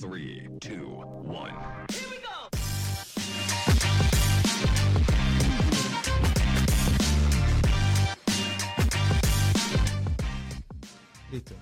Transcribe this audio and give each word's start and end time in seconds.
Three, 0.00 0.48
two, 0.60 1.02
one. 1.26 1.52
Listo. 11.32 11.56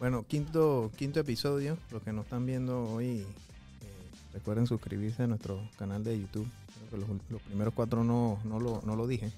Bueno, 0.00 0.24
quinto, 0.26 0.90
quinto 0.96 1.20
episodio. 1.20 1.78
Los 1.92 2.02
que 2.02 2.12
nos 2.12 2.24
están 2.24 2.44
viendo 2.44 2.82
hoy, 2.92 3.20
eh, 3.20 3.24
recuerden 4.32 4.66
suscribirse 4.66 5.22
a 5.22 5.26
nuestro 5.28 5.60
canal 5.78 6.02
de 6.02 6.18
YouTube. 6.18 6.48
Los, 6.90 7.08
los 7.30 7.42
primeros 7.42 7.72
cuatro 7.72 8.02
no, 8.02 8.40
no, 8.42 8.58
lo, 8.58 8.82
no 8.84 8.96
lo 8.96 9.06
dije. 9.06 9.30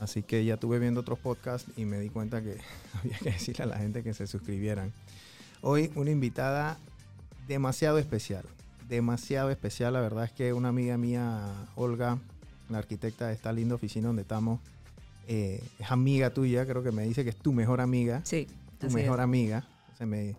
Así 0.00 0.22
que 0.22 0.44
ya 0.44 0.54
estuve 0.54 0.78
viendo 0.78 1.00
otros 1.00 1.18
podcasts 1.18 1.72
y 1.78 1.86
me 1.86 1.98
di 1.98 2.10
cuenta 2.10 2.42
que 2.42 2.58
había 2.92 3.16
que 3.20 3.30
decirle 3.30 3.64
a 3.64 3.68
la 3.68 3.78
gente 3.78 4.02
que 4.02 4.12
se 4.12 4.26
suscribieran. 4.26 4.92
Hoy 5.62 5.90
una 5.96 6.10
invitada 6.10 6.78
demasiado 7.46 7.98
especial. 7.98 8.44
Demasiado 8.88 9.50
especial. 9.50 9.92
La 9.92 10.00
verdad 10.00 10.24
es 10.24 10.32
que 10.32 10.52
una 10.52 10.68
amiga 10.68 10.96
mía, 10.96 11.40
Olga, 11.76 12.18
la 12.68 12.78
arquitecta 12.78 13.28
de 13.28 13.34
esta 13.34 13.52
linda 13.52 13.74
oficina 13.74 14.06
donde 14.08 14.22
estamos, 14.22 14.60
eh, 15.26 15.62
es 15.78 15.90
amiga 15.90 16.30
tuya. 16.30 16.64
Creo 16.66 16.82
que 16.82 16.92
me 16.92 17.02
dice 17.02 17.24
que 17.24 17.30
es 17.30 17.36
tu 17.36 17.52
mejor 17.52 17.80
amiga 17.80 18.22
Sí, 18.24 18.46
tu 18.78 18.88
mejor 18.90 19.18
es. 19.18 19.24
amiga. 19.24 19.64
Entonces 19.92 20.06
me, 20.06 20.36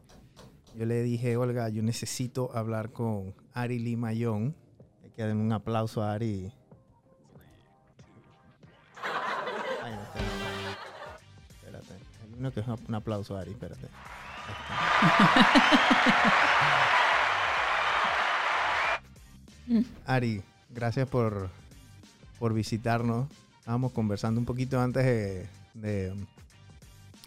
yo 0.77 0.85
le 0.85 1.03
dije, 1.03 1.35
Olga, 1.37 1.69
yo 1.69 1.83
necesito 1.83 2.55
hablar 2.55 2.91
con 2.91 3.33
Ari 3.53 3.79
Limayón. 3.79 4.55
Hay 5.03 5.09
que 5.11 5.21
dar 5.23 5.35
un 5.35 5.51
aplauso 5.51 6.01
a 6.01 6.13
Ari. 6.13 6.51
Ay, 9.83 9.91
no, 9.93 10.01
espérate. 10.01 10.29
Espérate. 11.49 11.93
Hay 12.23 12.33
uno 12.39 12.51
que 12.51 12.59
es 12.61 12.67
un 12.67 12.95
aplauso 12.95 13.37
a 13.37 13.41
Ari, 13.41 13.51
espérate. 13.51 13.87
Ari, 20.05 20.41
gracias 20.69 21.07
por, 21.07 21.49
por 22.39 22.53
visitarnos. 22.53 23.27
Estábamos 23.59 23.91
conversando 23.91 24.39
un 24.39 24.45
poquito 24.45 24.79
antes 24.79 25.05
de, 25.05 25.47
de- 25.75 26.15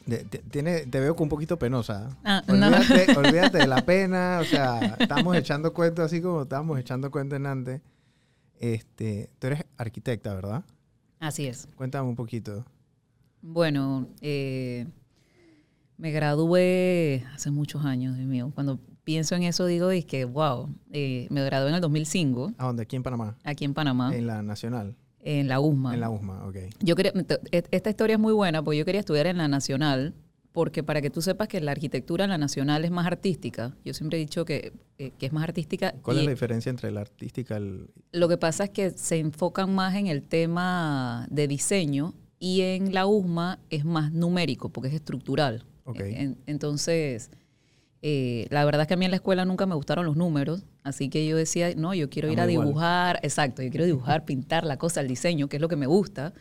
de- 0.07 0.25
te, 0.25 0.39
tiene, 0.39 0.81
te 0.87 0.99
veo 0.99 1.15
con 1.15 1.25
un 1.25 1.29
poquito 1.29 1.57
penosa. 1.59 2.11
Ah, 2.25 2.43
no. 2.49 2.55
olvídate, 2.55 3.13
olvídate 3.19 3.59
de 3.59 3.67
la 3.69 3.85
pena. 3.85 4.39
O 4.41 4.45
sea, 4.45 4.97
estamos 4.99 5.37
echando 5.37 5.73
cuentos 5.73 6.05
así 6.07 6.21
como 6.21 6.43
estábamos 6.43 6.79
echando 6.81 7.11
cuentos 7.11 7.37
en 7.37 7.47
antes. 7.47 7.81
Este, 8.59 9.31
tú 9.39 9.47
eres 9.49 9.65
arquitecta, 9.77 10.35
¿verdad? 10.35 10.65
Así 11.21 11.47
es. 11.47 11.69
Cuéntame 11.77 12.09
un 12.09 12.17
poquito. 12.17 12.65
Bueno, 13.41 14.09
eh, 14.21 14.87
me 16.03 16.11
gradué 16.11 17.25
hace 17.33 17.53
muchos 17.53 17.85
años, 17.85 18.17
Dios 18.17 18.27
mío. 18.27 18.51
Cuando 18.57 18.81
pienso 19.05 19.37
en 19.37 19.45
eso 19.45 19.67
digo, 19.67 19.93
es 19.93 20.05
que, 20.05 20.25
wow, 20.25 20.69
eh, 20.91 21.29
me 21.31 21.45
gradué 21.45 21.69
en 21.69 21.77
el 21.77 21.81
2005, 21.81 22.55
¿A 22.59 22.67
dónde? 22.67 22.83
Aquí 22.83 22.97
en 22.97 23.05
Panamá. 23.05 23.39
aquí 23.45 23.65
en 23.65 23.73
Panamá, 23.73 24.15
En 24.15 24.27
la 24.27 24.43
Nacional. 24.43 24.97
en 25.21 25.47
la 25.47 25.61
USMA. 25.61 25.95
En 25.95 26.01
la 26.01 26.11
USMA, 26.11 26.45
ok. 26.49 26.57
Yo 26.81 26.97
quería, 26.97 27.13
e- 27.53 27.63
esta 27.71 27.89
historia 27.89 28.15
es 28.15 28.21
muy 28.21 28.33
buena 28.33 28.65
porque 28.65 28.79
yo 28.79 28.85
quería 28.85 28.99
estudiar 28.99 29.29
en 29.29 29.39
la 29.39 29.47
Nacional, 29.47 30.13
porque 30.51 30.83
para 30.83 31.01
que 31.01 31.09
tú 31.09 31.23
sepas 31.23 31.47
que 31.47 31.61
la 31.61 31.71
arquitectura 31.71 32.25
en 32.25 32.31
la 32.31 32.39
Nacional 32.39 32.85
es 32.85 32.91
más 32.91 33.07
artística, 33.07 33.77
yo 33.85 33.95
siempre 33.95 34.19
he 34.19 34.21
dicho 34.23 34.45
que, 34.45 34.73
eh, 34.99 35.13
que 35.17 35.27
es 35.27 35.33
más 35.33 35.45
artística. 35.45 35.95
¿Cuál 36.03 36.17
y 36.17 36.21
es 36.21 36.25
la 36.25 36.31
diferencia 36.33 36.71
entre 36.71 36.91
la 36.91 37.03
artística 37.03 37.55
y 37.55 37.59
el... 37.59 37.91
Lo 38.11 38.29
que 38.29 38.39
pasa 38.39 38.65
es 38.65 38.71
que 38.71 38.91
se 38.91 39.21
enfocan 39.21 39.73
más 39.73 39.95
en 39.95 40.09
el 40.09 40.25
tema 40.25 41.29
de 41.31 41.47
diseño 41.47 42.15
y 42.41 42.63
en 42.63 42.93
la 42.93 43.07
USMA 43.07 43.61
es 43.71 43.85
más 43.85 44.13
numérico 44.13 44.69
porque 44.71 44.89
es 44.89 44.95
estructural. 44.95 45.65
Ok. 45.85 46.01
En- 46.01 46.39
entonces, 46.47 47.31
eh, 48.03 48.47
la 48.51 48.65
verdad 48.65 48.83
es 48.83 48.89
que 48.89 48.95
a 48.95 48.97
mí 48.97 49.05
en 49.05 49.11
la 49.13 49.17
escuela 49.17 49.45
nunca 49.45 49.67
me 49.67 49.75
gustaron 49.75 50.05
los 50.07 50.17
números, 50.17 50.65
así 50.83 51.09
que 51.09 51.27
yo 51.27 51.37
decía, 51.37 51.73
no, 51.77 51.95
yo 51.95 52.11
quiero 52.11 52.31
ir 52.31 52.41
a 52.41 52.51
igual. 52.51 52.67
dibujar, 52.69 53.21
exacto, 53.23 53.63
yo 53.63 53.71
quiero 53.71 53.85
dibujar, 53.87 54.25
pintar 54.25 54.65
la 54.65 54.77
cosa, 54.79 55.01
el 55.01 55.09
diseño, 55.09 55.49
que 55.49 55.57
es 55.57 55.61
lo 55.63 55.69
que 55.69 55.77
me 55.77 55.87
gusta. 55.87 56.33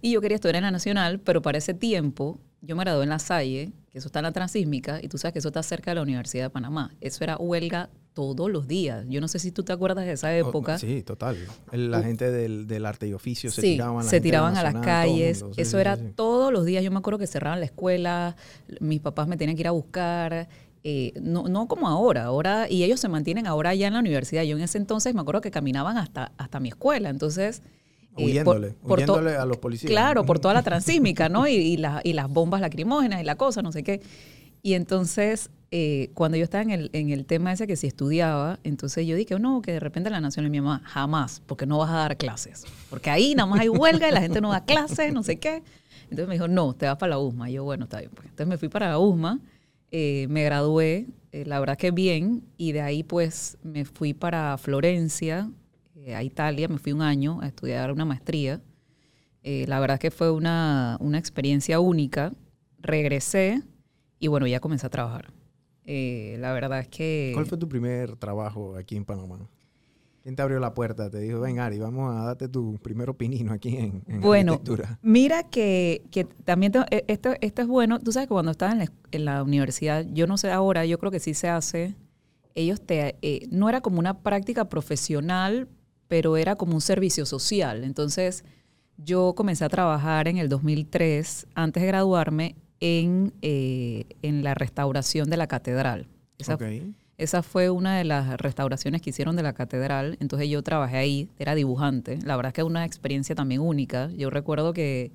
Y 0.00 0.12
yo 0.12 0.20
quería 0.20 0.36
estudiar 0.36 0.56
en 0.56 0.62
la 0.62 0.70
Nacional, 0.70 1.20
pero 1.20 1.42
para 1.42 1.58
ese 1.58 1.74
tiempo 1.74 2.40
yo 2.62 2.76
me 2.76 2.84
gradué 2.84 3.02
en 3.04 3.10
la 3.10 3.18
Salle, 3.18 3.72
que 3.90 3.98
eso 3.98 4.08
está 4.08 4.20
en 4.20 4.24
la 4.24 4.32
Transísmica, 4.32 5.00
y 5.02 5.08
tú 5.08 5.18
sabes 5.18 5.32
que 5.34 5.38
eso 5.40 5.48
está 5.48 5.62
cerca 5.62 5.90
de 5.90 5.96
la 5.96 6.02
Universidad 6.02 6.44
de 6.44 6.50
Panamá. 6.50 6.94
Eso 7.00 7.22
era 7.24 7.36
huelga 7.36 7.90
todos 8.14 8.50
los 8.50 8.68
días. 8.68 9.04
Yo 9.08 9.20
no 9.20 9.28
sé 9.28 9.38
si 9.38 9.52
tú 9.52 9.62
te 9.62 9.72
acuerdas 9.72 10.04
de 10.04 10.12
esa 10.12 10.36
época. 10.36 10.78
Sí, 10.78 11.02
total. 11.02 11.36
La 11.72 12.02
gente 12.02 12.30
del, 12.30 12.66
del 12.66 12.84
arte 12.86 13.08
y 13.08 13.12
oficio 13.14 13.50
se 13.50 13.60
Sí, 13.62 13.66
tiraban, 13.72 14.04
la 14.04 14.10
se 14.10 14.20
tiraban 14.20 14.56
a 14.56 14.62
las 14.62 14.74
todo 14.74 14.82
calles. 14.82 15.44
Eso 15.56 15.76
sí, 15.76 15.80
era 15.80 15.96
sí. 15.96 16.02
todos 16.14 16.52
los 16.52 16.64
días. 16.66 16.84
Yo 16.84 16.90
me 16.90 16.98
acuerdo 16.98 17.18
que 17.18 17.26
cerraban 17.26 17.60
la 17.60 17.66
escuela, 17.66 18.36
mis 18.80 19.00
papás 19.00 19.28
me 19.28 19.36
tenían 19.36 19.56
que 19.56 19.62
ir 19.62 19.68
a 19.68 19.72
buscar. 19.72 20.48
eh, 20.84 21.12
no, 21.22 21.48
no 21.48 21.68
como 21.68 21.88
ahora, 21.88 22.24
ahora, 22.24 22.68
y 22.68 22.82
ellos 22.82 22.98
se 23.00 23.08
mantienen 23.08 23.46
ahora 23.46 23.72
ya 23.74 23.86
en 23.86 23.92
la 23.94 24.00
universidad. 24.00 24.42
Yo 24.42 24.56
en 24.56 24.62
ese 24.64 24.78
entonces 24.78 25.14
me 25.14 25.20
acuerdo 25.20 25.40
que 25.40 25.50
caminaban 25.50 25.96
hasta, 25.96 26.32
hasta 26.36 26.60
mi 26.60 26.68
escuela. 26.70 27.08
Entonces. 27.08 27.62
eh, 28.16 28.24
Huyéndole, 28.24 28.70
to- 28.72 28.92
huyéndole 28.92 29.36
a 29.36 29.46
los 29.46 29.56
policías. 29.58 29.90
Claro, 29.90 30.26
por 30.26 30.38
toda 30.38 30.52
la 30.54 30.62
transísmica, 30.64 31.28
¿no? 31.30 31.46
Y, 31.48 31.52
y, 31.54 31.76
la- 31.78 32.00
y 32.04 32.12
las 32.12 32.28
bombas 32.28 32.60
lacrimógenas 32.60 33.20
y 33.22 33.24
la 33.24 33.36
cosa, 33.36 33.62
no 33.62 33.72
sé 33.72 33.82
qué. 33.84 34.02
Y 34.60 34.74
entonces, 34.74 35.50
eh, 35.74 36.10
cuando 36.12 36.36
yo 36.36 36.44
estaba 36.44 36.62
en 36.62 36.70
el, 36.70 36.90
en 36.92 37.08
el 37.08 37.24
tema 37.24 37.50
ese 37.50 37.66
que 37.66 37.76
si 37.76 37.86
estudiaba, 37.86 38.58
entonces 38.62 39.06
yo 39.06 39.16
dije, 39.16 39.38
no, 39.38 39.62
que 39.62 39.72
de 39.72 39.80
repente 39.80 40.10
la 40.10 40.20
nación 40.20 40.44
y 40.44 40.50
mi 40.50 40.60
mamá, 40.60 40.82
jamás, 40.84 41.40
porque 41.46 41.64
no 41.64 41.78
vas 41.78 41.88
a 41.88 41.94
dar 41.94 42.18
clases. 42.18 42.66
Porque 42.90 43.08
ahí 43.08 43.34
nada 43.34 43.46
más 43.46 43.60
hay 43.60 43.70
huelga 43.70 44.06
y 44.06 44.12
la 44.12 44.20
gente 44.20 44.42
no 44.42 44.50
da 44.50 44.66
clases, 44.66 45.14
no 45.14 45.22
sé 45.22 45.38
qué. 45.38 45.62
Entonces 46.02 46.28
me 46.28 46.34
dijo, 46.34 46.46
no, 46.46 46.74
te 46.74 46.84
vas 46.84 46.98
para 46.98 47.10
la 47.10 47.18
USMA. 47.18 47.48
Y 47.48 47.54
yo, 47.54 47.64
bueno, 47.64 47.84
está 47.84 48.00
bien. 48.00 48.10
Pues. 48.10 48.26
Entonces 48.26 48.48
me 48.48 48.58
fui 48.58 48.68
para 48.68 48.90
la 48.90 48.98
USMA, 48.98 49.40
eh, 49.90 50.26
me 50.28 50.44
gradué, 50.44 51.06
eh, 51.32 51.46
la 51.46 51.58
verdad 51.58 51.78
que 51.78 51.90
bien, 51.90 52.44
y 52.58 52.72
de 52.72 52.82
ahí 52.82 53.02
pues 53.02 53.56
me 53.62 53.86
fui 53.86 54.12
para 54.12 54.58
Florencia, 54.58 55.50
eh, 55.96 56.14
a 56.14 56.22
Italia, 56.22 56.68
me 56.68 56.76
fui 56.76 56.92
un 56.92 57.00
año 57.00 57.40
a 57.40 57.46
estudiar 57.46 57.90
una 57.92 58.04
maestría. 58.04 58.60
La 59.42 59.80
verdad 59.80 59.98
que 59.98 60.10
fue 60.10 60.30
una, 60.30 60.98
una 61.00 61.18
experiencia 61.18 61.80
única. 61.80 62.34
Regresé 62.78 63.62
y 64.20 64.28
bueno, 64.28 64.46
ya 64.46 64.60
comencé 64.60 64.86
a 64.86 64.90
trabajar. 64.90 65.32
Eh, 65.86 66.36
la 66.38 66.52
verdad 66.52 66.78
es 66.80 66.88
que... 66.88 67.32
¿Cuál 67.34 67.46
fue 67.46 67.58
tu 67.58 67.68
primer 67.68 68.16
trabajo 68.16 68.76
aquí 68.76 68.96
en 68.96 69.04
Panamá? 69.04 69.38
¿Quién 70.22 70.36
te 70.36 70.42
abrió 70.42 70.60
la 70.60 70.72
puerta? 70.72 71.10
Te 71.10 71.18
dijo, 71.18 71.40
ven 71.40 71.58
Ari, 71.58 71.80
vamos 71.80 72.14
a 72.14 72.26
darte 72.26 72.48
tu 72.48 72.78
primer 72.78 73.10
opinino 73.10 73.52
aquí 73.52 73.76
en, 73.76 74.04
en 74.06 74.20
Bueno, 74.20 74.52
arquitectura. 74.52 74.98
mira 75.02 75.42
que, 75.50 76.02
que 76.12 76.24
también 76.24 76.70
te- 76.70 76.78
eh, 76.96 77.04
esto, 77.08 77.30
esto 77.40 77.62
es 77.62 77.66
bueno. 77.68 77.98
Tú 77.98 78.12
sabes 78.12 78.28
que 78.28 78.32
cuando 78.34 78.52
estás 78.52 78.72
en 78.72 78.78
la, 78.78 78.92
en 79.10 79.24
la 79.24 79.42
universidad, 79.42 80.06
yo 80.12 80.28
no 80.28 80.38
sé 80.38 80.52
ahora, 80.52 80.86
yo 80.86 80.98
creo 81.00 81.10
que 81.10 81.18
sí 81.18 81.34
se 81.34 81.48
hace. 81.48 81.96
Ellos 82.54 82.80
te, 82.80 83.16
eh, 83.22 83.48
no 83.50 83.68
era 83.68 83.80
como 83.80 83.98
una 83.98 84.20
práctica 84.22 84.68
profesional, 84.68 85.66
pero 86.06 86.36
era 86.36 86.54
como 86.54 86.74
un 86.74 86.80
servicio 86.80 87.26
social. 87.26 87.82
Entonces, 87.82 88.44
yo 88.98 89.32
comencé 89.34 89.64
a 89.64 89.68
trabajar 89.70 90.28
en 90.28 90.36
el 90.36 90.48
2003, 90.48 91.48
antes 91.56 91.80
de 91.82 91.86
graduarme, 91.88 92.54
en, 92.84 93.32
eh, 93.42 94.06
en 94.22 94.42
la 94.42 94.54
restauración 94.54 95.30
de 95.30 95.36
la 95.36 95.46
catedral. 95.46 96.08
Esa, 96.38 96.56
Ok. 96.56 96.64
esa 97.16 97.44
fue 97.44 97.70
una 97.70 97.96
de 97.96 98.02
las 98.02 98.36
restauraciones 98.38 99.00
que 99.00 99.10
hicieron 99.10 99.36
de 99.36 99.44
la 99.44 99.52
catedral. 99.52 100.16
Entonces 100.18 100.48
yo 100.48 100.62
trabajé 100.64 100.96
ahí, 100.96 101.28
era 101.38 101.54
dibujante. 101.54 102.18
La 102.24 102.34
verdad 102.34 102.48
es 102.50 102.54
que 102.54 102.60
es 102.62 102.66
una 102.66 102.84
experiencia 102.84 103.36
también 103.36 103.60
única. 103.60 104.10
Yo 104.16 104.30
recuerdo 104.30 104.72
que 104.72 105.12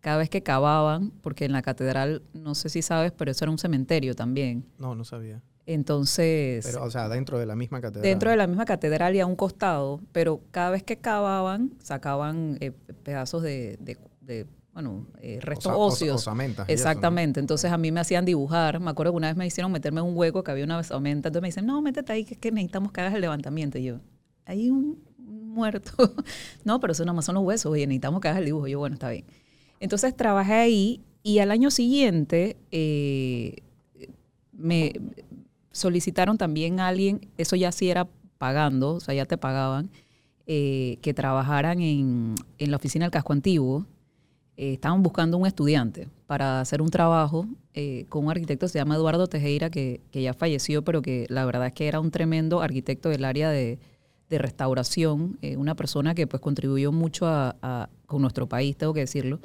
cada 0.00 0.16
vez 0.18 0.28
que 0.28 0.42
cavaban, 0.42 1.12
porque 1.22 1.44
en 1.44 1.52
la 1.52 1.62
catedral, 1.62 2.22
no 2.32 2.56
sé 2.56 2.68
si 2.68 2.82
sabes, 2.82 3.12
pero 3.12 3.30
eso 3.30 3.44
era 3.44 3.52
un 3.52 3.58
cementerio 3.58 4.14
también. 4.16 4.64
No, 4.78 4.96
no 4.96 5.04
sabía. 5.04 5.40
Entonces, 5.66 6.66
Pero, 6.66 6.82
o 6.82 6.90
sea, 6.90 7.08
dentro 7.08 7.38
de 7.38 7.46
la 7.46 7.54
misma 7.54 7.80
catedral. 7.80 8.02
dentro 8.02 8.30
de 8.30 8.36
la 8.36 8.46
misma 8.46 8.64
catedral 8.64 9.14
y 9.14 9.20
a 9.20 9.26
un 9.26 9.36
costado, 9.36 10.00
pero 10.12 10.40
cada 10.50 10.70
vez 10.70 10.82
que 10.82 10.96
cavaban, 10.96 11.70
sacaban 11.78 12.58
eh, 12.60 12.72
pedazos 13.04 13.42
de, 13.42 13.78
de- 13.80 13.96
de, 14.20 14.46
bueno, 14.74 15.06
eh, 15.20 15.38
restos 15.40 15.66
Osa- 15.72 15.76
os- 15.78 15.92
óseos. 15.94 16.16
osamentas 16.16 16.68
y 16.68 16.72
eso, 16.72 16.84
¿no? 16.84 16.90
Exactamente. 16.90 17.40
Entonces 17.40 17.70
a 17.72 17.78
mí 17.78 17.90
me 17.92 18.00
hacían 18.00 18.24
dibujar. 18.24 18.80
Me 18.80 18.90
acuerdo 18.90 19.12
que 19.12 19.16
una 19.16 19.28
vez 19.28 19.36
me 19.36 19.46
hicieron 19.46 19.70
meterme 19.72 20.00
en 20.00 20.06
un 20.08 20.16
hueco 20.16 20.42
que 20.44 20.50
había 20.50 20.64
una 20.64 20.78
osamenta. 20.78 21.28
Entonces 21.28 21.42
me 21.42 21.48
dicen, 21.48 21.64
no, 21.66 21.80
métete 21.80 22.12
ahí, 22.12 22.24
que 22.24 22.34
es 22.34 22.40
que 22.40 22.50
necesitamos 22.52 22.90
que 22.92 23.00
hagas 23.00 23.14
el 23.14 23.20
levantamiento. 23.20 23.78
Y 23.78 23.84
yo, 23.84 24.00
hay 24.44 24.68
un 24.70 25.00
muerto. 25.18 25.92
no, 26.64 26.80
pero 26.80 26.92
eso 26.92 27.04
nada 27.04 27.14
más 27.14 27.24
son 27.24 27.36
los 27.36 27.44
huesos. 27.44 27.72
Oye, 27.72 27.86
necesitamos 27.86 28.20
que 28.20 28.28
hagas 28.28 28.40
el 28.40 28.46
dibujo. 28.46 28.66
Y 28.66 28.72
yo, 28.72 28.80
bueno, 28.80 28.94
está 28.94 29.08
bien. 29.10 29.24
Entonces 29.80 30.16
trabajé 30.16 30.54
ahí 30.54 31.00
y 31.22 31.38
al 31.38 31.50
año 31.52 31.70
siguiente 31.70 32.56
eh, 32.72 33.56
me 34.52 34.92
solicitaron 35.72 36.38
también 36.38 36.80
a 36.80 36.88
alguien, 36.88 37.28
eso 37.38 37.56
ya 37.56 37.72
sí 37.72 37.90
era 37.90 38.08
pagando, 38.38 38.94
o 38.94 39.00
sea, 39.00 39.14
ya 39.14 39.24
te 39.24 39.36
pagaban, 39.36 39.90
eh, 40.46 40.98
que 41.02 41.14
trabajaran 41.14 41.80
en, 41.80 42.34
en 42.58 42.70
la 42.70 42.76
oficina 42.76 43.04
del 43.06 43.10
casco 43.12 43.32
antiguo. 43.32 43.86
Eh, 44.56 44.74
estaban 44.74 45.02
buscando 45.02 45.36
un 45.36 45.46
estudiante 45.46 46.08
para 46.26 46.60
hacer 46.60 46.80
un 46.80 46.88
trabajo 46.88 47.46
eh, 47.72 48.06
con 48.08 48.24
un 48.24 48.30
arquitecto 48.30 48.68
se 48.68 48.78
llama 48.78 48.94
Eduardo 48.94 49.26
Tejera, 49.26 49.68
que, 49.68 50.00
que 50.12 50.22
ya 50.22 50.32
falleció, 50.32 50.84
pero 50.84 51.02
que 51.02 51.26
la 51.28 51.44
verdad 51.44 51.66
es 51.66 51.72
que 51.72 51.88
era 51.88 51.98
un 51.98 52.10
tremendo 52.12 52.60
arquitecto 52.62 53.08
del 53.08 53.24
área 53.24 53.50
de, 53.50 53.80
de 54.30 54.38
restauración, 54.38 55.38
eh, 55.42 55.56
una 55.56 55.74
persona 55.74 56.14
que 56.14 56.26
pues 56.28 56.40
contribuyó 56.40 56.92
mucho 56.92 57.26
a, 57.26 57.56
a- 57.62 57.88
con 58.06 58.22
nuestro 58.22 58.48
país, 58.48 58.76
tengo 58.76 58.94
que 58.94 59.00
decirlo. 59.00 59.40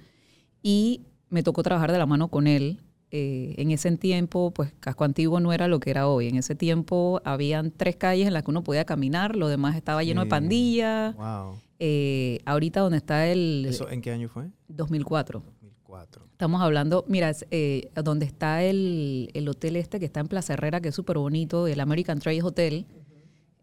Y 0.61 1.01
me 1.29 1.41
tocó 1.43 1.63
trabajar 1.63 1.91
de 1.91 1.97
la 1.97 2.05
mano 2.05 2.27
con 2.29 2.45
él 2.47 2.81
en 3.11 3.71
ese 3.71 3.97
tiempo, 3.97 4.51
pues 4.51 4.71
Casco 4.79 5.03
Antiguo 5.03 5.39
no 5.39 5.51
era 5.51 5.67
lo 5.67 5.79
que 5.79 5.89
era 5.89 6.07
hoy. 6.07 6.27
En 6.27 6.35
ese 6.35 6.53
tiempo 6.53 7.19
habían 7.25 7.71
tres 7.71 7.95
calles 7.95 8.27
en 8.27 8.33
las 8.33 8.43
que 8.43 8.51
uno 8.51 8.61
podía 8.63 8.85
caminar, 8.85 9.35
lo 9.35 9.47
demás 9.47 9.75
estaba 9.75 10.03
lleno 10.03 10.21
de 10.21 10.25
pandillas. 10.29 11.15
Wow. 11.15 11.55
Eh, 11.79 12.39
ahorita 12.45 12.81
donde 12.81 12.97
está 12.97 13.27
el 13.27 13.65
¿Eso 13.67 13.89
en 13.89 14.01
qué 14.01 14.11
año 14.11 14.27
fue? 14.27 14.47
2004. 14.67 15.41
2004. 15.61 16.23
Estamos 16.31 16.61
hablando, 16.61 17.05
mira, 17.07 17.31
eh, 17.51 17.89
donde 18.03 18.25
está 18.25 18.63
el, 18.63 19.29
el 19.33 19.47
hotel 19.47 19.75
este 19.77 19.99
que 19.99 20.05
está 20.05 20.19
en 20.19 20.27
Plaza 20.27 20.53
Herrera, 20.53 20.81
que 20.81 20.89
es 20.89 20.95
súper 20.95 21.17
bonito, 21.17 21.67
el 21.67 21.79
American 21.79 22.19
Trail 22.19 22.43
Hotel, 22.43 22.85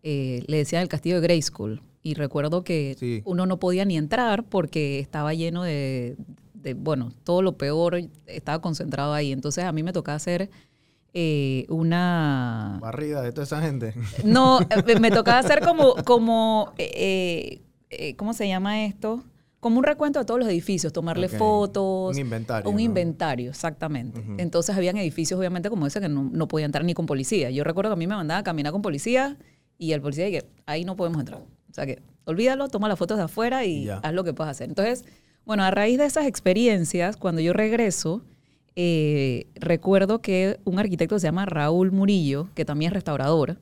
eh, 0.03 0.43
le 0.47 0.57
decían 0.59 0.83
el 0.83 0.89
castillo 0.89 1.17
de 1.17 1.21
Grey 1.23 1.43
School. 1.43 1.83
Y 2.03 2.15
recuerdo 2.15 2.63
que 2.65 2.97
Sí. 2.99 3.23
uno 3.25 3.47
no 3.47 3.59
podía 3.59 3.85
ni 3.85 3.97
entrar 3.97 4.45
porque 4.45 4.99
estaba 5.01 5.35
lleno 5.35 5.63
de, 5.65 6.17
de, 6.55 6.75
bueno, 6.75 7.13
todo 7.25 7.43
lo 7.43 7.57
peor 7.59 8.01
estaba 8.27 8.61
concentrado 8.61 9.13
ahí. 9.13 9.33
Entonces 9.33 9.65
a 9.65 9.73
mí 9.73 9.83
me 9.83 9.93
tocaba 9.93 10.17
hacer 10.17 10.49
eh, 11.15 11.67
una... 11.69 12.79
Barrida 12.81 13.23
de 13.23 13.33
toda 13.33 13.45
esa 13.45 13.61
gente. 13.61 13.95
No, 14.25 14.61
me 15.01 15.11
tocaba 15.11 15.39
hacer 15.39 15.61
como, 15.65 15.95
como 16.05 16.73
eh, 16.79 17.61
eh, 17.99 18.17
¿cómo 18.17 18.33
se 18.33 18.49
llama 18.49 18.85
esto? 18.85 19.25
Como 19.61 19.79
un 19.79 19.85
recuento 19.85 20.19
de 20.19 20.25
todos 20.25 20.39
los 20.39 20.49
edificios, 20.49 20.93
tomarle 20.93 21.29
fotos. 21.29 22.15
Un 22.15 22.21
inventario, 22.21 22.71
Un 22.71 22.77
¿no? 22.77 22.83
inventario, 22.83 23.51
exactamente. 23.51 24.23
Entonces 24.39 24.77
habían 24.77 24.97
edificios, 24.97 25.39
obviamente, 25.39 25.71
como 25.71 25.87
ese, 25.87 26.01
que 26.01 26.09
no, 26.09 26.29
no 26.31 26.47
podía 26.47 26.67
entrar 26.67 26.85
ni 26.85 26.95
con 26.95 27.07
policía. 27.07 27.51
Yo 27.51 27.65
recuerdo 27.65 27.91
que 27.91 27.95
a 27.95 27.97
mí 27.97 28.07
me 28.07 28.15
mandaba 28.15 28.41
a 28.41 28.45
caminar 28.45 28.73
con 28.73 28.83
policía 28.83 29.37
y 29.79 29.93
el 29.93 30.01
policía 30.01 30.31
que 30.31 30.47
ahí 30.67 30.85
no 30.85 30.95
podemos 30.95 31.21
entrar. 31.21 31.41
O 31.41 31.75
sea 31.75 31.87
que 31.87 32.01
olvídalo, 32.27 32.69
toma 32.69 32.89
las 32.89 32.99
fotos 32.99 33.17
de 33.17 33.25
afuera 33.25 33.65
y 33.65 33.89
haz 33.89 34.13
lo 34.13 34.25
que 34.25 34.35
puedas 34.35 34.51
hacer. 34.51 34.69
Entonces, 34.69 35.05
bueno, 35.45 35.63
a 35.65 35.71
raíz 35.71 35.99
de 35.99 36.05
esas 36.05 36.27
experiencias, 36.27 37.17
cuando 37.17 37.41
yo 37.41 37.53
regreso, 37.53 38.23
eh, 38.75 39.47
recuerdo 39.55 40.21
que 40.21 40.61
un 40.65 40.79
arquitecto 40.79 41.19
se 41.19 41.27
llama 41.29 41.47
Raúl 41.47 41.93
Murillo, 41.93 42.49
que 42.55 42.65
también 42.65 42.91
es 42.91 42.95
restaurador, 42.95 43.59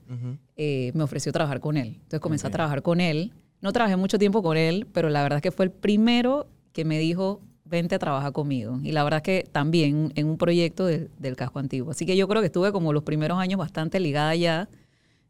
eh, 0.56 0.90
me 0.94 1.04
ofreció 1.04 1.31
trabajar 1.31 1.60
con 1.60 1.76
él. 1.76 1.94
Entonces 1.94 2.20
comencé 2.20 2.46
a 2.46 2.50
trabajar 2.50 2.82
con 2.82 3.00
él. 3.00 3.32
No 3.64 3.72
trabajé 3.72 3.96
mucho 3.96 4.19
tiempo 4.19 4.43
con 4.43 4.56
él, 4.56 4.87
pero 4.93 5.08
la 5.08 5.22
verdad 5.22 5.38
es 5.38 5.43
que 5.43 5.50
fue 5.50 5.64
el 5.64 5.70
primero 5.72 6.46
que 6.72 6.84
me 6.84 6.99
dijo, 6.99 7.40
vente 7.64 7.94
a 7.94 7.99
trabajar 7.99 8.32
conmigo. 8.32 8.78
Y 8.82 8.93
la 8.93 9.02
verdad 9.05 9.19
es 9.19 9.22
que 9.22 9.49
también 9.50 10.12
en 10.16 10.26
un 10.26 10.37
proyecto 10.37 10.84
de- 10.87 11.08
del 11.19 11.34
casco 11.34 11.58
antiguo. 11.61 11.90
Así 11.90 12.05
que 12.05 12.14
yo 12.16 12.28
creo 12.28 12.43
que 12.43 12.46
estuve 12.46 12.70
como 12.72 12.93
los 12.93 13.02
primeros 13.05 13.38
años 13.38 13.58
bastante 13.58 13.99
ligada 14.00 14.34
ya. 14.37 14.69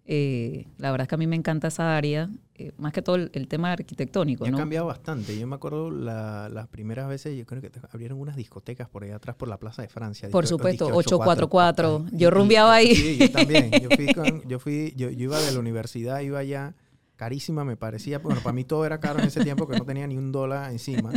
Eh, 0.06 0.66
la 0.78 0.90
verdad 0.90 1.04
es 1.04 1.08
que 1.08 1.14
a 1.14 1.19
mí 1.19 1.26
me 1.26 1.36
encanta 1.36 1.69
esa 1.69 1.96
área, 1.96 2.28
eh, 2.56 2.72
más 2.76 2.92
que 2.92 3.00
todo 3.00 3.16
el, 3.16 3.31
el 3.32 3.48
tema 3.48 3.72
arquitectónico. 3.72 4.44
Y 4.44 4.48
ha 4.48 4.50
cambiado 4.58 4.87
bastante. 4.87 5.38
Yo 5.38 5.46
me 5.46 5.54
acuerdo 5.54 5.90
la- 5.90 6.48
las 6.50 6.66
primeras 6.69 7.08
veces, 7.08 7.38
yo 7.38 7.46
creo 7.46 7.62
que 7.62 7.70
abrieron 7.92 8.20
unas 8.20 8.37
discotecas 8.37 8.88
por 8.88 9.04
allá 9.04 9.16
atrás 9.16 9.37
por 9.37 9.48
la 9.48 9.56
Plaza 9.58 9.80
de 9.82 9.88
Francia. 9.88 10.28
Por 10.30 10.46
supuesto, 10.46 10.87
disque 10.87 10.98
844. 10.98 12.04
Ay, 12.10 12.19
Yo 12.19 12.30
rumbeaba 12.30 12.75
ahí. 12.75 12.94
Sí, 12.96 13.16
yo 13.19 13.30
también. 13.30 13.70
Yo 13.80 13.88
fui, 13.90 14.06
con- 14.14 14.42
yo, 14.48 14.58
fui 14.58 14.92
yo, 14.96 15.08
yo 15.08 15.25
iba 15.25 15.40
de 15.40 15.52
la 15.52 15.60
universidad, 15.60 16.20
iba 16.20 16.38
allá, 16.40 16.75
carísima 17.16 17.64
me 17.64 17.76
parecía. 17.76 18.19
Bueno, 18.19 18.40
para 18.43 18.52
mí 18.55 18.64
todo 18.64 18.84
era 18.87 19.00
caro 19.00 19.20
en 19.20 19.26
ese 19.26 19.43
tiempo, 19.43 19.66
que 19.66 19.78
no 19.78 19.84
tenía 19.84 20.06
ni 20.06 20.16
un 20.16 20.32
dólar 20.32 20.70
encima. 20.72 21.12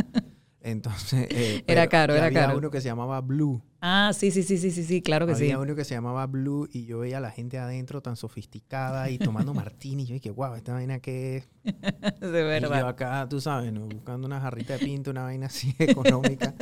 Entonces... 0.60 1.28
eh, 1.30 1.62
Era 1.66 1.86
caro, 1.86 2.14
era 2.14 2.26
había 2.26 2.46
caro. 2.46 2.58
uno 2.58 2.70
que 2.70 2.80
se 2.80 2.88
llamaba 2.88 3.20
Blue. 3.20 3.62
Ah, 3.80 4.10
sí, 4.12 4.30
sí, 4.32 4.42
sí, 4.42 4.58
sí, 4.58 4.70
sí, 4.72 4.82
sí, 4.84 5.02
claro 5.02 5.26
que 5.26 5.34
sí. 5.36 5.44
Había 5.44 5.60
uno 5.60 5.74
que 5.76 5.84
se 5.84 5.94
llamaba 5.94 6.26
Blue 6.26 6.68
y 6.72 6.84
yo 6.84 6.98
veía 6.98 7.18
a 7.18 7.20
la 7.20 7.30
gente 7.30 7.58
adentro 7.58 8.02
tan 8.02 8.16
sofisticada 8.16 9.08
y 9.08 9.18
tomando 9.18 9.54
martini. 9.54 10.02
Y 10.02 10.06
yo 10.06 10.14
dije, 10.14 10.30
wow, 10.30 10.54
esta 10.54 10.72
vaina 10.72 10.98
que 10.98 11.36
es 11.64 12.20
De 12.20 12.28
y 12.28 12.60
yo 12.60 12.68
verdad. 12.68 12.88
acá, 12.88 13.26
tú 13.28 13.40
sabes, 13.40 13.72
¿no? 13.72 13.86
buscando 13.86 14.26
una 14.26 14.40
jarrita 14.40 14.74
de 14.74 14.80
pinto, 14.84 15.10
una 15.12 15.22
vaina 15.22 15.46
así 15.46 15.74
económica. 15.78 16.54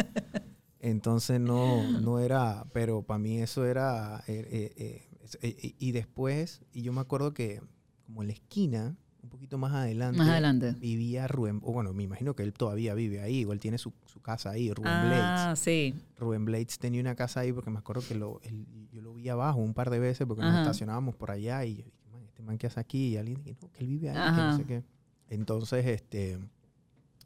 Entonces 0.78 1.40
no, 1.40 1.82
no 2.00 2.20
era, 2.20 2.66
pero 2.72 3.02
para 3.02 3.18
mí 3.18 3.40
eso 3.40 3.64
era, 3.66 4.22
eh, 4.28 4.46
eh, 4.50 4.72
eh, 4.76 5.08
eh, 5.42 5.74
y, 5.78 5.92
después, 5.92 6.60
y 6.72 6.82
yo 6.82 6.92
me 6.92 7.00
acuerdo 7.00 7.32
que 7.32 7.60
como 8.04 8.22
en 8.22 8.28
la 8.28 8.34
esquina, 8.34 8.96
poquito 9.36 9.58
más 9.58 9.72
adelante, 9.72 10.18
Más 10.18 10.28
adelante. 10.28 10.72
vivía 10.72 11.28
Rubén, 11.28 11.60
o 11.62 11.72
bueno, 11.72 11.92
me 11.92 12.02
imagino 12.02 12.34
que 12.34 12.42
él 12.42 12.52
todavía 12.52 12.94
vive 12.94 13.20
ahí, 13.20 13.44
o 13.44 13.52
él 13.52 13.60
tiene 13.60 13.78
su, 13.78 13.92
su 14.06 14.20
casa 14.20 14.50
ahí, 14.50 14.72
Rubén 14.72 14.92
Ah, 14.94 15.00
Blades. 15.02 15.58
sí. 15.60 15.94
Rubén 16.18 16.44
Blades 16.44 16.78
tenía 16.78 17.00
una 17.00 17.14
casa 17.14 17.40
ahí 17.40 17.52
porque 17.52 17.70
me 17.70 17.78
acuerdo 17.78 18.02
que 18.06 18.14
lo, 18.14 18.40
él- 18.42 18.66
yo 18.92 19.02
lo 19.02 19.14
vi 19.14 19.28
abajo 19.28 19.58
un 19.60 19.74
par 19.74 19.90
de 19.90 19.98
veces 19.98 20.26
porque 20.26 20.42
nos 20.42 20.56
estacionábamos 20.56 21.14
por 21.16 21.30
allá 21.30 21.64
y 21.64 21.76
yo 21.76 21.84
dije, 21.84 21.92
"Man, 22.12 22.22
este 22.24 22.42
man 22.42 22.58
que 22.58 22.66
hace 22.66 22.80
aquí 22.80 23.08
y 23.08 23.16
alguien 23.18 23.36
dije, 23.42 23.56
no, 23.60 23.70
que 23.70 23.80
él 23.80 23.86
vive 23.88 24.10
ahí, 24.10 24.16
que 24.34 24.42
no 24.42 24.56
sé 24.56 24.64
qué. 24.64 24.82
Entonces, 25.28 25.84
este, 25.86 26.38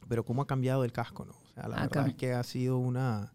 pero 0.09 0.25
cómo 0.25 0.43
ha 0.43 0.47
cambiado 0.47 0.85
el 0.85 0.93
casco, 0.93 1.25
¿no? 1.25 1.33
O 1.33 1.47
sea, 1.55 1.69
la 1.69 1.77
Ha 1.77 1.81
verdad 1.83 2.09
es 2.09 2.15
que 2.15 2.33
ha 2.33 2.43
sido 2.43 2.79
una 2.79 3.33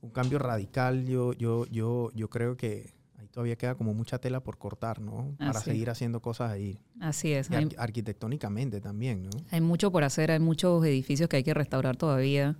un 0.00 0.10
cambio 0.10 0.38
radical. 0.38 1.04
Yo, 1.06 1.32
yo, 1.32 1.66
yo, 1.66 2.10
yo 2.14 2.30
creo 2.30 2.56
que 2.56 2.94
todavía 3.36 3.56
queda 3.56 3.74
como 3.74 3.92
mucha 3.92 4.18
tela 4.18 4.40
por 4.42 4.56
cortar, 4.56 4.98
¿no? 4.98 5.34
Para 5.36 5.50
Así. 5.50 5.72
seguir 5.72 5.90
haciendo 5.90 6.22
cosas 6.22 6.50
ahí. 6.50 6.78
Así 7.00 7.32
es. 7.34 7.50
Hay- 7.50 7.68
arquitectónicamente 7.76 8.80
también, 8.80 9.24
¿no? 9.24 9.30
Hay 9.50 9.60
mucho 9.60 9.92
por 9.92 10.04
hacer, 10.04 10.30
hay 10.30 10.38
muchos 10.38 10.82
edificios 10.86 11.28
que 11.28 11.36
hay 11.36 11.42
que 11.42 11.52
restaurar 11.52 11.98
todavía. 11.98 12.56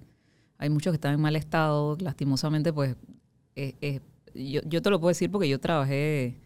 Hay 0.58 0.68
muchos 0.68 0.92
que 0.92 0.96
están 0.96 1.14
en 1.14 1.20
mal 1.22 1.34
estado. 1.34 1.96
Lastimosamente, 1.98 2.74
pues, 2.74 2.94
eh, 3.54 3.74
eh, 3.80 4.00
yo, 4.34 4.60
yo 4.66 4.82
te 4.82 4.90
lo 4.90 5.00
puedo 5.00 5.08
decir 5.08 5.30
porque 5.30 5.48
yo 5.48 5.58
trabajé, 5.58 6.42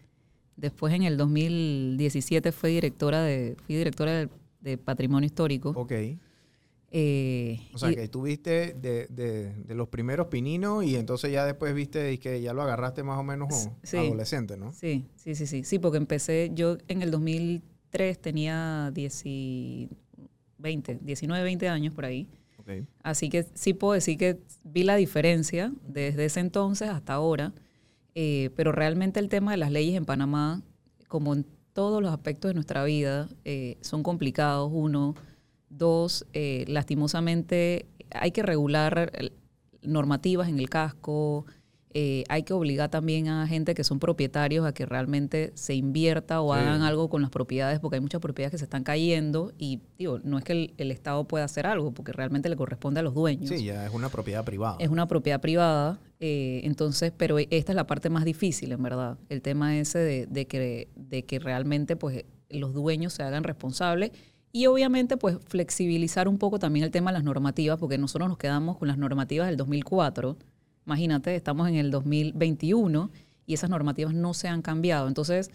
después 0.55 0.93
en 0.93 1.03
el 1.03 1.17
2017 1.17 2.53
fui 2.53 2.71
directora 2.71 3.21
de, 3.23 3.57
fui 3.65 3.75
directora 3.75 4.13
de, 4.13 4.29
de 4.61 4.77
Patrimonio 4.77 5.25
Histórico. 5.27 5.71
Ok. 5.75 5.91
Eh, 6.93 7.59
O 7.73 7.77
sea, 7.77 7.89
y- 7.91 7.95
que 7.95 8.07
tú 8.09 8.23
viste 8.23 8.73
de, 8.73 9.07
de, 9.07 9.53
de 9.55 9.75
los 9.75 9.87
primeros 9.87 10.27
pininos 10.27 10.83
y 10.83 10.97
entonces 10.97 11.31
ya 11.31 11.45
después 11.45 11.73
viste 11.73 12.11
y 12.11 12.17
que 12.17 12.41
ya 12.41 12.53
lo 12.53 12.61
agarraste 12.61 13.01
más 13.03 13.17
o 13.17 13.23
menos 13.23 13.69
Sí. 13.83 13.97
adolescente, 13.97 14.57
¿no? 14.57 14.73
Sí, 14.73 15.05
sí, 15.15 15.35
sí, 15.35 15.47
sí. 15.47 15.63
Sí, 15.63 15.79
porque 15.79 15.97
empecé, 15.97 16.51
yo 16.53 16.77
en 16.89 17.01
el 17.01 17.11
2003 17.11 18.19
tenía 18.19 18.91
10 18.93 19.21
y 19.25 19.89
20, 20.57 20.99
19, 21.01 21.43
20 21.43 21.69
años 21.69 21.93
por 21.93 22.03
ahí. 22.05 22.27
Ok. 22.57 22.69
Así 23.03 23.29
que 23.29 23.45
sí 23.53 23.73
puedo 23.73 23.93
decir 23.93 24.17
que 24.17 24.39
vi 24.63 24.83
la 24.83 24.97
diferencia 24.97 25.71
desde 25.87 26.25
ese 26.25 26.41
entonces 26.41 26.89
hasta 26.89 27.13
ahora, 27.13 27.53
eh, 28.15 28.49
pero 28.57 28.71
realmente 28.73 29.19
el 29.21 29.29
tema 29.29 29.51
de 29.51 29.57
las 29.57 29.71
leyes 29.71 29.95
en 29.95 30.03
Panamá, 30.05 30.61
como 31.07 31.33
en 31.33 31.45
todos 31.73 32.01
los 32.01 32.11
aspectos 32.11 32.49
de 32.49 32.53
nuestra 32.55 32.83
vida, 32.83 33.29
eh, 33.45 33.77
son 33.79 34.03
complicados. 34.03 34.69
Uno, 34.73 35.15
dos, 35.71 36.25
eh, 36.33 36.65
lastimosamente 36.67 37.85
hay 38.11 38.31
que 38.31 38.43
regular 38.43 39.11
el- 39.15 39.31
normativas 39.81 40.47
en 40.49 40.59
el 40.59 40.69
casco, 40.69 41.45
eh, 41.93 42.23
hay 42.29 42.43
que 42.43 42.53
obligar 42.53 42.89
también 42.89 43.27
a 43.27 43.45
gente 43.47 43.73
que 43.73 43.83
son 43.83 43.99
propietarios 43.99 44.65
a 44.65 44.73
que 44.73 44.85
realmente 44.85 45.51
se 45.55 45.73
invierta 45.73 46.39
o 46.41 46.53
Sí. 46.53 46.59
hagan 46.61 46.83
algo 46.83 47.09
con 47.09 47.21
las 47.21 47.31
propiedades, 47.31 47.79
porque 47.79 47.95
hay 47.95 48.01
muchas 48.01 48.21
propiedades 48.21 48.51
que 48.51 48.57
se 48.59 48.63
están 48.65 48.83
cayendo 48.83 49.51
y 49.57 49.81
digo, 49.97 50.19
no 50.23 50.37
es 50.37 50.43
que 50.45 50.53
el, 50.53 50.73
el 50.77 50.91
Estado 50.91 51.27
pueda 51.27 51.43
hacer 51.45 51.65
algo, 51.65 51.91
porque 51.93 52.13
realmente 52.13 52.47
le 52.47 52.55
corresponde 52.55 52.99
a 53.01 53.03
los 53.03 53.13
dueños. 53.13 53.49
Sí, 53.49 53.65
ya 53.65 53.85
es 53.85 53.93
una 53.93 54.07
propiedad 54.09 54.45
privada. 54.45 54.77
Es 54.79 54.89
una 54.89 55.07
propiedad 55.07 55.41
privada, 55.41 55.99
eh, 56.21 56.61
entonces, 56.63 57.11
pero 57.17 57.39
esta 57.39 57.71
es 57.71 57.75
la 57.75 57.87
parte 57.87 58.09
más 58.09 58.23
difícil, 58.23 58.71
en 58.71 58.83
verdad. 58.83 59.17
El 59.29 59.41
tema 59.41 59.77
ese 59.77 59.99
de, 59.99 60.27
de 60.27 60.45
que, 60.47 60.87
de 60.95 61.23
que 61.25 61.39
realmente 61.39 61.95
pues, 61.97 62.23
los 62.49 62.73
dueños 62.73 63.11
se 63.13 63.23
hagan 63.23 63.43
responsables 63.43 64.11
y 64.51 64.65
obviamente 64.65 65.17
pues 65.17 65.37
flexibilizar 65.47 66.27
un 66.27 66.37
poco 66.37 66.59
también 66.59 66.85
el 66.85 66.91
tema 66.91 67.11
de 67.11 67.17
las 67.17 67.23
normativas, 67.23 67.79
porque 67.79 67.97
nosotros 67.97 68.29
nos 68.29 68.37
quedamos 68.37 68.77
con 68.77 68.87
las 68.87 68.97
normativas 68.97 69.47
del 69.47 69.57
2004. 69.57 70.37
Imagínate, 70.85 71.35
estamos 71.35 71.69
en 71.69 71.75
el 71.75 71.91
2021 71.91 73.11
y 73.45 73.53
esas 73.53 73.69
normativas 73.69 74.13
no 74.13 74.33
se 74.33 74.47
han 74.47 74.61
cambiado. 74.61 75.07
Entonces, 75.07 75.51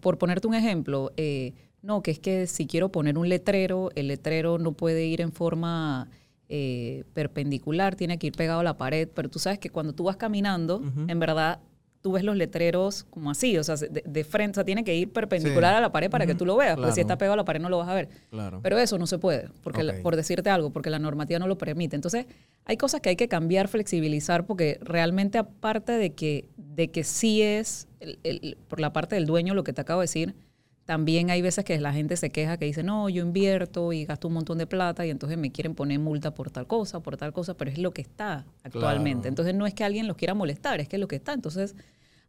por 0.00 0.18
ponerte 0.18 0.46
un 0.46 0.54
ejemplo, 0.54 1.12
eh, 1.16 1.54
no, 1.82 2.02
que 2.02 2.12
es 2.12 2.18
que 2.18 2.46
si 2.46 2.66
quiero 2.66 2.90
poner 2.90 3.18
un 3.18 3.28
letrero, 3.28 3.90
el 3.94 4.08
letrero 4.08 4.58
no 4.58 4.72
puede 4.72 5.04
ir 5.04 5.20
en 5.20 5.32
forma 5.32 6.08
eh, 6.48 7.04
perpendicular, 7.12 7.96
tiene 7.96 8.18
que 8.18 8.28
ir 8.28 8.32
pegado 8.34 8.60
a 8.60 8.64
la 8.64 8.78
pared, 8.78 9.08
pero 9.12 9.28
tú 9.28 9.38
sabes 9.38 9.58
que 9.58 9.70
cuando 9.70 9.92
tú 9.92 10.04
vas 10.04 10.16
caminando, 10.16 10.82
en 11.06 11.18
verdad 11.18 11.60
tú 12.02 12.12
ves 12.12 12.24
los 12.24 12.36
letreros 12.36 13.04
como 13.04 13.30
así, 13.30 13.56
o 13.56 13.62
sea, 13.64 13.76
de, 13.76 14.02
de 14.04 14.24
frente, 14.24 14.50
o 14.52 14.54
sea, 14.56 14.64
tiene 14.64 14.82
que 14.82 14.94
ir 14.94 15.12
perpendicular 15.12 15.72
Sí. 15.74 15.78
a 15.78 15.80
la 15.80 15.92
pared 15.92 16.10
para 16.10 16.26
que 16.26 16.34
tú 16.34 16.44
lo 16.44 16.56
veas, 16.56 16.74
porque 16.74 16.90
si 16.90 16.94
Claro. 16.96 17.06
está 17.06 17.16
pegado 17.18 17.34
a 17.34 17.36
la 17.36 17.44
pared 17.44 17.60
no 17.60 17.68
lo 17.68 17.78
vas 17.78 17.88
a 17.88 17.94
ver. 17.94 18.08
Claro. 18.30 18.58
Pero 18.60 18.76
eso 18.78 18.98
no 18.98 19.06
se 19.06 19.18
puede, 19.18 19.48
porque 19.62 19.84
la- 19.84 19.94
por 20.02 20.16
decirte 20.16 20.50
algo, 20.50 20.70
porque 20.70 20.90
la 20.90 20.98
normativa 20.98 21.38
no 21.38 21.46
lo 21.46 21.56
permite. 21.56 21.94
Entonces, 21.94 22.26
hay 22.64 22.76
cosas 22.76 23.00
que 23.00 23.10
hay 23.10 23.16
que 23.16 23.28
cambiar, 23.28 23.68
flexibilizar, 23.68 24.46
porque 24.46 24.78
realmente 24.82 25.38
aparte 25.38 25.92
de 25.92 26.12
que, 26.12 26.48
de 26.56 26.90
que 26.90 27.04
sí 27.04 27.40
es 27.40 27.86
el- 28.00 28.18
el- 28.24 28.58
por 28.68 28.80
la 28.80 28.92
parte 28.92 29.14
del 29.14 29.26
dueño 29.26 29.54
lo 29.54 29.62
que 29.62 29.72
te 29.72 29.80
acabo 29.80 30.00
de 30.00 30.04
decir, 30.04 30.34
también 30.84 31.30
hay 31.30 31.42
veces 31.42 31.64
que 31.64 31.78
la 31.78 31.92
gente 31.92 32.16
se 32.16 32.30
queja 32.30 32.56
que 32.56 32.64
dice, 32.64 32.82
no, 32.82 33.08
yo 33.08 33.22
invierto 33.22 33.92
y 33.92 34.04
gasto 34.04 34.28
un 34.28 34.34
montón 34.34 34.58
de 34.58 34.66
plata 34.66 35.06
y 35.06 35.10
entonces 35.10 35.38
me 35.38 35.52
quieren 35.52 35.74
poner 35.74 35.98
multa 36.00 36.34
por 36.34 36.50
tal 36.50 36.66
cosa, 36.66 37.00
por 37.00 37.16
tal 37.16 37.32
cosa, 37.32 37.54
pero 37.54 37.70
es 37.70 37.78
lo 37.78 37.92
que 37.92 38.02
está 38.02 38.44
actualmente. 38.64 39.22
Claro. 39.22 39.28
Entonces 39.28 39.54
no 39.54 39.66
es 39.66 39.74
que 39.74 39.84
alguien 39.84 40.08
los 40.08 40.16
quiera 40.16 40.34
molestar, 40.34 40.80
es 40.80 40.88
que 40.88 40.96
es 40.96 41.00
lo 41.00 41.08
que 41.08 41.16
está. 41.16 41.32
Entonces 41.32 41.76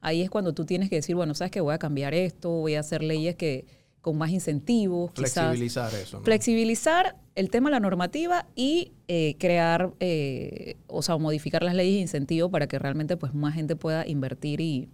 ahí 0.02 0.22
es 0.22 0.30
cuando 0.30 0.54
tú 0.54 0.66
tienes 0.66 0.90
que 0.90 0.98
decir, 0.98 1.16
bueno, 1.16 1.34
sabes 1.34 1.52
que 1.52 1.62
voy 1.62 1.74
a 1.74 1.80
cambiar 1.80 2.14
esto, 2.14 2.50
voy 2.50 2.76
a 2.76 2.82
hacer 2.82 3.02
leyes 3.02 3.36
que 3.36 3.66
con 4.02 4.18
más 4.18 4.32
incentivos, 4.32 5.12
quizás 5.14 5.32
Flexibilizar 5.32 5.94
eso, 5.96 6.18
¿no? 6.18 6.24
flexibilizar 6.26 7.16
el 7.36 7.50
tema 7.50 7.70
de 7.70 7.72
la 7.72 7.80
normativa 7.80 8.46
y 8.54 8.92
eh, 9.08 9.36
crear, 9.40 9.94
eh, 10.02 10.76
o 10.88 11.02
sea, 11.02 11.18
modificar 11.18 11.64
las 11.64 11.74
leyes 11.74 11.96
de 11.96 12.02
incentivo 12.02 12.52
para 12.52 12.68
que 12.68 12.78
realmente 12.78 13.16
pues 13.16 13.34
más 13.34 13.56
gente 13.56 13.78
pueda 13.78 14.06
invertir 14.06 14.60
y, 14.60 14.90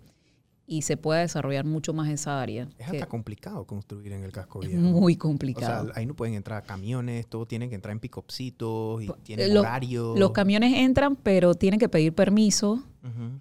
y 0.69 0.83
se 0.83 0.95
pueda 0.97 1.21
desarrollar 1.21 1.65
mucho 1.65 1.93
más 1.93 2.07
esa 2.09 2.39
área. 2.41 2.67
Es 2.77 2.87
hasta 2.87 3.07
complicado 3.07 3.65
construir 3.65 4.13
en 4.13 4.23
el 4.23 4.31
casco 4.31 4.61
es 4.61 4.69
viejo. 4.69 4.83
muy 4.83 5.15
O 5.15 5.17
complicado. 5.17 5.85
sea, 5.87 5.93
ahí 5.95 6.05
no 6.05 6.13
pueden 6.13 6.35
entrar 6.35 6.63
camiones, 6.63 7.25
todo 7.27 7.45
tiene 7.47 7.67
que 7.69 7.75
entrar 7.75 7.91
en 7.91 7.99
picopsitos 7.99 9.01
y 9.03 9.09
tienen 9.23 9.49
eh, 9.49 9.53
lo- 9.53 9.61
horarios. 9.61 10.17
Los 10.19 10.31
camiones 10.31 10.73
entran, 10.77 11.15
pero 11.15 11.55
tienen 11.55 11.79
que 11.79 11.89
pedir 11.89 12.13
permiso 12.13 12.83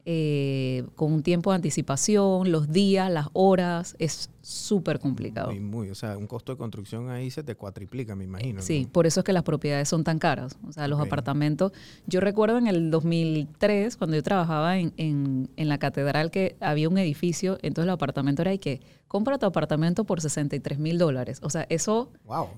eh, 0.04 0.84
con 0.96 1.12
un 1.12 1.22
tiempo 1.22 1.50
de 1.50 1.56
anticipación, 1.56 2.50
los 2.50 2.70
días, 2.72 3.10
las 3.10 3.26
horas, 3.32 3.94
es 3.98 4.30
súper 4.48 4.98
complicado. 4.98 5.50
Muy, 5.50 5.60
muy, 5.60 5.90
o 5.90 5.94
sea, 5.94 6.16
un 6.16 6.26
costo 6.26 6.52
de 6.52 6.58
construcción 6.58 7.10
ahí 7.10 7.30
se 7.30 7.42
te 7.42 7.54
cuatriplica, 7.54 8.16
me 8.16 8.24
imagino. 8.24 8.62
Sí, 8.62 8.84
¿no? 8.84 8.88
por 8.90 9.06
eso 9.06 9.20
es 9.20 9.24
que 9.24 9.32
las 9.34 9.42
propiedades 9.42 9.88
son 9.88 10.04
tan 10.04 10.18
caras. 10.18 10.56
O 10.66 10.72
sea, 10.72 10.88
los 10.88 10.98
apartamentos. 11.00 11.72
Yo 12.06 12.20
recuerdo 12.20 12.56
en 12.58 12.66
el 12.66 12.90
2003, 12.90 13.96
cuando 13.96 14.16
yo 14.16 14.22
trabajaba 14.22 14.78
en, 14.78 14.92
en- 14.96 15.50
en 15.56 15.68
la 15.68 15.78
catedral, 15.78 16.30
que 16.30 16.56
había 16.60 16.88
un 16.88 16.96
edificio, 16.98 17.58
entonces 17.62 17.84
el 17.88 17.90
apartamento 17.90 18.42
era 18.42 18.50
de 18.50 18.58
que 18.58 18.80
compra 19.06 19.38
tu 19.38 19.46
apartamento 19.46 20.04
por 20.04 20.20
63 20.20 20.78
mil 20.78 20.96
dólares. 20.98 21.40
O 21.42 21.50
sea, 21.50 21.66
eso, 21.68 22.10
Wow. 22.24 22.48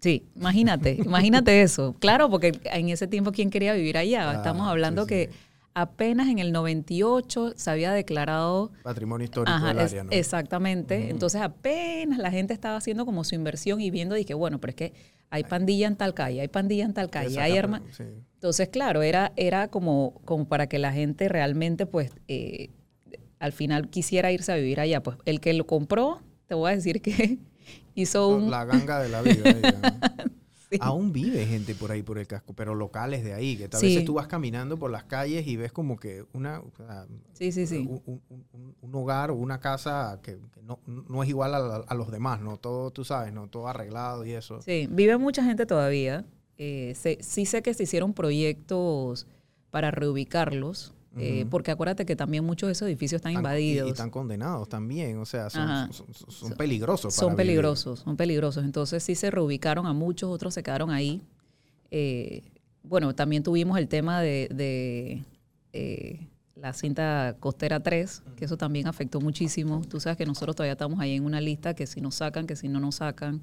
sí, 0.00 0.24
imagínate, 0.36 0.98
imagínate 1.04 1.62
eso. 1.62 1.94
Claro, 2.00 2.28
porque 2.28 2.58
en 2.64 2.88
ese 2.88 3.06
tiempo, 3.06 3.30
¿quién 3.32 3.50
quería 3.50 3.72
vivir 3.74 3.96
allá? 3.98 4.30
Ah, 4.30 4.34
Estamos 4.34 4.68
hablando 4.68 5.02
sí, 5.04 5.08
que 5.08 5.30
sí. 5.32 5.38
Apenas 5.76 6.28
en 6.28 6.38
el 6.38 6.52
98 6.52 7.52
se 7.54 7.70
había 7.70 7.92
declarado 7.92 8.72
Patrimonio 8.82 9.26
histórico 9.26 9.52
Ajá, 9.52 9.68
del 9.68 9.78
área, 9.80 10.04
¿no? 10.04 10.10
exactamente. 10.10 11.10
Entonces 11.10 11.42
apenas 11.42 12.18
la 12.18 12.30
gente 12.30 12.54
estaba 12.54 12.78
haciendo 12.78 13.04
como 13.04 13.24
su 13.24 13.34
inversión 13.34 13.82
y 13.82 13.90
viendo, 13.90 14.14
dije, 14.14 14.32
bueno, 14.32 14.58
pero 14.58 14.70
es 14.70 14.74
que 14.74 14.94
hay 15.28 15.44
pandilla 15.44 15.86
en 15.86 15.96
tal 15.96 16.14
calle, 16.14 16.40
hay 16.40 16.48
pandilla 16.48 16.86
en 16.86 16.94
tal 16.94 17.10
calle, 17.10 17.38
hay 17.38 17.60
sí. 17.92 18.04
Entonces, 18.34 18.70
claro, 18.70 19.02
era, 19.02 19.34
era 19.36 19.68
como, 19.68 20.18
como 20.24 20.48
para 20.48 20.66
que 20.66 20.78
la 20.78 20.92
gente 20.94 21.28
realmente, 21.28 21.84
pues, 21.84 22.10
eh, 22.26 22.70
al 23.38 23.52
final 23.52 23.90
quisiera 23.90 24.32
irse 24.32 24.52
a 24.52 24.56
vivir 24.56 24.80
allá. 24.80 25.02
Pues 25.02 25.18
el 25.26 25.40
que 25.40 25.52
lo 25.52 25.66
compró, 25.66 26.22
te 26.46 26.54
voy 26.54 26.70
a 26.70 26.74
decir 26.74 27.02
que 27.02 27.38
hizo 27.94 28.28
un... 28.28 28.50
La 28.50 28.64
ganga 28.64 29.02
de 29.02 29.10
la 29.10 29.20
vida. 29.20 29.52
Sí. 30.70 30.78
Aún 30.80 31.12
vive 31.12 31.46
gente 31.46 31.74
por 31.76 31.92
ahí 31.92 32.02
por 32.02 32.18
el 32.18 32.26
casco, 32.26 32.52
pero 32.52 32.74
locales 32.74 33.22
de 33.22 33.32
ahí, 33.34 33.56
que 33.56 33.68
Sí. 33.78 33.86
veces 33.86 34.04
tú 34.04 34.14
vas 34.14 34.26
caminando 34.26 34.76
por 34.76 34.90
las 34.90 35.04
calles 35.04 35.46
y 35.46 35.56
ves 35.56 35.70
como 35.70 35.96
que 35.96 36.24
una, 36.32 36.60
Sí, 37.34 37.52
sí, 37.52 37.66
sí. 37.68 37.86
Un, 37.88 38.20
un- 38.30 38.74
un- 38.82 38.94
hogar 38.94 39.30
o 39.30 39.34
una 39.34 39.60
casa 39.60 40.18
que, 40.22 40.38
que 40.52 40.62
no, 40.62 40.80
no 40.86 41.22
es 41.22 41.28
igual 41.28 41.54
a, 41.54 41.76
a 41.86 41.94
los 41.94 42.10
demás, 42.10 42.40
¿no? 42.40 42.56
Todo, 42.56 42.90
tú 42.90 43.04
sabes, 43.04 43.32
¿no? 43.32 43.46
Todo 43.48 43.68
arreglado 43.68 44.24
y 44.24 44.32
eso. 44.32 44.60
Sí, 44.62 44.88
vive 44.90 45.16
mucha 45.18 45.44
gente 45.44 45.66
todavía. 45.66 46.24
Eh, 46.58 46.94
sí 47.20 47.44
sé 47.46 47.62
que 47.62 47.74
se 47.74 47.82
hicieron 47.84 48.14
proyectos 48.14 49.26
para 49.70 49.90
reubicarlos, 49.90 50.94
eh, 51.18 51.46
porque 51.50 51.70
acuérdate 51.70 52.04
que 52.04 52.16
también 52.16 52.44
muchos 52.44 52.66
de 52.68 52.72
esos 52.72 52.86
edificios 52.88 53.18
están 53.20 53.32
invadidos. 53.32 53.88
Y, 53.88 53.90
están 53.90 54.10
condenados 54.10 54.68
también, 54.68 55.18
o 55.18 55.24
sea, 55.24 55.50
son, 55.50 55.62
Ajá. 55.62 55.92
son, 55.92 56.12
son- 56.14 56.30
son 56.30 56.52
peligrosos. 56.52 57.14
son 57.14 57.28
para 57.28 57.36
vivir. 57.36 57.46
peligrosos, 57.46 58.00
son 58.00 58.16
peligrosos. 58.16 58.64
Entonces 58.64 59.02
sí 59.02 59.14
se 59.14 59.30
reubicaron 59.30 59.86
a 59.86 59.92
muchos, 59.92 60.30
otros 60.30 60.54
se 60.54 60.62
quedaron 60.62 60.90
ahí. 60.90 61.22
Eh, 61.90 62.42
bueno, 62.82 63.14
también 63.14 63.42
tuvimos 63.42 63.78
el 63.78 63.88
tema 63.88 64.20
de, 64.20 64.48
de, 64.52 65.24
eh, 65.72 66.26
la 66.54 66.72
cinta 66.72 67.36
costera 67.40 67.80
3, 67.80 68.22
que 68.36 68.44
eso 68.44 68.56
también 68.56 68.86
afectó 68.86 69.20
muchísimo. 69.20 69.82
Tú 69.88 70.00
sabes 70.00 70.16
que 70.16 70.24
nosotros 70.26 70.56
todavía 70.56 70.72
estamos 70.72 71.00
ahí 71.00 71.14
en 71.14 71.24
una 71.24 71.40
lista 71.40 71.74
que 71.74 71.86
si 71.86 72.00
nos 72.00 72.14
sacan, 72.16 72.46
que 72.46 72.56
si 72.56 72.68
no 72.68 72.80
nos 72.80 72.96
sacan. 72.96 73.42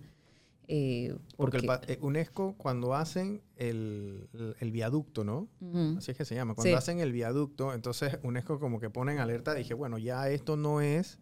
Eh, 0.68 1.16
Porque 1.38 1.58
el 1.58 1.66
porque- 1.66 1.68
pa- 1.68 1.82
eh, 1.94 1.98
UNESCO, 2.02 2.56
cuando 2.58 2.96
hacen 2.96 3.42
el, 3.58 4.28
el- 4.34 4.56
el 4.60 4.72
viaducto, 4.72 5.24
¿no? 5.24 5.48
Así 5.98 6.12
es 6.12 6.18
que 6.18 6.26
se 6.26 6.36
llama. 6.36 6.56
Cuando 6.56 6.72
Sí. 6.72 6.76
hacen 6.78 7.00
el 7.00 7.12
viaducto, 7.12 7.74
entonces 7.74 8.18
UNESCO 8.24 8.60
como 8.60 8.80
que 8.80 8.90
ponen 8.90 9.20
alerta. 9.20 9.54
Dije, 9.54 9.74
bueno, 9.74 9.98
ya 9.98 10.30
esto 10.30 10.56
no 10.58 10.82
es 10.82 11.20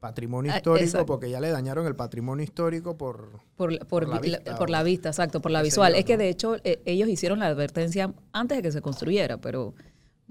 patrimonio 0.00 0.50
Ah, 0.52 0.56
histórico 0.56 1.06
porque 1.06 1.30
ya 1.30 1.40
le 1.40 1.50
dañaron 1.50 1.86
el 1.86 1.94
patrimonio 1.94 2.42
histórico 2.42 2.98
por... 2.98 3.38
Por, 3.54 3.72
la- 3.72 3.78
por, 3.78 4.04
Por 4.04 4.08
la 4.08 4.18
vi- 4.18 4.30
la- 4.30 4.38
vista, 4.38 4.56
por 4.56 4.68
la 4.70 4.82
vista, 4.82 5.08
exacto, 5.10 5.40
por 5.40 5.52
la 5.52 5.62
visual. 5.62 5.94
es 5.94 6.04
que 6.04 6.14
¿no? 6.16 6.22
de 6.24 6.28
hecho 6.28 6.56
eh, 6.64 6.82
ellos 6.86 7.08
hicieron 7.08 7.38
la 7.38 7.46
advertencia 7.46 8.12
antes 8.32 8.58
de 8.58 8.62
que 8.62 8.72
se 8.72 8.82
construyera, 8.82 9.40
pero 9.40 9.74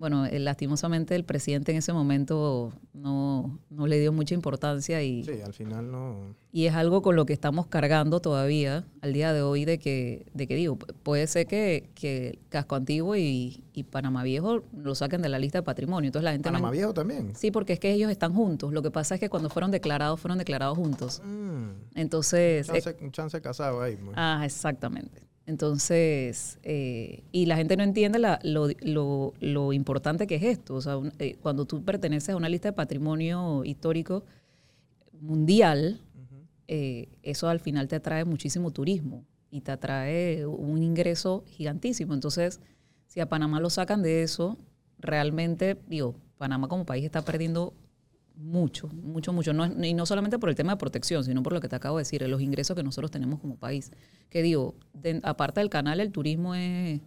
bueno, 0.02 0.26
eh, 0.26 0.40
lastimosamente 0.40 1.16
el 1.16 1.24
presidente 1.24 1.72
en 1.72 1.78
ese 1.78 1.94
momento 1.94 2.74
no, 2.94 3.60
no 3.70 3.86
le 3.86 4.00
dio 4.00 4.12
mucha 4.12 4.34
importancia 4.34 5.04
y, 5.04 5.24
Sí, 5.24 5.40
al 5.46 5.54
final 5.54 5.92
no... 5.92 6.36
y 6.52 6.66
es 6.66 6.74
algo 6.74 7.04
con 7.04 7.16
lo 7.16 7.28
que 7.28 7.34
estamos 7.34 7.68
cargando 7.68 8.20
todavía 8.20 8.84
al 9.02 9.14
día 9.14 9.32
de 9.32 9.44
hoy 9.44 9.64
de 9.64 9.78
que, 9.78 10.26
de 10.34 10.48
que 10.48 10.56
digo, 10.56 10.80
pu- 10.80 10.92
puede 11.04 11.28
ser 11.28 11.46
que, 11.46 11.92
que 11.94 12.40
Casco 12.50 12.74
Antiguo 12.76 13.16
y, 13.16 13.64
y 13.74 13.84
Panamá 13.84 14.24
Viejo 14.24 14.64
lo 14.76 14.96
saquen 14.96 15.22
de 15.22 15.30
la 15.30 15.38
lista 15.38 15.60
de 15.60 15.64
patrimonio. 15.64 16.08
Entonces 16.08 16.24
la 16.26 16.32
gente 16.32 16.48
Panamá 16.50 16.72
Viejo 16.72 16.94
también. 16.96 17.36
Sí, 17.36 17.52
porque 17.52 17.74
es 17.74 17.80
que 17.80 17.92
ellos 17.94 18.10
están 18.10 18.34
juntos. 18.34 18.74
Lo 18.74 18.82
que 18.82 18.90
pasa 18.90 19.14
es 19.14 19.20
que 19.22 19.30
cuando 19.30 19.50
fueron 19.52 19.70
declarados, 19.70 20.20
fueron 20.20 20.40
declarados 20.40 20.78
juntos. 20.80 21.22
Mm, 21.24 21.70
Entonces, 21.94 22.68
eh, 22.70 22.82
chance, 22.82 22.98
un 23.06 23.12
chance 23.12 23.40
casado 23.40 23.82
ahí. 23.84 23.96
pues. 23.98 24.14
Ah, 24.18 24.42
exactamente. 24.44 25.22
Entonces, 25.48 26.60
eh, 26.64 27.24
y 27.32 27.46
la 27.48 27.58
gente 27.58 27.76
no 27.76 27.84
entiende 27.84 28.20
la- 28.20 28.40
lo, 28.44 28.68
lo- 28.82 29.34
lo 29.40 29.74
importante 29.74 30.28
que 30.28 30.36
es 30.36 30.44
esto. 30.44 30.76
O 30.76 30.82
sea, 30.82 30.98
un- 30.98 31.12
eh, 31.20 31.36
cuando 31.42 31.66
tú 31.66 31.84
perteneces 31.84 32.30
a 32.30 32.36
una 32.38 32.48
lista 32.50 32.70
de 32.70 32.74
patrimonio 32.74 33.64
histórico 33.66 34.24
mundial, 35.20 36.00
eh, 36.68 37.10
eso 37.24 37.50
al 37.50 37.60
final 37.60 37.88
te 37.88 37.98
atrae 37.98 38.24
muchísimo 38.24 38.72
turismo 38.72 39.26
y 39.50 39.62
te 39.62 39.72
atrae 39.72 40.46
un 40.46 40.82
ingreso 40.84 41.44
gigantísimo. 41.48 42.14
Entonces, 42.14 42.62
si 43.08 43.20
a 43.20 43.28
Panamá 43.28 43.60
lo 43.60 43.70
sacan 43.70 44.02
de 44.02 44.24
eso, 44.24 44.58
realmente, 45.00 45.78
digo, 45.88 46.16
Panamá 46.38 46.68
como 46.70 46.86
país 46.86 47.04
está 47.04 47.24
perdiendo 47.24 47.74
mucho, 48.36 48.88
mucho, 48.88 49.34
mucho. 49.34 49.54
No, 49.54 49.66
y 49.86 49.94
no 49.94 50.06
solamente 50.06 50.40
por 50.40 50.50
el 50.50 50.56
tema 50.56 50.74
de 50.74 50.78
protección, 50.78 51.24
sino 51.24 51.44
por 51.44 51.54
lo 51.54 51.62
que 51.62 51.68
te 51.70 51.76
acabo 51.76 51.98
de 51.98 52.02
decir, 52.02 52.28
los 52.28 52.42
ingresos 52.42 52.76
que 52.76 52.84
nosotros 52.84 53.12
tenemos 53.12 53.40
como 53.40 53.56
país. 53.58 53.92
Que 54.30 54.42
digo, 54.42 54.76
de- 54.94 55.20
aparte 55.24 55.60
del 55.60 55.70
canal, 55.70 56.00
el 56.00 56.12
turismo 56.12 56.56
es, 56.56 57.02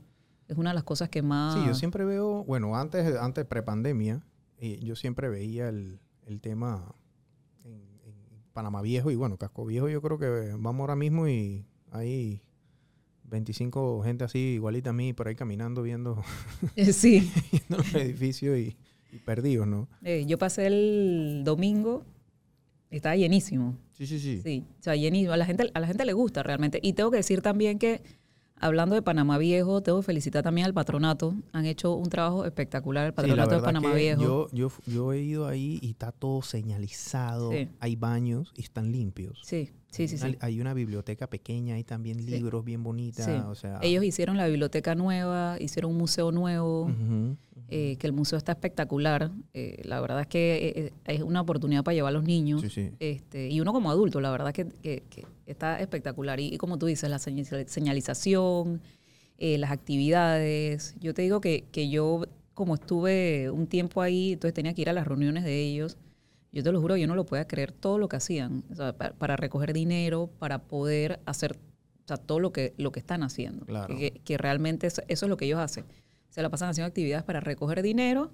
es 0.49 0.57
una 0.57 0.71
de 0.71 0.75
las 0.75 0.85
cosas 0.85 1.09
que 1.09 1.23
más... 1.23 1.54
Sí, 1.54 1.61
yo 1.66 1.75
siempre 1.75 2.04
veo, 2.04 2.45
bueno, 2.45 2.76
antes, 2.76 3.16
antes 3.16 3.45
prepandemia, 3.47 4.25
eh, 4.59 4.78
yo 4.83 4.95
siempre 4.97 5.28
veía 5.28 5.69
el, 5.69 5.99
el 6.26 6.40
tema 6.40 6.95
en, 7.64 7.73
en 8.04 8.14
Panamá 8.52 8.83
Viejo 8.83 9.11
y 9.11 9.16
bueno, 9.16 9.37
Casco 9.37 9.64
Viejo 9.64 9.88
yo 9.88 10.00
creo 10.02 10.19
que 10.19 10.54
vamos 10.59 10.81
ahora 10.81 10.97
mismo 10.97 11.26
y 11.28 11.64
hay 11.90 12.43
25 13.25 14.02
gente 14.04 14.25
así 14.25 14.38
igualita 14.38 14.90
a 14.90 14.93
mí 14.93 15.12
por 15.12 15.28
ahí 15.28 15.35
caminando 15.35 15.83
viendo, 15.83 16.23
Sí. 16.93 17.33
viendo 17.52 17.78
los 17.78 17.95
edificios 17.95 18.57
y, 18.59 18.76
y 19.14 19.18
perdidos, 19.18 19.66
¿no? 19.66 19.88
Eh, 20.02 20.25
yo 20.26 20.38
pasé 20.38 20.66
el 20.66 21.42
domingo, 21.44 22.04
estaba 22.90 23.16
llenísimo. 23.16 23.76
Sí, 23.92 24.06
sí, 24.06 24.18
sí. 24.18 24.40
Sí, 24.42 24.64
o 24.80 24.83
sea, 24.83 24.97
llenísimo. 24.97 25.33
A 25.33 25.37
la 25.37 25.47
gente, 25.47 25.71
a 25.73 25.80
la 25.80 25.87
gente 25.87 26.04
le 26.04 26.12
gusta 26.12 26.42
realmente. 26.42 26.78
Y 26.83 26.92
tengo 26.94 27.11
que 27.11 27.18
decir 27.18 27.42
también 27.42 27.78
que, 27.78 28.02
hablando 28.56 28.94
de 28.94 29.02
Panamá 29.02 29.38
Viejo, 29.38 29.83
tengo 29.83 30.00
que 30.00 30.06
felicitar 30.06 30.42
también 30.42 30.66
al 30.66 30.75
patronato. 30.75 31.35
Han 31.52 31.66
hecho 31.66 31.94
un 31.94 32.09
trabajo 32.09 32.44
espectacular, 32.44 33.06
el 33.06 33.12
Sí, 33.12 33.16
patronato 33.16 33.54
de 33.56 33.61
Panamá 33.62 33.92
Viejo. 33.94 34.23
Yo, 34.23 34.49
yo, 34.52 34.68
yo 34.87 35.12
he 35.12 35.23
ido 35.23 35.47
ahí 35.47 35.78
y 35.83 35.90
está 35.90 36.11
todo 36.12 36.42
señalizado, 36.42 37.52
Sí. 37.52 37.68
hay 37.80 37.97
baños 37.97 38.52
y 38.56 38.62
están 38.62 38.90
limpios. 38.92 39.40
sí, 39.44 39.71
sí, 39.95 40.09
sí, 40.09 40.17
una- 40.17 40.33
sí. 40.33 40.39
Hay 40.41 40.61
una 40.61 40.75
biblioteca 40.75 41.27
pequeña, 41.29 41.75
hay 41.77 41.85
también 41.85 42.21
Sí. 42.23 42.31
libros 42.31 42.65
bien 42.65 42.83
bonitas, 42.83 43.27
Sí. 43.27 43.33
o 43.33 43.55
sea... 43.55 43.79
Ellos 43.83 44.05
hicieron 44.05 44.37
la 44.37 44.47
biblioteca 44.47 44.95
nueva, 44.95 45.57
hicieron 45.61 45.93
un 45.93 45.99
museo 45.99 46.33
nuevo, 46.33 46.83
Ujú, 46.85 47.37
eh, 47.69 47.97
que 47.99 48.07
el 48.07 48.13
museo 48.13 48.37
está 48.39 48.53
espectacular. 48.53 49.31
Eh, 49.55 49.81
la 49.85 50.01
verdad 50.01 50.21
es 50.23 50.27
que 50.27 50.73
eh, 50.77 50.93
es 51.07 51.23
una 51.23 51.41
oportunidad 51.41 51.83
para 51.85 51.95
llevar 51.95 52.11
a 52.11 52.13
los 52.15 52.25
niños. 52.25 52.61
Sí, 52.63 52.69
sí. 52.71 52.91
Este, 53.01 53.49
y 53.49 53.61
uno 53.61 53.73
como 53.73 53.91
adulto, 53.91 54.21
la 54.21 54.31
verdad 54.31 54.53
que, 54.53 54.67
que- 54.83 55.03
que 55.09 55.25
está 55.47 55.81
espectacular. 55.81 56.39
Y, 56.41 56.55
y 56.55 56.59
como 56.59 56.79
tú 56.79 56.87
dices, 56.87 57.09
la 57.09 57.19
señal- 57.19 57.67
señalización, 57.67 58.81
eh, 59.39 59.59
las 59.59 59.71
actividades. 59.73 60.95
Yo 61.01 61.15
te 61.15 61.23
digo 61.23 61.41
que, 61.41 61.65
que 61.73 61.89
yo, 61.89 62.25
como 62.55 62.75
estuve 62.75 63.51
un 63.51 63.67
tiempo 63.67 64.01
ahí, 64.03 64.35
entonces 64.35 64.55
tenía 64.55 64.75
que 64.75 64.83
ir 64.83 64.89
a 64.91 64.93
las 64.93 65.07
reuniones 65.07 65.45
de 65.45 65.61
ellos. 65.61 65.97
Yo 66.54 66.62
te 66.62 66.70
lo 66.73 66.80
juro, 66.80 66.96
yo 66.96 67.06
no 67.06 67.14
lo 67.16 67.26
podía 67.26 67.46
creer 67.49 67.73
todo 67.73 67.99
lo 67.99 68.08
que 68.08 68.16
hacían, 68.16 68.62
o 68.70 68.75
sea, 68.76 68.96
pa- 68.96 69.12
para, 69.12 69.37
recoger 69.37 69.73
dinero, 69.73 70.30
para 70.38 70.62
poder 70.62 71.20
hacer 71.26 71.58
o 72.04 72.06
sea, 72.08 72.16
todo 72.16 72.38
lo 72.38 72.52
que, 72.52 72.75
lo 72.78 72.92
que 72.92 73.00
están 73.00 73.23
haciendo. 73.23 73.66
Claro. 73.66 73.96
Que, 73.96 74.12
que 74.25 74.38
realmente 74.38 74.87
eso, 74.87 75.02
eso 75.08 75.26
es 75.26 75.30
lo 75.30 75.37
que 75.37 75.46
ellos 75.46 75.58
hacen. 75.58 75.84
Se 76.30 76.42
la 76.42 76.50
pasan 76.50 76.68
haciendo 76.70 76.87
actividades 76.88 77.25
para 77.25 77.40
recoger 77.40 77.82
dinero, 77.82 78.30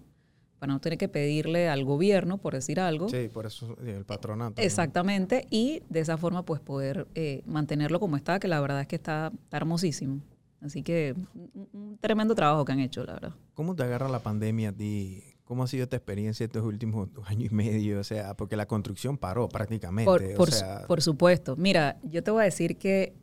para 0.58 0.72
no 0.74 0.80
tener 0.80 0.98
que 0.98 1.08
pedirle 1.08 1.68
al 1.70 1.84
gobierno, 1.84 2.36
por 2.36 2.52
decir 2.54 2.78
algo. 2.80 3.08
Sí, 3.08 3.28
por 3.32 3.46
eso 3.46 3.74
sí, 3.82 3.90
el 3.90 4.04
patronato. 4.04 4.60
¿no? 4.60 4.66
Exactamente, 4.66 5.46
y 5.50 5.82
de 5.88 6.00
esa 6.00 6.18
forma 6.18 6.44
pues 6.44 6.60
poder 6.60 7.06
eh, 7.14 7.42
mantenerlo 7.46 7.98
como 8.00 8.16
está, 8.16 8.38
que 8.38 8.48
la 8.48 8.60
verdad 8.60 8.82
es 8.82 8.86
que 8.86 8.96
está, 8.96 9.32
está 9.44 9.56
hermosísimo. 9.56 10.20
Así 10.60 10.82
que 10.82 11.14
un, 11.34 11.68
un 11.72 11.98
tremendo 11.98 12.34
trabajo 12.34 12.66
que 12.66 12.72
han 12.72 12.80
hecho, 12.80 13.02
la 13.04 13.14
verdad. 13.14 13.32
¿Cómo 13.54 13.74
te 13.74 13.82
agarra 13.82 14.08
la 14.10 14.18
pandemia 14.22 14.68
a 14.68 14.72
ti? 14.72 15.22
¿Cómo 15.50 15.64
ha 15.64 15.66
sido 15.66 15.82
esta 15.82 15.96
experiencia 15.96 16.44
estos 16.46 16.62
últimos 16.64 17.12
dos 17.12 17.28
años 17.28 17.50
y 17.50 17.54
medio? 17.56 17.98
O 17.98 18.04
sea, 18.04 18.34
porque 18.36 18.54
la 18.54 18.66
construcción 18.66 19.18
paró 19.18 19.48
prácticamente. 19.48 20.04
Por, 20.08 20.22
o 20.22 20.36
por 20.36 20.52
su- 20.52 20.58
sea, 20.58 20.86
por 20.86 21.02
supuesto. 21.02 21.56
Mira, 21.56 21.98
yo 22.04 22.22
te 22.22 22.30
voy 22.30 22.42
a 22.42 22.44
decir 22.44 22.76
que 22.76 23.14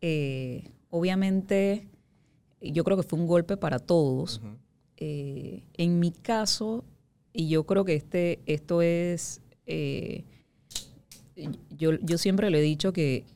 eh, 0.00 0.64
obviamente 0.88 1.86
yo 2.62 2.84
creo 2.84 2.96
que 2.96 3.02
fue 3.02 3.18
un 3.18 3.26
golpe 3.26 3.58
para 3.58 3.78
todos. 3.80 4.40
Eh, 4.96 5.62
en 5.74 6.00
mi 6.00 6.10
caso, 6.10 6.84
y 7.34 7.50
yo 7.50 7.64
creo 7.66 7.84
que 7.84 7.96
este, 7.96 8.40
esto 8.46 8.80
es, 8.80 9.42
eh, 9.66 10.24
yo, 11.76 11.92
yo 12.00 12.16
siempre 12.16 12.48
le 12.48 12.60
he 12.60 12.62
dicho 12.62 12.94
que, 12.94 13.26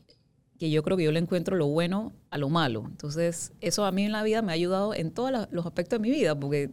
que 0.58 0.70
yo 0.70 0.82
creo 0.82 0.96
que 0.96 1.04
yo 1.04 1.12
le 1.12 1.18
encuentro 1.18 1.54
lo 1.54 1.66
bueno 1.66 2.14
a 2.30 2.38
lo 2.38 2.48
malo. 2.48 2.84
Entonces, 2.86 3.52
eso 3.60 3.84
a 3.84 3.92
mí 3.92 4.04
en 4.04 4.12
la 4.12 4.22
vida 4.22 4.40
me 4.40 4.52
ha 4.52 4.54
ayudado 4.54 4.94
en 4.94 5.10
todos 5.10 5.30
los 5.50 5.66
aspectos 5.66 5.98
de 5.98 6.08
mi 6.08 6.10
vida, 6.10 6.34
porque 6.38 6.70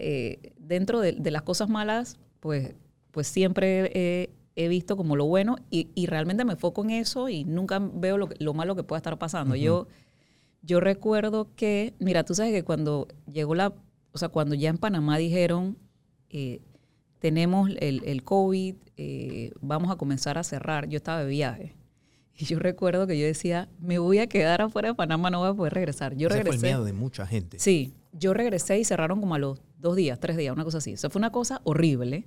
eh, 0.00 0.52
dentro 0.58 1.00
de, 1.00 1.12
de 1.12 1.30
las 1.30 1.42
cosas 1.42 1.68
malas, 1.68 2.16
pues, 2.40 2.74
pues 3.10 3.26
siempre 3.26 3.90
he, 3.94 4.30
he 4.56 4.68
visto 4.68 4.96
como 4.96 5.16
lo 5.16 5.26
bueno 5.26 5.56
y, 5.70 5.88
y 5.94 6.06
realmente 6.06 6.44
me 6.44 6.52
enfoco 6.52 6.82
en 6.84 6.90
eso 6.90 7.28
y 7.28 7.44
nunca 7.44 7.78
veo 7.78 8.18
lo, 8.18 8.28
lo 8.38 8.54
malo 8.54 8.74
que 8.76 8.82
pueda 8.82 8.98
estar 8.98 9.18
pasando. 9.18 9.56
Yo, 9.56 9.86
yo 10.62 10.80
recuerdo 10.80 11.48
que, 11.56 11.94
mira, 11.98 12.24
tú 12.24 12.34
sabes 12.34 12.52
que 12.52 12.62
cuando 12.64 13.08
llegó 13.30 13.54
la, 13.54 13.72
o 14.12 14.18
sea, 14.18 14.28
cuando 14.28 14.54
ya 14.54 14.70
en 14.70 14.78
Panamá 14.78 15.18
dijeron, 15.18 15.76
eh, 16.30 16.60
tenemos 17.18 17.70
el, 17.78 18.02
el 18.04 18.22
COVID, 18.24 18.74
eh, 18.96 19.52
vamos 19.60 19.90
a 19.90 19.96
comenzar 19.96 20.38
a 20.38 20.42
cerrar, 20.44 20.88
yo 20.88 20.96
estaba 20.96 21.22
de 21.24 21.28
viaje. 21.30 21.74
Y 22.36 22.46
yo 22.46 22.58
recuerdo 22.58 23.06
que 23.06 23.18
yo 23.18 23.26
decía, 23.26 23.68
me 23.80 23.98
voy 23.98 24.18
a 24.18 24.26
quedar 24.26 24.62
afuera 24.62 24.88
de 24.88 24.94
Panamá, 24.94 25.28
no 25.28 25.40
voy 25.40 25.50
a 25.50 25.54
poder 25.54 25.74
regresar. 25.74 26.14
Yo 26.16 26.28
Ese 26.28 26.36
fue 26.36 26.38
el 26.40 26.44
regresé. 26.46 26.66
miedo 26.66 26.84
de 26.84 26.92
mucha 26.94 27.26
gente. 27.26 27.58
Sí, 27.58 27.92
yo 28.12 28.32
regresé 28.32 28.78
y 28.78 28.84
cerraron 28.84 29.20
como 29.20 29.34
a 29.34 29.38
los 29.38 29.60
dos 29.80 29.96
días, 29.96 30.18
tres 30.20 30.36
días, 30.36 30.52
una 30.54 30.64
cosa 30.64 30.78
así. 30.78 30.94
O 30.94 30.96
sea, 30.96 31.10
fue 31.10 31.18
una 31.20 31.30
cosa 31.32 31.60
horrible. 31.64 32.24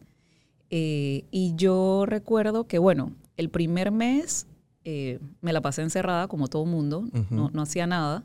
Eh, 0.69 1.25
y 1.31 1.53
yo 1.55 2.05
recuerdo 2.07 2.65
que, 2.67 2.79
bueno, 2.79 3.13
el 3.37 3.49
primer 3.49 3.91
mes 3.91 4.47
eh, 4.85 5.19
me 5.41 5.53
la 5.53 5.61
pasé 5.61 5.81
encerrada 5.81 6.27
como 6.27 6.47
todo 6.47 6.65
mundo, 6.65 6.99
Ujú. 7.13 7.25
no, 7.29 7.49
no 7.53 7.61
hacía 7.61 7.87
nada. 7.87 8.23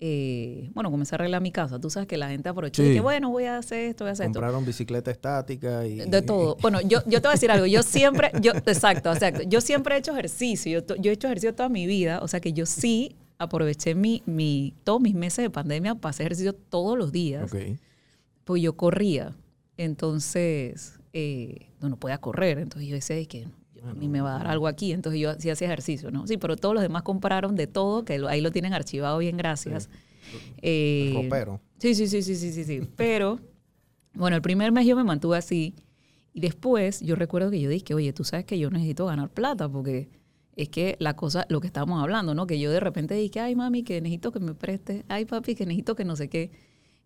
Eh, 0.00 0.70
bueno, 0.74 0.92
comencé 0.92 1.14
a 1.14 1.16
arreglar 1.16 1.42
mi 1.42 1.50
casa. 1.50 1.80
Tú 1.80 1.90
sabes 1.90 2.06
que 2.06 2.16
la 2.16 2.28
gente 2.28 2.48
aprovechó 2.48 2.84
y 2.84 2.88
Sí. 2.88 2.94
que, 2.94 3.00
bueno, 3.00 3.30
voy 3.30 3.44
a 3.44 3.58
hacer 3.58 3.80
esto, 3.86 4.04
voy 4.04 4.10
a 4.10 4.12
hacer 4.12 4.26
esto. 4.26 4.38
Compraron 4.38 4.64
bicicleta 4.64 5.10
estática 5.10 5.84
y... 5.86 5.96
De 6.08 6.22
todo. 6.22 6.56
Bueno, 6.62 6.80
yo, 6.82 7.00
yo 7.06 7.20
te 7.20 7.26
voy 7.26 7.30
a 7.30 7.32
decir 7.32 7.50
algo. 7.50 7.66
Yo 7.66 7.82
siempre, 7.82 8.30
yo, 8.40 8.52
exacto, 8.52 9.12
exacto. 9.12 9.42
Yo 9.42 9.60
siempre 9.60 9.96
he 9.96 9.98
hecho 9.98 10.12
ejercicio. 10.12 10.80
Yo, 10.86 10.94
yo 10.96 11.10
he 11.10 11.14
hecho 11.14 11.26
ejercicio 11.26 11.52
toda 11.54 11.68
mi 11.68 11.86
vida. 11.86 12.20
O 12.22 12.28
sea 12.28 12.38
que 12.40 12.52
yo 12.52 12.64
sí 12.64 13.16
aproveché 13.38 13.94
mi, 13.96 14.22
mi, 14.26 14.72
todos 14.84 15.00
mis 15.00 15.14
meses 15.14 15.42
de 15.44 15.50
pandemia 15.50 15.94
para 15.96 16.10
hacer 16.10 16.26
ejercicio 16.26 16.52
todos 16.54 16.96
los 16.96 17.10
días. 17.10 17.52
Ok. 17.52 17.60
Pues 18.48 18.62
yo 18.62 18.78
corría. 18.78 19.36
Entonces, 19.76 20.98
eh, 21.12 21.66
no, 21.82 21.90
no 21.90 21.98
podía 21.98 22.16
correr. 22.16 22.58
Entonces 22.58 22.88
yo 22.88 22.94
decía, 22.94 23.16
"Ay, 23.16 23.26
que 23.26 23.46
a 23.84 23.92
mí 23.92 24.08
me 24.08 24.22
va 24.22 24.36
a 24.36 24.38
dar 24.38 24.46
algo 24.46 24.68
aquí. 24.68 24.92
Entonces 24.92 25.20
yo 25.20 25.34
sí 25.38 25.50
hacía 25.50 25.66
ejercicio, 25.66 26.10
¿no? 26.10 26.26
Sí, 26.26 26.38
pero 26.38 26.56
todos 26.56 26.74
los 26.74 26.80
demás 26.80 27.02
compraron 27.02 27.56
de 27.56 27.66
todo, 27.66 28.06
que 28.06 28.14
ahí 28.26 28.40
lo 28.40 28.50
tienen 28.50 28.72
archivado 28.72 29.18
bien, 29.18 29.36
gracias. 29.36 29.90
Eh. 30.62 31.10
Sí, 31.76 31.94
sí, 31.94 32.06
sí, 32.08 32.22
sí, 32.22 32.36
sí, 32.36 32.50
sí, 32.52 32.64
sí. 32.64 32.88
Pero, 32.96 33.38
bueno, 34.14 34.36
el 34.36 34.40
primer 34.40 34.72
mes 34.72 34.86
yo 34.86 34.96
me 34.96 35.04
mantuve 35.04 35.36
así. 35.36 35.74
Y 36.32 36.40
después 36.40 37.02
yo 37.02 37.16
recuerdo 37.16 37.50
que 37.50 37.60
yo 37.60 37.68
dije, 37.68 37.92
oye, 37.92 38.14
tú 38.14 38.24
sabes 38.24 38.46
que 38.46 38.58
yo 38.58 38.70
necesito 38.70 39.04
ganar 39.04 39.28
plata 39.28 39.68
porque 39.68 40.08
es 40.56 40.70
que 40.70 40.96
la 41.00 41.16
cosa, 41.16 41.44
lo 41.50 41.60
que 41.60 41.66
estábamos 41.66 42.02
hablando, 42.02 42.34
¿no? 42.34 42.46
Que 42.46 42.58
yo 42.58 42.70
de 42.70 42.80
repente 42.80 43.14
dije, 43.14 43.40
ay, 43.40 43.54
mami, 43.54 43.82
que 43.82 44.00
necesito 44.00 44.32
que 44.32 44.40
me 44.40 44.54
preste. 44.54 45.04
Ay, 45.08 45.26
papi, 45.26 45.54
que 45.54 45.66
necesito 45.66 45.94
que 45.94 46.06
no 46.06 46.16
sé 46.16 46.30
qué. 46.30 46.50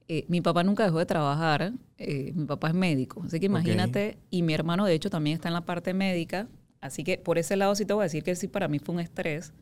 Eh, 0.08 0.24
mi 0.28 0.40
papá 0.40 0.62
nunca 0.64 0.84
dejó 0.84 0.98
de 0.98 1.06
trabajar. 1.06 1.72
eh, 1.98 2.32
mi 2.34 2.44
papá 2.46 2.68
es 2.68 2.74
médico. 2.74 3.22
Así 3.24 3.38
que 3.38 3.46
imagínate. 3.46 4.18
Y 4.30 4.42
mi 4.42 4.54
hermano, 4.54 4.84
de 4.86 4.94
hecho, 4.94 5.08
también 5.10 5.34
está 5.36 5.48
en 5.48 5.54
la 5.54 5.64
parte 5.64 5.94
médica. 5.94 6.48
Así 6.80 7.04
que 7.04 7.16
por 7.18 7.38
ese 7.38 7.56
lado 7.56 7.74
sí 7.76 7.84
te 7.86 7.92
voy 7.94 8.02
a 8.02 8.04
decir 8.04 8.24
que 8.24 8.34
sí, 8.34 8.48
para 8.48 8.66
mí 8.68 8.78
fue 8.80 8.94
un 8.94 9.00
estrés. 9.00 9.52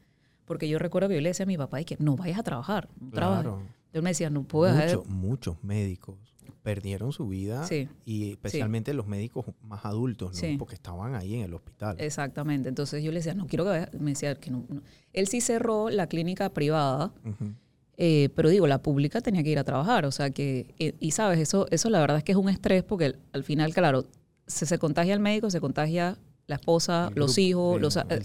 Porque 0.46 0.68
yo 0.68 0.78
recuerdo 0.78 1.08
que 1.08 1.16
yo 1.16 1.20
le 1.20 1.28
decía 1.28 1.44
a 1.44 1.46
mi 1.46 1.56
papá, 1.58 1.80
y 1.80 1.84
que 1.84 1.96
no 2.00 2.16
vayas 2.16 2.38
a 2.38 2.42
trabajar. 2.42 2.88
No 2.98 3.10
trabajes". 3.10 3.42
Claro. 3.44 3.62
Él 3.92 4.02
me 4.02 4.10
decía, 4.10 4.30
no 4.30 4.42
puedo 4.44 4.72
dejar 4.72 4.88
de- 4.88 4.96
Muchos, 5.08 5.62
médicos 5.62 6.16
perdieron 6.62 7.12
su 7.12 7.26
vida 7.28 7.66
Sí. 7.66 7.88
y 8.04 8.30
especialmente 8.32 8.92
los 8.94 9.06
médicos 9.06 9.46
más 9.62 9.84
adultos, 9.84 10.32
¿no? 10.32 10.38
Sí. 10.38 10.56
Porque 10.58 10.74
estaban 10.74 11.14
ahí 11.14 11.34
en 11.36 11.40
el 11.42 11.54
hospital. 11.54 11.96
Exactamente. 12.00 12.68
Entonces 12.68 13.02
yo 13.02 13.10
le 13.12 13.18
decía, 13.18 13.34
no 13.34 13.46
quiero 13.46 13.64
que 13.64 13.70
vaya. 13.70 13.90
Me 13.98 14.10
decía 14.10 14.34
que 14.34 14.50
no, 14.50 14.64
no. 14.68 14.82
Él 15.12 15.26
sí 15.26 15.40
cerró 15.40 15.88
la 15.90 16.06
clínica 16.06 16.50
privada, 16.50 17.12
Ujú. 17.24 17.54
Eh, 17.96 18.28
pero 18.34 18.48
digo, 18.48 18.66
la 18.66 18.82
pública 18.82 19.20
tenía 19.20 19.42
que 19.42 19.50
ir 19.50 19.58
a 19.58 19.64
trabajar. 19.64 20.06
O 20.06 20.10
sea 20.12 20.30
que, 20.30 20.74
eh, 20.78 20.94
y 21.00 21.10
sabes, 21.10 21.38
eso, 21.38 21.66
eso 21.70 21.90
la 21.90 22.00
verdad 22.00 22.18
es 22.18 22.24
que 22.24 22.32
es 22.32 22.38
un 22.38 22.48
estrés 22.48 22.82
porque 22.82 23.06
al- 23.06 23.18
al 23.32 23.44
final, 23.44 23.72
claro, 23.74 24.06
se, 24.46 24.66
se 24.66 24.78
contagia 24.78 25.12
el 25.14 25.20
médico, 25.20 25.50
se 25.50 25.60
contagia 25.60 26.16
la 26.46 26.56
esposa, 26.56 27.08
El 27.14 27.20
los 27.20 27.34
grupo, 27.36 27.40
hijos, 27.40 27.76
el- 27.76 27.82
los, 27.82 27.96
eh, 27.96 28.00
el 28.08 28.24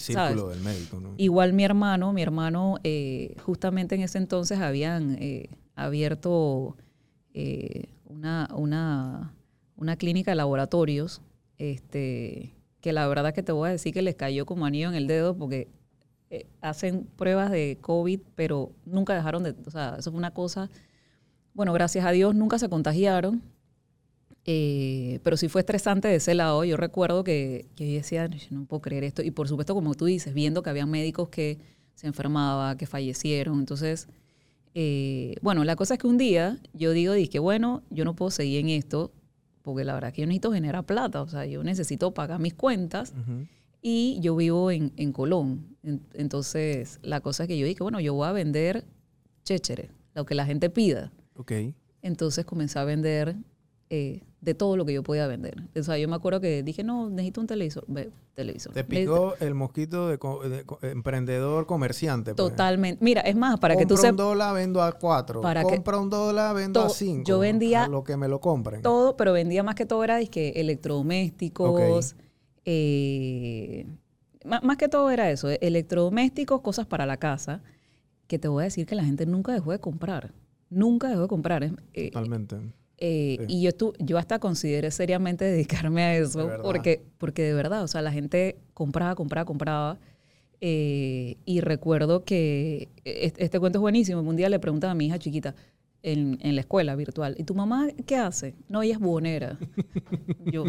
del 0.50 0.62
médico, 0.62 1.00
¿no? 1.00 1.14
Igual 1.18 1.54
mi 1.54 1.64
hermano, 1.64 2.12
mi 2.14 2.22
hermano, 2.24 2.78
eh, 2.84 3.36
justamente 3.46 3.96
en 3.96 4.02
ese 4.02 4.18
entonces 4.18 4.60
habían 4.60 5.18
eh, 5.20 5.50
abierto 5.76 6.76
eh, 7.34 7.90
una, 8.06 8.48
una, 8.56 9.34
una 9.76 9.96
clínica 9.98 10.32
de 10.32 10.36
laboratorios, 10.36 11.22
este, 11.58 12.54
que 12.82 12.94
la 12.94 13.08
verdad 13.08 13.34
que 13.34 13.44
te 13.44 13.52
voy 13.52 13.70
a 13.70 13.72
decir 13.72 13.94
que 13.94 14.02
les 14.02 14.16
cayó 14.16 14.46
como 14.46 14.66
anillo 14.66 14.88
en 14.90 14.96
el 14.96 15.08
dedo 15.08 15.36
porque 15.36 15.68
eh, 16.30 16.48
hacen 16.62 17.08
pruebas 17.16 17.52
de 17.52 17.78
COVID, 17.82 18.20
pero 18.36 18.72
nunca 18.86 19.14
dejaron 19.14 19.44
de, 19.44 19.56
o 19.66 19.72
sea, 19.72 19.96
eso 20.00 20.12
fue 20.12 20.18
una 20.18 20.32
cosa, 20.32 20.70
bueno, 21.54 21.74
gracias 21.74 22.06
a 22.06 22.12
Dios 22.12 22.36
nunca 22.36 22.60
se 22.60 22.70
contagiaron, 22.70 23.42
eh, 24.46 25.20
pero 25.24 25.38
sí 25.38 25.48
fue 25.50 25.62
estresante 25.62 26.08
de 26.08 26.16
ese 26.16 26.36
lado. 26.36 26.64
Yo 26.64 26.78
recuerdo 26.78 27.24
que, 27.24 27.68
que 27.76 27.92
yo 27.92 27.98
decía, 27.98 28.28
"Yo 28.28 28.38
no 28.52 28.66
puedo 28.66 28.82
creer 28.82 29.04
esto. 29.04 29.24
Y 29.24 29.32
por 29.32 29.48
supuesto, 29.48 29.74
como 29.74 29.96
tú 29.96 30.06
dices, 30.06 30.34
viendo 30.34 30.62
que 30.62 30.70
había 30.70 30.86
médicos 30.86 31.30
que 31.30 31.58
se 31.96 32.08
enfermaban, 32.08 32.78
que 32.78 32.86
fallecieron. 32.86 33.60
Entonces, 33.60 34.08
eh, 34.76 35.36
bueno, 35.42 35.64
la 35.64 35.76
cosa 35.76 35.96
es 35.96 36.00
que 36.00 36.08
un 36.08 36.18
día 36.18 36.60
yo 36.74 36.92
digo, 36.92 37.14
dije, 37.14 37.40
bueno, 37.40 37.82
yo 37.90 38.06
no 38.06 38.16
puedo 38.16 38.30
seguir 38.30 38.60
en 38.60 38.70
esto, 38.70 39.12
porque 39.62 39.84
la 39.84 39.94
verdad 39.94 40.14
que 40.14 40.22
yo 40.22 40.28
necesito 40.28 40.52
generar 40.52 40.86
plata. 40.86 41.22
O 41.22 41.28
sea, 41.28 41.46
yo 41.46 41.64
necesito 41.64 42.14
pagar 42.14 42.40
mis 42.40 42.54
cuentas. 42.54 43.14
Y 43.88 44.20
yo 44.20 44.36
vivo 44.36 44.72
en, 44.72 44.92
en 44.98 45.12
Colón. 45.14 45.64
En- 45.84 46.02
entonces, 46.16 46.98
la 47.04 47.22
cosa 47.22 47.44
es 47.44 47.48
que 47.48 47.56
yo 47.60 47.68
dije, 47.68 47.84
bueno, 47.84 48.00
yo 48.00 48.16
voy 48.16 48.28
a 48.28 48.32
vender 48.32 48.84
chéchere, 49.44 49.92
lo 50.16 50.26
que 50.26 50.34
la 50.34 50.44
gente 50.44 50.72
pida. 50.72 51.12
Ok. 51.38 51.52
Entonces 52.02 52.46
comencé 52.46 52.80
a 52.80 52.84
vender 52.84 53.36
eh, 53.92 54.22
de 54.42 54.54
todo 54.56 54.76
lo 54.76 54.86
que 54.86 54.94
yo 54.94 55.04
podía 55.04 55.28
vender. 55.28 55.62
O 55.80 55.84
sea, 55.84 56.00
yo 56.00 56.08
me 56.08 56.16
acuerdo 56.16 56.42
que 56.42 56.64
dije, 56.64 56.84
no, 56.84 57.12
necesito 57.12 57.42
un 57.42 57.46
televisor. 57.48 57.84
Ve, 57.88 58.10
televisor. 58.34 58.74
Te 58.74 58.84
Necesito- 58.84 59.34
picó 59.36 59.46
el 59.46 59.54
mosquito 59.54 60.08
de, 60.10 60.18
co- 60.18 60.50
de 60.50 60.64
co- 60.64 60.80
emprendedor 60.82 61.68
comerciante. 61.68 62.34
pues. 62.34 62.50
Totalmente. 62.50 63.04
Mira, 63.06 63.22
es 63.22 63.36
más, 63.36 63.60
para 63.60 63.76
que 63.76 63.86
tú 63.86 63.90
Compra 63.94 64.10
un 64.10 64.16
sepas 64.18 64.26
dólar, 64.26 64.56
vendo 64.56 64.82
a 64.82 64.94
cuatro. 64.94 65.42
Para 65.42 65.64
que- 65.64 65.76
Compra 65.76 66.00
un 66.00 66.10
dólar, 66.10 66.56
vendo 66.56 66.82
a 66.82 66.90
cinco. 66.90 67.24
yo 67.28 67.38
vendía 67.38 67.84
A 67.84 67.88
lo 67.88 68.04
que 68.04 68.18
me 68.18 68.28
lo 68.28 68.42
compren. 68.42 68.82
todo, 68.82 69.16
pero 69.16 69.32
vendía 69.32 69.62
más 69.62 69.76
que 69.76 69.86
todo 69.86 70.04
era 70.04 70.18
dizque, 70.18 70.54
electrodomésticos. 70.56 72.16
Eh, 72.66 73.86
má- 74.44 74.62
más 74.62 74.78
que 74.78 74.88
todo 74.88 75.10
era 75.12 75.30
eso, 75.32 75.50
eh, 75.50 75.58
electrodomésticos, 75.62 76.62
cosas 76.62 76.86
para 76.86 77.06
la 77.06 77.18
casa, 77.18 77.62
que 78.28 78.40
te 78.40 78.48
voy 78.48 78.62
a 78.62 78.66
decir 78.66 78.86
que 78.86 78.96
la 78.96 79.04
gente 79.04 79.26
nunca 79.26 79.54
dejó 79.54 79.72
de 79.72 79.80
comprar. 79.80 80.34
Nunca 80.70 81.10
dejó 81.10 81.22
de 81.24 81.28
comprar. 81.28 81.64
Eh, 81.94 82.10
Totalmente. 82.12 82.56
Eh, 82.98 83.38
Sí. 83.42 83.46
Y 83.50 83.62
yo, 83.62 83.72
yo 84.00 84.18
hasta 84.18 84.40
consideré 84.40 84.90
seriamente 84.92 85.46
dedicarme 85.46 86.04
a 86.04 86.18
eso, 86.18 86.50
porque, 86.64 87.04
porque 87.18 87.44
de 87.44 87.54
verdad, 87.54 87.84
o 87.84 87.88
sea, 87.88 88.02
la 88.02 88.12
gente 88.12 88.58
compraba, 88.74 89.16
compraba, 89.16 89.46
compraba. 89.46 90.00
eh, 90.62 91.36
y 91.46 91.60
recuerdo 91.62 92.24
que 92.24 92.88
este, 93.04 93.44
este 93.44 93.60
cuento 93.60 93.78
es 93.80 93.82
buenísimo. 93.82 94.22
Un 94.22 94.36
día 94.38 94.50
le 94.50 94.58
preguntaba 94.60 94.92
a 94.92 94.96
mi 94.96 95.08
hija 95.08 95.20
chiquita 95.20 95.54
en, 96.08 96.38
en 96.42 96.56
la 96.56 96.62
escuela 96.62 96.96
virtual, 96.96 97.36
¿y 97.38 97.44
tu 97.46 97.56
mamá 97.56 97.88
qué 98.06 98.16
hace? 98.18 98.56
No, 98.70 98.84
ella 98.84 98.94
es 98.94 99.00
buhonera. 99.00 99.58
yo, 100.46 100.66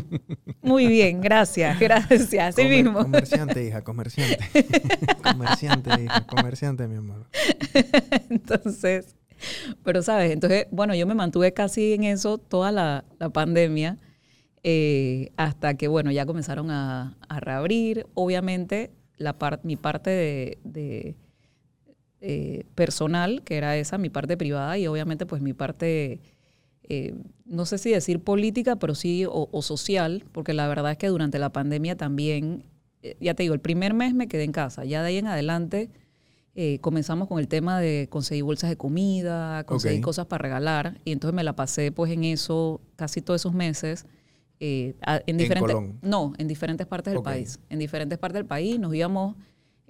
muy 0.63 0.87
bien, 0.87 1.21
gracias, 1.21 1.79
gracias, 1.79 2.33
así 2.55 2.63
Comer- 2.63 2.83
mismo. 2.85 2.99
Comerciante, 3.03 3.65
hija, 3.67 3.85
comerciante. 3.85 4.39
comerciante, 5.23 5.91
hija, 6.05 6.27
comerciante, 6.27 6.89
mi 6.89 6.97
amor. 6.97 7.27
Entonces, 8.31 9.15
pero 9.85 10.03
sabes, 10.03 10.33
entonces, 10.33 10.67
bueno, 10.71 10.95
yo 10.95 11.07
me 11.07 11.15
mantuve 11.15 11.53
casi 11.53 11.93
en 11.93 12.05
eso 12.05 12.39
toda 12.39 12.73
la, 12.73 13.05
la 13.19 13.29
pandemia, 13.29 13.99
eh, 14.63 15.31
hasta 15.37 15.75
que, 15.75 15.89
bueno, 15.89 16.11
ya 16.11 16.25
comenzaron 16.27 16.71
a, 16.71 17.17
a 17.29 17.41
reabrir. 17.41 18.07
Obviamente, 18.15 18.91
la 19.19 19.39
par- 19.39 19.61
mi 19.63 19.77
parte 19.77 20.11
de, 20.11 20.59
de, 20.65 21.15
eh, 22.23 22.65
personal, 22.75 23.43
que 23.43 23.57
era 23.57 23.77
esa, 23.77 23.99
mi 23.99 24.09
parte 24.09 24.39
privada, 24.39 24.79
y 24.79 24.87
obviamente, 24.87 25.27
pues 25.27 25.43
mi 25.43 25.53
parte, 25.53 26.21
eh, 26.85 27.15
no 27.45 27.67
sé 27.67 27.77
si 27.77 27.91
decir 27.91 28.21
política, 28.21 28.77
pero 28.77 28.95
sí, 28.95 29.27
o, 29.27 29.51
o 29.53 29.63
social, 29.63 30.25
porque 30.33 30.55
la 30.55 30.67
verdad 30.67 30.93
es 30.93 30.99
que 30.99 31.09
durante 31.09 31.39
la 31.39 31.51
pandemia 31.51 31.95
también, 31.97 32.65
eh, 33.03 33.19
ya 33.21 33.35
te 33.35 33.43
digo, 33.43 33.55
el 33.55 33.61
primer 33.61 33.93
mes 33.93 34.15
me 34.15 34.29
quedé 34.29 34.45
en 34.45 34.53
casa, 34.53 34.85
ya 34.87 35.03
de 35.03 35.09
ahí 35.09 35.19
en 35.19 35.27
adelante 35.27 35.91
comenzamos 36.81 37.29
con 37.29 37.39
el 37.39 37.49
tema 37.49 37.79
de 37.79 38.09
conseguir 38.09 38.43
bolsas 38.45 38.71
de 38.71 38.79
comida, 38.79 39.65
conseguir 39.65 40.01
cosas 40.01 40.25
para 40.25 40.43
regalar, 40.43 40.99
y 41.05 41.13
entonces 41.13 41.35
me 41.35 41.45
la 41.45 41.55
pasé 41.55 41.93
pues 41.93 42.11
en 42.11 42.25
eso 42.25 42.81
casi 42.97 43.21
todos 43.21 43.43
esos 43.43 43.53
meses. 43.53 44.07
en 44.59 45.37
diferentes, 45.37 45.75
Colón. 45.75 45.99
no, 46.01 46.33
en 46.39 46.49
diferentes 46.49 46.87
partes 46.87 47.13
del 47.13 47.23
país. 47.23 47.61
En 47.69 47.79
diferentes 47.79 48.19
partes 48.19 48.39
del 48.39 48.47
país 48.47 48.81
nos 48.81 48.95
íbamos 48.95 49.37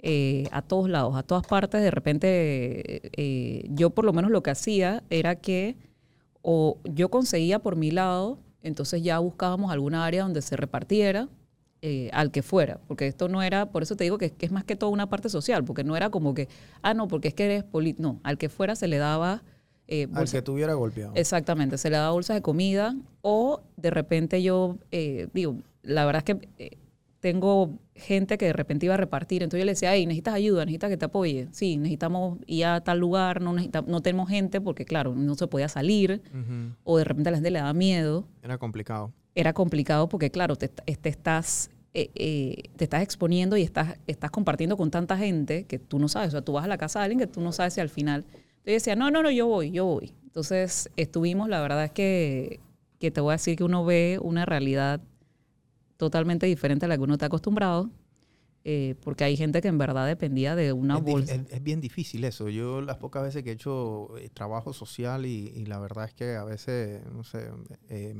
eh, 0.01 0.47
a 0.51 0.61
todos 0.61 0.89
lados, 0.89 1.15
a 1.15 1.23
todas 1.23 1.45
partes. 1.45 1.81
De 1.81 1.91
repente, 1.91 3.01
eh, 3.21 3.67
yo 3.69 3.89
por 3.89 4.05
lo 4.05 4.13
menos 4.13 4.31
lo 4.31 4.43
que 4.43 4.51
hacía 4.51 5.03
era 5.09 5.35
que 5.35 5.75
o 6.41 6.77
yo 6.83 7.09
conseguía 7.09 7.59
por 7.59 7.75
mi 7.75 7.91
lado, 7.91 8.39
entonces 8.61 9.01
ya 9.03 9.19
buscábamos 9.19 9.71
alguna 9.71 10.05
área 10.05 10.23
donde 10.23 10.41
se 10.41 10.55
repartiera. 10.55 11.29
eh, 11.83 12.09
al 12.11 12.31
que 12.31 12.41
fuera, 12.41 12.79
porque 12.87 13.05
esto 13.05 13.29
no 13.29 13.43
era, 13.43 13.67
por 13.67 13.83
eso 13.83 13.95
te 13.95 14.03
digo 14.03 14.17
que, 14.17 14.31
que 14.31 14.47
es 14.47 14.51
más 14.51 14.63
que 14.63 14.75
todo 14.75 14.89
una 14.89 15.09
parte 15.09 15.29
social, 15.29 15.63
porque 15.63 15.83
no 15.83 15.95
era 15.95 16.09
como 16.09 16.33
que, 16.33 16.49
ah, 16.81 16.95
no, 16.95 17.07
porque 17.07 17.27
es 17.27 17.35
que 17.35 17.45
eres 17.45 17.63
político, 17.63 18.01
no, 18.01 18.19
al 18.23 18.39
que 18.39 18.49
fuera 18.49 18.75
se 18.75 18.87
le 18.87 18.97
daba 18.97 19.43
eh, 19.87 20.07
Al 20.15 20.29
que 20.29 20.41
tuviera 20.41 20.73
golpeado. 20.73 21.13
Exactamente, 21.15 21.77
se 21.77 21.89
le 21.91 21.97
daba 21.97 22.11
bolsas 22.11 22.35
de 22.35 22.41
comida 22.41 22.95
o 23.21 23.61
de 23.77 23.91
repente 23.91 24.41
yo, 24.41 24.77
eh, 24.91 25.27
digo, 25.33 25.57
la 25.83 26.03
verdad 26.05 26.23
es 26.27 26.35
que 26.35 26.77
tengo 27.19 27.79
gente 27.95 28.37
que 28.37 28.45
de 28.45 28.53
repente 28.53 28.85
iba 28.85 28.93
a 28.93 28.97
repartir, 28.97 29.41
entonces 29.43 29.61
yo 29.61 29.65
le 29.65 29.71
decía, 29.71 29.93
hey, 29.93 30.05
necesitas 30.05 30.35
ayuda, 30.35 30.65
necesitas 30.65 30.89
que 30.89 30.97
te 30.97 31.05
apoye. 31.05 31.47
Sí, 31.51 31.77
necesitamos 31.77 32.37
ir 32.45 32.65
a 32.65 32.81
tal 32.81 32.99
lugar, 32.99 33.41
no, 33.41 33.53
no 33.53 34.01
tenemos 34.01 34.29
gente 34.29 34.61
porque, 34.61 34.85
claro, 34.85 35.15
no 35.15 35.35
se 35.35 35.47
podía 35.47 35.67
salir 35.67 36.21
o 36.83 36.97
de 36.97 37.03
repente 37.03 37.29
a 37.29 37.31
la 37.31 37.37
gente 37.37 37.51
le 37.51 37.59
daba 37.59 37.73
miedo. 37.73 38.27
Era 38.43 38.57
complicado. 38.57 39.11
Era 39.33 39.53
complicado 39.53 40.07
porque, 40.09 40.29
claro, 40.31 40.55
te, 40.55 40.67
te 40.67 41.09
estás... 41.09 41.69
eh, 41.93 42.11
eh, 42.13 42.69
te 42.75 42.83
estás 42.83 43.01
exponiendo 43.01 43.57
y 43.57 43.63
estás, 43.63 43.97
estás 44.05 44.29
compartiendo 44.29 44.77
con 44.77 44.91
tanta 44.91 45.17
gente 45.17 45.65
que 45.65 45.79
tú 45.79 45.97
no 45.97 46.07
sabes. 46.07 46.29
O 46.29 46.31
sea, 46.31 46.41
tú 46.41 46.53
vas 46.53 46.65
a 46.65 46.67
la 46.67 46.77
casa 46.77 46.99
de 46.99 47.05
alguien 47.05 47.19
que 47.19 47.27
tú 47.27 47.41
no 47.41 47.51
sabes 47.51 47.73
si 47.73 47.81
al 47.81 47.89
final. 47.89 48.25
Entonces 48.27 48.65
yo 48.65 48.73
decía, 48.73 48.95
no, 48.95 49.09
no, 49.09 49.23
no, 49.23 49.31
yo 49.31 49.47
voy, 49.47 49.71
yo 49.71 49.85
voy. 49.85 50.13
Entonces 50.23 50.91
estuvimos, 50.95 51.49
la 51.49 51.61
verdad 51.61 51.85
es 51.85 51.91
que, 51.91 52.59
que 52.99 53.09
te 53.09 53.21
voy 53.21 53.31
a 53.31 53.33
decir 53.35 53.55
que 53.55 53.63
uno 53.63 53.83
ve 53.85 54.19
una 54.21 54.45
realidad 54.45 55.01
totalmente 55.97 56.45
diferente 56.45 56.85
a 56.85 56.87
la 56.87 56.97
que 56.97 57.03
uno 57.03 57.13
está 57.13 57.25
acostumbrado, 57.27 57.89
eh, 58.63 58.95
porque 59.03 59.23
hay 59.23 59.37
gente 59.37 59.61
que 59.61 59.67
en 59.69 59.77
verdad 59.77 60.05
dependía 60.07 60.55
de 60.55 60.73
una 60.73 60.97
es, 60.97 61.03
bolsa. 61.03 61.35
es- 61.35 61.51
es 61.51 61.63
bien 61.63 61.79
difícil 61.81 62.23
eso. 62.25 62.49
Yo 62.49 62.81
las 62.81 62.97
pocas 62.97 63.23
veces 63.23 63.43
que 63.43 63.51
he 63.51 63.53
hecho 63.53 64.17
eh, 64.17 64.29
trabajo 64.29 64.73
social 64.73 65.25
y, 65.25 65.51
y 65.55 65.65
la 65.65 65.79
verdad 65.79 66.05
es 66.05 66.13
que 66.13 66.35
a 66.35 66.43
veces, 66.43 67.01
no 67.13 67.23
sé, 67.23 67.49
eh, 67.89 68.15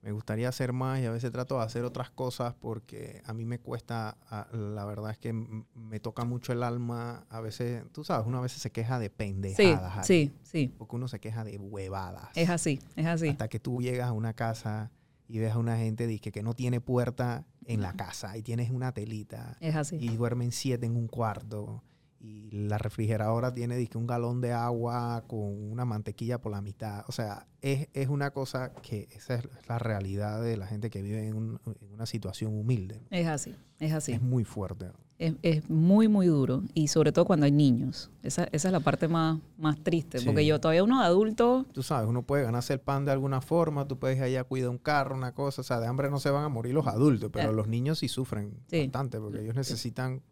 me 0.00 0.12
gustaría 0.12 0.48
hacer 0.48 0.72
más 0.72 1.00
y 1.00 1.06
a 1.06 1.10
veces 1.10 1.32
trato 1.32 1.58
de 1.58 1.64
hacer 1.64 1.84
otras 1.84 2.08
cosas 2.10 2.54
porque 2.54 3.20
a 3.26 3.34
mí 3.34 3.44
me 3.44 3.58
cuesta, 3.58 4.16
a- 4.30 4.46
la 4.56 4.84
verdad 4.86 5.10
es 5.10 5.18
que 5.18 5.32
me 5.32 6.00
toca 6.00 6.24
mucho 6.24 6.52
el 6.52 6.62
alma. 6.62 7.26
A 7.28 7.40
veces, 7.40 7.82
tú 7.92 8.04
sabes, 8.04 8.26
uno 8.26 8.38
a 8.38 8.42
veces 8.42 8.62
se 8.62 8.70
queja 8.70 8.98
de 8.98 9.08
sí, 9.08 9.12
pendejadas. 9.16 9.98
Ari, 9.98 10.06
sí, 10.06 10.32
sí, 10.44 10.74
Porque 10.78 10.96
uno 10.96 11.08
se 11.08 11.18
queja 11.20 11.44
de 11.44 11.58
huevadas. 11.58 12.30
es 12.36 12.48
así, 12.48 12.78
es 12.96 13.06
así. 13.06 13.28
Hasta 13.28 13.48
que 13.48 13.58
tú 13.60 13.82
llegas 13.82 14.08
a 14.08 14.12
una 14.12 14.32
casa 14.34 14.90
y 15.28 15.38
ves 15.38 15.52
a 15.52 15.58
una 15.58 15.76
gente 15.76 16.06
dizque, 16.06 16.32
que 16.32 16.42
no 16.42 16.54
tiene 16.54 16.80
puerta 16.80 17.46
en 17.66 17.82
la 17.82 17.92
casa 17.92 18.36
y 18.38 18.42
tienes 18.42 18.70
una 18.70 18.92
telita 18.92 19.56
Es 19.60 19.76
así. 19.76 19.96
y 20.00 20.08
duermen 20.16 20.50
siete 20.52 20.86
en 20.86 20.96
un 20.96 21.06
cuarto 21.06 21.84
y 22.20 22.50
la 22.50 22.78
refrigeradora 22.78 23.54
tiene 23.54 23.86
un 23.94 24.06
galón 24.06 24.40
de 24.40 24.52
agua 24.52 25.22
con 25.28 25.70
una 25.70 25.84
mantequilla 25.84 26.40
por 26.40 26.50
la 26.50 26.60
mitad. 26.60 27.04
O 27.06 27.12
sea, 27.12 27.46
es, 27.60 27.88
es 27.92 28.08
una 28.08 28.32
cosa 28.32 28.72
que 28.72 29.06
esa 29.12 29.34
es 29.36 29.44
la 29.68 29.78
realidad 29.78 30.42
de 30.42 30.56
la 30.56 30.66
gente 30.66 30.90
que 30.90 31.00
vive 31.02 31.28
en, 31.28 31.36
un- 31.36 31.60
en 31.80 31.92
una 31.92 32.06
situación 32.06 32.58
humilde. 32.58 33.06
Es 33.10 33.28
así, 33.28 33.54
es 33.78 33.92
así. 33.92 34.12
Es 34.12 34.20
muy 34.22 34.42
fuerte. 34.44 34.90
Es, 35.18 35.34
es 35.42 35.68
muy, 35.68 36.06
muy 36.06 36.26
duro. 36.28 36.62
Y 36.74 36.88
sobre 36.88 37.10
todo 37.10 37.24
cuando 37.24 37.44
hay 37.46 37.50
niños. 37.52 38.08
Esa, 38.22 38.44
esa 38.52 38.68
es 38.68 38.72
la 38.72 38.80
parte 38.80 39.08
más, 39.08 39.38
más 39.58 39.76
triste. 39.82 40.20
Porque 40.24 40.46
yo 40.46 40.60
todavía 40.60 40.84
uno 40.84 41.00
de 41.00 41.06
adulto, 41.06 41.66
Tú 41.72 41.82
sabes, 41.82 42.08
uno 42.08 42.22
puede 42.22 42.44
ganarse 42.44 42.74
el 42.74 42.80
pan 42.80 43.04
de 43.04 43.10
alguna 43.12 43.40
forma, 43.40 43.88
tú 43.88 43.98
puedes 43.98 44.16
ir 44.18 44.22
allá 44.22 44.40
a 44.42 44.44
cuidar 44.44 44.68
un 44.70 44.78
carro, 44.78 45.16
una 45.16 45.32
cosa. 45.32 45.60
O 45.60 45.64
sea, 45.64 45.80
de 45.80 45.86
hambre 45.88 46.08
no 46.10 46.20
se 46.20 46.30
van 46.30 46.44
a 46.44 46.48
morir 46.48 46.72
los 46.74 46.86
adultos, 46.86 47.30
pero 47.32 47.50
Eh. 47.50 47.54
los 47.54 47.66
niños 47.66 47.98
sí 47.98 48.06
sufren 48.08 48.52
Sí. 48.68 48.82
bastante 48.84 49.18
porque 49.18 49.40
ellos 49.42 49.56
necesitan 49.56 50.22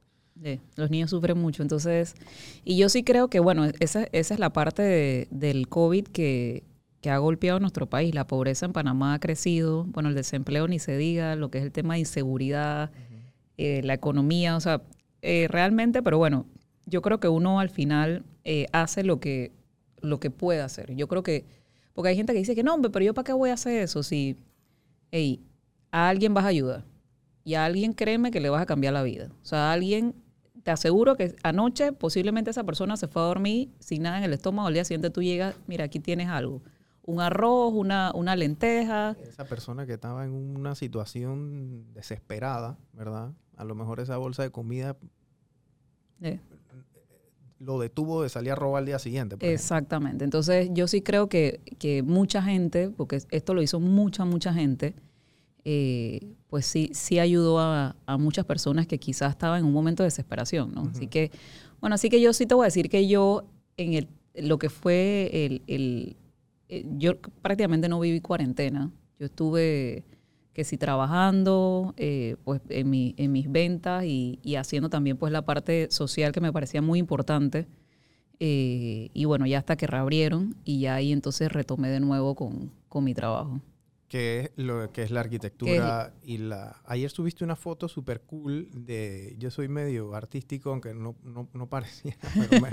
sí, 0.41 0.61
los 0.77 0.91
niños 0.91 1.11
sufren 1.11 1.37
mucho. 1.39 1.63
Entonces, 1.63 2.15
y 2.65 2.77
yo 2.77 2.89
sí 2.89 3.03
creo 3.03 3.29
que, 3.29 3.41
bueno, 3.41 3.65
esa, 3.81 4.05
esa 4.13 4.35
es 4.35 4.39
la 4.41 4.51
parte 4.53 4.83
de- 4.83 5.29
del 5.31 5.67
COVID 5.69 6.05
que, 6.09 6.63
que 7.01 7.11
ha 7.11 7.19
golpeado 7.19 7.59
nuestro 7.59 7.87
país. 7.89 8.15
La 8.15 8.27
pobreza 8.27 8.67
en 8.67 8.73
Panamá 8.73 9.15
ha 9.15 9.19
crecido. 9.19 9.85
Bueno, 9.85 10.11
el 10.11 10.15
desempleo 10.15 10.69
ni 10.69 10.79
se 10.79 10.97
diga, 10.97 11.35
lo 11.37 11.51
que 11.51 11.59
es 11.59 11.65
el 11.65 11.73
tema 11.73 11.95
de 11.95 12.01
inseguridad, 12.01 12.91
eh, 13.59 13.83
la 13.83 13.95
economía, 13.95 14.57
o 14.57 14.61
sea, 14.61 14.83
eh, 15.23 15.49
realmente, 15.49 16.03
pero 16.03 16.19
bueno, 16.19 16.47
yo 16.87 17.03
creo 17.03 17.21
que 17.21 17.29
uno 17.29 17.59
al 17.61 17.71
final 17.71 18.25
eh, 18.45 18.67
hace 18.73 19.03
lo 19.03 19.19
que, 19.19 19.53
lo 20.01 20.21
que 20.21 20.31
puede 20.31 20.61
hacer. 20.61 20.95
Yo 20.95 21.09
creo 21.09 21.23
que, 21.23 21.45
porque 21.95 22.11
hay 22.11 22.17
gente 22.17 22.33
que 22.33 22.39
dice 22.39 22.55
que 22.55 22.63
no, 22.63 22.75
hombre, 22.75 22.91
pero 22.91 23.05
yo 23.05 23.15
para 23.15 23.25
qué 23.25 23.33
voy 23.33 23.51
a 23.51 23.55
hacer 23.55 23.83
eso 23.83 24.03
si, 24.03 24.37
hey, 25.11 25.41
a 25.91 26.09
alguien 26.09 26.35
vas 26.35 26.45
a 26.45 26.49
ayudar 26.49 26.85
y 27.45 27.55
a 27.55 27.65
alguien 27.65 27.93
créeme 27.93 28.31
que 28.31 28.41
le 28.41 28.51
vas 28.51 28.63
a 28.63 28.67
cambiar 28.67 28.93
la 28.93 29.03
vida. 29.03 29.31
O 29.43 29.45
sea, 29.45 29.71
a 29.71 29.73
alguien, 29.73 30.15
te 30.63 30.71
aseguro 30.71 31.17
que 31.17 31.35
anoche 31.43 31.93
posiblemente 31.93 32.51
esa 32.51 32.65
persona 32.65 32.97
se 32.97 33.09
fue 33.09 33.23
a 33.23 33.27
dormir 33.27 33.71
sin 33.79 34.03
nada 34.03 34.19
en 34.19 34.25
el 34.25 34.33
estómago, 34.33 34.69
al 34.69 34.75
día 34.75 34.85
siguiente 34.85 35.11
tú 35.11 35.23
llegas, 35.23 35.55
mira, 35.67 35.85
aquí 35.85 36.01
tienes 36.01 36.29
algo. 36.29 36.63
Un 37.03 37.21
arroz, 37.21 37.73
una, 37.73 38.11
una 38.15 38.35
lenteja, 38.35 39.17
esa 39.23 39.45
persona 39.45 39.87
que 39.87 39.93
estaba 39.93 40.25
en 40.25 40.33
una 40.33 40.75
situación 40.75 41.93
desesperada, 41.95 42.79
¿verdad? 42.93 43.33
A 43.57 43.65
lo 43.65 43.75
mejor 43.75 44.01
esa 44.01 44.17
bolsa 44.19 44.43
de 44.43 44.51
comida 44.51 44.97
eh, 46.21 46.41
lo 47.59 47.79
detuvo 47.79 48.23
de 48.23 48.29
salir 48.29 48.53
a 48.53 48.55
robar 48.55 48.81
al 48.81 48.87
día 48.87 48.99
siguiente. 48.99 49.35
ejemplo. 49.35 49.49
Exactamente. 49.49 50.25
Entonces, 50.25 50.69
yo 50.73 50.87
sí 50.89 51.01
creo 51.01 51.29
que, 51.29 51.61
que 51.79 52.03
mucha 52.03 52.43
gente, 52.43 52.91
porque 52.91 53.23
esto 53.31 53.55
lo 53.55 53.63
hizo 53.63 53.81
mucha, 53.81 54.25
mucha 54.27 54.53
gente, 54.53 54.95
eh, 55.65 56.21
pues 56.49 56.67
sí, 56.67 56.91
sí 56.93 57.19
ayudó 57.19 57.59
a, 57.59 57.97
a 58.07 58.19
muchas 58.19 58.45
personas 58.45 58.87
que 58.87 58.99
quizás 58.99 59.31
estaban 59.31 59.61
en 59.61 59.65
un 59.67 59.73
momento 59.73 60.03
de 60.03 60.09
desesperación, 60.09 60.73
¿no? 60.75 60.83
Así 60.83 61.07
que, 61.09 61.31
bueno, 61.81 61.95
así 61.95 62.09
que 62.11 62.21
yo 62.21 62.33
sí 62.35 62.47
te 62.47 62.55
voy 62.55 62.65
a 62.65 62.67
decir 62.67 62.89
que 62.91 63.09
yo, 63.09 63.45
en 63.79 63.95
el, 63.95 64.09
lo 64.35 64.59
que 64.59 64.69
fue 64.69 65.31
el, 65.33 65.63
el- 65.67 66.17
eh, 66.69 66.85
yo 66.99 67.19
prácticamente 67.43 67.89
no 67.89 67.99
viví 68.01 68.21
cuarentena. 68.21 68.91
Yo 69.19 69.27
estuve 69.27 70.05
que 70.57 70.65
sí 70.65 70.79
trabajando, 70.79 71.93
eh, 71.99 72.37
pues 72.43 72.63
en, 72.71 72.89
mi, 72.89 73.15
en 73.19 73.31
mis 73.31 73.53
ventas 73.53 74.05
y, 74.07 74.41
y 74.43 74.55
haciendo 74.55 74.89
también 74.89 75.19
pues 75.19 75.31
la 75.31 75.45
parte 75.45 75.89
social 75.91 76.33
que 76.33 76.41
me 76.41 76.51
parecía 76.51 76.81
muy 76.81 76.99
importante. 76.99 77.67
Eh, 78.41 79.11
y 79.13 79.25
bueno, 79.27 79.47
ya 79.47 79.59
hasta 79.59 79.77
que 79.77 79.87
reabrieron 79.87 80.57
y 80.65 80.81
ya 80.81 80.95
ahí 80.95 81.13
entonces 81.13 81.53
retomé 81.53 81.89
de 81.91 82.01
nuevo 82.01 82.35
con, 82.35 82.73
con 82.89 83.05
mi 83.05 83.13
trabajo. 83.13 83.61
que 84.09 84.41
es 84.41 84.51
lo 84.57 84.91
que 84.93 85.03
es 85.03 85.11
la 85.11 85.21
arquitectura 85.21 86.15
y 86.23 86.39
la 86.39 86.81
ayer 86.87 87.11
subiste 87.11 87.45
una 87.45 87.57
foto 87.57 87.87
súper 87.89 88.21
cool 88.23 88.69
de 88.73 89.35
yo 89.39 89.51
soy 89.51 89.69
medio 89.69 90.15
artístico 90.15 90.71
aunque 90.71 90.95
no, 90.95 91.17
no, 91.25 91.49
no 91.53 91.69
parecía 91.69 92.17
pero, 92.49 92.61
me, 92.63 92.71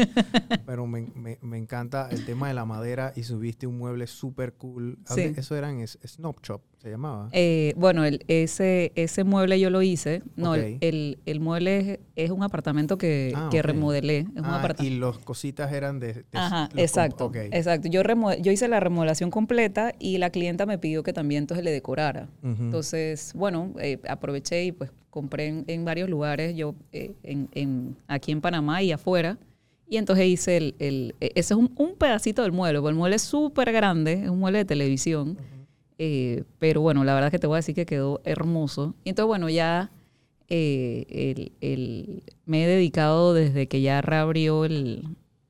pero 0.65 0.85
me, 0.87 1.01
me- 1.15 1.39
me 1.41 1.57
encanta 1.57 2.07
el 2.11 2.23
tema 2.25 2.47
de 2.49 2.53
la 2.53 2.65
madera 2.65 3.11
y 3.15 3.23
subiste 3.23 3.65
un 3.67 3.77
mueble 3.77 4.05
súper 4.07 4.53
cool 4.53 4.99
Sí. 5.05 5.33
eso 5.35 5.55
eran 5.57 5.79
es- 5.79 5.97
snob 6.05 6.39
shop 6.43 6.61
se 6.83 6.89
llamaba 6.89 7.29
Eh, 7.31 7.73
bueno, 7.77 8.03
el, 8.03 8.25
ese, 8.27 8.91
ese 8.95 9.23
mueble 9.23 9.57
yo 9.57 9.69
lo 9.69 9.81
hice. 9.81 10.21
No, 10.35 10.53
el- 10.55 10.77
el, 10.81 11.17
el 11.25 11.39
mueble 11.39 11.77
es, 11.93 11.99
es 12.17 12.29
un 12.31 12.43
apartamento 12.43 12.97
que, 12.97 13.31
Ah, 13.33 13.47
que 13.49 13.61
remodelé. 13.61 14.19
Es 14.19 14.27
un 14.41 14.45
Ah, 14.45 14.75
y 14.79 14.89
los 14.89 15.17
cositas 15.19 15.71
eran 15.71 16.01
de, 16.01 16.13
de- 16.13 16.25
Ajá, 16.33 16.69
exacto, 16.75 17.25
ok. 17.27 17.37
exacto. 17.51 17.87
Yo, 17.87 18.03
remo- 18.03 18.35
yo 18.37 18.51
hice 18.51 18.67
la 18.67 18.81
remodelación 18.81 19.31
completa 19.31 19.93
y 19.97 20.17
la 20.17 20.29
clienta 20.29 20.65
me 20.65 20.77
pidió 20.77 21.03
que 21.03 21.13
también 21.13 21.43
entonces 21.43 21.63
le 21.63 21.71
decorara. 21.71 22.27
Entonces, 22.43 23.31
bueno, 23.33 23.71
eh, 23.79 23.99
aproveché 24.09 24.65
y 24.65 24.71
pues 24.73 24.91
compré 25.09 25.47
en, 25.47 25.63
en 25.67 25.85
varios 25.85 26.09
lugares, 26.09 26.53
yo 26.55 26.75
eh, 26.91 27.13
en, 27.23 27.47
en- 27.53 27.95
aquí 28.07 28.33
en 28.33 28.41
Panamá 28.41 28.81
y 28.83 28.91
afuera. 28.91 29.37
Y 29.87 29.97
entonces 29.97 30.25
hice 30.25 30.57
el, 30.57 30.75
el- 30.79 31.15
e- 31.21 31.31
ese 31.35 31.53
es 31.53 31.57
un, 31.59 31.71
un 31.77 31.95
pedacito 31.95 32.41
del 32.41 32.51
mueble, 32.51 32.79
porque 32.79 32.89
el 32.91 32.97
mueble 32.97 33.15
es 33.15 33.21
súper 33.21 33.71
grande, 33.71 34.23
es 34.23 34.29
un 34.29 34.39
mueble 34.39 34.57
de 34.59 34.65
televisión. 34.65 35.37
Eh, 35.97 36.43
pero 36.59 36.81
bueno, 36.81 37.03
la 37.03 37.13
verdad 37.13 37.31
que 37.31 37.39
te 37.39 37.47
voy 37.47 37.55
a 37.55 37.57
decir 37.57 37.75
que 37.75 37.85
quedó 37.85 38.21
hermoso. 38.23 38.95
Y 39.03 39.09
entonces, 39.09 39.27
bueno, 39.27 39.49
ya 39.49 39.91
eh, 40.49 41.05
el- 41.09 41.51
el- 41.61 42.23
me 42.45 42.63
he 42.63 42.67
dedicado 42.67 43.33
desde 43.33 43.67
que 43.67 43.81
ya 43.81 44.01
reabrió 44.01 44.65
el, 44.65 45.03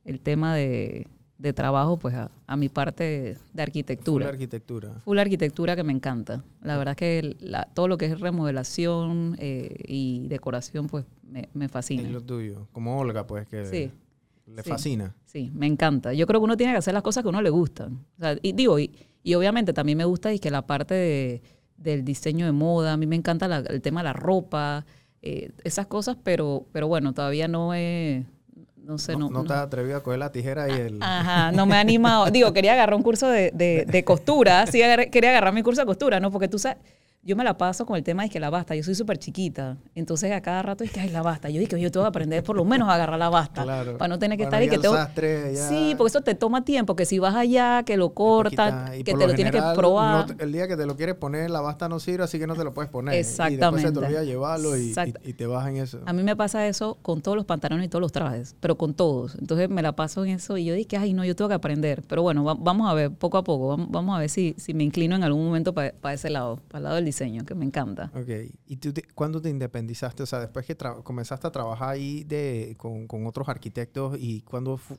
el 0.06 0.20
tema 0.20 0.56
de, 0.56 1.08
de 1.40 1.52
trabajo, 1.54 1.98
pues 1.98 2.14
a, 2.16 2.30
a 2.48 2.56
mi 2.56 2.70
parte 2.70 3.04
de 3.04 3.36
Full 3.36 3.60
arquitectura. 3.62 4.30
arquitectura 4.30 4.94
Full 5.04 5.18
arquitectura 5.18 5.76
que 5.76 5.84
me 5.84 5.92
encanta. 5.94 6.44
La 6.62 6.78
verdad 6.78 6.96
que 6.96 7.20
el- 7.20 7.38
la- 7.42 7.66
todo 7.74 7.88
lo 7.88 7.98
que 7.98 8.06
es 8.06 8.20
remodelación 8.20 9.36
eh, 9.40 9.76
y 9.88 10.28
decoración, 10.28 10.88
pues 10.88 11.06
me, 11.28 11.50
me 11.54 11.68
fascina. 11.70 12.04
es 12.04 12.12
lo 12.12 12.22
tuyo 12.22 12.68
como 12.72 12.98
Olga 13.00 13.26
pues 13.26 13.48
que 13.48 13.66
Sí. 13.66 13.92
le 14.46 14.62
Sí. 14.64 14.70
fascina 14.70 15.16
Sí, 15.26 15.52
me 15.56 15.66
encanta. 15.68 16.14
Yo 16.14 16.28
creo 16.28 16.40
que 16.40 16.46
uno 16.46 16.56
tiene 16.58 16.74
que 16.74 16.78
hacer 16.80 16.94
las 16.94 17.02
cosas 17.04 17.24
que 17.24 17.30
a 17.30 17.32
uno 17.32 17.42
le 17.42 17.50
gustan. 17.50 17.94
O 18.18 18.20
sea, 18.22 18.38
y 18.42 18.52
digo, 18.54 18.78
y, 18.78 18.92
y 19.24 19.34
obviamente 19.36 19.74
también 19.74 19.98
me 19.98 20.06
gusta 20.06 20.34
y 20.34 20.40
que 20.40 20.52
la 20.52 20.62
parte 20.68 20.94
de- 20.94 21.42
del 21.78 22.04
diseño 22.06 22.46
de 22.46 22.52
moda, 22.52 22.94
a 22.94 22.98
mí 22.98 23.08
me 23.08 23.16
encanta 23.16 23.48
la- 23.48 23.58
el 23.60 23.82
tema 23.82 24.02
de 24.02 24.06
la 24.06 24.14
ropa, 24.14 24.86
eh, 25.22 25.52
esas 25.64 25.88
cosas, 25.88 26.18
pero, 26.24 26.66
pero 26.72 26.88
bueno, 26.88 27.14
todavía 27.14 27.48
no 27.48 27.74
he, 27.74 28.26
no 28.78 28.98
sé, 28.98 29.14
no, 29.14 29.30
no, 29.30 29.30
no 29.30 29.40
Ah, 29.42 29.46
te 29.48 29.54
has 29.54 29.60
atrevido 29.64 29.98
a 29.98 30.04
coger 30.04 30.20
la 30.20 30.32
tijera 30.32 30.68
y 30.68 30.72
el 30.74 31.00
Ajá, 31.02 31.52
no 31.52 31.66
me 31.66 31.76
he 31.76 31.78
animado. 31.80 32.30
Digo, 32.32 32.52
quería 32.54 32.74
agarrar 32.74 32.96
un 32.96 33.04
curso 33.04 33.28
de, 33.30 33.52
de- 33.54 33.86
de 33.88 34.04
costura, 34.04 34.66
sí, 34.68 34.82
agarré- 34.82 35.10
quería 35.10 35.30
agarrar 35.32 35.54
mi 35.54 35.64
curso 35.64 35.82
de 35.82 35.88
costura, 35.88 36.20
¿no? 36.20 36.32
Porque 36.32 36.48
tú 36.50 36.60
sabes, 36.60 36.78
yo 37.26 37.36
me 37.36 37.44
la 37.44 37.58
paso 37.58 37.86
con 37.86 37.96
el 37.96 38.04
tema 38.04 38.24
de 38.24 38.30
que 38.30 38.40
la 38.40 38.50
basta. 38.50 38.76
Yo 38.76 38.84
soy 38.84 38.96
súper 38.96 39.18
chiquita. 39.18 39.78
Entonces 39.96 40.32
a 40.32 40.42
cada 40.42 40.62
rato 40.62 40.84
es 40.84 40.92
que, 40.92 41.00
ay, 41.00 41.10
la 41.10 41.22
basta. 41.22 41.50
Yo 41.50 41.60
dije, 41.60 41.80
yo 41.80 41.90
tengo 41.92 42.04
que 42.04 42.10
aprender 42.10 42.44
por 42.44 42.56
lo 42.56 42.66
menos 42.66 42.90
a 42.90 42.96
agarrar 42.96 43.18
la 43.18 43.30
basta. 43.30 43.64
Claro. 43.64 43.98
Para 43.98 44.10
no 44.10 44.20
tener 44.20 44.38
que 44.38 44.46
Para 44.46 44.58
estar 44.62 44.64
y 44.74 44.76
que 44.78 44.82
tengo... 44.82 44.96
sastre. 44.96 45.56
Sí, 45.56 45.96
porque 45.98 46.10
eso 46.10 46.22
te 46.22 46.36
toma 46.36 46.66
tiempo. 46.66 46.96
Que 46.96 47.06
si 47.06 47.20
vas 47.20 47.36
allá, 47.36 47.84
que 47.84 47.96
lo 47.98 48.14
cortas, 48.14 48.92
que 48.92 49.04
te 49.04 49.14
lo 49.14 49.34
tienes 49.34 49.52
que 49.52 49.58
general, 49.60 49.76
probar. 49.76 50.36
no 50.36 50.44
el 50.44 50.52
día 50.52 50.68
que 50.68 50.76
te 50.76 50.86
lo 50.86 50.96
quieres 50.98 51.16
poner, 51.16 51.50
la 51.50 51.62
basta 51.62 51.88
no 51.88 52.00
sirve, 52.00 52.24
así 52.26 52.40
que 52.40 52.48
no 52.48 52.56
te 52.56 52.64
lo 52.64 52.74
puedes 52.74 52.92
poner. 52.92 53.14
Y 53.14 53.18
después 53.20 53.36
se 53.36 53.44
te 53.44 53.54
Exactamente. 53.54 54.00
olvida 54.00 54.24
llevarlo 54.24 54.78
y, 54.78 54.94
y- 55.24 55.30
y 55.30 55.34
te 55.34 55.46
vas 55.48 55.68
en 55.70 55.78
eso. 55.78 56.02
A 56.06 56.14
mí 56.14 56.24
me 56.24 56.36
pasa 56.36 56.68
eso 56.68 56.98
con 57.02 57.22
todos 57.22 57.38
los 57.38 57.46
pantalones 57.46 57.86
y 57.86 57.90
todos 57.90 58.02
los 58.02 58.12
trajes, 58.12 58.56
pero 58.60 58.78
con 58.78 58.94
todos. 58.94 59.36
Entonces 59.40 59.70
me 59.70 59.82
la 59.82 59.96
paso 59.96 60.26
en 60.26 60.32
eso 60.32 60.58
y 60.58 60.66
yo 60.66 60.74
dije, 60.74 60.98
ay, 60.98 61.14
no, 61.14 61.24
yo 61.24 61.36
tengo 61.36 61.48
que 61.50 61.56
aprender. 61.56 62.04
Pero 62.08 62.22
bueno, 62.22 62.44
va- 62.44 62.56
vamos 62.60 62.90
a 62.90 62.94
ver 62.94 63.12
poco 63.12 63.38
a 63.38 63.44
poco. 63.44 63.78
Vam- 63.78 63.88
Vamos 63.90 64.16
a 64.16 64.20
ver 64.20 64.30
si, 64.30 64.56
si 64.58 64.74
me 64.74 64.84
inclino 64.84 65.16
en 65.16 65.24
algún 65.24 65.46
momento 65.46 65.74
para 65.74 66.14
ese 66.14 66.30
lado, 66.30 66.60
para 66.68 66.80
el 66.80 66.84
lado 66.84 66.96
del 66.96 67.06
diseño, 67.14 67.46
que 67.46 67.56
me 67.56 67.66
encanta. 67.66 68.12
Ok. 68.16 68.52
¿Y 68.68 68.78
tú 68.78 68.92
te- 68.94 69.04
cuándo 69.14 69.42
te 69.42 69.50
independizaste? 69.50 70.24
O 70.24 70.26
sea, 70.26 70.40
después 70.40 70.66
que 70.66 70.76
comenzaste 71.04 71.48
a 71.48 71.52
trabajar 71.52 71.90
ahí 71.90 72.24
de, 72.24 72.76
con, 72.78 73.08
con 73.08 73.26
otros 73.28 73.48
arquitectos 73.50 74.18
y 74.20 74.42
cuándo 74.42 74.78
fu- 74.78 74.98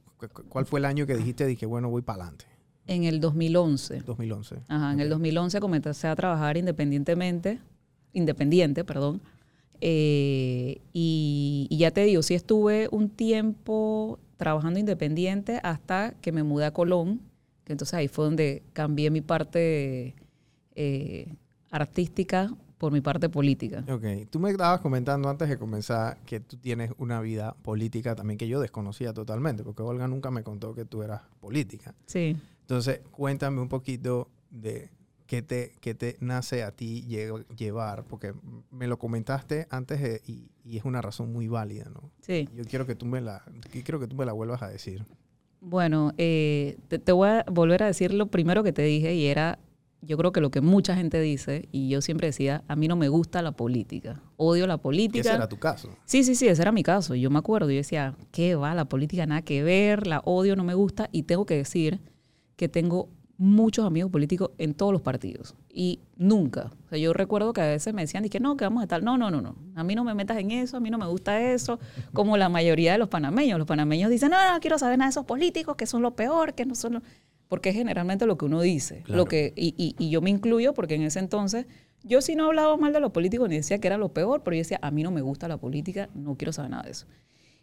cuál 0.49 0.67
fue 0.67 0.81
el 0.81 0.85
año 0.87 1.07
que 1.07 1.17
dijiste, 1.17 1.47
dije, 1.47 1.67
bueno, 1.67 1.91
voy 1.91 2.03
para 2.03 2.23
adelante? 2.23 2.45
En 2.87 3.05
el 3.05 3.21
2011. 3.21 4.01
2011. 4.01 4.57
Ajá, 4.69 4.93
en 4.93 5.01
el 5.01 5.07
Ok. 5.09 5.13
2011 5.15 5.61
comencé 5.61 6.07
a 6.09 6.15
trabajar 6.17 6.57
independientemente, 6.57 7.59
independiente, 8.13 8.85
perdón. 8.85 9.21
Eh, 9.81 10.81
y, 10.93 11.67
y 11.71 11.77
ya 11.79 11.91
te 11.91 12.05
digo, 12.05 12.23
sí 12.23 12.35
estuve 12.35 12.89
un 12.91 13.11
tiempo 13.11 14.19
trabajando 14.37 14.79
independiente 14.79 15.61
hasta 15.63 16.13
que 16.21 16.33
me 16.33 16.43
mudé 16.43 16.67
a 16.67 16.73
Colón, 16.73 17.21
que 17.65 17.73
entonces 17.73 17.95
ahí 17.95 18.09
fue 18.09 18.25
donde 18.27 18.63
cambié 18.73 19.11
mi 19.11 19.21
parte 19.21 20.15
eh, 20.75 21.35
artística 21.75 22.51
por 22.79 22.93
mi 22.93 23.01
parte 23.01 23.29
política. 23.29 23.85
Ok, 23.91 24.29
tú 24.31 24.39
me 24.41 24.51
estabas 24.51 24.81
comentando 24.81 25.29
antes 25.29 25.49
de 25.49 25.57
comenzar 25.59 26.19
que 26.27 26.41
tú 26.41 26.57
tienes 26.57 26.91
una 26.99 27.21
vida 27.21 27.55
política 27.63 28.15
también 28.15 28.39
que 28.39 28.49
yo 28.49 28.61
desconocía 28.61 29.13
totalmente, 29.13 29.63
porque 29.65 29.83
Olga 29.83 30.07
nunca 30.09 30.31
me 30.31 30.43
contó 30.43 30.75
que 30.75 30.85
tú 30.85 31.03
eras 31.03 31.23
política. 31.41 31.95
Sí. 32.07 32.37
Entonces, 32.63 33.01
cuéntame 33.11 33.61
un 33.61 33.69
poquito 33.69 34.29
de 34.51 34.91
qué 35.27 35.43
te, 35.43 35.73
qué 35.81 35.95
te 35.95 36.17
nace 36.21 36.63
a 36.63 36.73
ti 36.73 37.05
lle- 37.09 37.45
llevar, 37.57 38.05
porque 38.05 38.35
me 38.71 38.87
lo 38.87 38.99
comentaste 38.99 39.67
antes 39.71 40.01
de- 40.01 40.21
y, 40.27 40.49
y 40.65 40.77
es 40.77 40.85
una 40.85 41.01
razón 41.01 41.33
muy 41.33 41.49
válida, 41.49 41.87
¿no? 41.93 42.11
Sí. 42.21 42.49
Yo 42.55 42.65
quiero 42.65 42.87
que 42.87 42.95
tú 42.95 43.07
me 43.07 43.21
la, 43.21 43.43
quiero 43.71 43.99
que 43.99 44.07
tú 44.07 44.17
me 44.17 44.27
la 44.27 44.33
vuelvas 44.33 44.63
a 44.63 44.69
decir. 44.69 45.05
Bueno, 45.61 46.13
eh, 46.19 46.77
te, 46.89 46.99
te 46.99 47.13
voy 47.13 47.29
a 47.31 47.45
volver 47.51 47.83
a 47.83 47.87
decir 47.87 48.13
lo 48.13 48.27
primero 48.27 48.63
que 48.63 48.73
te 48.75 48.83
dije 48.83 49.15
y 49.15 49.27
era, 49.27 49.59
yo 50.07 50.17
creo 50.17 50.33
que 50.33 50.41
lo 50.41 50.51
que 50.51 50.61
mucha 50.61 50.95
gente 50.97 51.21
dice, 51.21 51.69
y 51.73 51.89
yo 51.89 52.01
siempre 52.01 52.29
decía, 52.29 52.65
a 52.69 52.77
mí 52.77 52.89
no 52.89 52.97
me 52.97 53.09
gusta 53.09 53.43
la 53.43 53.53
política, 53.53 54.23
odio 54.37 54.67
la 54.67 54.79
política. 54.79 55.21
ese 55.21 55.37
era 55.37 55.49
tu 55.49 55.59
caso. 55.59 55.91
Sí, 56.05 56.25
sí, 56.25 56.35
sí, 56.35 56.49
ese 56.49 56.63
era 56.63 56.73
mi 56.73 56.83
caso. 56.83 57.15
Yo 57.15 57.31
me 57.31 57.39
acuerdo, 57.39 57.71
yo 57.71 57.77
decía, 57.77 58.15
¿qué 58.31 58.55
va? 58.55 58.75
La 58.75 58.87
política 58.87 59.27
nada 59.27 59.43
que 59.43 59.63
ver, 59.63 60.07
la 60.07 60.21
odio, 60.25 60.57
no 60.57 60.65
me 60.65 60.75
gusta. 60.75 61.09
Y 61.13 61.25
tengo 61.25 61.47
que 61.47 61.57
decir 61.57 62.01
que 62.57 62.69
tengo 62.69 63.09
muchos 63.37 63.85
amigos 63.85 64.11
políticos 64.11 64.51
en 64.59 64.75
todos 64.75 64.93
los 64.93 65.03
partidos. 65.03 65.55
Y 65.69 66.01
nunca. 66.17 66.71
O 66.87 66.89
sea, 66.89 66.99
yo 66.99 67.13
recuerdo 67.13 67.53
que 67.53 67.61
a 67.61 67.67
veces 67.67 67.93
me 67.93 68.03
decían, 68.03 68.29
que 68.29 68.41
no, 68.41 68.57
que 68.57 68.65
vamos 68.65 68.81
a 68.81 68.85
estar. 68.85 69.03
No, 69.03 69.19
no, 69.19 69.31
no, 69.31 69.41
no. 69.41 69.57
A 69.75 69.85
mí 69.85 69.95
no 69.95 70.05
me 70.05 70.15
metas 70.15 70.39
en 70.39 70.51
eso, 70.51 70.77
a 70.77 70.81
mí 70.81 70.91
no 70.91 70.99
me 70.99 71.07
gusta 71.07 71.41
eso. 71.41 71.79
Como 72.13 72.37
la 72.37 72.49
mayoría 72.49 72.93
de 72.93 72.99
los 72.99 73.09
panameños. 73.09 73.59
Los 73.59 73.67
panameños 73.67 74.11
dicen, 74.11 74.31
no, 74.31 74.53
no 74.53 74.61
quiero 74.61 74.79
saber 74.79 74.99
nada 74.99 75.09
de 75.09 75.11
esos 75.11 75.25
políticos, 75.25 75.77
que 75.77 75.87
son 75.87 76.03
lo 76.03 76.15
peor, 76.15 76.55
que 76.55 76.65
no 76.67 76.75
son 76.75 76.95
lo... 76.95 77.03
Porque 77.49 77.69
es 77.71 77.75
generalmente 77.77 78.27
lo 78.27 78.37
que 78.39 78.45
uno 78.47 78.61
dice. 78.61 79.03
Claro. 79.03 79.19
Lo 79.23 79.25
que, 79.27 79.53
y, 79.57 79.75
y- 79.77 79.95
y 79.99 80.11
yo 80.11 80.21
me 80.21 80.31
incluyo 80.31 80.75
porque 80.75 80.95
en 80.95 81.03
ese 81.03 81.19
entonces 81.19 81.67
yo 82.03 82.21
sí 82.21 82.35
no 82.37 82.47
hablaba 82.47 82.77
mal 82.77 82.93
de 82.93 83.01
los 83.01 83.13
políticos 83.13 83.49
ni 83.49 83.57
decía 83.57 83.79
que 83.79 83.87
era 83.89 83.97
lo 83.99 84.11
peor, 84.13 84.43
pero 84.43 84.55
yo 84.57 84.61
decía, 84.61 84.79
a 84.83 84.91
mí 84.91 85.03
no 85.03 85.11
me 85.11 85.23
gusta 85.23 85.49
la 85.49 85.57
política, 85.59 86.09
no 86.15 86.37
quiero 86.37 86.53
saber 86.53 86.71
nada 86.71 86.83
de 86.85 86.91
eso. 86.91 87.07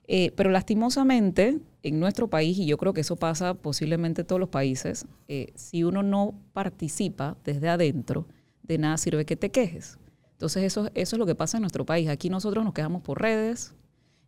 Eh, 0.08 0.32
pero 0.36 0.50
lastimosamente, 0.50 1.60
en 1.84 2.00
nuestro 2.00 2.28
país, 2.28 2.58
y 2.58 2.66
yo 2.66 2.78
creo 2.78 2.92
que 2.94 3.02
eso 3.02 3.16
pasa 3.16 3.54
posiblemente 3.54 4.22
en 4.22 4.28
todos 4.28 4.40
los 4.40 4.50
países, 4.50 5.06
eh, 5.28 5.52
si 5.56 5.84
uno 5.84 6.02
no 6.04 6.34
participa 6.54 7.38
desde 7.46 7.70
adentro, 7.70 8.28
de 8.64 8.78
nada 8.78 8.98
sirve 8.98 9.26
que 9.26 9.36
te 9.36 9.52
quejes. 9.52 9.98
Entonces 10.34 10.64
eso, 10.64 10.90
eso 10.96 11.16
es 11.16 11.20
lo 11.20 11.26
que 11.26 11.36
pasa 11.36 11.58
en 11.58 11.62
nuestro 11.62 11.86
país. 11.86 12.10
Aquí 12.10 12.30
nosotros 12.30 12.66
nos 12.66 12.74
quejamos 12.74 13.04
por 13.04 13.22
redes, 13.22 13.74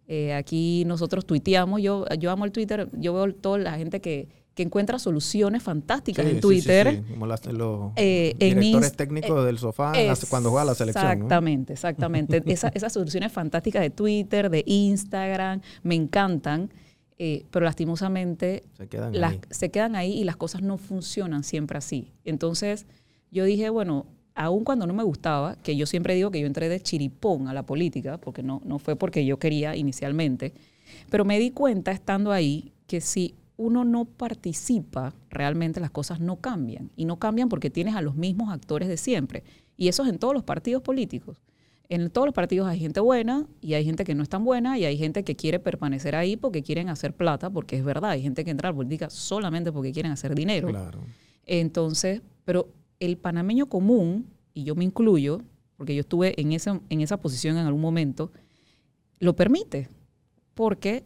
eh, 0.07 0.33
aquí 0.33 0.83
nosotros 0.85 1.25
tuiteamos, 1.25 1.81
yo, 1.81 2.05
yo 2.19 2.29
amo 2.29 2.45
el 2.45 2.51
Twitter, 2.51 2.87
yo 2.93 3.13
veo 3.13 3.33
toda 3.33 3.57
la 3.57 3.73
gente 3.77 3.99
que, 3.99 4.29
que 4.55 4.63
encuentra 4.63 4.99
soluciones 4.99 5.63
fantásticas 5.63 6.25
Sí, 6.25 6.29
en 6.31 6.35
sí, 6.37 6.41
Twitter. 6.41 7.03
sí, 7.07 7.11
Como 7.13 7.25
las- 7.25 7.45
los 7.47 7.91
Eh, 7.95 8.35
directores 8.37 8.91
Inst- 8.93 8.95
técnicos 8.95 9.45
del 9.45 9.57
sofá 9.57 9.93
cuando 10.29 10.51
juega 10.51 10.65
la 10.65 10.75
selección. 10.75 11.03
¿no? 11.05 11.11
Exactamente, 11.11 11.73
exactamente. 11.73 12.43
Esa- 12.45 12.69
esas 12.69 12.93
soluciones 12.93 13.31
fantásticas 13.31 13.81
de 13.81 13.89
Twitter, 13.89 14.49
de 14.51 14.63
Instagram, 14.67 15.61
me 15.81 15.95
encantan, 15.95 16.69
eh, 17.17 17.45
pero 17.51 17.65
lastimosamente 17.65 18.63
Se 18.77 18.87
quedan 18.87 19.19
las- 19.19 19.33
ahí. 19.33 19.39
se 19.49 19.71
quedan 19.71 19.95
ahí 19.95 20.13
y 20.13 20.23
las 20.23 20.35
cosas 20.35 20.61
no 20.61 20.77
funcionan 20.77 21.43
siempre 21.43 21.77
así. 21.77 22.11
Entonces 22.23 22.85
yo 23.31 23.45
dije, 23.45 23.69
bueno, 23.69 24.05
aun 24.35 24.63
cuando 24.63 24.85
no 24.87 24.93
me 24.93 25.03
gustaba, 25.03 25.55
que 25.63 25.75
yo 25.75 25.85
siempre 25.85 26.13
digo 26.15 26.29
que 26.31 26.39
yo 26.39 26.47
entré 26.47 26.69
de 26.69 26.79
chiripón 26.79 27.47
a 27.47 27.53
la 27.53 27.63
política, 27.65 28.17
porque 28.19 28.43
no, 28.43 28.61
no 28.65 28.77
fue 28.79 28.95
porque 28.95 29.25
yo 29.25 29.37
quería 29.39 29.75
inicialmente, 29.75 30.53
pero 31.09 31.23
me 31.25 31.39
di 31.39 31.49
cuenta 31.51 31.91
estando 31.91 32.31
ahí 32.31 32.71
que 32.87 32.99
si 33.01 33.35
uno 33.57 33.85
no 33.85 34.05
participa, 34.05 35.13
realmente 35.29 35.79
las 35.79 35.91
cosas 35.91 36.19
no 36.19 36.37
cambian. 36.37 36.91
Y 36.95 37.05
no 37.05 37.19
cambian 37.19 37.49
porque 37.49 37.69
tienes 37.69 37.95
a 37.95 38.01
los 38.01 38.15
mismos 38.15 38.51
actores 38.51 38.87
de 38.87 38.97
siempre. 38.97 39.43
Y 39.77 39.87
eso 39.87 40.03
es 40.03 40.09
en 40.09 40.19
todos 40.19 40.33
los 40.33 40.43
partidos 40.43 40.81
políticos. 40.81 41.41
En 41.89 42.09
todos 42.09 42.25
los 42.25 42.33
partidos 42.33 42.67
hay 42.67 42.79
gente 42.79 42.99
buena 42.99 43.45
y 43.61 43.75
hay 43.75 43.85
gente 43.85 44.03
que 44.03 44.15
no 44.15 44.23
es 44.23 44.29
tan 44.29 44.43
buena 44.43 44.79
y 44.79 44.85
hay 44.85 44.97
gente 44.97 45.23
que 45.23 45.35
quiere 45.35 45.59
permanecer 45.59 46.15
ahí 46.15 46.37
porque 46.37 46.63
quieren 46.63 46.89
hacer 46.89 47.15
plata, 47.15 47.49
porque 47.49 47.77
es 47.77 47.83
verdad, 47.83 48.11
hay 48.11 48.21
gente 48.21 48.43
que 48.43 48.51
entra 48.51 48.69
a 48.69 48.71
la 48.71 48.75
política 48.75 49.09
solamente 49.09 49.71
porque 49.71 49.91
quieren 49.91 50.11
hacer 50.11 50.33
dinero. 50.33 50.69
Claro. 50.69 51.01
Entonces, 51.45 52.21
pero 52.45 52.69
el 52.99 53.17
panameño 53.17 53.67
común, 53.67 54.27
y 54.53 54.63
yo 54.63 54.75
me 54.75 54.85
incluyo, 54.85 55.41
porque 55.77 55.93
yo 55.93 56.01
estuve 56.01 56.39
en 56.39 56.53
esa, 56.53 56.79
en 56.89 57.01
esa 57.01 57.17
posición 57.17 57.57
en 57.57 57.65
algún 57.65 57.81
momento, 57.81 58.31
lo 59.19 59.35
permite, 59.35 59.89
porque 60.53 61.03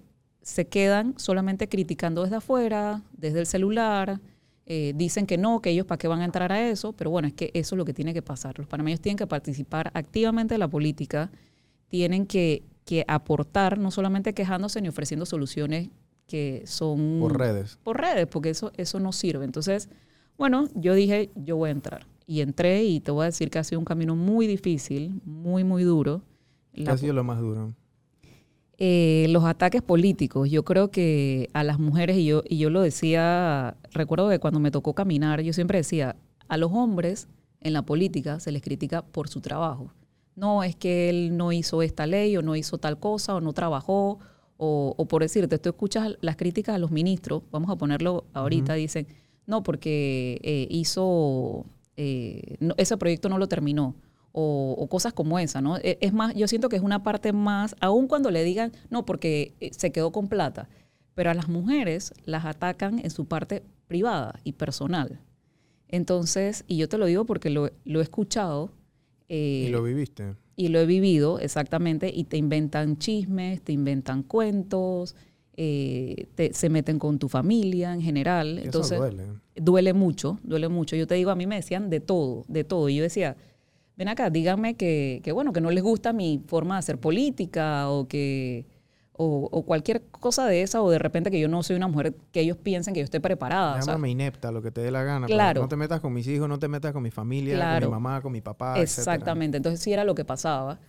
se 0.47 0.65
quedan 0.65 1.13
solamente 1.17 1.67
criticando 1.67 2.23
desde 2.23 2.37
afuera, 2.37 3.01
desde 3.11 3.41
el 3.41 3.45
celular, 3.47 4.21
eh, 4.65 4.93
dicen 4.95 5.25
que 5.27 5.37
no, 5.37 5.59
que 5.61 5.71
ellos 5.71 5.85
para 5.85 5.97
qué 5.97 6.07
van 6.07 6.21
a 6.21 6.25
entrar 6.25 6.53
a 6.53 6.69
eso, 6.69 6.93
pero 6.93 7.09
bueno, 7.09 7.27
es 7.27 7.33
que 7.33 7.51
eso 7.53 7.75
es 7.75 7.77
lo 7.77 7.83
que 7.83 7.93
tiene 7.93 8.13
que 8.13 8.21
pasar. 8.21 8.57
Los 8.57 8.65
panameños 8.65 9.01
tienen 9.01 9.17
que 9.17 9.27
participar 9.27 9.91
activamente 9.93 10.53
en 10.53 10.61
la 10.61 10.69
política, 10.69 11.31
tienen 11.89 12.25
que, 12.25 12.63
que 12.85 13.03
aportar, 13.09 13.77
no 13.77 13.91
solamente 13.91 14.33
quejándose 14.33 14.81
ni 14.81 14.87
ofreciendo 14.87 15.25
soluciones 15.25 15.89
que 16.27 16.63
son 16.65 17.17
Por 17.19 17.37
redes. 17.37 17.77
por 17.83 17.99
redes, 17.99 18.27
porque 18.27 18.49
eso, 18.51 18.71
eso 18.77 19.01
no 19.01 19.11
sirve. 19.11 19.43
Entonces, 19.43 19.89
bueno, 20.37 20.69
yo 20.75 20.93
dije, 20.93 21.29
yo 21.35 21.57
voy 21.57 21.69
a 21.69 21.71
entrar. 21.73 22.07
Y 22.25 22.39
entré 22.39 22.85
y 22.85 23.01
te 23.01 23.11
voy 23.11 23.23
a 23.23 23.25
decir 23.25 23.49
que 23.49 23.59
ha 23.59 23.65
sido 23.65 23.79
un 23.79 23.85
camino 23.85 24.15
muy 24.15 24.47
difícil, 24.47 25.21
muy, 25.25 25.65
muy 25.65 25.83
duro. 25.83 26.21
¿Qué 26.73 26.83
La- 26.83 26.93
ha 26.93 26.97
sido 26.97 27.11
lo 27.13 27.25
más 27.25 27.39
duro? 27.41 27.73
Eh, 28.77 29.25
los 29.29 29.43
ataques 29.45 29.81
políticos. 29.81 30.49
Yo 30.49 30.63
creo 30.63 30.91
que 30.91 31.49
a 31.53 31.63
las 31.63 31.79
mujeres, 31.79 32.17
y 32.17 32.25
yo, 32.25 32.43
y 32.47 32.57
yo 32.57 32.69
lo 32.69 32.81
decía, 32.81 33.75
recuerdo 33.91 34.29
que 34.29 34.39
cuando 34.39 34.59
me 34.59 34.71
tocó 34.71 34.93
caminar, 34.93 35.41
yo 35.41 35.53
siempre 35.53 35.79
decía, 35.79 36.15
a 36.47 36.57
los 36.57 36.71
hombres 36.71 37.27
en 37.61 37.73
la 37.73 37.81
política 37.83 38.39
se 38.39 38.51
les 38.51 38.61
critica 38.61 39.01
por 39.03 39.29
su 39.29 39.41
trabajo. 39.41 39.91
No, 40.35 40.63
es 40.63 40.75
que 40.75 41.09
él 41.09 41.35
no 41.35 41.51
hizo 41.51 41.81
esta 41.81 42.05
ley 42.05 42.37
o 42.37 42.41
no 42.43 42.55
hizo 42.55 42.77
tal 42.77 42.99
cosa 42.99 43.35
o 43.35 43.41
no 43.41 43.53
trabajó. 43.53 44.19
O, 44.59 44.95
o 44.97 45.05
por 45.07 45.21
decirte, 45.21 45.59
tú 45.59 45.69
escuchas 45.69 46.15
las 46.21 46.35
críticas 46.35 46.75
a 46.75 46.79
los 46.79 46.89
ministros, 46.89 47.43
vamos 47.51 47.69
a 47.69 47.75
ponerlo 47.75 48.25
ahorita, 48.33 48.73
dicen, 48.73 49.05
no, 49.45 49.61
porque 49.61 50.39
eh, 50.41 50.67
hizo, 50.71 51.65
eh, 51.95 52.57
no- 52.59 52.73
ese 52.77 52.97
proyecto 52.97 53.29
no 53.29 53.37
lo 53.37 53.47
terminó 53.47 53.93
o, 54.39 54.75
o 54.77 54.87
cosas 54.87 55.13
como 55.13 55.39
esa, 55.39 55.61
¿no? 55.61 55.77
E- 55.77 55.97
Es 55.99 56.13
más, 56.13 56.35
yo 56.35 56.47
siento 56.47 56.69
que 56.69 56.75
es 56.75 56.83
una 56.83 57.01
parte 57.01 57.33
más, 57.33 57.75
aun 57.79 58.07
cuando 58.07 58.29
le 58.29 58.43
digan, 58.43 58.71
no, 58.91 59.03
porque 59.03 59.53
eh, 59.59 59.71
se 59.75 59.91
quedó 59.91 60.11
con 60.11 60.27
plata, 60.27 60.69
pero 61.15 61.31
a 61.31 61.33
las 61.33 61.47
mujeres 61.49 62.13
las 62.25 62.45
atacan 62.45 62.99
en 62.99 63.09
su 63.09 63.25
parte 63.25 63.63
privada 63.87 64.39
y 64.43 64.51
personal. 64.51 65.19
Entonces, 65.87 66.63
y 66.67 66.77
yo 66.77 66.87
te 66.89 66.97
lo 66.97 67.05
digo 67.05 67.25
porque 67.25 67.49
lo, 67.49 67.71
lo 67.85 67.99
he 67.99 68.03
escuchado 68.03 68.69
eh, 69.29 69.65
¿Y 69.67 69.71
lo 69.71 69.81
viviste? 69.83 70.35
y 70.55 70.67
lo 70.69 70.79
he 70.79 70.85
vivido 70.85 71.39
exactamente, 71.39 72.11
y 72.13 72.23
te 72.25 72.37
inventan 72.37 72.97
chismes, 72.97 73.61
te 73.61 73.71
inventan 73.73 74.23
cuentos, 74.23 75.15
eh, 75.55 76.27
te- 76.35 76.53
se 76.53 76.69
meten 76.69 76.99
con 76.99 77.17
tu 77.19 77.27
familia 77.29 77.93
en 77.93 78.01
general. 78.01 78.57
Eso 78.57 78.65
Entonces, 78.65 78.97
duele. 78.99 79.23
duele 79.55 79.93
mucho, 79.93 80.39
duele 80.43 80.67
mucho. 80.69 80.95
Yo 80.95 81.07
te 81.07 81.15
digo, 81.15 81.31
a 81.31 81.35
mí 81.35 81.45
me 81.47 81.55
decían 81.55 81.89
de 81.89 81.99
todo, 81.99 82.43
de 82.47 82.63
todo. 82.63 82.89
Y 82.89 82.95
yo 82.97 83.03
decía, 83.03 83.35
ven 83.97 84.07
acá, 84.07 84.29
díganme 84.29 84.75
que, 84.75 85.19
que, 85.23 85.31
bueno, 85.31 85.51
que 85.51 85.59
no 85.61 85.71
les 85.71 85.83
gusta 85.83 86.13
mi 86.13 86.41
forma 86.47 86.75
de 86.75 86.79
hacer 86.79 86.99
política 86.99 87.89
o 87.89 88.07
que, 88.07 88.65
o, 89.13 89.49
o 89.51 89.63
cualquier 89.65 90.03
cosa 90.11 90.45
de 90.45 90.61
esa, 90.61 90.81
o 90.83 90.89
de 90.91 90.99
repente 90.99 91.31
que 91.31 91.39
yo 91.39 91.47
no 91.47 91.63
soy 91.63 91.75
una 91.75 91.87
mujer 91.87 92.13
que 92.31 92.41
ellos 92.41 92.57
piensen 92.57 92.93
que 92.93 92.99
yo 92.99 93.03
esté 93.05 93.19
preparada. 93.19 93.71
o 93.79 93.81
sea, 93.81 93.93
Llámame 93.93 94.11
inepta, 94.11 94.51
lo 94.51 94.61
que 94.61 94.69
te 94.71 94.81
dé 94.81 94.91
la 94.91 95.03
gana. 95.03 95.25
Claro. 95.27 95.61
No 95.63 95.67
te 95.67 95.75
metas 95.75 95.99
con 95.99 96.13
mis 96.13 96.27
hijos, 96.27 96.47
no 96.47 96.59
te 96.59 96.67
metas 96.67 96.93
con 96.93 97.01
mi 97.01 97.09
familia, 97.11 97.55
Claro. 97.55 97.87
con 97.87 97.97
mi 97.97 98.03
mamá, 98.03 98.21
con 98.21 98.31
mi 98.31 98.41
papá. 98.41 98.79
etcétera. 98.79 99.15
Exactamente, 99.15 99.57
entonces 99.57 99.81
sí 99.81 99.91
era 99.91 100.03
lo 100.03 100.13
que 100.13 100.23
pasaba. 100.23 100.79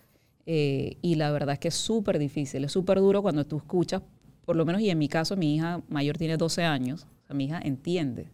Eh, 0.45 0.97
y 1.03 1.15
la 1.17 1.31
verdad 1.31 1.55
es 1.55 1.59
que 1.59 1.69
es 1.69 1.75
súper 1.75 2.19
difícil, 2.19 2.65
es 2.65 2.73
súper 2.73 2.99
duro 3.01 3.21
cuando 3.23 3.45
tú 3.47 3.57
escuchas, 3.59 4.03
por 4.45 4.57
lo 4.57 4.65
menos 4.65 4.81
y 4.83 4.89
en 4.91 4.99
mi 4.99 5.09
caso, 5.09 5.37
mi 5.37 5.57
hija 5.57 5.83
mayor 5.89 6.17
tiene 6.19 6.37
12 6.39 6.65
años, 6.65 7.07
o 7.25 7.27
sea, 7.27 7.37
mi 7.37 7.45
hija 7.47 7.61
entiende 7.63 8.31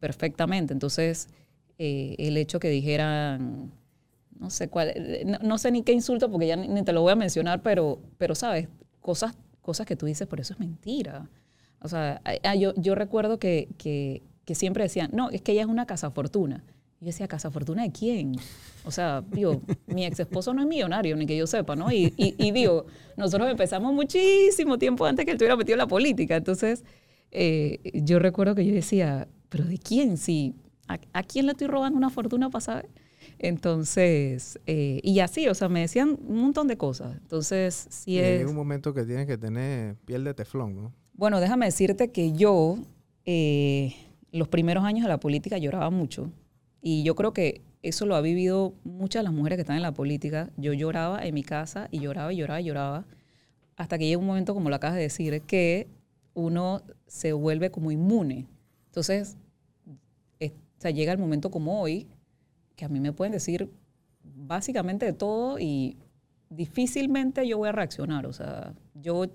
perfectamente. 0.00 0.72
Entonces, 0.72 1.28
eh, 1.78 2.14
el 2.18 2.36
hecho 2.36 2.58
que 2.58 2.68
dijeran, 2.70 3.72
no 4.38 4.50
sé 4.50 4.68
cuál, 4.68 4.92
eh, 4.94 5.24
no, 5.26 5.38
no 5.42 5.58
sé 5.58 5.70
ni 5.70 5.82
qué 5.82 5.92
insulto 5.92 6.30
porque 6.30 6.46
ya 6.46 6.56
ni, 6.56 6.68
ni 6.68 6.82
te 6.82 6.92
lo 6.92 7.02
voy 7.02 7.12
a 7.12 7.16
mencionar, 7.16 7.62
pero, 7.62 8.00
pero 8.18 8.34
sabes, 8.34 8.68
cosas, 9.00 9.36
cosas 9.62 9.86
que 9.86 9.96
tú 9.96 10.06
dices, 10.06 10.26
por 10.26 10.40
eso 10.40 10.54
es 10.54 10.60
mentira. 10.60 11.28
O 11.80 11.88
sea, 11.88 12.20
ah, 12.24 12.32
ah, 12.44 12.54
yo, 12.54 12.74
yo 12.76 12.94
recuerdo 12.94 13.38
que, 13.38 13.68
que, 13.78 14.22
que 14.44 14.54
siempre 14.54 14.84
decían, 14.84 15.10
no, 15.12 15.30
es 15.30 15.42
que 15.42 15.52
ella 15.52 15.62
es 15.62 15.68
una 15.68 15.86
casa 15.86 16.10
fortuna. 16.10 16.64
Y 17.00 17.04
yo 17.04 17.06
decía, 17.06 17.28
¿casa 17.28 17.50
fortuna 17.50 17.82
de 17.82 17.92
quién? 17.92 18.32
O 18.84 18.90
sea, 18.90 19.22
digo, 19.30 19.62
mi 19.86 20.04
ex 20.04 20.18
esposo 20.20 20.52
no 20.52 20.62
es 20.62 20.68
millonario, 20.68 21.16
ni 21.16 21.26
que 21.26 21.36
yo 21.36 21.46
sepa, 21.46 21.76
¿no? 21.76 21.92
Y, 21.92 22.12
y, 22.16 22.34
y 22.38 22.50
digo, 22.50 22.86
nosotros 23.16 23.48
empezamos 23.50 23.92
muchísimo 23.92 24.78
tiempo 24.78 25.06
antes 25.06 25.24
que 25.24 25.32
él 25.32 25.36
estuviera 25.36 25.56
metido 25.56 25.74
en 25.74 25.78
la 25.78 25.86
política. 25.86 26.36
Entonces, 26.36 26.84
eh, 27.30 27.78
yo 28.02 28.18
recuerdo 28.18 28.54
que 28.54 28.66
yo 28.66 28.74
decía, 28.74 29.28
¿pero 29.48 29.64
de 29.64 29.78
quién? 29.78 30.16
Si, 30.16 30.54
¿a, 30.88 30.98
a 31.12 31.22
quién 31.22 31.46
le 31.46 31.52
estoy 31.52 31.68
robando 31.68 31.96
una 31.96 32.10
fortuna 32.10 32.50
para 32.50 32.60
saber? 32.60 32.88
Entonces, 33.38 34.58
eh, 34.66 35.00
y 35.02 35.20
así, 35.20 35.48
o 35.48 35.54
sea, 35.54 35.68
me 35.68 35.80
decían 35.80 36.18
un 36.26 36.40
montón 36.40 36.66
de 36.68 36.76
cosas. 36.76 37.16
Entonces, 37.16 37.86
sí 37.90 38.12
Y 38.12 38.18
es... 38.18 38.38
llega 38.38 38.50
un 38.50 38.56
momento 38.56 38.92
que 38.94 39.04
tienes 39.04 39.26
que 39.26 39.38
tener 39.38 39.96
piel 40.04 40.24
de 40.24 40.34
teflón, 40.34 40.74
¿no? 40.76 40.92
Bueno, 41.14 41.40
déjame 41.40 41.66
decirte 41.66 42.10
que 42.10 42.32
yo, 42.32 42.78
eh, 43.24 43.94
los 44.32 44.48
primeros 44.48 44.84
años 44.84 45.02
de 45.04 45.08
la 45.08 45.18
política, 45.20 45.58
lloraba 45.58 45.90
mucho. 45.90 46.30
Y 46.80 47.02
yo 47.02 47.14
creo 47.14 47.32
que 47.32 47.62
eso 47.82 48.06
lo 48.06 48.16
ha 48.16 48.20
vivido 48.20 48.74
muchas 48.84 49.20
de 49.20 49.24
las 49.24 49.32
mujeres 49.32 49.56
que 49.56 49.62
están 49.62 49.76
en 49.76 49.82
la 49.82 49.94
política. 49.94 50.50
Yo 50.56 50.72
lloraba 50.72 51.24
en 51.24 51.34
mi 51.34 51.42
casa 51.42 51.88
y 51.90 52.00
lloraba 52.00 52.32
y 52.32 52.36
lloraba 52.36 52.60
y 52.60 52.64
lloraba. 52.64 53.04
Hasta 53.76 53.98
que 53.98 54.06
llega 54.06 54.18
un 54.18 54.26
momento, 54.26 54.54
como 54.54 54.68
lo 54.70 54.76
acabas 54.76 54.96
de 54.96 55.02
decir, 55.02 55.40
que 55.42 55.86
uno 56.34 56.82
se 57.06 57.32
vuelve 57.32 57.70
como 57.70 57.90
inmune. 57.92 58.46
Entonces, 58.86 59.36
es- 60.38 60.52
o 60.52 60.80
sea, 60.80 60.90
llega 60.92 61.12
el 61.12 61.18
momento 61.18 61.50
como 61.50 61.80
hoy, 61.80 62.06
que 62.78 62.84
a 62.84 62.88
mí 62.88 63.00
me 63.00 63.12
pueden 63.12 63.32
decir 63.32 63.68
básicamente 64.22 65.04
de 65.04 65.12
todo 65.12 65.58
y 65.58 65.98
difícilmente 66.48 67.46
yo 67.46 67.58
voy 67.58 67.68
a 67.68 67.72
reaccionar. 67.72 68.24
O 68.24 68.32
sea, 68.32 68.72
yo, 68.94 69.26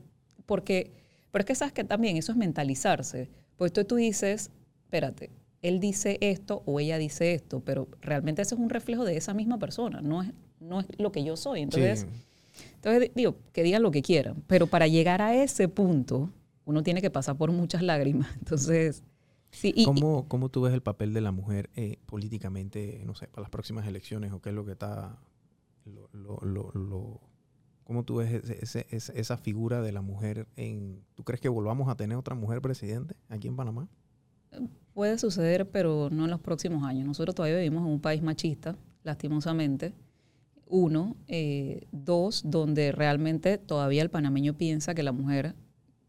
porque, 0.45 0.91
pero 1.29 1.41
es 1.41 1.45
que 1.45 1.55
sabes 1.55 1.73
que 1.73 1.83
también 1.83 2.15
eso 2.15 2.31
es 2.31 2.37
mentalizarse. 2.37 3.29
Pues 3.57 3.73
tú, 3.73 3.83
tú 3.83 3.97
dices, 3.97 4.49
espérate, 4.85 5.29
él 5.61 5.81
dice 5.81 6.17
esto 6.21 6.63
o 6.65 6.79
ella 6.79 6.97
dice 6.97 7.33
esto, 7.33 7.59
pero 7.59 7.89
realmente 8.01 8.41
eso 8.41 8.55
es 8.55 8.61
un 8.61 8.69
reflejo 8.69 9.03
de 9.03 9.17
esa 9.17 9.33
misma 9.33 9.59
persona, 9.59 10.01
no 10.01 10.23
es, 10.23 10.31
no 10.61 10.79
es 10.79 10.87
lo 10.97 11.11
que 11.11 11.23
yo 11.25 11.35
soy. 11.35 11.61
Entonces, 11.61 12.07
sí. 12.53 12.65
entonces, 12.75 13.11
digo, 13.13 13.35
que 13.51 13.63
digan 13.63 13.83
lo 13.83 13.91
que 13.91 14.01
quieran, 14.01 14.41
pero 14.47 14.67
para 14.67 14.87
llegar 14.87 15.21
a 15.21 15.35
ese 15.35 15.67
punto, 15.67 16.29
uno 16.63 16.81
tiene 16.81 17.01
que 17.01 17.11
pasar 17.11 17.35
por 17.35 17.51
muchas 17.51 17.81
lágrimas. 17.81 18.33
Entonces, 18.39 19.03
sí, 19.53 19.71
y, 19.75 19.83
y- 19.83 19.85
¿Cómo, 19.85 20.27
¿Cómo 20.27 20.49
tú 20.49 20.61
ves 20.61 20.73
el 20.73 20.81
papel 20.81 21.13
de 21.13 21.21
la 21.21 21.31
mujer 21.31 21.69
eh, 21.75 21.97
políticamente, 22.05 23.01
no 23.05 23.15
sé, 23.15 23.27
para 23.27 23.43
las 23.43 23.49
próximas 23.49 23.87
elecciones 23.87 24.33
o 24.33 24.41
qué 24.41 24.49
es 24.49 24.55
lo 24.55 24.65
que 24.65 24.73
está... 24.73 25.17
Lo, 25.85 26.09
lo, 26.13 26.37
lo, 26.45 26.71
lo- 26.73 27.21
¿Cómo 27.85 28.03
tú 28.05 28.15
ves 28.17 28.31
ese- 28.33 28.59
ese- 28.61 28.87
ese- 28.91 29.19
esa 29.19 29.37
figura 29.37 29.81
de 29.81 29.91
la 29.91 30.01
mujer 30.01 30.47
en... 30.55 31.03
¿Tú 31.15 31.23
crees 31.23 31.39
que 31.41 31.49
volvamos 31.49 31.87
a 31.89 31.95
tener 31.95 32.17
otra 32.17 32.35
mujer 32.35 32.61
presidente 32.61 33.15
aquí 33.29 33.47
en 33.47 33.55
Panamá? 33.55 33.87
puede 34.93 35.17
suceder, 35.17 35.67
pero 35.71 36.09
no 36.11 36.25
en 36.25 36.29
los 36.31 36.39
próximos 36.39 36.83
años. 36.83 37.07
Nosotros 37.07 37.33
todavía 37.33 37.57
vivimos 37.57 37.85
en 37.87 37.93
un 37.93 37.99
país 37.99 38.21
machista, 38.21 38.75
lastimosamente. 39.03 39.93
Uno. 40.67 41.15
Eh, 41.27 41.87
dos, 41.91 42.43
donde 42.45 42.91
realmente 42.91 43.57
todavía 43.57 44.03
el 44.03 44.09
panameño 44.11 44.53
piensa 44.55 44.93
que 44.93 45.01
la 45.03 45.11
mujer 45.11 45.55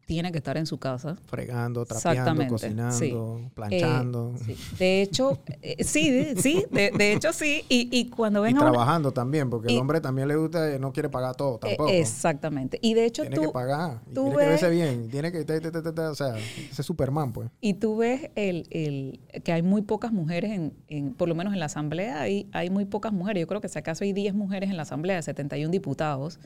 tiene 0.06 0.30
que 0.32 0.38
estar 0.38 0.56
en 0.56 0.66
su 0.66 0.78
casa. 0.78 1.16
Fregando, 1.26 1.84
trapeando, 1.86 2.42
Exactamente, 2.42 2.50
cocinando, 2.52 3.50
planchando 3.54 4.34
Eh, 4.36 4.38
sí. 4.44 4.76
De 4.78 5.02
hecho, 5.02 5.38
eh, 5.62 5.82
sí, 5.84 6.10
de- 6.10 6.36
sí, 6.40 6.64
de, 6.70 6.90
de 6.90 7.12
hecho 7.14 7.32
sí. 7.32 7.64
Y, 7.68 7.88
y 7.90 8.10
cuando 8.10 8.40
y 8.40 8.42
ven 8.44 8.56
una- 8.58 8.70
trabajando 8.70 9.12
también, 9.12 9.48
porque 9.48 9.72
y- 9.72 9.76
el 9.76 9.80
hombre 9.80 10.00
también 10.00 10.28
le 10.28 10.36
gusta, 10.36 10.70
eh, 10.74 10.78
no 10.78 10.92
quiere 10.92 11.08
pagar 11.08 11.34
todo 11.36 11.56
eh, 11.56 11.58
tampoco. 11.60 11.88
exactamente. 11.90 12.78
Y 12.82 12.94
de 12.94 13.06
hecho 13.06 13.22
tiene 13.22 13.36
tú, 13.36 13.42
que 13.42 13.48
pagar, 13.48 14.00
y 14.10 14.14
tiene 14.14 14.30
que 14.30 14.36
verse 14.36 14.70
bien, 14.70 15.08
tiene 15.10 15.32
que, 15.32 15.44
te- 15.44 15.60
te- 15.60 15.70
te- 15.70 16.00
o 16.02 16.14
sea, 16.14 16.34
ese 16.70 16.82
Superman, 16.82 17.32
pues. 17.32 17.48
Y 17.60 17.74
tú 17.74 17.96
ves 17.96 18.30
el, 18.34 18.66
el- 18.70 19.20
que 19.42 19.52
hay 19.52 19.62
muy 19.62 19.82
pocas 19.82 20.12
mujeres, 20.12 20.52
en, 20.52 20.74
en- 20.88 21.14
por 21.14 21.28
lo 21.28 21.34
menos 21.34 21.52
en 21.54 21.60
la 21.60 21.66
Asamblea, 21.66 22.20
hay, 22.20 22.46
hay 22.52 22.68
muy 22.70 22.84
pocas 22.84 23.12
mujeres. 23.12 23.40
Yo 23.40 23.46
creo 23.46 23.60
que 23.60 23.68
si 23.68 23.78
acaso 23.78 24.04
hay 24.04 24.12
10 24.12 24.34
mujeres 24.34 24.68
en 24.70 24.76
la 24.76 24.82
Asamblea, 24.82 25.22
71 25.22 25.70
diputados. 25.70 26.38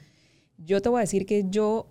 Yo 0.58 0.80
te 0.82 0.88
voy 0.88 0.98
a 0.98 1.00
decir 1.00 1.26
que 1.26 1.44
yo 1.48 1.88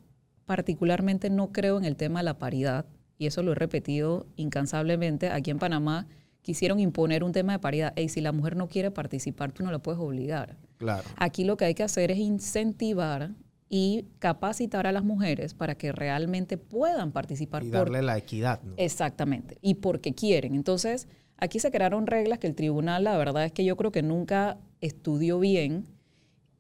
particularmente 0.48 1.30
no 1.30 1.52
creo 1.52 1.78
en 1.78 1.86
el 1.86 1.96
tema 1.96 2.22
de 2.22 2.26
la 2.26 2.40
paridad, 2.40 2.88
y 3.20 3.28
eso 3.28 3.44
lo 3.44 3.52
he 3.52 3.56
repetido 3.56 4.26
incansablemente. 4.36 5.30
Aquí 5.30 5.52
en 5.52 5.60
Panamá 5.60 6.08
quisieron 6.42 6.80
imponer 6.80 7.24
un 7.24 7.34
tema 7.34 7.54
de 7.54 7.60
paridad. 7.60 7.94
Y 7.98 8.10
si 8.10 8.22
la 8.22 8.32
mujer 8.32 8.56
no 8.56 8.70
quiere 8.70 8.90
participar, 8.90 9.52
tú 9.52 9.64
no 9.64 9.72
la 9.72 9.80
puedes 9.80 10.00
obligar. 10.00 10.58
Claro. 10.78 11.04
Aquí 11.18 11.44
lo 11.44 11.58
que 11.58 11.66
hay 11.66 11.74
que 11.74 11.84
hacer 11.84 12.10
es 12.12 12.18
incentivar 12.18 13.32
y 13.70 14.06
capacitar 14.20 14.88
a 14.88 14.92
las 14.92 15.04
mujeres 15.04 15.54
para 15.54 15.76
que 15.76 15.92
realmente 15.92 16.58
puedan 16.58 17.12
participar 17.12 17.64
Y 17.64 17.70
por 17.70 17.80
darle 17.80 18.02
la 18.02 18.18
equidad, 18.18 18.62
¿no? 18.64 18.76
Exactamente, 18.78 19.58
y 19.62 19.76
porque 19.76 20.14
quieren. 20.14 20.56
Entonces, 20.56 21.10
aquí 21.38 21.60
se 21.60 21.70
crearon 21.70 22.08
reglas 22.08 22.40
que 22.40 22.48
el 22.48 22.56
tribunal, 22.56 23.04
la 23.04 23.18
verdad 23.18 23.44
es 23.44 23.52
que 23.52 23.66
yo 23.66 23.76
creo 23.76 23.92
que 23.92 24.04
nunca 24.04 24.58
estudió 24.80 25.40
bien. 25.40 25.86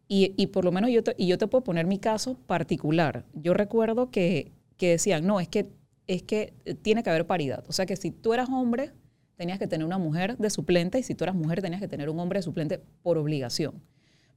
Y, 0.10 0.48
por 0.48 0.64
lo 0.64 0.72
menos 0.72 0.90
yo 0.90 1.04
te, 1.04 1.16
y 1.18 1.28
yo 1.28 1.38
te 1.38 1.48
puedo 1.48 1.64
poner 1.66 1.86
mi 1.86 2.00
caso 2.00 2.38
particular. 2.48 3.26
Yo 3.34 3.54
recuerdo 3.54 4.10
que, 4.10 4.54
que 4.78 4.92
decían, 4.92 5.28
no, 5.28 5.42
es 5.42 5.50
que, 5.50 5.68
es 6.08 6.24
que 6.24 6.54
eh, 6.64 6.76
tiene 6.76 7.04
que 7.04 7.10
haber 7.10 7.28
paridad. 7.28 7.66
O 7.68 7.74
sea 7.74 7.86
que 7.86 7.98
si 7.98 8.12
tú 8.12 8.34
eras 8.34 8.48
hombre, 8.50 8.94
tenías 9.36 9.60
que 9.60 9.68
tener 9.68 9.86
una 9.86 9.98
mujer 9.98 10.38
de 10.38 10.50
suplente 10.50 11.00
y 11.00 11.04
si 11.04 11.14
tú 11.14 11.26
eras 11.26 11.36
mujer, 11.36 11.62
tenías 11.62 11.82
que 11.82 11.90
tener 11.90 12.10
un 12.10 12.20
hombre 12.20 12.40
de 12.40 12.44
suplente 12.44 12.82
por 13.04 13.18
obligación. 13.18 13.84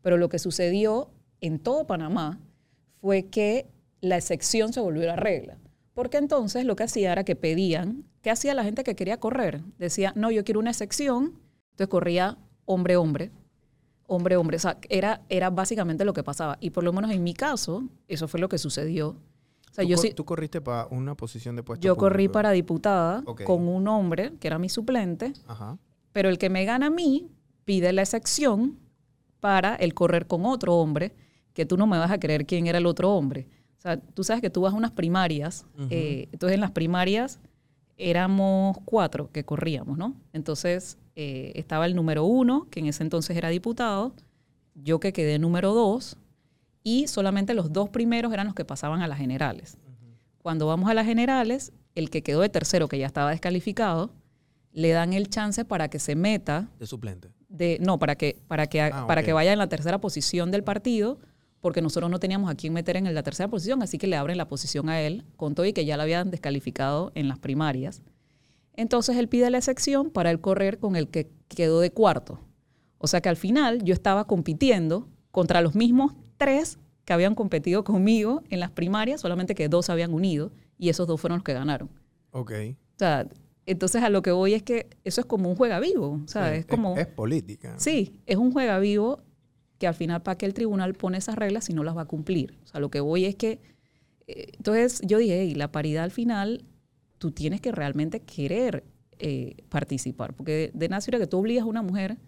Pero 0.02 0.16
lo 0.16 0.28
que 0.28 0.40
sucedió 0.40 1.12
en 1.40 1.60
todo 1.60 1.86
Panamá 1.86 2.40
fue 3.00 3.26
que 3.26 3.66
la 4.00 4.16
excepción 4.16 4.72
se 4.72 4.80
volvió 4.80 5.06
la 5.06 5.16
regla. 5.16 5.58
Porque 5.94 6.16
entonces 6.16 6.64
lo 6.64 6.76
que 6.76 6.84
hacía 6.84 7.12
era 7.12 7.24
que 7.24 7.36
pedían, 7.36 8.04
¿qué 8.22 8.30
hacía 8.30 8.54
la 8.54 8.64
gente 8.64 8.84
que 8.84 8.96
quería 8.96 9.18
correr? 9.18 9.60
Decía, 9.78 10.12
no, 10.16 10.30
yo 10.30 10.44
quiero 10.44 10.60
una 10.60 10.70
excepción. 10.70 11.38
Entonces 11.72 11.88
corría 11.88 12.38
hombre-hombre, 12.64 13.30
hombre-hombre. 14.10 14.56
O 14.56 14.60
sea, 14.60 14.78
era, 14.88 15.22
era 15.28 15.50
básicamente 15.50 16.04
lo 16.04 16.12
que 16.12 16.22
pasaba. 16.22 16.58
Y 16.60 16.70
por 16.70 16.84
lo 16.84 16.92
menos 16.92 17.10
en 17.10 17.22
mi 17.22 17.32
caso, 17.34 17.84
eso 18.08 18.28
fue 18.28 18.40
lo 18.40 18.48
que 18.48 18.58
sucedió. 18.58 19.08
O 19.70 19.72
sea, 19.72 19.84
tú, 19.84 19.90
yo, 19.90 19.96
cor- 19.96 20.06
sí, 20.06 20.14
tú 20.14 20.24
corriste 20.24 20.60
para 20.60 20.86
una 20.90 21.14
posición 21.14 21.54
de 21.56 21.62
puesto 21.62 21.84
yo 21.86 21.96
corrí 21.96 22.28
para 22.28 22.50
diputada 22.50 23.22
con 23.46 23.68
un 23.68 23.86
hombre 23.88 24.32
que 24.40 24.48
era 24.48 24.58
mi 24.58 24.68
suplente, 24.68 25.32
Ajá. 25.46 25.78
pero 26.12 26.28
el 26.28 26.38
que 26.38 26.50
me 26.50 26.64
gana 26.64 26.86
a 26.86 26.90
mí 26.90 27.28
pide 27.64 27.92
la 27.92 28.02
excepción 28.02 28.78
para 29.38 29.76
el 29.76 29.94
correr 29.94 30.26
con 30.26 30.44
otro 30.44 30.74
hombre, 30.76 31.14
que 31.54 31.64
tú 31.66 31.76
no 31.76 31.86
me 31.86 31.98
vas 31.98 32.10
a 32.10 32.18
creer 32.18 32.46
quién 32.46 32.66
era 32.66 32.78
el 32.78 32.86
otro 32.86 33.12
hombre. 33.14 33.46
O 33.78 33.80
sea, 33.80 33.96
tú 33.98 34.24
sabes 34.24 34.42
que 34.42 34.50
tú 34.50 34.60
vas 34.62 34.74
a 34.74 34.76
unas 34.76 34.90
primarias, 34.90 35.64
eh, 35.88 36.28
entonces 36.32 36.54
en 36.56 36.60
las 36.60 36.72
primarias 36.72 37.38
éramos 38.00 38.78
cuatro 38.84 39.30
que 39.32 39.44
corríamos, 39.44 39.98
¿no? 39.98 40.14
Entonces 40.32 40.98
eh, 41.16 41.52
estaba 41.54 41.86
el 41.86 41.94
número 41.94 42.24
uno, 42.24 42.66
que 42.70 42.80
en 42.80 42.86
ese 42.86 43.02
entonces 43.02 43.36
era 43.36 43.48
diputado, 43.48 44.12
yo 44.74 45.00
que 45.00 45.12
quedé 45.12 45.38
número 45.38 45.74
dos, 45.74 46.16
y 46.82 47.06
solamente 47.08 47.52
los 47.54 47.72
dos 47.72 47.90
primeros 47.90 48.32
eran 48.32 48.46
los 48.46 48.54
que 48.54 48.64
pasaban 48.64 49.02
a 49.02 49.08
las 49.08 49.18
generales. 49.18 49.76
Cuando 50.42 50.66
vamos 50.66 50.88
a 50.88 50.94
las 50.94 51.04
generales, 51.06 51.72
el 51.94 52.08
que 52.08 52.22
quedó 52.22 52.40
de 52.40 52.48
tercero, 52.48 52.88
que 52.88 52.98
ya 52.98 53.06
estaba 53.06 53.30
descalificado, 53.30 54.10
le 54.72 54.90
dan 54.90 55.12
el 55.12 55.28
chance 55.28 55.64
para 55.64 55.88
que 55.88 55.98
se 55.98 56.14
meta 56.14 56.68
De 56.78 56.86
suplente. 56.86 57.28
de 57.48 57.78
no 57.80 57.98
para 57.98 58.14
que 58.14 58.38
para 58.46 58.66
que 58.68 58.80
Ah, 58.80 59.04
para 59.06 59.22
que 59.22 59.32
vaya 59.32 59.52
en 59.52 59.58
la 59.58 59.68
tercera 59.68 59.98
posición 60.00 60.50
del 60.50 60.62
partido 60.62 61.18
porque 61.60 61.82
nosotros 61.82 62.10
no 62.10 62.18
teníamos 62.18 62.50
a 62.50 62.54
quién 62.54 62.72
meter 62.72 62.96
en 62.96 63.12
la 63.12 63.22
tercera 63.22 63.48
posición 63.48 63.82
así 63.82 63.98
que 63.98 64.06
le 64.06 64.16
abren 64.16 64.38
la 64.38 64.48
posición 64.48 64.88
a 64.88 65.00
él 65.00 65.24
con 65.36 65.54
todo 65.54 65.66
y 65.66 65.72
que 65.72 65.84
ya 65.84 65.96
la 65.96 66.04
habían 66.04 66.30
descalificado 66.30 67.12
en 67.14 67.28
las 67.28 67.38
primarias 67.38 68.02
entonces 68.74 69.16
él 69.16 69.28
pide 69.28 69.50
la 69.50 69.58
excepción 69.58 70.10
para 70.10 70.30
él 70.30 70.40
correr 70.40 70.78
con 70.78 70.96
el 70.96 71.08
que 71.08 71.30
quedó 71.48 71.80
de 71.80 71.90
cuarto 71.90 72.40
o 72.98 73.06
sea 73.06 73.20
que 73.20 73.28
al 73.28 73.36
final 73.36 73.82
yo 73.84 73.92
estaba 73.94 74.26
compitiendo 74.26 75.08
contra 75.30 75.60
los 75.60 75.74
mismos 75.74 76.14
tres 76.36 76.78
que 77.04 77.12
habían 77.12 77.34
competido 77.34 77.84
conmigo 77.84 78.42
en 78.50 78.60
las 78.60 78.70
primarias 78.70 79.20
solamente 79.20 79.54
que 79.54 79.68
dos 79.68 79.86
se 79.86 79.92
habían 79.92 80.12
unido 80.14 80.52
y 80.78 80.88
esos 80.88 81.06
dos 81.06 81.20
fueron 81.20 81.38
los 81.38 81.44
que 81.44 81.52
ganaron 81.54 81.90
Ok. 82.32 82.52
o 82.72 82.98
sea 82.98 83.26
entonces 83.66 84.02
a 84.02 84.08
lo 84.08 84.22
que 84.22 84.30
voy 84.32 84.54
es 84.54 84.62
que 84.62 84.88
eso 85.04 85.20
es 85.20 85.26
como 85.26 85.48
un 85.50 85.56
juega 85.56 85.78
vivo 85.80 86.20
o 86.24 86.28
sea 86.28 86.52
Sí, 86.52 86.58
es 86.60 86.66
como 86.66 86.96
Es, 86.96 87.06
política. 87.06 87.74
Sí, 87.78 88.16
es 88.26 88.36
un 88.36 88.52
juega 88.52 88.78
vivo 88.78 89.20
que 89.80 89.86
al 89.86 89.94
final 89.94 90.22
para 90.22 90.36
que 90.36 90.44
el 90.44 90.52
tribunal 90.52 90.94
pone 90.94 91.16
esas 91.16 91.36
reglas 91.36 91.64
si 91.64 91.72
no 91.72 91.82
las 91.82 91.96
va 91.96 92.02
a 92.02 92.04
cumplir. 92.04 92.58
O 92.62 92.66
sea, 92.66 92.80
lo 92.80 92.90
que 92.90 93.00
voy 93.00 93.24
es 93.24 93.34
que 93.34 93.60
eh, 94.26 94.52
entonces 94.58 95.00
yo 95.04 95.16
dije, 95.18 95.40
"Ey, 95.40 95.54
la 95.54 95.72
paridad 95.72 96.04
al 96.04 96.10
final, 96.10 96.64
tú 97.18 97.32
tienes 97.32 97.62
que 97.62 97.72
realmente 97.72 98.20
querer 98.20 98.84
eh, 99.18 99.56
participar, 99.70 100.34
porque 100.34 100.70
de 100.74 100.88
naciera 100.88 101.18
que 101.18 101.26
tú 101.26 101.38
obligas 101.38 101.64
a 101.64 101.66
una 101.66 101.82
mujer, 101.82 102.18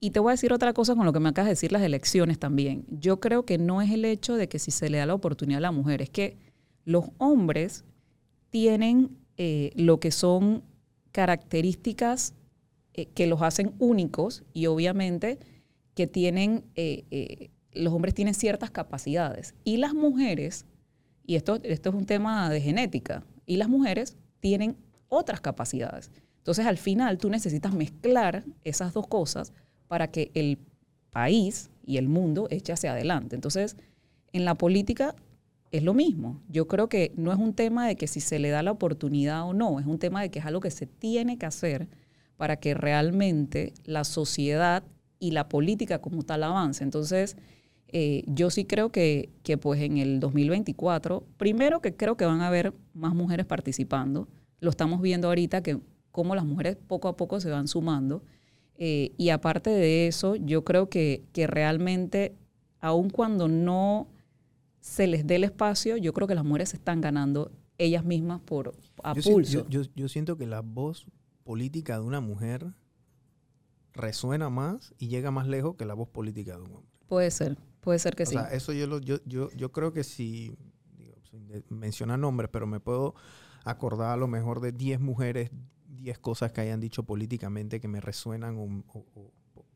y 0.00 0.10
te 0.10 0.20
voy 0.20 0.30
a 0.30 0.32
decir 0.32 0.52
otra 0.52 0.72
cosa 0.72 0.94
con 0.94 1.04
lo 1.04 1.12
que 1.12 1.20
me 1.20 1.28
acabas 1.28 1.46
de 1.46 1.52
decir 1.52 1.70
las 1.70 1.82
elecciones 1.82 2.38
también. 2.38 2.84
Yo 2.88 3.20
creo 3.20 3.44
que 3.44 3.58
no 3.58 3.82
es 3.82 3.90
el 3.90 4.04
hecho 4.04 4.36
de 4.36 4.48
que 4.48 4.58
si 4.58 4.70
se 4.70 4.88
le 4.90 4.98
da 4.98 5.06
la 5.06 5.14
oportunidad 5.14 5.58
a 5.58 5.60
la 5.60 5.72
mujer, 5.72 6.00
es 6.02 6.10
que 6.10 6.36
los 6.84 7.06
hombres 7.18 7.84
tienen 8.50 9.16
eh, 9.36 9.70
lo 9.74 10.00
que 10.00 10.10
son 10.10 10.62
características 11.12 12.34
que 13.14 13.26
los 13.26 13.42
hacen 13.42 13.74
únicos 13.78 14.42
y 14.54 14.66
obviamente 14.66 15.38
que 15.96 16.06
tienen, 16.06 16.62
eh, 16.76 17.04
eh, 17.10 17.50
los 17.72 17.92
hombres 17.92 18.14
tienen 18.14 18.34
ciertas 18.34 18.70
capacidades. 18.70 19.54
Y 19.64 19.78
las 19.78 19.94
mujeres, 19.94 20.66
y 21.26 21.36
esto, 21.36 21.58
esto 21.62 21.88
es 21.88 21.94
un 21.96 22.04
tema 22.04 22.48
de 22.50 22.60
genética, 22.60 23.24
y 23.46 23.56
las 23.56 23.68
mujeres 23.68 24.16
tienen 24.38 24.76
otras 25.08 25.40
capacidades. 25.40 26.12
Entonces 26.36 26.66
al 26.66 26.76
final 26.76 27.16
tú 27.16 27.30
necesitas 27.30 27.72
mezclar 27.72 28.44
esas 28.62 28.92
dos 28.92 29.06
cosas 29.06 29.54
para 29.88 30.10
que 30.10 30.30
el 30.34 30.58
país 31.10 31.70
y 31.84 31.96
el 31.96 32.08
mundo 32.08 32.46
eche 32.50 32.74
hacia 32.74 32.92
adelante. 32.92 33.34
Entonces, 33.34 33.76
en 34.32 34.44
la 34.44 34.54
política 34.54 35.14
es 35.72 35.82
lo 35.82 35.94
mismo. 35.94 36.42
Yo 36.50 36.68
creo 36.68 36.88
que 36.88 37.12
no 37.16 37.32
es 37.32 37.38
un 37.38 37.54
tema 37.54 37.86
de 37.88 37.96
que 37.96 38.06
si 38.06 38.20
se 38.20 38.38
le 38.38 38.50
da 38.50 38.62
la 38.62 38.72
oportunidad 38.72 39.48
o 39.48 39.54
no, 39.54 39.80
es 39.80 39.86
un 39.86 39.98
tema 39.98 40.20
de 40.20 40.30
que 40.30 40.40
es 40.40 40.44
algo 40.44 40.60
que 40.60 40.70
se 40.70 40.86
tiene 40.86 41.38
que 41.38 41.46
hacer 41.46 41.88
para 42.36 42.56
que 42.56 42.74
realmente 42.74 43.72
la 43.84 44.04
sociedad 44.04 44.84
y 45.18 45.30
la 45.32 45.48
política 45.48 46.00
como 46.00 46.22
tal 46.22 46.42
avance. 46.42 46.84
Entonces, 46.84 47.36
eh, 47.88 48.24
yo 48.26 48.50
sí 48.50 48.64
creo 48.64 48.90
que, 48.90 49.30
que 49.42 49.56
pues 49.58 49.80
en 49.80 49.98
el 49.98 50.20
2024, 50.20 51.24
primero 51.36 51.80
que 51.80 51.94
creo 51.94 52.16
que 52.16 52.24
van 52.24 52.40
a 52.40 52.48
haber 52.48 52.74
más 52.94 53.14
mujeres 53.14 53.46
participando. 53.46 54.28
Lo 54.60 54.70
estamos 54.70 55.00
viendo 55.00 55.28
ahorita 55.28 55.62
que 55.62 55.78
cómo 56.10 56.34
las 56.34 56.44
mujeres 56.44 56.76
poco 56.76 57.08
a 57.08 57.16
poco 57.16 57.40
se 57.40 57.50
van 57.50 57.68
sumando. 57.68 58.22
Eh, 58.78 59.12
y 59.16 59.30
aparte 59.30 59.70
de 59.70 60.06
eso, 60.06 60.34
yo 60.36 60.64
creo 60.64 60.88
que, 60.90 61.22
que 61.32 61.46
realmente, 61.46 62.34
aun 62.80 63.08
cuando 63.10 63.48
no 63.48 64.08
se 64.80 65.06
les 65.06 65.26
dé 65.26 65.36
el 65.36 65.44
espacio, 65.44 65.96
yo 65.96 66.12
creo 66.12 66.26
que 66.28 66.34
las 66.34 66.44
mujeres 66.44 66.70
se 66.70 66.76
están 66.76 67.00
ganando 67.00 67.50
ellas 67.78 68.04
mismas 68.04 68.40
por 68.40 68.74
a 69.02 69.14
yo, 69.14 69.22
si- 69.22 69.30
pulso. 69.30 69.66
yo- 69.68 69.82
yo- 69.82 69.90
yo 69.94 70.08
siento 70.08 70.36
que 70.36 70.46
la 70.46 70.60
voz 70.60 71.06
política 71.44 71.94
de 71.98 72.00
una 72.04 72.20
mujer 72.20 72.66
resuena 73.96 74.50
más 74.50 74.94
y 74.98 75.08
llega 75.08 75.30
más 75.30 75.46
lejos 75.46 75.76
que 75.76 75.84
la 75.84 75.94
voz 75.94 76.08
política 76.08 76.56
de 76.56 76.62
un 76.62 76.72
hombre. 76.76 76.92
puede 77.08 77.30
ser, 77.30 77.56
puede 77.80 77.98
ser 77.98 78.14
que 78.14 78.24
o 78.24 78.26
sí. 78.26 78.32
sea, 78.32 78.52
eso 78.52 78.72
yo, 78.72 78.86
lo, 78.86 78.98
yo, 78.98 79.18
yo, 79.24 79.50
yo 79.52 79.72
creo 79.72 79.92
que 79.92 80.04
si, 80.04 80.54
digo, 80.96 81.14
sin 81.30 81.64
mencionar 81.68 82.18
nombres, 82.18 82.50
pero 82.52 82.66
me 82.66 82.80
puedo 82.80 83.14
acordar 83.64 84.12
a 84.12 84.16
lo 84.16 84.28
mejor 84.28 84.60
de 84.60 84.72
10 84.72 85.00
mujeres, 85.00 85.50
10 85.88 86.18
cosas 86.18 86.52
que 86.52 86.60
hayan 86.60 86.80
dicho 86.80 87.02
políticamente 87.02 87.80
que 87.80 87.88
me 87.88 88.00
resuenan, 88.00 88.84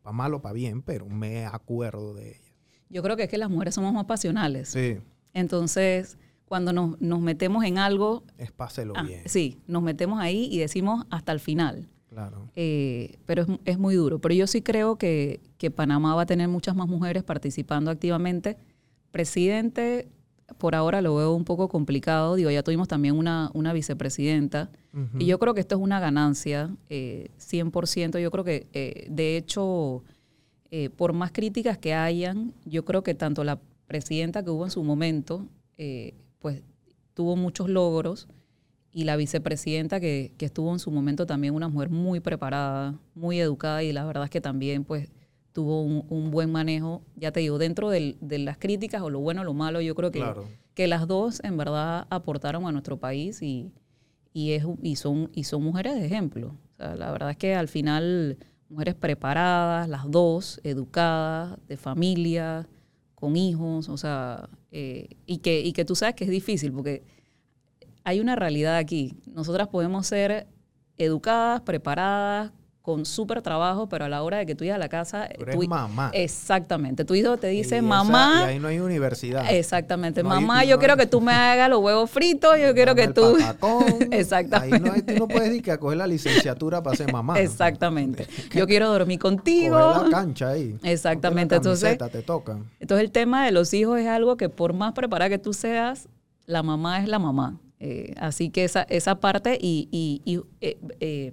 para 0.03 0.13
mal 0.13 0.35
o 0.35 0.43
para 0.43 0.53
bien, 0.53 0.83
pero 0.83 1.07
me 1.07 1.47
acuerdo 1.47 2.15
de 2.15 2.31
ellas. 2.31 2.53
Yo 2.89 3.03
creo 3.03 3.17
que 3.17 3.25
es 3.25 3.29
que 3.29 3.39
las 3.39 3.51
mujeres 3.51 3.75
somos 3.75 3.93
más 3.93 4.05
pasionales. 4.07 4.69
Sí, 4.69 4.99
Entonces, 5.33 6.19
cuando 6.45 6.73
nos, 6.73 7.01
nos 7.01 7.21
metemos 7.21 7.65
en 7.65 7.79
algo, 7.79 8.25
es 8.37 8.51
páselo 8.51 8.95
ah, 8.97 9.03
bien. 9.05 9.23
sí, 9.27 9.61
nos 9.69 9.83
metemos 9.83 10.21
ahí 10.21 10.49
y 10.51 10.59
decimos 10.59 11.07
hasta 11.11 11.31
el 11.33 11.39
final. 11.39 11.89
Claro. 12.11 12.51
Eh, 12.57 13.17
pero 13.25 13.43
es, 13.43 13.49
es 13.65 13.79
muy 13.79 13.95
duro. 13.95 14.19
Pero 14.19 14.35
yo 14.35 14.47
sí 14.47 14.61
creo 14.61 14.97
que, 14.97 15.41
que 15.57 15.71
Panamá 15.71 16.15
va 16.15 16.23
a 16.23 16.27
tener 16.27 16.49
muchas 16.49 16.77
más 16.77 16.89
mujeres 16.89 17.23
participando 17.23 17.91
activamente. 17.91 18.59
Presidente, 19.11 20.09
por 20.59 20.75
ahora 20.75 21.01
lo 21.01 21.17
veo 21.17 21.33
un 21.33 21.45
poco 21.45 21.69
complicado. 21.69 22.35
Digo, 22.35 22.51
ya 22.51 22.63
tuvimos 22.63 22.89
también 22.89 23.17
una, 23.17 23.51
una 23.55 23.73
vicepresidenta. 23.73 24.71
Y 25.19 25.27
yo 25.27 25.39
creo 25.39 25.55
que 25.55 25.61
esto 25.61 25.77
es 25.77 25.81
una 25.81 26.01
ganancia, 26.01 26.69
eh, 26.89 27.31
100%. 27.39 28.19
Yo 28.19 28.31
creo 28.33 28.43
que, 28.43 28.67
eh, 28.73 29.07
de 29.09 29.37
hecho, 29.37 30.03
eh, 30.73 30.89
por 30.89 31.13
más 31.13 31.33
críticas 31.33 31.79
que 31.79 31.95
hayan, 31.95 32.55
yo 32.65 32.85
creo 32.85 33.03
que 33.03 33.15
tanto 33.15 33.43
la 33.43 33.61
presidenta 33.89 34.45
que 34.45 34.51
hubo 34.51 34.65
en 34.65 34.71
su 34.71 34.85
momento, 34.85 35.47
eh, 35.79 36.15
pues 36.39 36.63
tuvo 37.13 37.35
muchos 37.35 37.69
logros, 37.69 38.29
y 38.93 39.05
la 39.05 39.17
vicepresidenta 39.17 40.01
que, 40.01 40.33
que 40.37 40.47
estuvo 40.47 40.73
en 40.73 40.79
su 40.79 40.91
momento 40.91 41.27
también 41.27 41.55
una 41.55 41.69
mujer 41.69 41.91
muy 41.91 42.21
preparada, 42.21 42.99
muy 43.15 43.39
educada, 43.41 43.83
y 43.83 43.93
la 43.93 44.05
verdad 44.05 44.25
es 44.25 44.31
que 44.31 44.41
también 44.41 44.85
pues 44.85 45.11
tuvo 45.53 45.83
un, 45.83 46.05
un 46.09 46.31
buen 46.31 46.51
manejo, 46.53 47.03
ya 47.17 47.33
te 47.33 47.41
digo, 47.41 47.59
dentro 47.59 47.91
del- 47.91 48.17
de 48.21 48.39
las 48.39 48.57
críticas 48.59 49.03
o 49.03 49.11
lo 49.11 49.21
bueno 49.21 49.43
o 49.43 49.45
lo 49.45 49.55
malo, 49.55 49.81
yo 49.81 49.95
creo 49.95 50.11
que, 50.11 50.21
Claro. 50.21 50.45
que 50.75 50.87
las 50.87 51.07
dos 51.09 51.41
en 51.45 51.57
verdad 51.57 52.07
aportaron 52.11 52.67
a 52.67 52.73
nuestro 52.73 52.99
país 52.99 53.43
y, 53.43 53.71
y, 54.33 54.53
es, 54.53 54.65
y, 54.83 54.97
son, 54.97 55.31
y 55.35 55.45
son 55.45 55.63
mujeres 55.63 55.95
de 55.95 56.07
ejemplo. 56.07 56.57
O 56.75 56.77
sea, 56.77 56.95
la 56.97 57.11
verdad 57.11 57.31
es 57.31 57.37
que 57.37 57.55
al 57.55 57.67
final, 57.69 58.39
mujeres 58.69 58.95
preparadas, 58.95 59.89
las 59.89 60.09
dos, 60.11 60.61
educadas, 60.63 61.59
de 61.69 61.77
familia, 61.77 62.69
con 63.17 63.37
hijos, 63.37 63.89
o 63.89 63.97
sea, 63.97 64.49
eh, 64.71 65.09
y, 65.27 65.39
que, 65.39 65.61
y 65.61 65.73
que 65.73 65.85
tú 65.85 65.95
sabes 65.97 66.15
que 66.15 66.25
es 66.25 66.31
difícil 66.31 66.73
porque 66.73 67.03
hay 68.05 68.21
una 68.21 68.37
realidad 68.37 68.77
aquí. 68.77 69.17
Nosotras 69.33 69.69
podemos 69.69 70.07
ser 70.07 70.47
educadas, 70.97 71.61
preparadas, 71.63 72.53
con 72.83 73.05
súper 73.05 73.43
trabajo, 73.43 73.91
pero 73.91 74.07
a 74.07 74.09
la 74.09 74.23
hora 74.23 74.39
de 74.39 74.47
que 74.47 74.55
tú 74.55 74.65
llegas 74.65 74.77
a 74.77 74.79
la 74.79 74.89
casa... 74.89 75.29
Tú 75.37 75.43
eres 75.43 75.55
tu- 75.55 75.69
mamá. 75.69 76.11
Exactamente. 76.15 77.05
Tu 77.05 77.15
hijo 77.15 77.37
te 77.37 77.49
dice, 77.49 77.75
Y 77.77 77.79
esa- 77.79 77.87
mamá... 77.87 78.41
y 78.41 78.45
ahí 78.49 78.59
no 78.59 78.69
hay 78.69 78.81
universidad. 78.81 79.45
Exactamente. 79.53 80.23
No 80.23 80.31
Mamá, 80.31 80.65
yo 80.65 80.77
no 80.77 80.79
quiero 80.79 80.95
hay- 80.95 81.01
que 81.01 81.07
tú 81.07 81.21
me 81.21 81.31
hagas 81.33 81.69
los 81.69 81.81
huevos 81.81 82.11
fritos, 82.11 82.57
yo 82.59 82.73
quiero 82.75 82.95
que 82.95 83.05
el 83.05 83.15
tú... 83.15 83.37
patacón. 83.39 83.85
Exactamente. 84.11 84.77
Ahí 84.77 84.81
no, 84.83 84.93
hay- 84.93 85.03
tú 85.03 85.15
no 85.15 85.29
puedes 85.29 85.55
ir 85.55 85.63
que 85.63 85.73
a 85.73 85.79
coger 85.79 85.99
la 85.99 86.07
licenciatura 86.07 86.83
para 86.83 86.97
ser 86.97 87.13
mamá. 87.13 87.39
Exactamente. 87.39 88.27
Yo 88.55 88.67
quiero 88.67 88.91
dormir 88.91 89.19
Coger 89.19 89.37
contigo. 89.37 89.77
la 89.79 90.09
cancha 90.11 90.49
ahí. 90.49 90.77
Exactamente. 90.83 91.55
La 91.55 91.59
Entonces, 91.59 91.99
te 91.99 92.23
toca. 92.23 92.59
entonces 92.81 93.05
el 93.05 93.13
tema 93.13 93.45
de 93.45 93.53
los 93.53 93.73
hijos 93.75 94.01
es 94.01 94.09
algo 94.09 94.37
que 94.39 94.49
por 94.49 94.73
más 94.73 94.95
preparada 94.95 95.29
que 95.29 95.39
tú 95.39 95.53
seas, 95.53 96.09
la 96.47 96.63
mamá 96.63 97.01
es 97.03 97.09
la 97.09 97.19
mamá. 97.19 97.61
Eh, 97.81 98.15
así 98.19 98.51
que 98.51 98.65
esa, 98.65 98.83
esa 98.83 99.21
parte 99.21 99.59
y, 99.61 99.89
y- 99.91 100.21
y, 100.25 100.41
eh, 100.61 100.79
eh, 101.01 101.33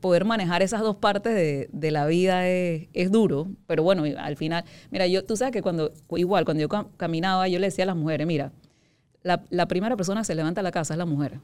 poder 0.00 0.24
manejar 0.24 0.62
esas 0.62 0.80
dos 0.80 0.96
partes 0.96 1.34
de, 1.34 1.68
de 1.72 1.90
la 1.90 2.06
vida 2.06 2.48
es, 2.48 2.88
es 2.92 3.10
duro, 3.12 3.48
pero 3.66 3.82
bueno, 3.82 4.04
al 4.18 4.36
final, 4.36 4.64
mira, 4.90 5.06
yo, 5.06 5.24
tú 5.24 5.36
sabes 5.36 5.52
que 5.52 5.62
cuando, 5.62 5.92
igual, 6.16 6.44
cuando 6.44 6.60
yo 6.60 6.68
cam- 6.68 6.88
caminaba, 6.96 7.46
yo 7.48 7.58
le 7.58 7.66
decía 7.66 7.84
a 7.84 7.86
las 7.88 7.96
mujeres, 7.96 8.26
mira, 8.26 8.52
la, 9.22 9.42
la 9.50 9.66
primera 9.66 9.96
persona 9.96 10.20
que 10.22 10.24
se 10.26 10.34
levanta 10.34 10.60
a 10.60 10.64
la 10.64 10.70
casa 10.72 10.94
es 10.94 10.98
la 10.98 11.06
mujer, 11.06 11.38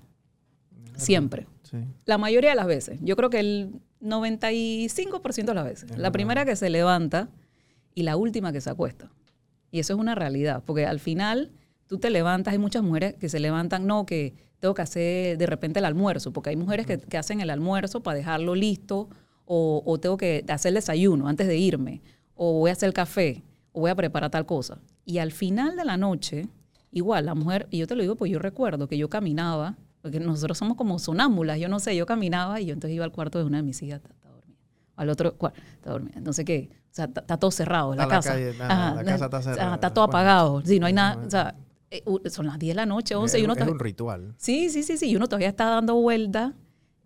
siempre. 0.96 1.46
Sí. 1.62 1.76
La 2.06 2.18
mayoría 2.18 2.50
de 2.50 2.56
las 2.56 2.66
veces. 2.66 2.98
Yo 3.02 3.14
creo 3.16 3.30
que 3.30 3.40
el 3.40 3.70
95% 4.00 5.44
de 5.44 5.54
las 5.54 5.64
veces. 5.64 5.84
Es 5.84 5.90
la 5.90 5.96
verdad. 5.96 6.12
primera 6.12 6.44
que 6.44 6.56
se 6.56 6.70
levanta 6.70 7.28
y 7.94 8.02
la 8.02 8.16
última 8.16 8.52
que 8.52 8.60
se 8.60 8.70
acuesta. 8.70 9.10
Y 9.70 9.80
eso 9.80 9.92
es 9.94 9.98
una 10.00 10.14
realidad, 10.14 10.62
porque 10.64 10.86
al 10.86 10.98
final 10.98 11.50
tú 11.88 11.98
te 11.98 12.10
levantas, 12.10 12.52
hay 12.52 12.58
muchas 12.58 12.82
mujeres 12.82 13.14
que 13.14 13.28
se 13.28 13.40
levantan, 13.40 13.86
no, 13.86 14.06
que 14.06 14.34
tengo 14.60 14.74
que 14.74 14.82
hacer 14.82 15.38
de 15.38 15.46
repente 15.46 15.80
el 15.80 15.84
almuerzo, 15.84 16.32
porque 16.32 16.50
hay 16.50 16.56
mujeres 16.56 16.86
que, 16.86 16.98
que 16.98 17.18
hacen 17.18 17.40
el 17.40 17.50
almuerzo 17.50 18.02
para 18.02 18.16
dejarlo 18.16 18.54
listo, 18.54 19.08
o, 19.46 19.82
o 19.84 19.98
tengo 19.98 20.16
que 20.16 20.44
hacer 20.48 20.70
el 20.70 20.74
desayuno 20.74 21.26
antes 21.26 21.48
de 21.48 21.56
irme, 21.56 22.02
o 22.34 22.60
voy 22.60 22.70
a 22.70 22.74
hacer 22.74 22.88
el 22.88 22.92
café, 22.92 23.42
o 23.72 23.80
voy 23.80 23.90
a 23.90 23.94
preparar 23.94 24.30
tal 24.30 24.46
cosa. 24.46 24.78
Y 25.04 25.18
al 25.18 25.32
final 25.32 25.74
de 25.74 25.84
la 25.84 25.96
noche, 25.96 26.48
igual 26.92 27.26
la 27.26 27.34
mujer, 27.34 27.66
y 27.70 27.78
yo 27.78 27.86
te 27.86 27.96
lo 27.96 28.02
digo, 28.02 28.14
pues 28.14 28.30
yo 28.30 28.38
recuerdo 28.38 28.88
que 28.88 28.98
yo 28.98 29.08
caminaba, 29.08 29.76
porque 30.02 30.20
nosotros 30.20 30.58
somos 30.58 30.76
como 30.76 30.98
sonámbulas, 30.98 31.58
yo 31.58 31.68
no 31.68 31.80
sé, 31.80 31.96
yo 31.96 32.04
caminaba 32.04 32.60
y 32.60 32.66
yo 32.66 32.74
entonces 32.74 32.94
iba 32.94 33.04
al 33.04 33.12
cuarto 33.12 33.38
de 33.38 33.44
una 33.44 33.56
de 33.58 33.62
mis 33.62 33.82
hijas, 33.82 34.02
está, 34.04 34.28
dormida. 34.28 34.58
Al 34.96 35.08
otro 35.08 35.34
cuarto, 35.34 35.60
está 35.74 35.90
dormida. 35.92 36.14
Entonces, 36.16 36.44
¿qué? 36.44 36.68
O 36.72 36.94
sea, 36.94 37.06
está, 37.06 37.36
todo 37.38 37.50
cerrado, 37.50 37.94
la, 37.94 38.06
casa. 38.06 38.32
calle, 38.32 38.54
la 38.54 39.02
casa 39.04 39.24
está 39.24 39.42
cerrada, 39.42 39.74
está 39.74 39.94
todo 39.94 40.06
bueno. 40.06 40.18
apagado. 40.18 40.62
Sí, 40.64 40.78
no 40.78 40.86
hay 40.86 40.92
nada. 40.92 41.14
Bueno. 41.14 41.26
O 41.26 41.30
sea, 41.30 41.54
eh, 41.90 42.02
son 42.30 42.46
las 42.46 42.58
10 42.58 42.72
de 42.72 42.76
la 42.76 42.86
noche, 42.86 43.14
11, 43.14 43.36
es, 43.36 43.40
y 43.42 43.44
uno 43.44 43.54
es 43.54 43.58
está- 43.60 43.70
un 43.72 43.78
ritual. 43.78 44.34
Sí, 44.36 44.68
sí, 44.70 44.82
sí, 44.82 44.96
sí. 44.96 45.10
Y 45.10 45.16
uno 45.16 45.26
todavía 45.28 45.48
está 45.48 45.66
dando 45.70 45.94
vuelta 45.94 46.54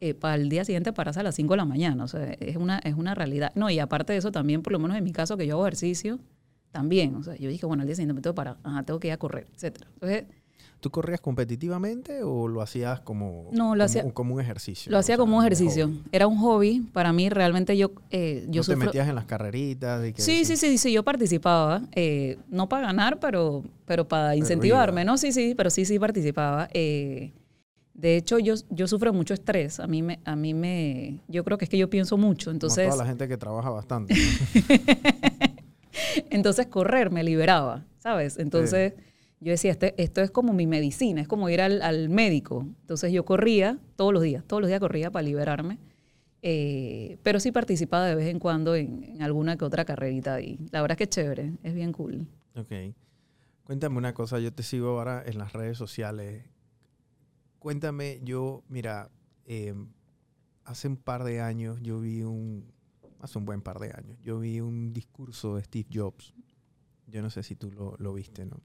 eh, 0.01 0.15
para 0.15 0.35
el 0.35 0.49
día 0.49 0.65
siguiente 0.65 0.93
pararse 0.93 1.21
a 1.21 1.23
las 1.23 1.35
5 1.37 1.53
de 1.55 1.59
la 1.59 1.65
mañana. 1.65 2.03
O 2.05 2.09
sea, 2.09 2.25
es 2.33 2.57
una, 2.57 2.79
es 2.81 2.95
una 2.95 3.15
realidad. 3.15 3.53
No, 3.55 3.71
y 3.71 3.79
aparte 3.79 4.13
de 4.13 4.19
eso, 4.19 4.33
también, 4.33 4.63
por 4.63 4.73
lo 4.73 4.79
menos 4.81 4.97
en 4.97 5.05
mi 5.05 5.13
caso, 5.13 5.37
que 5.37 5.47
yo 5.47 5.55
hago 5.55 5.67
ejercicio, 5.67 6.19
también. 6.73 7.15
O 7.15 7.23
sea, 7.23 7.37
yo 7.37 7.49
dije, 7.49 7.67
bueno, 7.67 7.83
al 7.83 7.87
día 7.87 7.95
siguiente 7.95 8.15
me 8.15 8.21
tengo 8.21 8.35
que 8.35 8.37
parar. 8.37 8.57
Ajá, 8.65 8.83
tengo 8.83 8.99
que 8.99 9.09
ir 9.09 9.13
a 9.13 9.19
correr, 9.19 9.47
etcétera. 9.55 9.89
Entonces, 9.95 10.25
¿Tú 10.83 10.91
corrías 10.91 11.21
competitivamente 11.21 12.25
o 12.25 12.49
lo 12.49 12.61
hacías 12.61 12.99
como, 13.03 13.49
No, 13.53 13.77
lo 13.77 13.85
hacía- 13.85 14.05
un- 14.05 14.11
como 14.11 14.35
un 14.35 14.41
ejercicio? 14.41 14.91
lo 14.91 14.99
hacía 14.99 15.15
O 15.15 15.17
sea, 15.17 15.23
como 15.23 15.37
un 15.39 15.45
ejercicio. 15.45 15.87
hobby? 15.87 16.03
Era 16.11 16.27
un 16.27 16.39
hobby. 16.39 16.81
Para 16.93 17.13
mí, 17.13 17.29
realmente, 17.29 17.77
yo, 17.77 17.93
eh, 18.11 18.45
yo 18.49 18.63
¿No 18.63 18.67
te 18.67 18.75
sufro- 18.75 18.87
metías 18.87 19.09
en 19.09 19.15
las 19.15 19.27
carreritas? 19.27 20.05
y 20.05 20.13
que 20.13 20.21
Sí, 20.21 20.45
sí, 20.45 20.57
sí, 20.57 20.79
sí, 20.79 20.91
yo 20.93 21.05
participaba. 21.05 21.83
eh, 21.93 22.37
no 22.49 22.69
para 22.69 22.89
ganar, 22.89 23.21
pero, 23.21 23.63
pero 23.87 24.09
para 24.09 24.35
incentivarme. 24.35 25.05
¿no? 25.05 25.17
Sí, 25.19 25.31
sí, 25.31 25.55
pero 25.57 25.71
sí, 25.71 25.85
sí 25.85 26.01
participaba. 26.01 26.69
eh, 26.75 27.31
de 27.95 28.17
hecho, 28.17 28.41
yo, 28.41 28.55
yo 28.71 28.89
sufro 28.89 29.13
mucho 29.13 29.35
estrés. 29.35 29.79
A 29.79 29.87
mí 29.87 30.03
me, 30.03 30.19
a 30.25 30.35
mí 30.35 30.53
me, 30.53 31.21
yo 31.29 31.45
creo 31.45 31.59
que 31.59 31.67
es 31.67 31.71
que 31.71 31.79
yo 31.79 31.89
pienso 31.91 32.17
mucho. 32.17 32.47
Como 32.47 32.55
Entonces, 32.55 32.89
toda 32.91 33.05
la 33.05 33.09
gente 33.09 33.29
que 33.29 33.37
trabaja 33.37 33.71
bastante. 33.71 34.15
¿no? 34.15 34.21
entonces 36.31 36.67
correr 36.67 37.11
me 37.11 37.23
liberaba, 37.23 37.85
¿sabes? 37.99 38.39
Entonces, 38.39 38.95
yo 39.43 39.51
decía, 39.51 39.73
este, 39.73 40.01
esto 40.01 40.21
es 40.21 40.31
como 40.31 40.53
mi 40.53 40.69
medicina, 40.69 41.21
es 41.21 41.27
como 41.27 41.49
ir 41.51 41.61
al, 41.61 41.83
al 41.83 42.09
médico. 42.09 42.65
Entonces 42.83 43.13
yo 43.13 43.25
corría 43.25 43.81
todos 43.97 44.13
los 44.13 44.23
días, 44.23 44.45
todos 44.47 44.61
los 44.61 44.69
días 44.69 44.79
corría 44.79 45.11
para 45.11 45.25
liberarme. 45.25 45.81
Eh, 46.43 47.19
pero 47.25 47.41
sí 47.41 47.51
participaba 47.51 48.07
de 48.07 48.15
vez 48.15 48.29
en 48.29 48.39
cuando 48.39 48.77
en, 48.77 49.03
en 49.03 49.23
alguna 49.23 49.57
que 49.57 49.65
otra 49.65 49.85
carrerita 49.85 50.35
ahí. 50.35 50.59
La 50.71 50.81
verdad 50.81 50.93
es 50.93 50.99
que 50.99 51.05
es 51.05 51.11
chévere, 51.11 51.53
es 51.65 51.75
bien 51.75 51.93
cool. 51.93 52.29
Ok. 52.55 52.73
Cuéntame 53.65 53.99
una 53.99 54.15
cosa, 54.15 54.39
yo 54.39 54.53
te 54.53 54.63
sigo 54.63 54.91
ahora 54.91 55.25
en 55.27 55.39
las 55.39 55.53
redes 55.53 55.77
sociales. 55.77 56.45
Cuéntame, 57.59 58.21
yo, 58.23 58.63
mira, 58.69 59.11
eh, 59.47 59.75
hace 60.65 60.87
un 60.87 60.97
par 60.97 61.25
de 61.25 61.41
años 61.41 61.81
yo 61.83 62.01
vi 62.01 62.23
un, 62.23 62.73
hace 63.21 63.39
un 63.39 63.45
buen 63.45 63.61
par 63.61 63.81
de 63.81 63.89
años, 63.89 64.19
yo 64.23 64.39
vi 64.39 64.61
un 64.61 64.93
discurso 64.93 65.57
de 65.57 65.65
Steve 65.65 65.89
Jobs. 65.93 66.33
Yo 67.09 67.23
no 67.23 67.31
sé 67.31 67.43
si 67.43 67.57
tú 67.57 67.73
lo, 67.73 67.97
lo 67.99 68.15
viste, 68.15 68.47
¿no? 68.47 68.61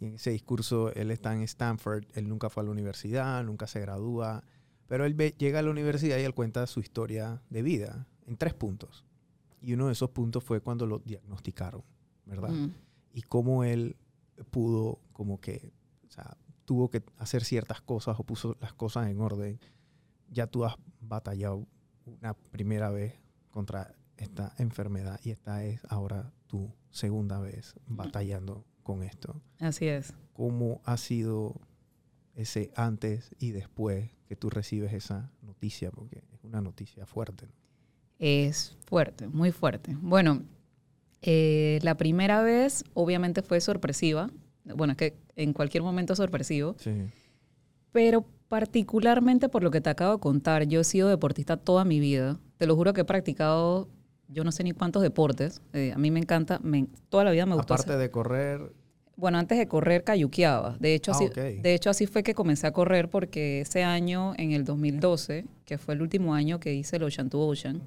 Y 0.00 0.06
en 0.06 0.14
ese 0.14 0.30
discurso 0.30 0.92
él 0.94 1.10
está 1.10 1.34
en 1.34 1.42
Stanford, 1.42 2.04
él 2.14 2.28
nunca 2.28 2.48
fue 2.50 2.62
a 2.62 2.66
la 2.66 2.72
universidad, 2.72 3.44
nunca 3.44 3.66
se 3.66 3.80
gradúa, 3.80 4.42
pero 4.88 5.04
él 5.04 5.14
ve- 5.14 5.34
llega 5.38 5.58
a 5.58 5.62
la 5.62 5.70
universidad 5.70 6.18
y 6.18 6.22
él 6.22 6.34
cuenta 6.34 6.66
su 6.66 6.80
historia 6.80 7.42
de 7.50 7.62
vida 7.62 8.06
en 8.26 8.36
tres 8.36 8.54
puntos. 8.54 9.04
Y 9.60 9.74
uno 9.74 9.86
de 9.88 9.92
esos 9.92 10.10
puntos 10.10 10.42
fue 10.42 10.60
cuando 10.60 10.86
lo 10.86 10.98
diagnosticaron, 11.00 11.82
¿verdad? 12.26 12.48
Mm. 12.50 12.72
y 13.12 13.22
cómo 13.22 13.62
él 13.64 13.96
pudo 14.50 15.00
como 15.12 15.38
que, 15.40 15.72
o 16.08 16.10
sea, 16.10 16.36
tuvo 16.64 16.88
que 16.88 17.02
hacer 17.18 17.44
ciertas 17.44 17.80
cosas 17.82 18.18
o 18.18 18.24
puso 18.24 18.56
las 18.60 18.72
cosas 18.72 19.08
en 19.10 19.20
orden. 19.20 19.60
Ya 20.30 20.46
tú 20.46 20.64
has 20.64 20.76
batallado 21.00 21.66
una 22.06 22.32
primera 22.34 22.90
vez 22.90 23.14
contra 23.50 23.94
esta 24.16 24.54
enfermedad 24.58 25.20
y 25.24 25.30
esta 25.30 25.64
es 25.64 25.80
ahora 25.88 26.32
tu 26.46 26.72
segunda 26.90 27.38
vez 27.40 27.74
batallando 27.86 28.64
con 28.90 29.02
esto. 29.02 29.40
Así 29.58 29.86
es. 29.86 30.12
¿Cómo 30.32 30.80
ha 30.84 30.96
sido 30.96 31.60
ese 32.34 32.70
antes 32.74 33.30
y 33.38 33.50
después 33.52 34.10
que 34.28 34.36
tú 34.36 34.50
recibes 34.50 34.92
esa 34.92 35.30
noticia? 35.42 35.90
Porque 35.90 36.22
es 36.32 36.42
una 36.44 36.60
noticia 36.60 37.06
fuerte. 37.06 37.46
¿no? 37.46 37.52
Es 38.18 38.76
fuerte, 38.86 39.28
muy 39.28 39.52
fuerte. 39.52 39.96
Bueno, 40.00 40.42
eh, 41.22 41.78
la 41.82 41.96
primera 41.96 42.42
vez 42.42 42.84
obviamente 42.94 43.42
fue 43.42 43.60
sorpresiva. 43.60 44.30
Bueno, 44.64 44.92
es 44.92 44.96
que 44.96 45.16
en 45.36 45.52
cualquier 45.52 45.82
momento 45.82 46.12
es 46.14 46.16
sorpresivo. 46.18 46.74
Sí. 46.78 47.06
Pero 47.92 48.26
particularmente 48.48 49.48
por 49.48 49.62
lo 49.62 49.70
que 49.70 49.80
te 49.80 49.90
acabo 49.90 50.14
de 50.14 50.20
contar, 50.20 50.64
yo 50.66 50.80
he 50.80 50.84
sido 50.84 51.08
deportista 51.08 51.56
toda 51.56 51.84
mi 51.84 52.00
vida. 52.00 52.38
Te 52.56 52.66
lo 52.66 52.76
juro 52.76 52.92
que 52.92 53.02
he 53.02 53.04
practicado, 53.04 53.88
yo 54.28 54.44
no 54.44 54.52
sé 54.52 54.64
ni 54.64 54.72
cuántos 54.72 55.02
deportes. 55.02 55.60
Eh, 55.72 55.92
a 55.94 55.98
mí 55.98 56.10
me 56.10 56.20
encanta, 56.20 56.58
me- 56.62 56.86
toda 57.08 57.24
la 57.24 57.30
vida 57.32 57.46
me 57.46 57.54
gustó. 57.56 57.74
Aparte 57.74 57.92
hacer- 57.92 58.00
de 58.02 58.10
correr, 58.10 58.72
Bueno, 59.20 59.36
antes 59.38 59.58
de 59.58 59.68
correr 59.68 60.02
cayuqueaba. 60.02 60.76
De 60.80 60.94
hecho, 60.94 61.12
Ah, 61.12 61.16
así, 61.16 61.28
de 61.60 61.74
hecho, 61.74 61.90
así 61.90 62.06
fue 62.06 62.22
que 62.22 62.34
comencé 62.34 62.66
a 62.66 62.72
correr 62.72 63.08
porque 63.10 63.60
ese 63.60 63.84
año, 63.84 64.32
en 64.38 64.52
el 64.52 64.64
2012, 64.64 65.44
que 65.66 65.76
fue 65.76 65.92
el 65.94 66.00
último 66.00 66.32
año 66.34 66.58
que 66.58 66.72
hice 66.74 66.96
el 66.96 67.02
Ocean 67.02 67.28
to 67.28 67.38
Ocean, 67.46 67.82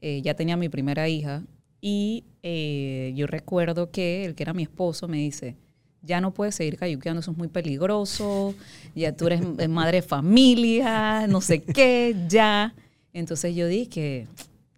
eh, 0.00 0.22
ya 0.22 0.32
tenía 0.34 0.56
mi 0.56 0.70
primera 0.70 1.06
hija 1.08 1.42
y 1.82 2.24
eh, 2.42 3.12
yo 3.14 3.26
recuerdo 3.26 3.90
que 3.90 4.24
el 4.24 4.34
que 4.34 4.42
era 4.42 4.54
mi 4.54 4.62
esposo 4.62 5.06
me 5.06 5.18
dice, 5.18 5.54
ya 6.00 6.22
no 6.22 6.32
puedes 6.32 6.54
seguir 6.54 6.78
cayuqueando, 6.78 7.20
eso 7.20 7.32
es 7.32 7.36
muy 7.36 7.48
peligroso, 7.48 8.54
ya 8.94 9.12
tú 9.14 9.26
eres 9.26 9.42
eh, 9.58 9.68
madre 9.68 9.98
de 9.98 10.02
familia, 10.02 11.26
no 11.26 11.42
sé 11.42 11.60
qué, 11.62 12.16
ya. 12.28 12.74
Entonces 13.12 13.54
yo 13.54 13.66
dije, 13.68 14.26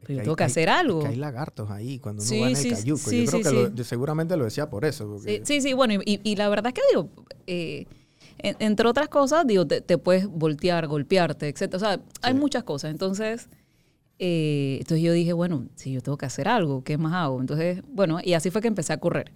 pero 0.07 0.15
yo 0.17 0.21
hay- 0.21 0.25
tengo 0.25 0.37
que 0.37 0.45
hacer 0.45 0.69
algo. 0.69 1.01
que 1.01 1.09
hay 1.09 1.17
lagartos 1.17 1.71
ahí 1.71 1.99
cuando 1.99 2.23
uno 2.23 2.29
Sí, 2.29 2.41
va 2.41 2.51
en 2.51 2.57
el 2.57 2.71
cayuco. 2.71 3.11
sí, 3.11 3.25
Yo 3.27 3.31
creo 3.41 3.43
que 3.71 3.71
lo- 3.77 3.85
seguramente 3.85 4.37
lo 4.37 4.45
decía 4.45 4.69
por 4.71 4.85
eso. 4.85 5.07
porque- 5.09 5.43
Sí, 5.45 5.61
sí, 5.61 5.73
bueno, 5.73 5.95
y, 6.05 6.21
y 6.23 6.37
la 6.37 6.49
verdad 6.49 6.69
es 6.69 6.75
que 6.75 6.83
digo, 6.91 7.09
eh, 7.47 7.87
en- 8.39 8.57
entre 8.61 8.87
otras 8.89 9.09
cosas, 9.09 9.47
digo, 9.47 9.67
te, 9.67 9.81
te 9.81 9.99
puedes 9.99 10.27
voltear, 10.27 10.87
golpearte, 10.87 11.49
etc. 11.49 11.75
O 11.75 11.79
sea, 11.79 12.01
hay 12.23 12.35
muchas 12.35 12.65
cosas. 12.65 12.91
Entonces, 12.91 13.49
eh, 14.19 14.77
entonces 14.81 15.03
yo 15.05 15.13
dije, 15.13 15.33
bueno, 15.33 15.67
si 15.75 15.93
yo 15.93 16.01
tengo 16.01 16.17
que 16.17 16.27
hacer 16.27 16.49
algo, 16.49 16.83
¿qué 16.85 16.97
más 16.99 17.13
hago? 17.15 17.41
Entonces, 17.41 17.83
bueno, 17.89 18.19
y 18.23 18.33
así 18.35 18.51
fue 18.51 18.61
que 18.63 18.69
empecé 18.69 18.93
a 18.93 18.99
correr. 18.99 19.33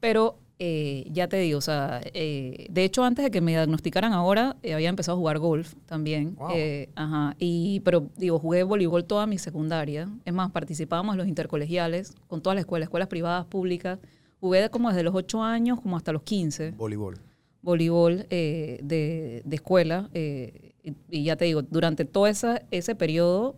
Pero 0.00 0.38
eh, 0.58 1.06
ya 1.10 1.28
te 1.28 1.36
digo, 1.38 1.58
o 1.58 1.60
sea, 1.60 2.00
eh, 2.14 2.66
de 2.70 2.84
hecho 2.84 3.02
antes 3.04 3.24
de 3.24 3.30
que 3.30 3.40
me 3.40 3.50
diagnosticaran 3.52 4.12
ahora, 4.12 4.56
eh, 4.62 4.74
había 4.74 4.88
empezado 4.88 5.16
a 5.16 5.18
jugar 5.18 5.38
golf 5.38 5.74
también. 5.86 6.36
Wow. 6.36 6.50
Eh, 6.54 6.88
ajá, 6.94 7.34
y, 7.38 7.80
pero 7.80 8.08
digo, 8.16 8.38
jugué 8.38 8.62
voleibol 8.62 9.04
toda 9.04 9.26
mi 9.26 9.38
secundaria. 9.38 10.08
Es 10.24 10.32
más, 10.32 10.50
participábamos 10.52 11.14
en 11.14 11.18
los 11.18 11.28
intercolegiales 11.28 12.14
con 12.28 12.40
todas 12.40 12.54
las 12.56 12.62
escuelas, 12.62 12.86
escuelas 12.86 13.08
privadas, 13.08 13.46
públicas. 13.46 13.98
Jugué 14.40 14.60
de 14.60 14.70
como 14.70 14.88
desde 14.90 15.02
los 15.02 15.14
8 15.14 15.42
años 15.42 15.80
como 15.80 15.96
hasta 15.96 16.12
los 16.12 16.22
15 16.22 16.72
Voleibol. 16.72 17.18
voleibol 17.62 18.26
eh, 18.30 18.78
de, 18.82 19.42
de 19.44 19.56
escuela. 19.56 20.08
y, 20.14 20.92
y 21.10 21.24
ya 21.24 21.36
te 21.36 21.46
digo, 21.46 21.62
durante 21.62 22.04
todo 22.04 22.26
esa, 22.26 22.62
ese 22.70 22.94
periodo, 22.94 23.56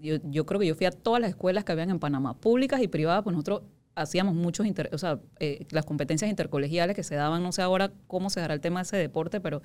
yo, 0.00 0.16
yo 0.30 0.46
creo 0.46 0.60
que 0.60 0.66
yo 0.66 0.74
fui 0.74 0.86
a 0.86 0.90
todas 0.92 1.20
las 1.20 1.30
escuelas 1.30 1.64
que 1.64 1.72
habían 1.72 1.90
en 1.90 1.98
Panamá, 1.98 2.34
públicas 2.34 2.80
y 2.82 2.88
privadas, 2.88 3.22
pues 3.24 3.34
nosotros 3.34 3.62
hacíamos 3.94 4.34
muchos, 4.34 4.66
inter- 4.66 4.90
o 4.92 4.98
sea, 4.98 5.20
eh, 5.40 5.66
las 5.70 5.84
competencias 5.86 6.30
intercolegiales 6.30 6.96
que 6.96 7.02
se 7.02 7.14
daban, 7.14 7.42
no 7.42 7.52
sé 7.52 7.62
ahora 7.62 7.92
cómo 8.06 8.30
se 8.30 8.40
dará 8.40 8.54
el 8.54 8.60
tema 8.60 8.80
de 8.80 8.84
ese 8.84 8.96
deporte, 8.96 9.40
pero 9.40 9.62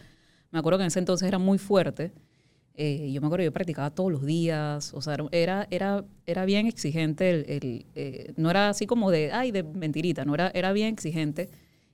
me 0.51 0.59
acuerdo 0.59 0.79
que 0.79 0.83
en 0.83 0.87
ese 0.87 0.99
entonces 0.99 1.27
era 1.27 1.39
muy 1.39 1.57
fuerte. 1.57 2.13
Eh, 2.75 3.11
yo 3.11 3.21
me 3.21 3.27
acuerdo 3.27 3.43
yo 3.45 3.51
practicaba 3.53 3.89
todos 3.91 4.11
los 4.11 4.25
días, 4.25 4.93
o 4.93 5.01
sea, 5.01 5.17
era, 5.31 5.67
era, 5.71 6.05
era 6.27 6.45
bien 6.45 6.67
exigente, 6.67 7.29
el, 7.31 7.45
el, 7.49 7.85
eh, 7.95 8.33
no 8.37 8.51
era 8.51 8.69
así 8.69 8.85
como 8.85 9.09
de, 9.11 9.31
ay, 9.31 9.51
de 9.51 9.63
mentirita, 9.63 10.25
no 10.25 10.35
era, 10.35 10.51
era 10.53 10.71
bien 10.73 10.89
exigente. 10.93 11.49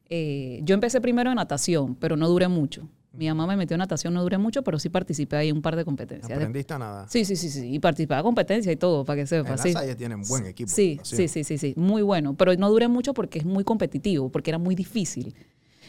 Eh, 0.10 0.60
yo 0.64 0.74
empecé 0.76 1.00
primero 1.02 1.30
en 1.32 1.38
natación, 1.38 1.96
pero 1.96 2.18
no 2.18 2.28
duré 2.28 2.50
mucho. 2.50 2.90
Mi 3.16 3.28
mamá 3.28 3.46
me 3.46 3.56
metió 3.56 3.76
en 3.76 3.80
natación, 3.80 4.12
no 4.16 4.24
duré 4.24 4.40
mucho, 4.40 4.64
pero 4.64 4.80
sí 4.80 4.90
participé 4.90 5.36
ahí 5.36 5.50
en 5.50 5.58
un 5.58 5.62
par 5.62 5.76
de 5.76 5.86
competencias. 5.86 6.32
¿Aprendiste 6.32 6.74
a 6.74 6.80
nada? 6.80 7.08
Sí, 7.08 7.26
sí, 7.26 7.36
sí, 7.36 7.50
sí, 7.50 7.72
y 7.76 7.78
participaba 7.80 8.22
en 8.22 8.26
competencias 8.26 8.74
y 8.74 8.76
todo, 8.76 9.06
para 9.06 9.18
que 9.18 9.22
En 9.22 9.28
sepas. 9.28 9.52
la 9.58 9.64
Sí. 9.64 9.72
Salle 9.72 9.96
tienen 9.96 10.24
buen 10.28 10.48
equipo. 10.48 10.72
Sí, 10.72 11.00
sí, 11.04 11.28
sí, 11.28 11.44
sí, 11.44 11.58
sí, 11.60 11.74
muy 11.78 12.02
bueno, 12.02 12.34
pero 12.34 12.56
no 12.56 12.72
duré 12.72 12.88
mucho 12.88 13.14
porque 13.14 13.38
es 13.38 13.46
muy 13.46 13.64
competitivo, 13.64 14.30
porque 14.30 14.50
era 14.50 14.58
muy 14.58 14.74
difícil. 14.74 15.36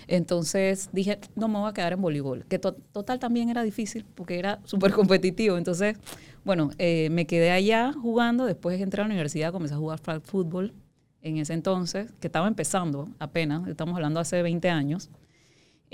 Entonces 0.06 0.90
dije, 0.92 1.18
no 1.34 1.48
me 1.48 1.58
voy 1.58 1.70
a 1.70 1.72
quedar 1.72 1.94
en 1.94 2.02
voleibol, 2.02 2.44
que 2.44 2.58
to- 2.58 2.76
total 2.92 3.18
también 3.18 3.48
era 3.48 3.62
difícil 3.62 4.04
porque 4.14 4.38
era 4.38 4.60
súper 4.64 4.92
competitivo. 4.92 5.56
Entonces, 5.56 5.96
bueno, 6.44 6.72
eh, 6.76 7.08
me 7.10 7.26
quedé 7.26 7.50
allá 7.52 7.94
jugando, 7.94 8.44
después 8.44 8.78
entré 8.82 9.00
a 9.00 9.04
la 9.04 9.10
universidad, 9.14 9.50
comencé 9.50 9.72
a 9.74 9.78
jugar 9.78 9.98
flag 9.98 10.20
fútbol 10.22 10.74
en 11.22 11.38
ese 11.38 11.54
entonces, 11.54 12.12
que 12.20 12.26
estaba 12.28 12.46
empezando 12.48 13.08
apenas, 13.18 13.66
estamos 13.66 13.94
hablando 13.94 14.20
hace 14.20 14.42
20 14.42 14.68
años. 14.68 15.08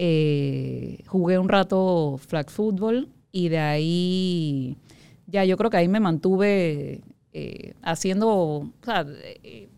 Eh, 0.02 1.04
jugué 1.08 1.38
un 1.38 1.50
rato 1.50 2.16
flag 2.16 2.48
fútbol 2.50 3.10
y 3.32 3.50
de 3.50 3.58
ahí, 3.58 4.78
ya 5.26 5.44
yo 5.44 5.58
creo 5.58 5.68
que 5.68 5.76
ahí 5.76 5.88
me 5.88 6.00
mantuve 6.00 7.02
eh, 7.34 7.74
haciendo, 7.82 8.28
o 8.30 8.72
sea, 8.82 9.04
eh, 9.44 9.68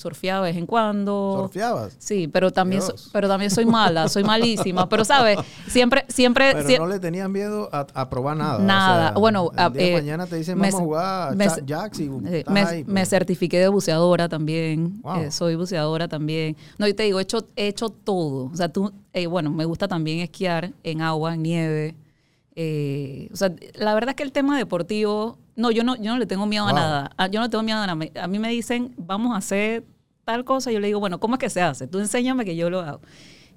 surfeaba 0.00 0.46
de 0.46 0.52
vez 0.52 0.58
en 0.58 0.66
cuando. 0.66 1.42
¿Surfeabas? 1.42 1.94
Sí, 1.98 2.26
pero 2.28 2.50
también, 2.50 2.80
so- 2.82 2.94
pero 3.12 3.28
también 3.28 3.50
soy 3.50 3.66
mala, 3.66 4.08
soy 4.08 4.24
malísima. 4.24 4.88
Pero, 4.88 5.04
¿sabes? 5.04 5.38
Siempre, 5.68 6.04
siempre... 6.08 6.52
Pero 6.66 6.84
no 6.86 6.90
le 6.90 6.98
tenías 6.98 7.28
miedo 7.28 7.68
a, 7.72 7.86
a 7.94 8.08
probar 8.08 8.36
nada. 8.36 8.56
o 8.56 8.62
Nada. 8.62 9.08
sea, 9.10 9.18
Bueno, 9.18 9.50
el 9.56 9.72
de 9.74 9.90
eh, 9.90 9.92
mañana 9.94 10.26
te 10.26 10.36
dicen, 10.36 10.58
vamos 10.58 10.74
a 10.74 10.78
jugar 10.78 11.36
me- 11.36 11.46
jacks 11.66 12.00
y 12.00 12.10
eh, 12.26 12.44
me, 12.48 12.60
ahí, 12.60 12.84
me 12.84 12.94
pues. 13.02 13.08
certifiqué 13.10 13.58
de 13.60 13.68
buceadora 13.68 14.28
también. 14.28 15.00
Wow. 15.02 15.16
eh, 15.20 15.30
soy 15.30 15.54
buceadora 15.56 16.08
también. 16.08 16.56
No, 16.78 16.86
y 16.88 16.94
te 16.94 17.02
digo, 17.02 17.18
he 17.18 17.22
hecho, 17.22 17.46
he 17.56 17.68
hecho 17.68 17.90
todo. 17.90 18.46
O 18.52 18.56
sea, 18.56 18.68
tú, 18.72 18.92
eh, 19.12 19.26
bueno, 19.26 19.50
me 19.50 19.64
gusta 19.66 19.86
también 19.86 20.20
esquiar 20.20 20.72
en 20.82 21.02
agua, 21.02 21.34
en 21.34 21.42
nieve. 21.42 21.96
Eh, 22.56 23.28
o 23.32 23.36
sea, 23.36 23.52
la 23.74 23.94
verdad 23.94 24.10
es 24.10 24.16
que 24.16 24.22
el 24.22 24.32
tema 24.32 24.58
deportivo, 24.58 25.38
no, 25.60 25.70
yo 25.70 25.84
no, 25.84 25.96
yo 25.96 26.12
no 26.12 26.18
le 26.18 26.26
tengo 26.26 26.46
miedo 26.46 26.66
a 26.66 26.72
nada. 26.72 27.10
Ah, 27.16 27.26
Yo 27.28 27.40
no 27.40 27.48
tengo 27.50 27.62
miedo 27.62 27.78
a 27.78 27.86
nada. 27.86 28.10
A 28.22 28.26
mí 28.26 28.38
me 28.38 28.48
dicen, 28.50 28.94
vamos 28.96 29.34
a 29.34 29.38
hacer 29.38 29.84
tal 30.24 30.44
cosa. 30.44 30.72
Yo 30.72 30.80
le 30.80 30.86
digo, 30.88 30.98
bueno, 31.00 31.20
¿cómo 31.20 31.34
es 31.36 31.38
que 31.38 31.50
se 31.50 31.60
hace? 31.62 31.86
Tú 31.86 31.98
enséñame 32.00 32.44
que 32.44 32.56
yo 32.56 32.70
lo 32.70 32.80
hago. 32.80 33.00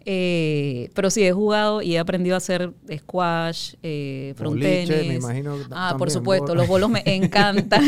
Eh, 0.06 0.89
pero 0.95 1.10
sí, 1.10 1.24
he 1.24 1.32
jugado 1.32 1.82
y 1.82 1.95
he 1.95 1.99
aprendido 1.99 2.36
a 2.36 2.38
hacer 2.39 2.74
squash, 2.97 3.76
eh, 3.84 4.36
Boliche, 4.38 4.86
frontenis. 4.86 5.08
me 5.08 5.16
imagino 5.16 5.56
Ah, 5.72 5.91
también, 5.91 5.97
por 5.97 6.12
supuesto, 6.12 6.56
los 6.56 6.68
bolos 6.68 6.89
me 6.89 7.01
encantan. 7.06 7.86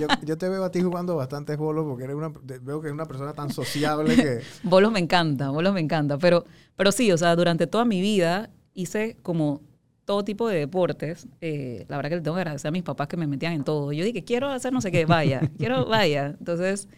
yo, 0.00 0.08
yo 0.24 0.36
te 0.36 0.48
veo 0.48 0.64
a 0.64 0.70
ti 0.72 0.80
jugando 0.82 1.14
bastantes 1.14 1.56
bolos 1.56 1.84
porque 1.86 2.04
eres 2.04 2.16
una, 2.16 2.30
veo 2.30 2.80
que 2.80 2.88
eres 2.88 2.94
una 2.94 3.06
persona 3.06 3.34
tan 3.34 3.50
sociable 3.52 4.16
que... 4.16 4.40
bolos 4.64 4.90
me 4.90 4.98
encanta, 4.98 5.50
bolos 5.50 5.72
me 5.72 5.80
encanta. 5.80 6.18
Pero, 6.18 6.44
pero 6.74 6.90
sí, 6.90 7.12
o 7.12 7.16
sea, 7.18 7.36
durante 7.36 7.68
toda 7.68 7.84
mi 7.84 8.00
vida 8.00 8.50
hice 8.74 9.16
como 9.22 9.60
todo 10.04 10.24
tipo 10.24 10.48
de 10.48 10.58
deportes. 10.58 11.26
Eh, 11.40 11.84
la 11.88 11.96
verdad 11.96 12.10
que 12.10 12.16
le 12.16 12.22
tengo 12.22 12.34
que 12.36 12.40
agradecer 12.42 12.68
a 12.68 12.72
mis 12.72 12.82
papás 12.82 13.08
que 13.08 13.16
me 13.16 13.26
metían 13.26 13.52
en 13.52 13.64
todo. 13.64 13.92
Yo 13.92 14.04
dije, 14.04 14.24
quiero 14.24 14.48
hacer 14.48 14.72
no 14.72 14.80
sé 14.80 14.90
qué, 14.90 15.04
vaya, 15.06 15.40
quiero, 15.58 15.86
vaya. 15.86 16.34
Entonces, 16.38 16.88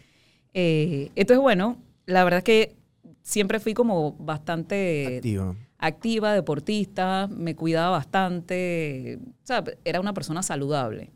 eh, 0.55 1.11
entonces, 1.15 1.41
bueno, 1.43 1.77
la 2.07 2.25
verdad 2.25 2.39
es 2.39 2.45
que 2.45 2.77
siempre 3.23 3.61
fui 3.61 3.75
como 3.75 4.13
bastante 4.13 5.17
Activo. 5.17 5.57
activa, 5.79 6.33
deportista, 6.35 7.29
me 7.31 7.55
cuidaba 7.57 7.91
bastante, 7.91 9.19
o 9.23 9.47
sea, 9.47 9.65
era 9.85 10.01
una 10.01 10.13
persona 10.15 10.43
saludable. 10.43 11.11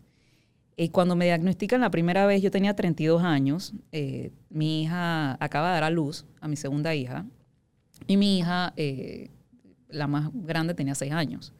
Y 0.76 0.91
cuando 0.91 1.16
me 1.16 1.24
diagnostican 1.24 1.80
la 1.80 1.91
primera 1.91 2.24
vez, 2.26 2.41
yo 2.41 2.51
tenía 2.53 2.74
32 2.76 3.22
años, 3.24 3.74
eh, 3.91 4.30
mi 4.49 4.82
hija 4.82 5.36
acaba 5.43 5.68
de 5.68 5.74
dar 5.74 5.84
a 5.84 5.91
luz, 5.91 6.24
a 6.41 6.47
mi 6.49 6.57
segunda 6.57 6.95
hija, 6.95 7.26
Y 8.07 8.16
mi 8.16 8.39
hija, 8.39 8.72
eh, 8.76 9.28
la 9.89 10.07
más 10.07 10.30
grande, 10.32 10.74
tenía 10.74 10.95
seis 10.95 11.11
años. 11.12 11.53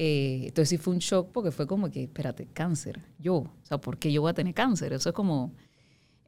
Eh, 0.00 0.42
entonces 0.44 0.68
sí 0.68 0.78
fue 0.78 0.94
un 0.94 1.00
shock 1.00 1.32
porque 1.32 1.50
fue 1.50 1.66
como 1.66 1.90
que, 1.90 2.04
espérate, 2.04 2.46
cáncer, 2.46 3.02
yo, 3.18 3.34
o 3.34 3.50
sea, 3.64 3.78
¿por 3.78 3.98
qué 3.98 4.12
yo 4.12 4.20
voy 4.20 4.30
a 4.30 4.34
tener 4.34 4.54
cáncer? 4.54 4.92
Eso 4.92 5.08
es 5.08 5.14
como... 5.14 5.52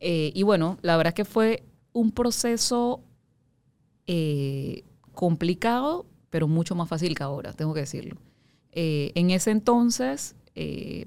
eh, 0.01 0.33
y 0.35 0.43
bueno, 0.43 0.77
la 0.83 0.97
verdad 0.97 1.13
es 1.13 1.15
que 1.15 1.25
fue 1.25 1.63
un 1.93 2.11
proceso 2.11 3.01
eh, 4.09 4.83
complicado, 5.15 6.05
pero 6.31 6.49
mucho 6.49 6.75
más 6.75 6.89
fácil 6.89 7.15
que 7.15 7.23
ahora, 7.23 7.53
tengo 7.53 7.73
que 7.73 7.81
decirlo. 7.81 8.17
En 8.73 9.31
ese 9.31 9.53
entonces, 9.53 10.35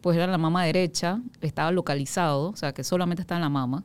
pues 0.02 0.18
era 0.18 0.28
la 0.28 0.38
mama 0.38 0.64
derecha, 0.66 1.22
estaba 1.42 1.72
localizado, 1.72 2.52
o 2.52 2.56
sea, 2.56 2.74
que 2.74 2.86
solamente 2.86 3.22
estaba 3.22 3.40
en 3.40 3.44
la 3.44 3.50
mama. 3.50 3.84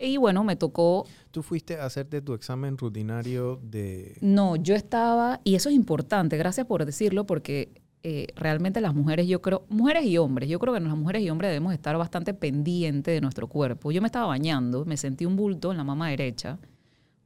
Y 0.00 0.16
bueno, 0.16 0.42
me 0.44 0.56
tocó 0.56 1.06
Tú 1.30 1.42
fuiste 1.42 1.76
a 1.76 1.86
hacerte 1.86 2.20
tu 2.20 2.34
examen 2.34 2.78
rutinario 2.78 3.60
de... 3.62 4.16
no, 4.20 4.56
yo 4.56 4.74
estaba, 4.74 5.40
y 5.44 5.56
eso 5.56 5.68
es 5.68 5.74
importante, 5.74 6.36
gracias 6.36 6.66
por 6.66 6.84
decirlo, 6.84 7.26
porque 7.26 7.72
eh, 8.02 8.28
realmente 8.36 8.80
las 8.80 8.94
mujeres, 8.94 9.26
yo 9.26 9.42
creo, 9.42 9.64
mujeres 9.68 10.04
y 10.06 10.18
hombres, 10.18 10.48
yo 10.48 10.58
creo 10.58 10.72
que 10.74 10.80
las 10.80 10.96
mujeres 10.96 11.22
y 11.22 11.30
hombres 11.30 11.50
debemos 11.50 11.72
estar 11.72 11.96
bastante 11.98 12.32
pendientes 12.34 13.12
de 13.14 13.20
nuestro 13.20 13.48
cuerpo. 13.48 13.90
Yo 13.92 14.00
me 14.00 14.06
estaba 14.06 14.26
bañando, 14.26 14.84
me 14.84 14.96
sentí 14.96 15.26
un 15.26 15.36
bulto 15.36 15.70
en 15.72 15.78
la 15.78 15.84
mama 15.84 16.08
derecha, 16.10 16.58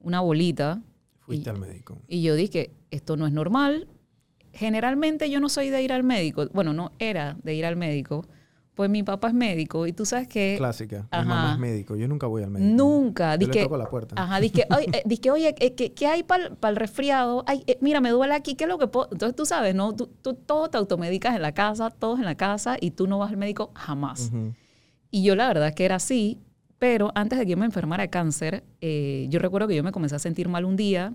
una 0.00 0.20
bolita, 0.20 0.80
Fuiste 1.20 1.48
Y- 1.48 1.52
al 1.52 1.58
médico. 1.60 1.98
y 2.08 2.22
yo 2.22 2.34
dije, 2.34 2.70
esto 2.90 3.16
no 3.16 3.26
es 3.26 3.32
normal. 3.32 3.86
Generalmente 4.52 5.30
yo 5.30 5.40
no 5.40 5.48
soy 5.48 5.70
de 5.70 5.82
ir 5.82 5.92
al 5.92 6.02
médico, 6.02 6.46
bueno, 6.52 6.72
no 6.72 6.92
era 6.98 7.36
de 7.42 7.54
ir 7.54 7.64
al 7.64 7.76
médico, 7.76 8.26
pues 8.74 8.88
mi 8.88 9.02
papá 9.02 9.28
es 9.28 9.34
médico 9.34 9.86
y 9.86 9.92
tú 9.92 10.06
sabes 10.06 10.28
que... 10.28 10.54
Clásica. 10.56 11.02
Mi 11.02 11.08
Ajá. 11.10 11.24
mamá 11.24 11.52
es 11.52 11.58
médico. 11.58 11.94
Yo 11.94 12.08
nunca 12.08 12.26
voy 12.26 12.42
al 12.42 12.50
médico. 12.50 12.74
Nunca. 12.74 13.34
Yo 13.34 13.40
Dizque, 13.40 13.58
le 13.58 13.64
toco 13.64 13.76
la 13.76 13.90
puerta. 13.90 14.14
Ajá, 14.16 14.40
dije, 14.40 14.66
oye, 14.74 14.86
eh, 14.92 15.02
dizque, 15.04 15.30
oye 15.30 15.54
eh, 15.58 15.74
¿qué, 15.74 15.92
qué 15.92 16.06
hay 16.06 16.22
para 16.22 16.48
el 16.62 16.76
resfriado? 16.76 17.44
Ay, 17.46 17.64
eh, 17.66 17.76
mira, 17.82 18.00
me 18.00 18.10
duele 18.10 18.34
aquí, 18.34 18.54
¿qué 18.54 18.64
es 18.64 18.68
lo 18.68 18.78
que 18.78 18.86
puedo? 18.86 19.08
Entonces 19.12 19.36
tú 19.36 19.44
sabes, 19.44 19.74
¿no? 19.74 19.94
Tú, 19.94 20.06
tú 20.22 20.34
todo 20.34 20.68
te 20.70 20.78
automedicas 20.78 21.36
en 21.36 21.42
la 21.42 21.52
casa, 21.52 21.90
todos 21.90 22.18
en 22.18 22.24
la 22.24 22.34
casa, 22.34 22.76
y 22.80 22.92
tú 22.92 23.06
no 23.06 23.18
vas 23.18 23.30
al 23.30 23.36
médico 23.36 23.72
jamás. 23.74 24.30
Y 25.10 25.22
yo 25.22 25.36
la 25.36 25.46
verdad 25.48 25.68
es 25.68 25.74
que 25.74 25.84
era 25.84 25.96
así, 25.96 26.38
pero 26.78 27.12
antes 27.14 27.38
de 27.38 27.44
que 27.44 27.50
yo 27.50 27.56
me 27.58 27.66
enfermara 27.66 28.04
de 28.04 28.10
cáncer, 28.10 28.64
eh, 28.80 29.26
yo 29.28 29.38
recuerdo 29.38 29.68
que 29.68 29.76
yo 29.76 29.84
me 29.84 29.92
comencé 29.92 30.16
a 30.16 30.18
sentir 30.18 30.48
mal 30.48 30.64
un 30.64 30.76
día. 30.76 31.14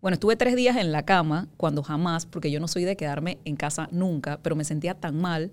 Bueno, 0.00 0.14
estuve 0.14 0.36
tres 0.36 0.56
días 0.56 0.76
en 0.76 0.90
la 0.90 1.04
cama, 1.04 1.48
cuando 1.56 1.82
jamás, 1.82 2.26
porque 2.26 2.50
yo 2.50 2.60
no 2.60 2.68
soy 2.68 2.84
de 2.84 2.96
quedarme 2.96 3.38
en 3.44 3.56
casa 3.56 3.88
nunca, 3.92 4.40
pero 4.42 4.56
me 4.56 4.64
sentía 4.64 4.94
tan 4.94 5.20
mal. 5.20 5.52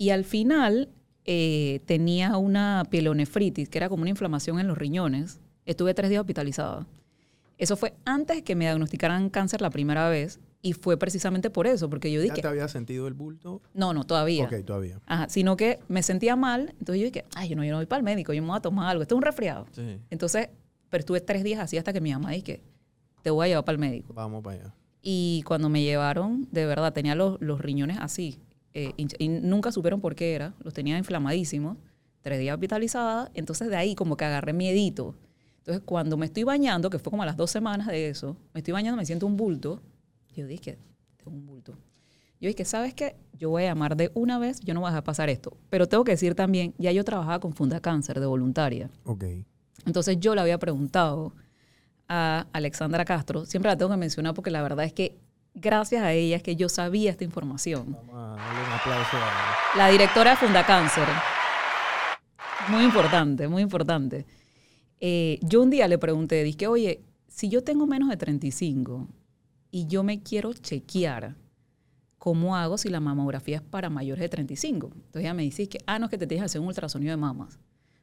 Y 0.00 0.08
al 0.08 0.24
final 0.24 0.88
eh, 1.26 1.82
tenía 1.84 2.38
una 2.38 2.84
pielonefritis, 2.88 3.68
que 3.68 3.76
era 3.76 3.90
como 3.90 4.00
una 4.00 4.08
inflamación 4.08 4.58
en 4.58 4.66
los 4.66 4.78
riñones. 4.78 5.40
Estuve 5.66 5.92
tres 5.92 6.08
días 6.08 6.20
hospitalizada. 6.20 6.86
Eso 7.58 7.76
fue 7.76 7.92
antes 8.06 8.40
que 8.40 8.56
me 8.56 8.64
diagnosticaran 8.64 9.28
cáncer 9.28 9.60
la 9.60 9.68
primera 9.68 10.08
vez. 10.08 10.40
Y 10.62 10.72
fue 10.72 10.96
precisamente 10.96 11.50
por 11.50 11.66
eso, 11.66 11.90
porque 11.90 12.10
yo 12.10 12.20
¿Ya 12.20 12.30
dije, 12.30 12.40
te 12.40 12.48
había 12.48 12.66
sentido 12.68 13.08
el 13.08 13.12
bulto? 13.12 13.60
no, 13.74 13.92
no, 13.92 14.04
todavía. 14.04 14.46
Ok, 14.46 14.64
todavía. 14.64 15.02
Ajá, 15.04 15.28
sino 15.28 15.54
que 15.58 15.80
me 15.88 16.02
sentía 16.02 16.34
mal, 16.34 16.74
entonces 16.78 17.00
yo 17.00 17.04
dije, 17.10 17.26
ay, 17.34 17.50
yo 17.50 17.56
no, 17.56 17.62
yo 17.64 17.72
no 17.72 17.76
voy 17.76 17.86
para 17.86 17.98
el 17.98 18.04
médico, 18.04 18.32
yo 18.32 18.40
me 18.40 18.48
voy 18.48 18.56
a 18.56 18.60
tomar 18.60 18.88
algo, 18.88 19.02
esto 19.02 19.14
es 19.14 19.16
un 19.18 19.22
resfriado. 19.22 19.66
Sí. 19.72 19.98
Entonces, 20.08 20.48
pero 20.88 21.00
estuve 21.00 21.20
tres 21.20 21.44
días 21.44 21.60
así 21.60 21.76
hasta 21.76 21.92
que 21.92 22.00
mi 22.00 22.10
mamá 22.12 22.30
dije, 22.30 22.62
te 23.22 23.28
voy 23.30 23.44
a 23.44 23.48
llevar 23.48 23.64
para 23.66 23.74
el 23.74 23.80
médico. 23.80 24.14
Vamos 24.14 24.42
para 24.42 24.60
allá. 24.60 24.74
Y 25.02 25.42
cuando 25.46 25.68
me 25.68 25.82
llevaron, 25.82 26.48
de 26.50 26.64
verdad, 26.64 26.92
tenía 26.94 27.14
los, 27.14 27.38
los 27.40 27.60
riñones 27.60 27.98
así, 28.00 28.38
eh, 28.72 28.92
y 28.96 29.28
nunca 29.28 29.72
supieron 29.72 30.00
por 30.00 30.14
qué 30.14 30.34
era, 30.34 30.54
los 30.60 30.74
tenía 30.74 30.96
inflamadísimos, 30.96 31.76
tres 32.20 32.38
días 32.38 32.54
hospitalizada, 32.54 33.30
entonces 33.34 33.68
de 33.68 33.76
ahí 33.76 33.94
como 33.94 34.16
que 34.16 34.24
agarré 34.24 34.52
miedito. 34.52 35.16
Entonces, 35.58 35.82
cuando 35.84 36.16
me 36.16 36.26
estoy 36.26 36.44
bañando, 36.44 36.88
que 36.88 36.98
fue 36.98 37.10
como 37.10 37.22
a 37.22 37.26
las 37.26 37.36
dos 37.36 37.50
semanas 37.50 37.86
de 37.88 38.08
eso, 38.08 38.36
me 38.54 38.60
estoy 38.60 38.72
bañando, 38.72 38.96
me 38.96 39.04
siento 39.04 39.26
un 39.26 39.36
bulto, 39.36 39.82
yo 40.34 40.46
dije, 40.46 40.78
tengo 41.16 41.36
un 41.36 41.46
bulto. 41.46 41.76
Yo 42.40 42.48
dije, 42.48 42.64
¿sabes 42.64 42.94
qué? 42.94 43.16
Yo 43.38 43.50
voy 43.50 43.64
a 43.64 43.66
llamar 43.66 43.96
de 43.96 44.10
una 44.14 44.38
vez, 44.38 44.60
yo 44.60 44.72
no 44.72 44.80
voy 44.80 44.88
a 44.88 44.90
dejar 44.92 45.04
pasar 45.04 45.28
esto. 45.28 45.58
Pero 45.68 45.86
tengo 45.86 46.04
que 46.04 46.12
decir 46.12 46.34
también, 46.34 46.74
ya 46.78 46.90
yo 46.92 47.04
trabajaba 47.04 47.38
con 47.40 47.52
Funda 47.52 47.80
Cáncer 47.80 48.18
de 48.18 48.26
voluntaria. 48.26 48.90
Ok. 49.04 49.24
Entonces 49.84 50.18
yo 50.20 50.34
le 50.34 50.40
había 50.40 50.58
preguntado 50.58 51.34
a 52.08 52.46
Alexandra 52.52 53.04
Castro, 53.04 53.44
siempre 53.44 53.70
la 53.70 53.76
tengo 53.76 53.90
que 53.90 53.96
mencionar 53.98 54.34
porque 54.34 54.50
la 54.50 54.62
verdad 54.62 54.84
es 54.84 54.92
que 54.92 55.18
gracias 55.54 56.02
a 56.02 56.12
ella 56.12 56.36
es 56.36 56.42
que 56.42 56.56
yo 56.56 56.68
sabía 56.68 57.10
esta 57.10 57.24
información. 57.24 57.92
Darle 57.92 58.62
un 58.66 58.72
aplauso 58.72 59.16
a... 59.16 59.76
La 59.76 59.88
directora 59.88 60.30
de 60.30 60.36
Funda 60.36 60.64
Cáncer. 60.66 61.06
Muy 62.68 62.84
importante, 62.84 63.48
muy 63.48 63.62
importante. 63.62 64.26
Eh, 65.00 65.38
yo 65.42 65.62
un 65.62 65.70
día 65.70 65.88
le 65.88 65.98
pregunté, 65.98 66.44
dije, 66.44 66.66
oye, 66.66 67.02
si 67.28 67.48
yo 67.48 67.64
tengo 67.64 67.86
menos 67.86 68.08
de 68.10 68.16
35 68.16 69.08
y 69.70 69.86
yo 69.86 70.02
me 70.02 70.22
quiero 70.22 70.52
chequear, 70.52 71.36
¿cómo 72.18 72.56
hago 72.56 72.76
si 72.76 72.90
la 72.90 73.00
mamografía 73.00 73.56
es 73.56 73.62
para 73.62 73.88
mayores 73.88 74.20
de 74.20 74.28
35? 74.28 74.90
Entonces 74.94 75.22
ella 75.22 75.34
me 75.34 75.42
dice 75.42 75.68
que, 75.68 75.78
ah, 75.86 75.98
no, 75.98 76.06
es 76.06 76.10
que 76.10 76.18
te 76.18 76.26
tienes 76.26 76.42
que 76.42 76.46
hacer 76.46 76.60
un 76.60 76.66
ultrasonido 76.66 77.12
de 77.12 77.16
mamas. 77.16 77.58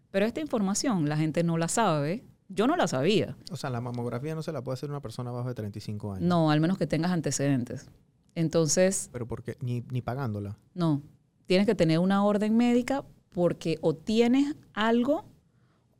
Pero 0.09 0.25
esta 0.25 0.41
información 0.41 1.07
la 1.07 1.17
gente 1.17 1.43
no 1.43 1.57
la 1.57 1.67
sabe. 1.67 2.23
Yo 2.49 2.67
no 2.67 2.75
la 2.75 2.87
sabía. 2.87 3.35
O 3.51 3.57
sea, 3.57 3.69
la 3.69 3.81
mamografía 3.81 4.33
no 4.35 4.41
se 4.43 4.51
la 4.51 4.63
puede 4.63 4.75
hacer 4.75 4.89
una 4.89 5.01
persona 5.01 5.29
abajo 5.31 5.49
de 5.49 5.55
35 5.55 6.13
años. 6.13 6.23
No, 6.27 6.49
al 6.51 6.59
menos 6.61 6.77
que 6.77 6.87
tengas 6.87 7.11
antecedentes. 7.11 7.89
Entonces, 8.35 9.09
Pero 9.11 9.27
porque 9.27 9.57
ni, 9.61 9.83
ni 9.91 10.01
pagándola. 10.01 10.57
No, 10.73 11.01
tienes 11.45 11.65
que 11.65 11.75
tener 11.75 11.99
una 11.99 12.23
orden 12.23 12.55
médica 12.55 13.03
porque 13.31 13.77
o 13.81 13.95
tienes 13.95 14.55
algo 14.73 15.25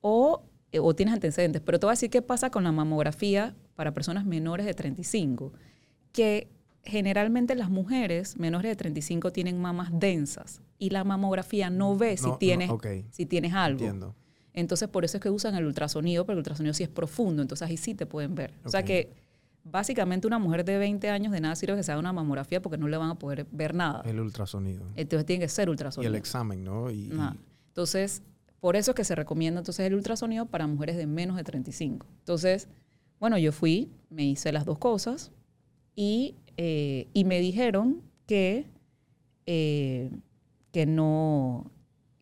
o, 0.01 0.43
eh, 0.71 0.79
o 0.79 0.95
tienes 0.95 1.13
antecedentes. 1.15 1.61
Pero 1.61 1.79
te 1.79 1.85
voy 1.85 1.91
a 1.91 1.93
decir 1.93 2.09
qué 2.09 2.21
pasa 2.21 2.49
con 2.49 2.63
la 2.63 2.71
mamografía 2.71 3.55
para 3.75 3.93
personas 3.93 4.25
menores 4.25 4.65
de 4.65 4.73
35, 4.73 5.51
que 6.11 6.49
generalmente 6.83 7.55
las 7.55 7.69
mujeres 7.69 8.37
menores 8.37 8.71
de 8.71 8.75
35 8.75 9.31
tienen 9.31 9.59
mamas 9.59 9.89
densas 9.91 10.61
y 10.79 10.91
la 10.91 11.03
mamografía 11.03 11.69
no 11.69 11.97
ve 11.97 12.15
si 12.17 12.23
No, 12.25 12.29
no, 12.33 12.37
tienes, 12.37 12.69
ok. 12.69 12.87
si 13.11 13.25
tienes 13.25 13.53
algo. 13.53 13.79
Entiendo. 13.83 14.15
Entonces, 14.59 14.89
por 14.89 15.05
eso 15.05 15.17
es 15.17 15.21
que 15.23 15.29
usan 15.29 15.53
el 15.53 15.65
ultrasonido, 15.65 16.25
porque 16.25 16.33
el 16.33 16.37
ultrasonido 16.39 16.73
sí 16.73 16.81
es 16.81 16.89
profundo, 16.89 17.43
entonces 17.43 17.67
ahí 17.67 17.77
sí 17.77 17.93
te 17.93 18.07
pueden 18.07 18.33
ver. 18.33 18.53
O 18.65 18.69
sea 18.69 18.83
que 18.83 19.13
básicamente 19.63 20.25
una 20.25 20.39
mujer 20.39 20.65
de 20.65 20.79
20 20.79 21.09
años 21.11 21.31
de 21.31 21.41
nada 21.41 21.55
sirve 21.55 21.75
que 21.75 21.83
se 21.83 21.91
haga 21.91 21.99
una 21.99 22.11
mamografía 22.11 22.59
porque 22.59 22.77
no 22.77 22.87
le 22.87 22.97
van 22.97 23.11
a 23.11 23.15
poder 23.19 23.45
ver 23.51 23.75
nada. 23.75 24.01
El 24.05 24.19
ultrasonido. 24.19 24.83
Entonces 24.95 25.27
tiene 25.27 25.43
que 25.43 25.49
ser 25.49 25.67
Y 25.67 25.71
ultrasonido. 25.71 26.09
el 26.09 26.15
examen, 26.15 26.63
¿no? 26.63 26.89
Y. 26.89 27.11
Entonces, 27.67 28.23
por 28.59 28.75
eso 28.75 28.91
es 28.91 28.95
que 28.95 29.03
se 29.03 29.13
recomienda 29.13 29.59
entonces 29.59 29.85
el 29.85 29.93
ultrasonido 29.93 30.47
para 30.47 30.65
mujeres 30.65 30.97
de 30.97 31.05
menos 31.05 31.37
de 31.37 31.43
35. 31.43 32.07
Entonces, 32.19 32.67
bueno, 33.19 33.37
yo 33.37 33.51
fui, 33.51 33.91
me 34.09 34.25
hice 34.25 34.51
las 34.51 34.65
dos 34.65 34.79
cosas 34.79 35.31
y, 35.95 36.33
eh, 36.57 37.07
y 37.13 37.25
me 37.25 37.39
dijeron 37.39 38.01
que, 38.25 38.65
eh, 39.45 40.09
que 40.71 40.87
no, 40.87 41.69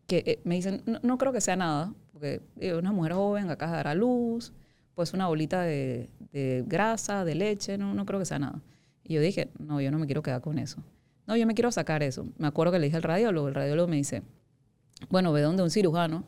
que 0.06 0.22
eh, 0.26 0.40
me 0.44 0.56
dicen, 0.56 0.82
no, 0.84 0.98
no 1.02 1.16
creo 1.16 1.32
que 1.32 1.40
sea 1.40 1.56
nada, 1.56 1.94
porque 2.16 2.40
es 2.58 2.72
una 2.72 2.92
mujer 2.92 3.12
joven, 3.12 3.50
acá 3.50 3.66
dará 3.66 3.94
luz, 3.94 4.50
pues 4.94 5.12
una 5.12 5.26
bolita 5.26 5.64
de, 5.64 6.08
grasa, 6.66 7.26
de 7.26 7.34
leche, 7.34 7.76
no, 7.76 7.92
no 7.92 8.06
creo 8.06 8.18
que 8.18 8.24
sea 8.24 8.38
nada. 8.38 8.62
Y 9.04 9.12
yo 9.12 9.20
dije, 9.20 9.50
no, 9.58 9.82
yo 9.82 9.90
no 9.90 9.98
me 9.98 10.06
quiero 10.06 10.22
quedar 10.22 10.40
con 10.40 10.58
eso. 10.58 10.82
No, 11.26 11.36
yo 11.36 11.46
me 11.46 11.52
quiero 11.52 11.70
sacar 11.70 12.02
eso. 12.02 12.26
Me 12.38 12.46
acuerdo 12.46 12.72
que 12.72 12.78
le 12.78 12.86
dije 12.86 12.96
al 12.96 13.02
radiólogo, 13.02 13.48
el 13.48 13.54
radiólogo 13.54 13.86
me 13.86 13.96
dice, 13.96 14.22
bueno, 15.10 15.30
ve 15.30 15.42
donde 15.42 15.62
un 15.62 15.70
cirujano, 15.70 16.24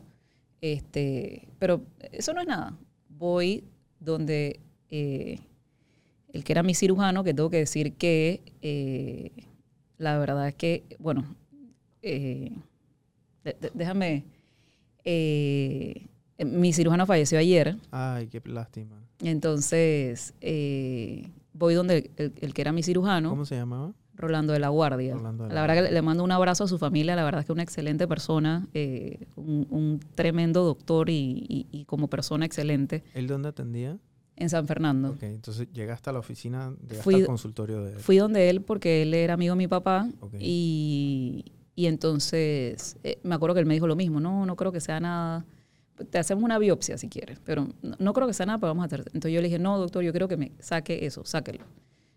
este, 0.61 1.47
pero 1.57 1.81
eso 2.11 2.33
no 2.33 2.41
es 2.41 2.47
nada. 2.47 2.77
Voy 3.07 3.63
donde 3.99 4.59
eh, 4.91 5.39
el 6.31 6.43
que 6.43 6.53
era 6.53 6.61
mi 6.61 6.75
cirujano, 6.75 7.23
que 7.23 7.33
tengo 7.33 7.49
que 7.49 7.57
decir 7.57 7.95
que 7.95 8.43
eh, 8.61 9.31
la 9.97 10.19
verdad 10.19 10.49
es 10.49 10.53
que, 10.53 10.83
bueno, 10.99 11.35
eh, 12.03 12.51
déjame, 13.73 14.25
eh, 15.11 16.05
mi 16.45 16.71
cirujano 16.71 17.05
falleció 17.05 17.39
ayer, 17.39 17.75
Ay, 17.91 18.27
qué 18.27 18.41
lástima. 18.45 18.95
entonces 19.21 20.33
eh, 20.41 21.27
voy 21.53 21.73
donde 21.73 22.11
el, 22.17 22.33
el 22.39 22.53
que 22.53 22.61
era 22.61 22.71
mi 22.71 22.83
cirujano. 22.83 23.29
¿Cómo 23.31 23.45
se 23.45 23.55
llamaba? 23.55 23.93
Rolando 24.15 24.53
de 24.53 24.59
la 24.59 24.69
Guardia. 24.69 25.15
De 25.15 25.21
la 25.21 25.31
la 25.31 25.61
verdad 25.61 25.83
que 25.85 25.91
le- 25.91 26.01
mando 26.01 26.23
un 26.23 26.31
abrazo 26.31 26.65
a 26.65 26.67
su 26.67 26.77
familia, 26.77 27.15
la 27.15 27.23
verdad 27.23 27.43
que 27.45 27.51
una 27.53 27.63
excelente 27.63 28.07
persona, 28.07 28.67
eh, 28.73 29.17
un, 29.35 29.65
un 29.69 29.99
tremendo 30.13 30.63
doctor 30.63 31.09
y, 31.09 31.45
y- 31.47 31.67
y 31.71 31.85
como 31.85 32.07
persona 32.09 32.45
excelente 32.45 33.03
¿Él 33.13 33.27
dónde 33.27 33.49
atendía? 33.49 33.97
en 34.35 34.49
San 34.49 34.67
Fernando. 34.67 35.09
Ok, 35.11 35.23
entonces 35.23 35.67
llegaste 35.73 36.09
a 36.09 36.13
la 36.13 36.19
oficina, 36.19 36.73
llegaste 36.81 37.03
Fui- 37.03 37.15
al 37.15 37.25
consultorio 37.25 37.83
de 37.83 37.93
él. 37.93 37.99
Fui 37.99 38.17
donde 38.17 38.49
él 38.49 38.61
porque 38.61 39.01
él 39.01 39.13
era 39.13 39.33
amigo 39.33 39.53
de 39.53 39.57
mi 39.57 39.67
papá 39.67 40.07
Ok. 40.21 40.35
y, 40.39 41.45
y 41.79 41.85
entonces 41.87 42.97
eh, 43.03 43.19
me 43.23 43.35
acuerdo 43.35 43.53
que 43.53 43.61
él 43.61 43.65
me 43.65 43.73
dijo 43.73 43.87
lo 43.87 43.95
mismo, 43.95 44.19
no, 44.19 44.45
no 44.45 44.55
creo 44.55 44.71
que 44.71 44.81
sea 44.81 44.99
nada, 44.99 45.45
te 46.09 46.17
hacemos 46.17 46.43
una 46.43 46.59
biopsia 46.59 46.97
si 46.97 47.07
quieres, 47.07 47.39
pero 47.45 47.67
no, 47.81 47.95
no 47.97 48.13
creo 48.13 48.27
que 48.27 48.33
sea 48.33 48.45
nada, 48.45 48.57
pero 48.59 48.71
vamos 48.71 48.83
a 48.83 48.87
hacer. 48.87 48.99
Entonces 49.13 49.31
yo 49.31 49.41
le 49.41 49.47
dije, 49.47 49.59
no, 49.59 49.77
doctor, 49.77 50.03
yo 50.03 50.11
quiero 50.11 50.27
que 50.27 50.35
me 50.37 50.51
saque 50.59 51.05
eso, 51.05 51.23
sáquelo. 51.23 51.63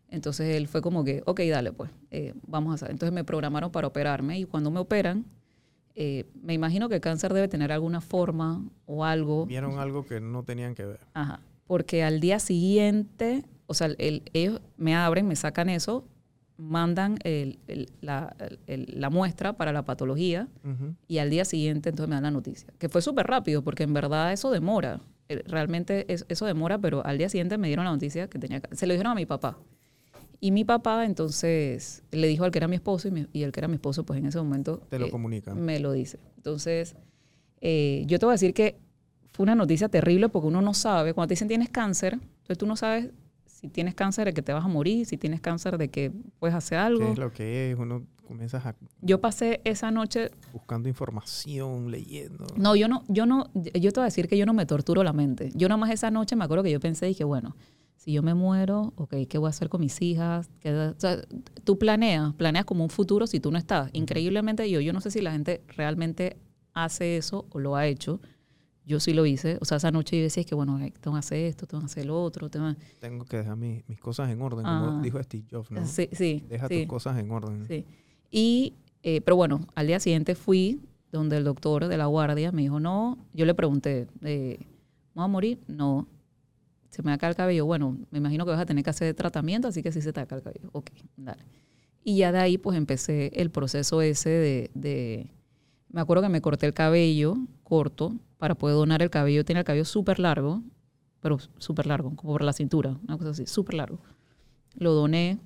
Entonces 0.09 0.57
él 0.57 0.67
fue 0.69 0.83
como 0.83 1.05
que, 1.05 1.23
ok, 1.27 1.41
dale, 1.51 1.73
pues, 1.73 1.91
eh, 2.11 2.35
vamos 2.47 2.73
a 2.73 2.75
hacer. 2.75 2.91
Entonces 2.91 3.13
me 3.15 3.25
programaron 3.25 3.71
para 3.71 3.87
operarme 3.87 4.39
y 4.39 4.45
cuando 4.45 4.71
me 4.71 4.81
operan, 4.81 5.25
eh, 5.95 6.25
me 6.43 6.55
imagino 6.55 6.89
que 6.89 6.97
el 6.97 7.01
cáncer 7.01 7.33
debe 7.33 7.49
tener 7.49 7.71
alguna 7.71 8.01
forma 8.01 8.65
o 8.87 9.05
algo. 9.05 9.47
Vieron 9.47 9.79
algo 9.79 10.05
que 10.05 10.21
no 10.21 10.43
tenían 10.43 10.75
que 10.75 10.85
ver. 10.87 11.01
Ajá. 11.15 11.41
porque 11.67 12.03
al 12.05 12.21
día 12.21 12.39
siguiente, 12.39 13.45
o 13.67 13.73
sea, 13.75 13.87
el- 13.99 14.23
ellos 14.35 14.61
me 14.77 14.95
abren, 14.95 15.27
me 15.27 15.37
sacan 15.37 15.69
eso, 15.71 16.05
mandan 16.63 17.19
el- 17.25 17.59
el- 17.67 17.91
la, 18.01 18.35
el- 18.67 18.87
la 18.99 19.11
muestra 19.11 19.55
para 19.55 19.73
la 19.73 19.85
patología 19.85 20.49
y 21.09 21.19
al 21.19 21.29
día 21.31 21.45
siguiente 21.45 21.89
entonces 21.91 22.09
me 22.09 22.15
dan 22.17 22.23
la 22.25 22.31
noticia. 22.31 22.69
Que 22.79 22.89
fue 22.89 23.03
súper 23.03 23.27
rápido 23.27 23.63
porque 23.63 23.83
en 23.83 23.93
verdad 23.93 24.33
eso 24.33 24.51
demora. 24.51 25.01
Eh, 25.29 25.43
Realmente 25.47 26.13
es- 26.13 26.25
eso 26.29 26.47
demora, 26.47 26.79
pero 26.79 27.05
al 27.05 27.19
día 27.19 27.29
siguiente 27.29 27.59
me 27.59 27.67
dieron 27.69 27.85
la 27.85 27.91
noticia 27.93 28.29
que 28.29 28.39
tenía... 28.39 28.63
Se 28.73 28.87
lo 28.87 28.93
dijeron 28.93 29.13
a 29.13 29.15
mi 29.15 29.27
papá. 29.27 29.59
Y 30.41 30.51
mi 30.51 30.65
papá 30.65 31.05
entonces 31.05 32.03
le 32.11 32.27
dijo 32.27 32.45
al 32.45 32.51
que 32.51 32.59
era 32.59 32.69
mi 32.69 32.77
esposo 32.77 33.09
y, 33.09 33.11
mi- 33.13 33.27
y 33.33 33.43
el 33.43 33.53
que 33.53 33.61
era 33.61 33.69
mi 33.69 33.75
esposo 33.75 34.05
pues 34.05 34.19
en 34.19 34.27
ese 34.27 34.39
momento... 34.39 34.79
Te 34.89 34.99
lo 34.99 35.07
eh, 35.07 35.11
comunican. 35.11 35.61
me 35.61 35.79
lo 35.81 35.93
dice. 35.93 36.19
Entonces, 36.37 36.97
eh, 37.61 38.05
yo 38.07 38.19
te 38.19 38.27
voy 38.27 38.33
a 38.33 38.35
decir 38.35 38.55
que 38.55 38.77
fue 39.33 39.45
una 39.45 39.55
noticia 39.55 39.89
terrible 39.89 40.29
porque 40.29 40.49
uno 40.49 40.61
no 40.61 40.75
sabe, 40.75 41.15
cuando 41.15 41.29
te 41.29 41.35
dicen 41.35 41.49
tienes 41.49 41.69
cáncer, 41.71 42.15
entonces 42.15 42.59
tú 42.59 42.67
no 42.67 42.77
sabes 42.77 43.11
si 43.63 43.69
tienes 43.69 43.95
cáncer 43.95 44.25
de 44.27 44.35
que 44.35 44.43
te 44.43 44.53
vas 44.53 44.65
a 44.65 44.69
morir, 44.69 45.07
si 45.07 45.17
tienes 45.17 45.41
cáncer 45.41 45.79
de 45.79 45.89
que 45.89 46.11
puedes 46.41 46.55
hacer 46.55 46.79
¿Qué 46.79 46.85
algo. 46.85 47.05
es 47.13 47.17
lo 47.19 47.33
que 47.33 47.71
es? 47.71 47.79
Uno 47.79 48.05
comienza 48.27 48.59
a, 48.59 48.75
Yo 49.03 49.21
pasé 49.21 49.61
esa 49.65 49.93
noche, 49.93 50.33
buscando 50.53 50.89
información, 50.89 51.89
leyendo. 51.93 52.45
no, 52.57 52.75
yo 52.75 52.89
no, 52.89 53.05
yo 53.07 53.25
no, 53.25 53.51
yo 53.55 53.93
te 53.93 54.01
voy 54.01 54.03
a 54.03 54.05
decir 54.07 54.27
que 54.27 54.37
yo 54.37 54.47
no 54.47 54.53
me 54.53 54.67
torturo 54.67 55.05
la 55.05 55.13
mente. 55.13 55.53
Yo 55.55 55.69
nada 55.69 55.77
más 55.79 55.91
esa 55.91 56.11
noche 56.11 56.35
me 56.35 56.45
acuerdo 56.45 56.65
que 56.65 56.73
yo 56.73 56.81
pensé 56.81 57.07
y 57.07 57.11
dije, 57.11 57.23
bueno, 57.23 57.55
si 57.95 58.13
yo 58.13 58.25
me 58.25 58.35
muero, 58.35 58.93
ok, 58.97 59.15
¿qué 59.29 59.39
voy 59.39 59.47
a 59.47 59.51
hacer 59.51 59.69
con 59.69 59.81
mis 59.81 60.03
hijas? 60.03 60.51
¿Qué- 60.59 60.73
o 60.75 60.99
sea, 60.99 61.19
tú 61.63 61.79
planeas, 61.79 62.35
planeas 62.35 62.65
como 62.65 62.83
un 62.83 62.91
futuro 62.91 63.29
si 63.29 63.39
tú 63.39 63.53
no 63.53 63.59
estás. 63.59 63.91
Increíblemente 63.93 64.69
yo, 64.69 64.81
yo 64.81 64.93
no 64.93 65.01
sé 65.01 65.13
si 65.13 65.21
la 65.21 65.31
gente 65.31 65.63
realmente 65.77 66.37
hace 66.75 67.17
eso 67.17 67.47
o 67.51 67.61
lo 67.61 67.77
ha 67.77 67.87
hecho. 67.87 68.21
Yo 68.85 68.99
sí 69.01 69.13
lo 69.15 69.25
hice. 69.27 69.59
O 69.61 69.65
sea, 69.65 69.77
esa 69.77 69.91
noche 69.93 70.17
yo 70.17 70.23
decía 70.25 70.41
es 70.41 70.47
que, 70.47 70.55
bueno, 70.57 70.79
tengo 71.01 71.15
que 71.15 71.19
hacer 71.21 71.39
esto, 71.47 71.67
tengo 71.67 71.83
que 71.83 71.87
hacer 71.87 72.07
lo 72.07 72.21
otro. 72.23 72.49
Tengo... 72.51 72.75
Tengo 72.99 73.25
que 73.25 73.37
dejar 73.39 73.57
mi- 73.57 73.83
mis 73.87 74.01
cosas 74.01 74.29
en 74.31 74.43
orden, 74.43 74.65
Ah. 74.67 74.83
como 74.87 75.03
dijo 75.03 75.23
Steve 75.23 75.45
Jobs, 75.51 75.71
¿no? 75.71 75.87
Sí, 75.87 76.09
sí. 76.13 76.45
Deja 76.49 76.67
sí. 76.69 76.79
tus 76.81 76.87
cosas 76.89 77.19
en 77.19 77.31
orden. 77.31 77.65
Sí. 77.67 77.85
Y, 78.31 78.75
eh, 79.05 79.21
pero 79.21 79.37
bueno, 79.37 79.67
al 79.75 79.87
día 79.87 80.01
siguiente 80.01 80.35
fui 80.35 80.81
donde 81.13 81.37
el 81.37 81.45
doctor 81.45 81.87
de 81.87 81.97
la 81.97 82.07
guardia 82.07 82.51
me 82.53 82.63
dijo, 82.63 82.81
no, 82.81 83.19
yo 83.35 83.45
le 83.47 83.55
pregunté, 83.55 84.09
eh, 84.23 84.59
¿vamos 85.15 85.29
a 85.29 85.33
morir? 85.33 85.61
No. 85.69 86.09
Se 86.89 87.03
me 87.03 87.11
va 87.11 87.15
a 87.15 87.19
caer 87.19 87.31
el 87.31 87.37
cabello. 87.37 87.65
Bueno, 87.67 87.97
me 88.11 88.19
imagino 88.19 88.45
que 88.45 88.51
vas 88.51 88.61
a 88.61 88.67
tener 88.67 88.83
que 88.83 88.91
hacer 88.91 89.15
tratamiento, 89.15 89.69
así 89.69 89.83
que 89.83 89.93
sí 89.93 90.03
se 90.03 90.13
te 90.13 90.21
va 90.21 90.25
a 90.25 90.27
caer 90.27 90.39
el 90.41 90.45
cabello. 90.45 90.71
Ok, 90.73 90.91
dale. 91.17 91.43
Y 92.05 92.17
ya 92.17 92.33
de 92.33 92.39
ahí 92.39 92.59
pues 92.59 92.77
empecé 92.77 93.31
el 93.35 93.51
proceso 93.51 94.03
ese 94.03 94.29
de, 94.29 94.71
de- 94.75 95.31
me 95.91 96.01
acuerdo 96.01 96.23
que 96.23 96.29
me 96.31 96.41
corté 96.41 96.67
el 96.67 96.75
cabello 96.75 97.37
corto 97.73 98.15
para 98.37 98.55
poder 98.55 98.77
donar 98.77 99.01
el 99.01 99.09
cabello. 99.09 99.37
Yo 99.37 99.45
tenía 99.47 99.61
el 99.61 99.65
cabello 99.65 99.87
súper 99.87 100.19
largo, 100.19 100.63
pero 101.21 101.39
súper 101.57 101.87
largo, 101.87 102.15
como 102.15 102.35
por 102.35 102.45
la 102.45 102.53
cintura, 102.53 102.99
una 103.09 103.17
cosa 103.17 103.31
así, 103.31 103.47
súper 103.47 103.77
largo. 103.77 103.99
Lo 104.75 104.93
doné 104.93 105.39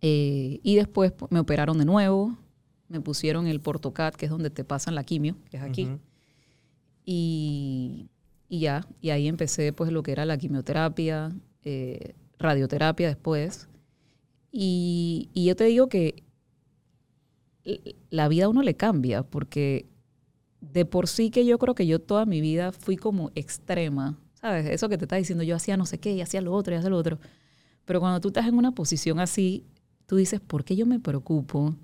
eh, 0.00 0.60
y 0.62 0.76
después 0.76 1.12
me 1.28 1.38
operaron 1.38 1.76
de 1.76 1.84
nuevo, 1.84 2.38
me 2.88 3.02
pusieron 3.02 3.46
el 3.46 3.60
Portocat, 3.60 4.16
que 4.16 4.24
es 4.24 4.30
donde 4.30 4.48
te 4.48 4.64
pasan 4.64 4.94
la 4.94 5.04
quimio, 5.04 5.36
que 5.50 5.58
es 5.58 5.62
aquí. 5.62 5.90
Y, 7.04 8.08
y 8.48 8.60
ya, 8.60 8.86
y 9.02 9.10
ahí 9.10 9.28
empecé 9.28 9.74
pues 9.74 9.92
lo 9.92 10.02
que 10.02 10.12
era 10.12 10.24
la 10.24 10.38
quimioterapia, 10.38 11.36
eh, 11.64 12.14
radioterapia 12.38 13.08
después. 13.08 13.68
Y, 14.50 15.28
y 15.34 15.44
yo 15.44 15.54
te 15.54 15.64
digo 15.64 15.90
que 15.90 16.24
la 18.08 18.26
vida 18.28 18.46
a 18.46 18.48
uno 18.48 18.62
le 18.62 18.74
cambia, 18.74 19.22
porque 19.22 19.84
de 20.72 20.84
por 20.84 21.08
sí 21.08 21.30
que 21.30 21.44
yo 21.46 21.58
creo 21.58 21.74
que 21.74 21.86
yo 21.86 22.00
toda 22.00 22.26
mi 22.26 22.40
vida 22.40 22.72
fui 22.72 22.96
como 22.96 23.30
extrema, 23.34 24.18
¿sabes? 24.34 24.66
Eso 24.66 24.88
que 24.88 24.98
te 24.98 25.04
está 25.04 25.16
diciendo, 25.16 25.44
yo 25.44 25.56
hacía 25.56 25.76
no 25.76 25.86
sé 25.86 25.98
qué, 25.98 26.12
y 26.12 26.20
hacía 26.20 26.40
lo 26.40 26.52
otro, 26.52 26.74
y 26.74 26.78
hacía 26.78 26.90
lo 26.90 26.96
otro. 26.98 27.18
Pero 27.84 28.00
cuando 28.00 28.20
tú 28.20 28.28
estás 28.28 28.46
en 28.46 28.56
una 28.56 28.72
posición 28.72 29.20
así, 29.20 29.64
tú 30.06 30.16
dices, 30.16 30.40
¿por 30.40 30.64
qué 30.64 30.76
yo 30.76 30.86
me 30.86 31.00
preocupo 31.00 31.74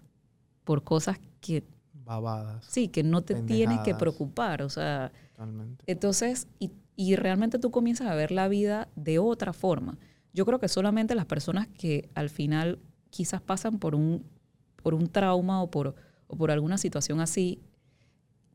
por 0.64 0.82
cosas 0.84 1.18
que 1.40 1.64
Babadas, 2.04 2.64
sí, 2.68 2.88
que 2.88 3.02
no 3.02 3.22
te 3.22 3.34
tienes 3.34 3.80
que 3.80 3.94
preocupar? 3.94 4.62
O 4.62 4.68
sea, 4.68 5.12
totalmente. 5.32 5.84
entonces, 5.86 6.48
y, 6.58 6.72
y 6.96 7.16
realmente 7.16 7.58
tú 7.58 7.70
comienzas 7.70 8.08
a 8.08 8.14
ver 8.14 8.30
la 8.32 8.48
vida 8.48 8.88
de 8.96 9.18
otra 9.18 9.52
forma. 9.52 9.98
Yo 10.32 10.46
creo 10.46 10.58
que 10.58 10.68
solamente 10.68 11.14
las 11.14 11.26
personas 11.26 11.68
que 11.68 12.08
al 12.14 12.30
final 12.30 12.78
quizás 13.10 13.40
pasan 13.40 13.78
por 13.78 13.94
un, 13.94 14.24
por 14.82 14.94
un 14.94 15.08
trauma 15.08 15.62
o 15.62 15.70
por, 15.70 15.94
o 16.26 16.36
por 16.36 16.50
alguna 16.50 16.78
situación 16.78 17.20
así, 17.20 17.60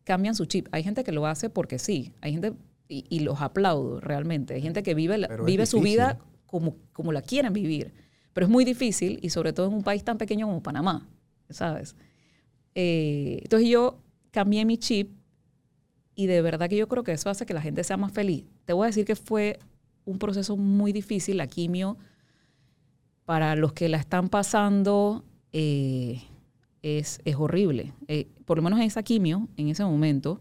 cambian 0.07 0.33
su 0.35 0.45
chip. 0.45 0.67
Hay 0.71 0.83
gente 0.83 1.03
que 1.03 1.11
lo 1.11 1.27
hace 1.27 1.49
porque 1.49 1.77
sí, 1.79 2.13
hay 2.21 2.31
gente, 2.31 2.53
y, 2.87 3.05
y 3.09 3.19
los 3.19 3.41
aplaudo 3.41 3.99
realmente, 3.99 4.53
hay 4.53 4.61
gente 4.61 4.81
que 4.81 4.93
vive, 4.95 5.17
la- 5.17 5.27
su 5.67 5.81
vida 5.81 6.17
como, 6.45 6.77
como 6.93 7.11
la 7.11 7.21
quieren 7.21 7.51
vivir, 7.51 7.93
pero 8.33 8.45
es 8.45 8.49
muy 8.51 8.63
difícil 8.63 9.19
y 9.21 9.29
sobre 9.31 9.51
todo 9.51 9.67
en 9.67 9.73
un 9.73 9.83
país 9.83 10.03
tan 10.05 10.17
pequeño 10.17 10.47
como 10.47 10.63
Panamá, 10.63 11.05
¿sabes? 11.49 11.95
Eh, 12.73 13.39
entonces 13.43 13.67
yo 13.69 13.99
cambié 14.31 14.63
mi 14.63 14.77
chip 14.77 15.11
y 16.15 16.27
de 16.27 16.41
verdad 16.41 16.69
que 16.69 16.77
yo 16.77 16.87
creo 16.87 17.03
que 17.03 17.11
eso 17.11 17.29
hace 17.29 17.45
que 17.45 17.53
la 17.53 17.61
gente 17.61 17.83
sea 17.83 17.97
más 17.97 18.13
feliz. 18.13 18.45
Te 18.65 18.71
voy 18.73 18.85
a 18.85 18.87
decir 18.87 19.03
que 19.03 19.15
fue 19.17 19.59
un 20.05 20.19
proceso 20.19 20.55
muy 20.55 20.93
difícil, 20.93 21.35
la 21.37 21.47
quimio, 21.47 21.97
para 23.25 23.55
los 23.57 23.73
que 23.73 23.89
la 23.89 23.97
están 23.97 24.29
pasando, 24.29 25.25
eh, 25.51 26.21
es, 26.87 27.19
es 27.25 27.35
horrible. 27.35 27.93
Eh, 28.07 28.27
por 28.45 28.57
lo 28.57 28.63
menos 28.63 28.79
en 28.79 28.85
esa 28.85 29.03
quimio, 29.03 29.47
en 29.57 29.67
ese 29.69 29.83
momento, 29.83 30.39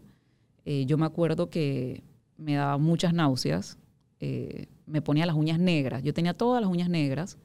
eh, 0.65 0.85
yo 0.85 0.97
me 0.97 1.05
acuerdo 1.05 1.49
que 1.49 2.03
me 2.37 2.55
daba 2.55 2.77
muchas 2.77 3.13
náuseas, 3.13 3.77
eh, 4.19 4.67
me 4.85 5.01
ponía 5.01 5.25
las 5.25 5.35
uñas 5.35 5.59
negras, 5.59 6.03
yo 6.03 6.13
tenía 6.13 6.33
todas 6.33 6.61
las 6.61 6.69
uñas 6.69 6.89
negras 6.89 7.37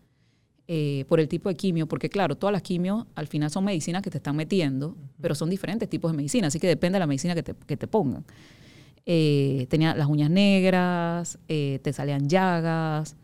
eh, 0.69 1.05
por 1.09 1.19
el 1.21 1.27
tipo 1.29 1.49
de 1.49 1.55
quimio, 1.55 1.87
porque 1.87 2.09
claro, 2.09 2.37
todas 2.37 2.53
las 2.53 2.63
quimios 2.63 3.07
al 3.15 3.27
final 3.27 3.51
son 3.51 3.65
medicinas 3.65 4.03
que 4.03 4.11
te 4.11 4.19
están 4.19 4.37
metiendo, 4.37 4.97
pero 5.21 5.35
son 5.35 5.51
diferentes 5.51 5.89
tipos 5.89 6.11
de 6.11 6.17
medicina, 6.17 6.47
así 6.49 6.59
que 6.61 6.69
depende 6.69 6.97
de 6.97 7.01
la 7.01 7.07
medicina 7.07 7.35
que 7.35 7.43
te, 7.43 7.55
que 7.55 7.77
te 7.77 7.87
pongan. 7.87 8.25
Tenía 9.05 9.95
las 9.97 10.07
uñas 10.07 10.31
negras, 10.31 11.39
te 11.49 11.93
salían 11.93 12.29
llagas. 12.29 13.17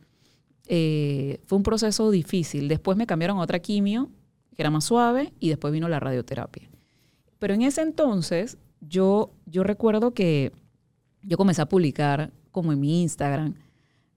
eh, 0.68 1.40
fue 1.46 1.56
un 1.56 1.62
proceso 1.62 2.10
difícil. 2.10 2.68
Después 2.68 2.96
me 2.96 3.06
cambiaron 3.06 3.38
a 3.38 3.42
otra 3.42 3.58
quimio, 3.58 4.10
que 4.58 4.62
era 4.62 4.70
más 4.72 4.86
suave, 4.86 5.32
y 5.38 5.50
después 5.50 5.72
vino 5.72 5.88
la 5.88 6.00
radioterapia. 6.00 6.68
Pero 7.38 7.54
en 7.54 7.62
ese 7.62 7.80
entonces, 7.80 8.58
yo, 8.80 9.30
yo 9.46 9.62
recuerdo 9.62 10.14
que 10.14 10.50
yo 11.22 11.36
comencé 11.36 11.62
a 11.62 11.68
publicar 11.68 12.32
como 12.50 12.72
en 12.72 12.80
mi 12.80 13.02
Instagram, 13.02 13.54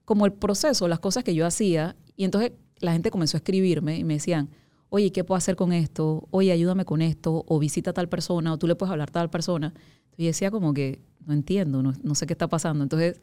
como 0.04 0.26
el 0.26 0.32
proceso, 0.32 0.88
las 0.88 0.98
cosas 0.98 1.22
que 1.22 1.36
yo 1.36 1.46
hacía, 1.46 1.94
y 2.16 2.24
entonces 2.24 2.54
la 2.80 2.90
gente 2.90 3.12
comenzó 3.12 3.36
a 3.36 3.38
escribirme 3.38 3.98
y 3.98 4.02
me 4.02 4.14
decían, 4.14 4.50
oye, 4.88 5.12
¿qué 5.12 5.22
puedo 5.22 5.36
hacer 5.36 5.54
con 5.54 5.72
esto? 5.72 6.26
Oye, 6.32 6.50
ayúdame 6.50 6.84
con 6.84 7.02
esto, 7.02 7.44
o 7.46 7.60
visita 7.60 7.90
a 7.90 7.94
tal 7.94 8.08
persona, 8.08 8.52
o 8.52 8.58
tú 8.58 8.66
le 8.66 8.74
puedes 8.74 8.90
hablar 8.90 9.10
a 9.10 9.12
tal 9.12 9.30
persona. 9.30 9.72
Y 10.16 10.26
decía 10.26 10.50
como 10.50 10.74
que, 10.74 11.00
no 11.24 11.34
entiendo, 11.34 11.84
no, 11.84 11.92
no 12.02 12.16
sé 12.16 12.26
qué 12.26 12.32
está 12.32 12.48
pasando. 12.48 12.82
Entonces, 12.82 13.20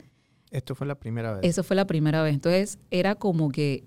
Esto 0.51 0.74
fue 0.74 0.88
la 0.88 0.95
primera 0.95 1.34
vez. 1.34 1.41
eso 1.43 1.65
fue 1.65 1.76
la 1.76 1.86
primera 1.86 2.24
vez. 2.24 2.34
Entonces, 2.34 2.80
era 2.91 3.15
como 3.15 3.51
que 3.51 3.84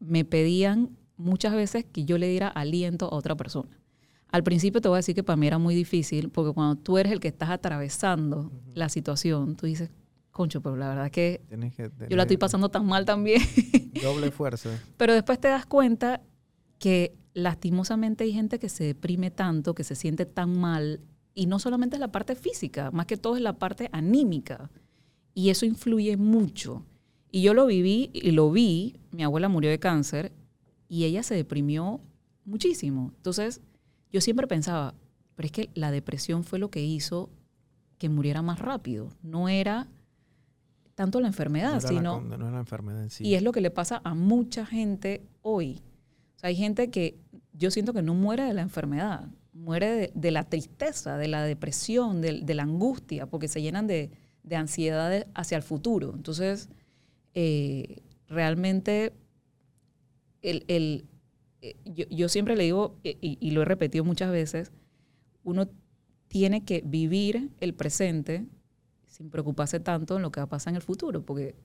me 0.00 0.24
pedían 0.24 0.90
muchas 1.16 1.54
veces 1.54 1.84
que 1.84 2.04
yo 2.04 2.18
le 2.18 2.28
diera 2.28 2.48
aliento 2.48 3.06
a 3.06 3.14
otra 3.14 3.36
persona. 3.36 3.78
Al 4.28 4.42
principio 4.42 4.80
te 4.80 4.88
voy 4.88 4.96
a 4.96 4.98
decir 4.98 5.14
que 5.14 5.22
para 5.22 5.36
mí 5.36 5.46
era 5.46 5.58
muy 5.58 5.74
difícil, 5.74 6.30
porque 6.30 6.52
cuando 6.52 6.76
tú 6.76 6.98
eres 6.98 7.12
el 7.12 7.20
que 7.20 7.28
estás 7.28 7.50
atravesando 7.50 8.50
la 8.74 8.88
situación, 8.88 9.56
tú 9.56 9.66
dices, 9.66 9.90
concho, 10.30 10.60
pero 10.60 10.76
la 10.76 10.88
verdad 10.88 11.06
es 11.06 11.12
que 11.12 11.40
yo 12.10 12.16
la 12.16 12.24
estoy 12.24 12.36
pasando 12.36 12.68
tan 12.68 12.86
mal 12.86 13.04
también. 13.04 13.40
Doble 14.02 14.30
fuerza. 14.30 14.70
Pero 14.96 15.14
después 15.14 15.40
te 15.40 15.48
das 15.48 15.64
cuenta 15.64 16.22
que 16.78 17.16
lastimosamente 17.34 18.24
hay 18.24 18.32
gente 18.32 18.58
que 18.58 18.68
se 18.68 18.84
deprime 18.84 19.30
tanto, 19.30 19.74
que 19.74 19.84
se 19.84 19.94
siente 19.94 20.26
tan 20.26 20.58
mal, 20.58 21.00
y 21.34 21.46
no 21.46 21.58
solamente 21.58 21.96
es 21.96 22.00
la 22.00 22.12
parte 22.12 22.34
física, 22.34 22.90
más 22.90 23.06
que 23.06 23.16
todo 23.16 23.36
es 23.36 23.42
la 23.42 23.58
parte 23.58 23.88
anímica. 23.92 24.70
Y 25.34 25.50
eso 25.50 25.66
influye 25.66 26.16
mucho. 26.16 26.84
Y 27.30 27.42
yo 27.42 27.54
lo 27.54 27.66
viví 27.66 28.10
y 28.12 28.30
lo 28.30 28.50
vi, 28.50 28.96
mi 29.12 29.22
abuela 29.22 29.48
murió 29.48 29.70
de 29.70 29.78
cáncer 29.78 30.32
y 30.88 31.04
ella 31.04 31.22
se 31.22 31.34
deprimió 31.34 32.00
muchísimo. 32.44 33.12
Entonces, 33.16 33.60
yo 34.12 34.20
siempre 34.20 34.46
pensaba, 34.46 34.94
pero 35.34 35.46
es 35.46 35.52
que 35.52 35.70
la 35.74 35.90
depresión 35.90 36.44
fue 36.44 36.58
lo 36.58 36.70
que 36.70 36.82
hizo 36.84 37.30
que 37.98 38.08
muriera 38.08 38.42
más 38.42 38.58
rápido. 38.58 39.08
No 39.22 39.48
era 39.48 39.88
tanto 40.94 41.20
la 41.20 41.26
enfermedad, 41.26 41.72
no, 41.72 41.78
era 41.78 41.82
la 41.82 41.88
sino... 41.88 42.14
con- 42.14 42.28
no 42.28 42.34
era 42.36 42.50
la 42.50 42.60
enfermedad 42.60 43.02
en 43.02 43.10
sí. 43.10 43.24
Y 43.26 43.34
es 43.34 43.42
lo 43.42 43.52
que 43.52 43.60
le 43.60 43.70
pasa 43.70 44.00
a 44.04 44.14
mucha 44.14 44.64
gente 44.66 45.22
hoy. 45.42 45.82
O 46.36 46.38
sea, 46.38 46.48
hay 46.48 46.56
gente 46.56 46.90
que 46.90 47.18
yo 47.52 47.70
siento 47.70 47.92
que 47.92 48.02
no 48.02 48.14
muere 48.14 48.44
de 48.44 48.54
la 48.54 48.62
enfermedad, 48.62 49.28
muere 49.52 49.90
de, 49.90 50.12
de 50.14 50.30
la 50.30 50.44
tristeza, 50.44 51.16
de 51.16 51.28
la 51.28 51.42
depresión, 51.42 52.20
de, 52.20 52.40
de 52.42 52.54
la 52.54 52.62
angustia, 52.64 53.26
porque 53.26 53.48
se 53.48 53.60
llenan 53.62 53.86
de, 53.86 54.10
de 54.42 54.56
ansiedad 54.56 55.10
de- 55.10 55.26
hacia 55.34 55.56
el 55.56 55.62
futuro. 55.62 56.12
Entonces, 56.14 56.68
eh, 57.34 58.02
realmente, 58.28 59.12
el, 60.50 60.64
el- 60.68 61.06
eh, 61.62 61.76
yo, 61.86 62.04
yo 62.10 62.28
siempre 62.28 62.56
le 62.56 62.64
digo, 62.64 62.98
eh, 63.04 63.18
y, 63.20 63.38
y 63.40 63.52
lo 63.52 63.62
he 63.62 63.64
repetido 63.64 64.04
muchas 64.04 64.30
veces, 64.32 64.72
uno 65.44 65.68
tiene 66.28 66.64
que 66.64 66.82
vivir 66.84 67.50
el 67.60 67.74
presente 67.74 68.46
sin 69.06 69.30
preocuparse 69.30 69.80
tanto 69.80 70.16
en 70.16 70.22
lo 70.22 70.32
que 70.32 70.40
va 70.40 70.44
a 70.46 70.48
pasar 70.50 70.72
en 70.72 70.76
el 70.76 70.82
futuro, 70.82 71.24
porque 71.24 71.56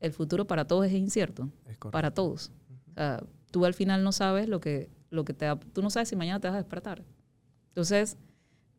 el 0.00 0.12
futuro 0.12 0.46
para 0.46 0.66
todos 0.66 0.86
es 0.86 0.92
incierto, 0.94 1.50
Es 1.66 1.78
para 1.78 2.12
todos. 2.12 2.52
Tú 3.50 3.64
al 3.64 3.74
final 3.74 4.04
no 4.04 4.12
sabes 4.12 4.48
lo 4.48 4.60
que, 4.60 4.88
lo 5.10 5.24
que 5.24 5.34
te 5.34 5.46
va, 5.46 5.58
tú 5.58 5.82
no 5.82 5.90
sabes 5.90 6.08
si 6.08 6.16
mañana 6.16 6.40
te 6.40 6.48
vas 6.48 6.54
a 6.54 6.58
despertar. 6.58 7.04
Entonces, 7.68 8.16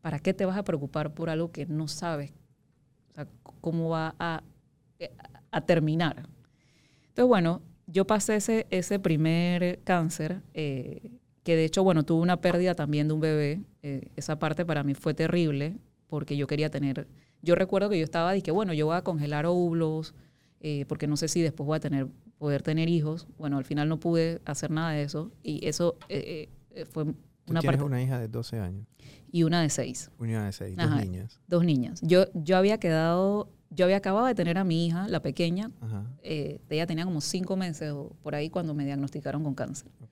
¿para 0.01 0.19
qué 0.19 0.33
te 0.33 0.45
vas 0.45 0.57
a 0.57 0.63
preocupar 0.63 1.13
por 1.13 1.29
algo 1.29 1.51
que 1.51 1.65
no 1.67 1.87
sabes 1.87 2.33
o 3.11 3.15
sea, 3.15 3.25
c- 3.25 3.31
cómo 3.61 3.89
va 3.89 4.15
a, 4.19 4.43
eh, 4.99 5.11
a 5.51 5.61
terminar? 5.65 6.29
Entonces, 7.09 7.27
bueno, 7.27 7.61
yo 7.91 8.05
pasé 8.05 8.35
ese, 8.35 8.67
ese 8.69 8.99
primer 8.99 9.79
cáncer, 9.83 10.41
eh, 10.53 11.11
que 11.43 11.55
de 11.55 11.65
hecho, 11.65 11.83
bueno, 11.83 12.03
tuve 12.03 12.21
una 12.21 12.39
pérdida 12.39 12.75
también 12.75 13.07
de 13.07 13.13
un 13.13 13.19
bebé. 13.19 13.61
Eh, 13.83 14.09
esa 14.15 14.37
parte 14.39 14.65
para 14.65 14.83
mí 14.83 14.93
fue 14.93 15.13
terrible, 15.13 15.77
porque 16.07 16.37
yo 16.37 16.47
quería 16.47 16.69
tener, 16.69 17.07
yo 17.41 17.55
recuerdo 17.55 17.89
que 17.89 17.97
yo 17.97 18.03
estaba, 18.03 18.31
dije, 18.33 18.51
bueno, 18.51 18.73
yo 18.73 18.85
voy 18.85 18.95
a 18.95 19.01
congelar 19.03 19.45
óvulos, 19.45 20.13
eh, 20.59 20.85
porque 20.87 21.07
no 21.07 21.17
sé 21.17 21.27
si 21.27 21.41
después 21.41 21.65
voy 21.65 21.77
a 21.77 21.79
tener, 21.79 22.07
poder 22.37 22.61
tener 22.61 22.89
hijos. 22.89 23.27
Bueno, 23.37 23.57
al 23.57 23.65
final 23.65 23.89
no 23.89 23.99
pude 23.99 24.39
hacer 24.45 24.69
nada 24.71 24.91
de 24.91 25.03
eso, 25.03 25.31
y 25.43 25.65
eso 25.67 25.97
fue 26.91 27.05
Tú 27.05 27.53
una 27.53 27.59
tienes 27.61 27.77
parte. 27.79 27.83
una 27.83 28.01
hija 28.03 28.19
de 28.19 28.27
12 28.27 28.59
años, 28.59 28.85
Y 29.31 29.43
una 29.43 29.61
de 29.63 29.69
seis. 29.69 30.11
una 30.19 30.45
de 30.45 30.51
6, 30.51 30.75
Ajá. 30.77 30.87
dos 30.95 31.01
niñas. 31.05 31.41
Dos 31.47 31.65
niñas. 31.65 32.01
Yo, 32.03 32.25
yo 32.35 32.55
había 32.57 32.77
quedado, 32.79 33.49
yo 33.71 33.85
había 33.85 33.97
acabado 33.97 34.25
de 34.25 34.35
tener 34.35 34.57
a 34.57 34.63
mi 34.63 34.85
hija, 34.85 35.07
la 35.07 35.21
pequeña, 35.21 35.71
eh, 36.23 36.59
ella 36.69 36.85
tenía 36.85 37.05
como 37.05 37.21
cinco 37.21 37.55
meses 37.55 37.91
o 37.91 38.15
por 38.21 38.35
ahí 38.35 38.49
cuando 38.49 38.73
me 38.73 38.85
diagnosticaron 38.85 39.43
con 39.43 39.55
cáncer. 39.55 39.89
ok. 40.01 40.09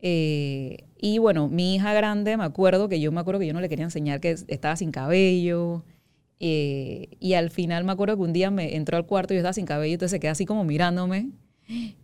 Eh, 0.00 0.84
y 0.96 1.18
bueno, 1.18 1.48
mi 1.48 1.74
hija 1.74 1.92
grande, 1.92 2.36
me 2.36 2.44
acuerdo 2.44 2.88
que 2.88 3.00
yo 3.00 3.10
me 3.10 3.20
acuerdo 3.20 3.40
que 3.40 3.46
yo 3.48 3.52
no 3.52 3.60
le 3.60 3.68
quería 3.68 3.84
enseñar 3.84 4.20
que 4.20 4.30
estaba 4.46 4.76
sin 4.76 4.92
cabello. 4.92 5.84
eh, 6.40 7.16
y 7.18 7.34
al 7.34 7.50
final 7.50 7.82
me 7.82 7.90
acuerdo 7.92 8.16
que 8.16 8.22
un 8.22 8.32
día 8.32 8.50
me 8.52 8.76
entró 8.76 8.96
al 8.96 9.06
cuarto 9.06 9.34
y 9.34 9.36
yo 9.36 9.40
estaba 9.40 9.52
sin 9.52 9.66
cabello, 9.66 9.94
entonces 9.94 10.12
se 10.12 10.20
queda 10.20 10.30
así 10.32 10.46
como 10.46 10.62
mirándome. 10.64 11.30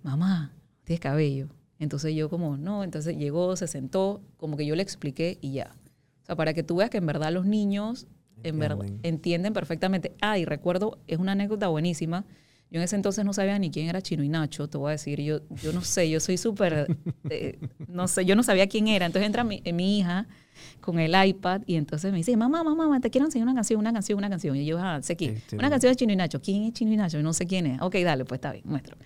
Mamá, 0.02 0.52
tienes 0.82 1.00
cabello. 1.00 1.48
Entonces 1.78 2.14
yo 2.14 2.28
como, 2.28 2.56
no, 2.56 2.82
entonces 2.82 3.16
llegó, 3.16 3.54
se 3.56 3.68
sentó, 3.68 4.22
como 4.36 4.56
que 4.56 4.66
yo 4.66 4.74
le 4.74 4.82
expliqué 4.82 5.38
y 5.40 5.52
ya. 5.52 5.76
O 6.22 6.26
sea, 6.26 6.36
para 6.36 6.52
que 6.52 6.62
tú 6.64 6.76
veas 6.76 6.90
que 6.90 6.98
en 6.98 7.06
verdad 7.06 7.32
los 7.32 7.46
niños 7.46 8.06
en 8.44 8.58
verdad, 8.58 8.86
Entienden. 9.02 9.52
perfectamente. 9.52 10.12
Ah, 10.20 10.38
y 10.38 10.44
recuerdo, 10.44 10.98
es 11.06 11.18
una 11.18 11.32
anécdota 11.32 11.68
buenísima. 11.68 12.24
Yo 12.70 12.78
en 12.78 12.84
ese 12.84 12.96
entonces 12.96 13.24
no 13.24 13.32
sabía 13.32 13.58
ni 13.58 13.70
quién 13.70 13.88
era 13.88 14.02
Chino 14.02 14.24
y 14.24 14.28
Nacho, 14.28 14.68
te 14.68 14.78
voy 14.78 14.88
a 14.88 14.92
decir. 14.92 15.20
Yo, 15.20 15.40
yo 15.62 15.72
no 15.72 15.82
sé, 15.82 16.10
yo 16.10 16.18
soy 16.18 16.36
súper, 16.36 16.96
eh, 17.30 17.58
no 17.88 18.08
sé, 18.08 18.24
yo 18.24 18.34
no 18.34 18.42
sabía 18.42 18.66
quién 18.66 18.88
era. 18.88 19.06
Entonces 19.06 19.26
entra 19.26 19.44
mi, 19.44 19.62
mi 19.72 19.98
hija 19.98 20.26
con 20.80 20.98
el 20.98 21.14
iPad 21.28 21.62
y 21.66 21.76
entonces 21.76 22.10
me 22.10 22.18
dice, 22.18 22.36
mamá, 22.36 22.64
mamá, 22.64 22.84
mamá, 22.84 23.00
te 23.00 23.10
quiero 23.10 23.26
enseñar 23.26 23.46
una 23.46 23.54
canción, 23.54 23.78
una 23.80 23.92
canción, 23.92 24.18
una 24.18 24.28
canción. 24.28 24.56
Y 24.56 24.66
yo, 24.66 24.78
ah, 24.80 25.00
sé 25.02 25.14
quién. 25.14 25.40
Una 25.52 25.70
canción 25.70 25.92
de 25.92 25.96
Chino 25.96 26.12
y 26.12 26.16
Nacho. 26.16 26.40
¿Quién 26.40 26.64
es 26.64 26.72
Chino 26.72 26.92
y 26.92 26.96
Nacho? 26.96 27.18
Yo 27.18 27.22
no 27.22 27.32
sé 27.32 27.46
quién 27.46 27.66
es. 27.66 27.80
Ok, 27.80 27.96
dale, 28.02 28.24
pues 28.24 28.38
está 28.38 28.52
bien, 28.52 28.64
muestro. 28.66 28.96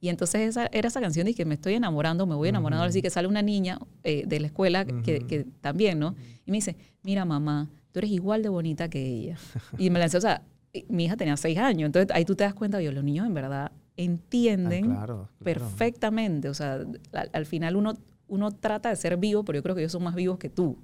Y 0.00 0.08
entonces 0.08 0.50
esa, 0.50 0.68
era 0.72 0.88
esa 0.88 1.00
canción 1.00 1.26
de 1.26 1.34
que 1.34 1.44
me 1.44 1.54
estoy 1.54 1.74
enamorando, 1.74 2.26
me 2.26 2.34
voy 2.34 2.50
enamorando, 2.50 2.84
así 2.84 3.00
que 3.02 3.10
sale 3.10 3.26
una 3.26 3.42
niña 3.42 3.78
eh, 4.04 4.24
de 4.26 4.40
la 4.40 4.46
escuela 4.48 4.84
que, 4.84 5.26
que 5.26 5.46
también, 5.60 5.98
¿no? 5.98 6.14
Y 6.44 6.50
me 6.50 6.58
dice, 6.58 6.76
mira 7.02 7.24
mamá, 7.24 7.70
tú 7.96 8.00
eres 8.00 8.10
igual 8.10 8.42
de 8.42 8.50
bonita 8.50 8.90
que 8.90 9.02
ella. 9.06 9.38
Y 9.78 9.88
me 9.88 9.98
lancé, 9.98 10.18
o 10.18 10.20
sea, 10.20 10.42
mi 10.90 11.06
hija 11.06 11.16
tenía 11.16 11.34
seis 11.38 11.56
años, 11.56 11.86
entonces 11.86 12.14
ahí 12.14 12.26
tú 12.26 12.34
te 12.36 12.44
das 12.44 12.52
cuenta, 12.52 12.78
yo, 12.82 12.92
los 12.92 13.02
niños 13.02 13.26
en 13.26 13.32
verdad 13.32 13.72
entienden 13.96 14.84
Ah, 14.84 14.96
claro, 14.96 15.06
claro. 15.06 15.28
perfectamente, 15.42 16.50
o 16.50 16.52
sea, 16.52 16.74
al, 17.12 17.30
al 17.32 17.46
final 17.46 17.74
uno, 17.74 17.94
uno 18.28 18.50
trata 18.50 18.90
de 18.90 18.96
ser 18.96 19.16
vivo, 19.16 19.46
pero 19.46 19.56
yo 19.56 19.62
creo 19.62 19.74
que 19.74 19.80
ellos 19.80 19.92
son 19.92 20.02
más 20.02 20.14
vivos 20.14 20.36
que 20.38 20.50
tú. 20.50 20.76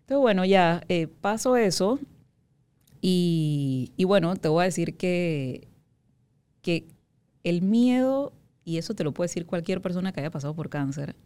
Entonces, 0.00 0.18
bueno, 0.20 0.44
ya 0.44 0.82
eh, 0.90 1.06
paso 1.06 1.56
eso 1.56 1.98
y, 3.00 3.92
y 3.96 4.04
bueno, 4.04 4.36
te 4.36 4.48
voy 4.48 4.60
a 4.60 4.64
decir 4.66 4.98
que, 4.98 5.68
que 6.60 6.86
el 7.44 7.62
miedo, 7.62 8.34
y 8.62 8.76
eso 8.76 8.92
te 8.92 9.04
lo 9.04 9.12
puede 9.12 9.28
decir 9.28 9.46
cualquier 9.46 9.80
persona 9.80 10.12
que 10.12 10.20
haya 10.20 10.30
pasado 10.30 10.52
por 10.54 10.68
cáncer, 10.68 11.16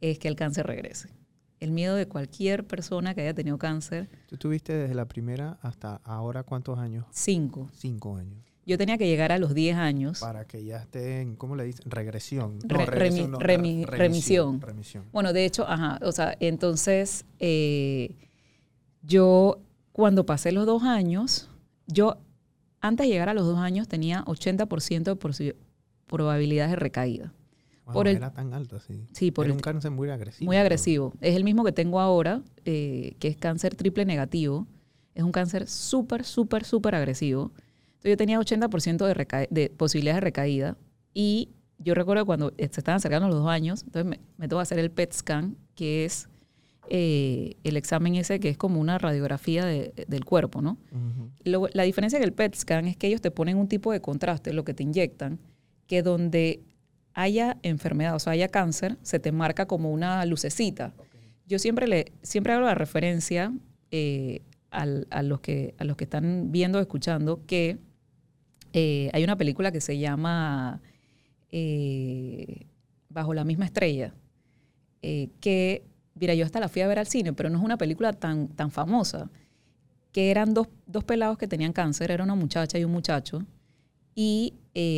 es 0.00 0.18
que 0.18 0.28
el 0.28 0.36
cáncer 0.36 0.66
regrese. 0.66 1.10
El 1.60 1.70
miedo 1.72 1.94
de 1.94 2.06
cualquier 2.08 2.66
persona 2.66 3.14
que 3.14 3.20
haya 3.20 3.34
tenido 3.34 3.58
cáncer, 3.58 4.08
Tú 4.28 4.36
tuviste 4.38 4.72
desde 4.72 4.94
la 4.94 5.04
primera 5.06 5.58
hasta 5.62 5.96
ahora 6.04 6.42
cuántos 6.42 6.78
años? 6.78 7.04
cinco. 7.10 7.68
Cinco 7.74 8.16
años. 8.16 8.38
Yo 8.66 8.78
tenía 8.78 8.96
que 8.98 9.06
llegar 9.06 9.32
a 9.32 9.38
los 9.38 9.52
10 9.54 9.76
años. 9.76 10.20
Para 10.20 10.44
que 10.44 10.62
ya 10.64 10.76
esté 10.78 11.20
en, 11.22 11.34
¿cómo 11.34 11.56
le 11.56 11.64
dicen? 11.64 11.90
Regresión. 11.90 12.58
Re- 12.62 12.86
remi- 12.86 13.28
remi- 13.38 13.84
remisión. 13.84 14.60
remisión. 14.60 15.04
Bueno, 15.12 15.32
de 15.32 15.44
hecho, 15.44 15.66
ajá, 15.68 15.98
o 16.02 16.12
sea, 16.12 16.36
entonces 16.40 17.24
eh, 17.40 18.14
yo 19.02 19.60
cuando 19.92 20.24
pasé 20.24 20.52
los 20.52 20.66
dos 20.66 20.82
años, 20.84 21.50
yo 21.86 22.16
antes 22.80 23.06
de 23.06 23.12
llegar 23.12 23.28
a 23.28 23.34
los 23.34 23.44
dos 23.46 23.58
años 23.58 23.88
tenía 23.88 24.24
80% 24.26 25.38
de 25.38 25.56
probabilidades 26.06 26.70
de 26.70 26.76
recaída. 26.76 27.32
Wow, 27.90 27.94
por 27.94 28.08
el- 28.08 28.16
era 28.16 28.32
tan 28.32 28.52
alto 28.54 28.76
así. 28.76 29.06
Sí, 29.12 29.30
por 29.30 29.44
Era 29.46 29.52
el- 29.52 29.56
un 29.58 29.62
cáncer 29.62 29.90
muy 29.90 30.08
agresivo. 30.10 30.46
Muy 30.46 30.56
agresivo. 30.56 31.12
Es 31.20 31.36
el 31.36 31.44
mismo 31.44 31.64
que 31.64 31.72
tengo 31.72 32.00
ahora, 32.00 32.42
eh, 32.64 33.14
que 33.18 33.28
es 33.28 33.36
cáncer 33.36 33.74
triple 33.74 34.04
negativo. 34.04 34.66
Es 35.14 35.22
un 35.24 35.32
cáncer 35.32 35.66
súper, 35.66 36.24
súper, 36.24 36.64
súper 36.64 36.94
agresivo. 36.94 37.52
Entonces 37.92 38.10
yo 38.12 38.16
tenía 38.16 38.38
80% 38.38 39.06
de, 39.06 39.14
reca- 39.14 39.46
de 39.50 39.70
posibilidades 39.70 40.16
de 40.16 40.20
recaída 40.22 40.76
y 41.12 41.50
yo 41.78 41.94
recuerdo 41.94 42.24
cuando 42.26 42.52
se 42.56 42.64
estaban 42.64 42.96
acercando 42.96 43.28
los 43.28 43.38
dos 43.38 43.48
años, 43.48 43.82
entonces 43.84 44.08
me, 44.08 44.20
me 44.38 44.48
tengo 44.48 44.58
que 44.60 44.62
hacer 44.62 44.78
el 44.78 44.90
PET 44.90 45.12
scan, 45.12 45.56
que 45.74 46.04
es 46.04 46.28
eh, 46.92 47.54
el 47.62 47.76
examen 47.76 48.14
ese 48.16 48.40
que 48.40 48.48
es 48.48 48.56
como 48.56 48.80
una 48.80 48.98
radiografía 48.98 49.64
de- 49.64 49.92
del 50.08 50.24
cuerpo, 50.24 50.60
¿no? 50.60 50.76
Lo- 51.44 51.68
la 51.72 51.84
diferencia 51.84 52.18
del 52.18 52.32
PET 52.32 52.54
scan 52.56 52.86
es 52.86 52.96
que 52.96 53.06
ellos 53.06 53.20
te 53.20 53.30
ponen 53.30 53.58
un 53.58 53.68
tipo 53.68 53.92
de 53.92 54.00
contraste, 54.00 54.52
lo 54.52 54.64
que 54.64 54.74
te 54.74 54.82
inyectan, 54.82 55.38
que 55.86 56.02
donde 56.02 56.62
haya 57.14 57.58
enfermedad, 57.62 58.14
o 58.14 58.18
sea, 58.18 58.32
haya 58.34 58.48
cáncer, 58.48 58.96
se 59.02 59.18
te 59.18 59.32
marca 59.32 59.66
como 59.66 59.90
una 59.92 60.24
lucecita. 60.26 60.92
Yo 61.46 61.58
siempre 61.58 61.88
le 61.88 62.12
siempre 62.22 62.52
hago 62.52 62.62
la 62.64 62.74
referencia 62.74 63.52
eh, 63.90 64.42
al- 64.70 65.06
a, 65.10 65.22
los 65.22 65.40
que, 65.40 65.74
a 65.78 65.84
los 65.84 65.96
que 65.96 66.04
están 66.04 66.52
viendo 66.52 66.78
o 66.78 66.80
escuchando 66.80 67.44
que 67.46 67.78
eh, 68.72 69.10
hay 69.12 69.24
una 69.24 69.36
película 69.36 69.72
que 69.72 69.80
se 69.80 69.98
llama 69.98 70.80
eh, 71.50 72.66
Bajo 73.08 73.34
la 73.34 73.42
misma 73.44 73.64
estrella, 73.64 74.14
que, 75.02 75.84
mira, 76.14 76.34
yo 76.34 76.44
hasta 76.44 76.60
la 76.60 76.68
fui 76.68 76.82
a 76.82 76.86
ver 76.86 77.00
al 77.00 77.08
cine, 77.08 77.32
pero 77.32 77.50
no 77.50 77.58
es 77.58 77.64
una 77.64 77.76
película 77.76 78.12
tan, 78.12 78.46
tan 78.48 78.70
famosa 78.70 79.28
que 80.12 80.30
eran 80.30 80.54
dos, 80.54 80.68
dos 80.86 81.02
pelados 81.02 81.36
que 81.36 81.48
tenían 81.48 81.72
cáncer, 81.72 82.12
era 82.12 82.22
una 82.22 82.36
muchacha 82.36 82.78
y 82.78 82.84
un 82.84 82.92
muchacho, 82.92 83.44
y 84.14 84.54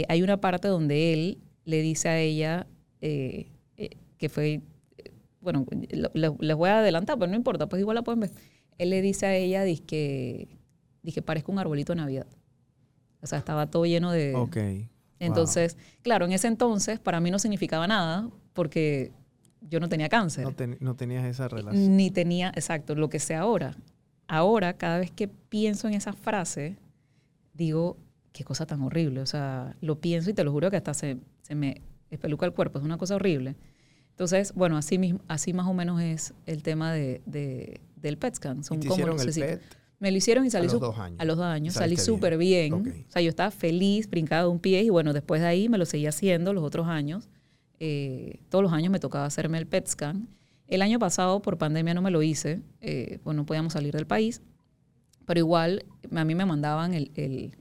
hay 0.08 0.22
una 0.22 0.42
parte 0.42 0.68
donde 0.68 1.14
él 1.14 1.38
le 1.64 1.82
dice 1.82 2.08
a 2.08 2.18
ella, 2.18 2.66
eh, 3.00 3.50
eh, 3.76 3.90
que 4.18 4.28
fue, 4.28 4.60
eh, 4.98 5.10
bueno, 5.40 5.66
les 5.70 6.56
voy 6.56 6.68
a 6.70 6.78
adelantar, 6.78 7.18
pero 7.18 7.30
no 7.30 7.36
importa, 7.36 7.68
pues 7.68 7.80
igual 7.80 7.94
la 7.96 8.02
pueden 8.02 8.20
ver. 8.20 8.30
Él 8.78 8.90
le 8.90 9.02
dice 9.02 9.26
a 9.26 9.34
ella, 9.36 9.62
dice 9.64 9.82
que, 9.84 10.58
dice, 11.02 11.22
parezco 11.22 11.52
un 11.52 11.58
arbolito 11.58 11.92
de 11.92 11.96
Navidad. 12.00 12.26
O 13.20 13.26
sea, 13.26 13.38
estaba 13.38 13.70
todo 13.70 13.86
lleno 13.86 14.10
de... 14.10 14.34
Ok. 14.34 14.56
Entonces, 15.20 15.76
claro, 16.02 16.24
en 16.26 16.32
ese 16.32 16.48
entonces 16.48 16.98
para 16.98 17.20
mí 17.20 17.30
no 17.30 17.38
significaba 17.38 17.86
nada 17.86 18.28
porque 18.54 19.12
yo 19.60 19.78
no 19.78 19.88
tenía 19.88 20.08
cáncer. 20.08 20.42
No, 20.44 20.52
ten- 20.52 20.76
no 20.80 20.96
tenías 20.96 21.24
esa 21.24 21.46
relación. 21.46 21.96
Ni 21.96 22.10
tenía, 22.10 22.48
exacto, 22.56 22.96
lo 22.96 23.08
que 23.08 23.20
sé 23.20 23.36
ahora. 23.36 23.76
Ahora, 24.26 24.72
cada 24.76 24.98
vez 24.98 25.12
que 25.12 25.28
pienso 25.28 25.86
en 25.86 25.94
esa 25.94 26.12
frase, 26.12 26.76
digo, 27.54 27.96
qué 28.32 28.42
cosa 28.42 28.66
tan 28.66 28.82
horrible. 28.82 29.20
O 29.20 29.26
sea, 29.26 29.76
lo 29.80 30.00
pienso 30.00 30.30
y 30.30 30.34
te 30.34 30.42
lo 30.42 30.50
juro 30.50 30.70
que 30.72 30.78
hasta 30.78 30.94
se, 30.94 31.18
se 31.52 31.56
me 31.56 31.82
espeluca 32.10 32.46
el 32.46 32.52
cuerpo. 32.52 32.78
Es 32.78 32.84
una 32.84 32.96
cosa 32.96 33.14
horrible. 33.16 33.56
Entonces, 34.10 34.54
bueno, 34.54 34.78
así, 34.78 34.96
mismo, 34.96 35.20
así 35.28 35.52
más 35.52 35.66
o 35.66 35.74
menos 35.74 36.00
es 36.00 36.32
el 36.46 36.62
tema 36.62 36.92
de, 36.94 37.20
de- 37.26 37.80
del 37.96 38.16
PET 38.16 38.36
scan. 38.36 38.60
¿Y 38.60 38.62
Son 38.64 38.80
te 38.80 38.88
como 38.88 39.00
hicieron 39.16 39.20
el. 39.20 39.34
PET? 39.34 39.62
Me 39.98 40.10
lo 40.10 40.16
hicieron 40.16 40.46
y 40.46 40.50
salí 40.50 40.64
los 40.66 40.74
sup- 40.76 40.80
dos 40.80 40.98
años. 40.98 41.20
A 41.20 41.24
los 41.26 41.36
dos 41.36 41.44
años. 41.46 41.74
Salí 41.74 41.96
súper 41.96 42.38
bien. 42.38 42.72
Ok. 42.72 42.86
O 43.08 43.10
sea, 43.12 43.20
yo 43.22 43.28
estaba 43.28 43.50
feliz, 43.50 44.08
brincaba 44.08 44.42
de 44.44 44.48
un 44.48 44.58
pie 44.60 44.82
y 44.82 44.88
bueno, 44.90 45.12
después 45.12 45.40
de 45.42 45.46
ahí 45.46 45.68
me 45.68 45.76
lo 45.78 45.84
seguía 45.84 46.08
haciendo 46.08 46.52
los 46.54 46.64
otros 46.64 46.86
años. 46.88 47.28
Eh, 47.80 48.40
todos 48.48 48.62
los 48.62 48.72
años 48.72 48.90
me 48.90 48.98
tocaba 48.98 49.26
hacerme 49.26 49.58
el 49.58 49.66
PET 49.66 49.86
scan. 49.88 50.28
El 50.68 50.80
año 50.82 50.98
pasado, 50.98 51.42
por 51.42 51.58
pandemia, 51.58 51.92
no 51.92 52.00
me 52.02 52.10
lo 52.10 52.22
hice, 52.22 52.62
eh, 52.80 53.18
pues 53.22 53.36
no 53.36 53.44
podíamos 53.44 53.74
salir 53.74 53.92
del 53.94 54.06
país, 54.06 54.40
pero 55.26 55.38
igual 55.38 55.84
a 56.14 56.24
mí 56.24 56.34
me 56.34 56.46
mandaban 56.46 56.94
el, 56.94 57.10
el- 57.14 57.56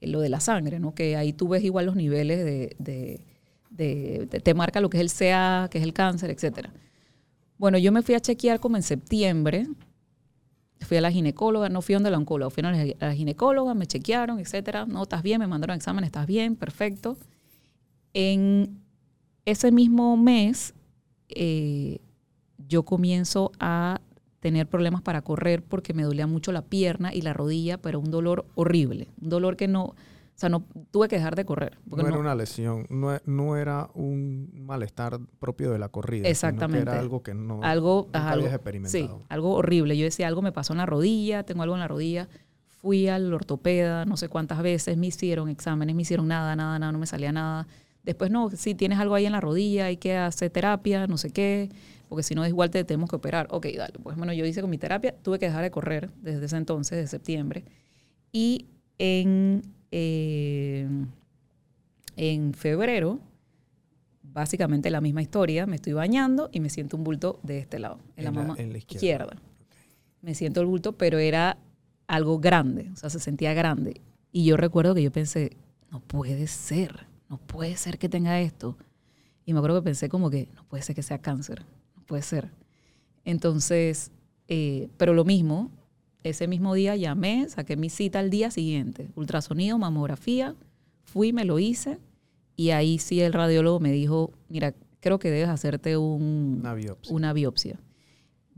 el- 0.00 0.12
lo 0.12 0.20
de 0.20 0.28
la 0.30 0.40
sangre, 0.40 0.78
¿no? 0.80 0.94
Que 0.94 1.16
ahí 1.16 1.32
tú 1.32 1.48
ves 1.48 1.62
igual 1.62 1.84
los 1.86 1.94
niveles 1.96 2.38
de, 2.44 2.74
de- 2.78 3.20
de- 3.76 4.26
te- 4.30 4.40
te 4.40 4.54
marca 4.54 4.80
lo 4.80 4.88
que 4.90 4.98
es 4.98 5.02
el 5.02 5.10
CA, 5.10 5.68
que 5.70 5.78
es 5.78 5.84
el 5.84 5.92
cáncer, 5.92 6.30
etcétera. 6.30 6.72
Bueno, 7.58 7.78
yo 7.78 7.92
me 7.92 8.02
fui 8.02 8.14
a 8.14 8.20
chequear 8.20 8.60
como 8.60 8.76
en 8.76 8.82
septiembre, 8.82 9.66
fui 10.80 10.96
a 10.96 11.00
la 11.00 11.10
ginecóloga, 11.10 11.68
no 11.68 11.80
fui 11.82 11.94
donde 11.94 12.10
la 12.10 12.18
oncóloga, 12.18 12.50
fui 12.50 12.62
a 12.64 13.06
la 13.06 13.14
ginecóloga, 13.14 13.74
me 13.74 13.86
chequearon, 13.86 14.38
etcétera. 14.38 14.86
No, 14.86 15.02
estás 15.04 15.22
bien, 15.22 15.38
me 15.40 15.46
mandaron 15.46 15.76
examen, 15.76 16.04
estás 16.04 16.26
bien, 16.26 16.56
perfecto. 16.56 17.16
En 18.12 18.80
ese 19.44 19.72
mismo 19.72 20.16
mes, 20.16 20.74
eh, 21.28 21.98
yo 22.68 22.84
comienzo 22.84 23.50
a 23.60 24.00
tener 24.40 24.66
problemas 24.66 25.00
para 25.02 25.22
correr 25.22 25.62
porque 25.62 25.94
me 25.94 26.02
dolía 26.02 26.26
mucho 26.26 26.52
la 26.52 26.62
pierna 26.62 27.14
y 27.14 27.22
la 27.22 27.32
rodilla, 27.32 27.78
pero 27.78 27.98
un 27.98 28.10
dolor 28.10 28.44
horrible, 28.54 29.08
un 29.22 29.30
dolor 29.30 29.56
que 29.56 29.68
no, 29.68 29.94
o 30.34 30.38
sea, 30.38 30.48
no 30.48 30.66
tuve 30.90 31.06
que 31.08 31.16
dejar 31.16 31.36
de 31.36 31.44
correr. 31.44 31.78
Porque 31.88 32.02
no 32.02 32.08
era 32.08 32.16
no- 32.16 32.20
una 32.22 32.34
lesión, 32.34 32.86
no, 32.90 33.14
e- 33.14 33.22
no 33.24 33.56
era 33.56 33.88
un 33.94 34.50
malestar 34.66 35.18
propio 35.38 35.70
de 35.70 35.78
la 35.78 35.88
corrida. 35.88 36.22
sino 36.22 36.24
que 36.24 36.30
Exactamente. 36.30 36.90
era 36.90 36.98
algo 36.98 37.22
que 37.22 37.34
no 37.34 37.62
algo, 37.62 38.02
nunca 38.06 38.18
ajá, 38.18 38.30
habías 38.32 38.46
algo- 38.46 38.56
experimentado. 38.56 39.18
Sí, 39.20 39.24
algo 39.28 39.54
horrible. 39.54 39.96
Yo 39.96 40.04
decía, 40.04 40.26
algo 40.26 40.42
me 40.42 40.50
pasó 40.52 40.72
en 40.72 40.78
la 40.78 40.86
rodilla, 40.86 41.44
tengo 41.44 41.62
algo 41.62 41.74
en 41.76 41.80
la 41.80 41.88
rodilla. 41.88 42.28
Fui 42.66 43.08
al 43.08 43.32
ortopeda 43.32 44.04
no 44.04 44.16
sé 44.16 44.28
cuántas 44.28 44.60
veces, 44.62 44.96
me 44.98 45.06
hicieron 45.06 45.48
exámenes, 45.48 45.94
me 45.96 46.02
hicieron 46.02 46.26
nada, 46.28 46.54
nada, 46.56 46.78
nada, 46.78 46.90
no 46.92 46.98
me 46.98 47.06
salía 47.06 47.30
nada. 47.32 47.66
Después, 48.02 48.30
no, 48.30 48.50
si 48.50 48.74
tienes 48.74 48.98
algo 48.98 49.14
ahí 49.14 49.24
en 49.26 49.32
la 49.32 49.40
rodilla, 49.40 49.86
hay 49.86 49.96
que 49.96 50.16
hacer 50.16 50.50
terapia, 50.50 51.06
no 51.06 51.16
sé 51.16 51.30
qué, 51.30 51.70
porque 52.10 52.22
si 52.22 52.34
no, 52.34 52.46
igual 52.46 52.68
te 52.70 52.84
tenemos 52.84 53.08
que 53.08 53.16
operar. 53.16 53.46
Ok, 53.50 53.66
dale. 53.76 53.94
Pues 54.02 54.16
bueno, 54.18 54.32
yo 54.34 54.44
hice 54.44 54.60
con 54.60 54.68
mi 54.68 54.76
terapia, 54.78 55.14
tuve 55.22 55.38
que 55.38 55.46
dejar 55.46 55.62
de 55.62 55.70
correr 55.70 56.10
desde 56.20 56.44
ese 56.44 56.56
entonces, 56.58 56.98
de 56.98 57.06
septiembre. 57.06 57.64
Y 58.32 58.66
en, 58.98 59.62
eh, 59.96 60.88
en 62.16 62.52
febrero, 62.54 63.20
básicamente 64.22 64.90
la 64.90 65.00
misma 65.00 65.22
historia, 65.22 65.66
me 65.66 65.76
estoy 65.76 65.92
bañando 65.92 66.48
y 66.52 66.58
me 66.60 66.68
siento 66.68 66.96
un 66.96 67.04
bulto 67.04 67.38
de 67.44 67.58
este 67.58 67.78
lado, 67.78 67.98
en, 68.16 68.24
la, 68.24 68.30
En 68.30 68.34
la- 68.36 68.42
mama 68.42 68.54
en 68.58 68.72
la 68.72 68.78
izquierda. 68.78 68.96
izquierda. 69.06 69.42
Me 70.20 70.34
siento 70.34 70.60
el 70.60 70.66
bulto, 70.66 70.92
pero 70.92 71.18
era 71.18 71.58
algo 72.08 72.38
grande, 72.40 72.90
o 72.92 72.96
sea, 72.96 73.08
se 73.10 73.20
sentía 73.20 73.54
grande. 73.54 74.00
Y 74.32 74.44
yo 74.44 74.56
recuerdo 74.56 74.94
que 74.94 75.02
yo 75.02 75.12
pensé, 75.12 75.56
no 75.90 76.00
puede 76.00 76.46
ser, 76.48 77.06
no 77.28 77.38
puede 77.38 77.76
ser 77.76 77.98
que 77.98 78.08
tenga 78.08 78.40
esto. 78.40 78.76
Y 79.46 79.52
me 79.52 79.58
acuerdo 79.60 79.80
que 79.80 79.84
pensé 79.84 80.08
como 80.08 80.28
que, 80.30 80.48
no 80.54 80.64
puede 80.64 80.82
ser 80.82 80.96
que 80.96 81.02
sea 81.02 81.18
cáncer, 81.18 81.64
no 81.96 82.02
puede 82.02 82.22
ser. 82.22 82.50
Entonces, 83.24 84.10
eh, 84.48 84.88
pero 84.96 85.14
lo 85.14 85.24
mismo, 85.24 85.70
ese 86.24 86.48
mismo 86.48 86.74
día 86.74 86.96
llamé, 86.96 87.48
saqué 87.48 87.76
mi 87.76 87.90
cita 87.90 88.18
al 88.18 88.30
día 88.30 88.50
siguiente, 88.50 89.10
ultrasonido, 89.14 89.78
mamografía, 89.78 90.56
fui, 91.04 91.32
me 91.32 91.44
lo 91.44 91.58
hice 91.58 91.98
y 92.56 92.70
ahí 92.70 92.98
sí 92.98 93.20
el 93.20 93.32
radiólogo 93.32 93.78
me 93.78 93.92
dijo, 93.92 94.32
mira, 94.48 94.74
creo 95.00 95.18
que 95.18 95.30
debes 95.30 95.50
hacerte 95.50 95.98
un, 95.98 96.58
Una 96.60 96.74
biopsia. 96.74 97.14
una 97.14 97.32
biopsia. 97.34 97.78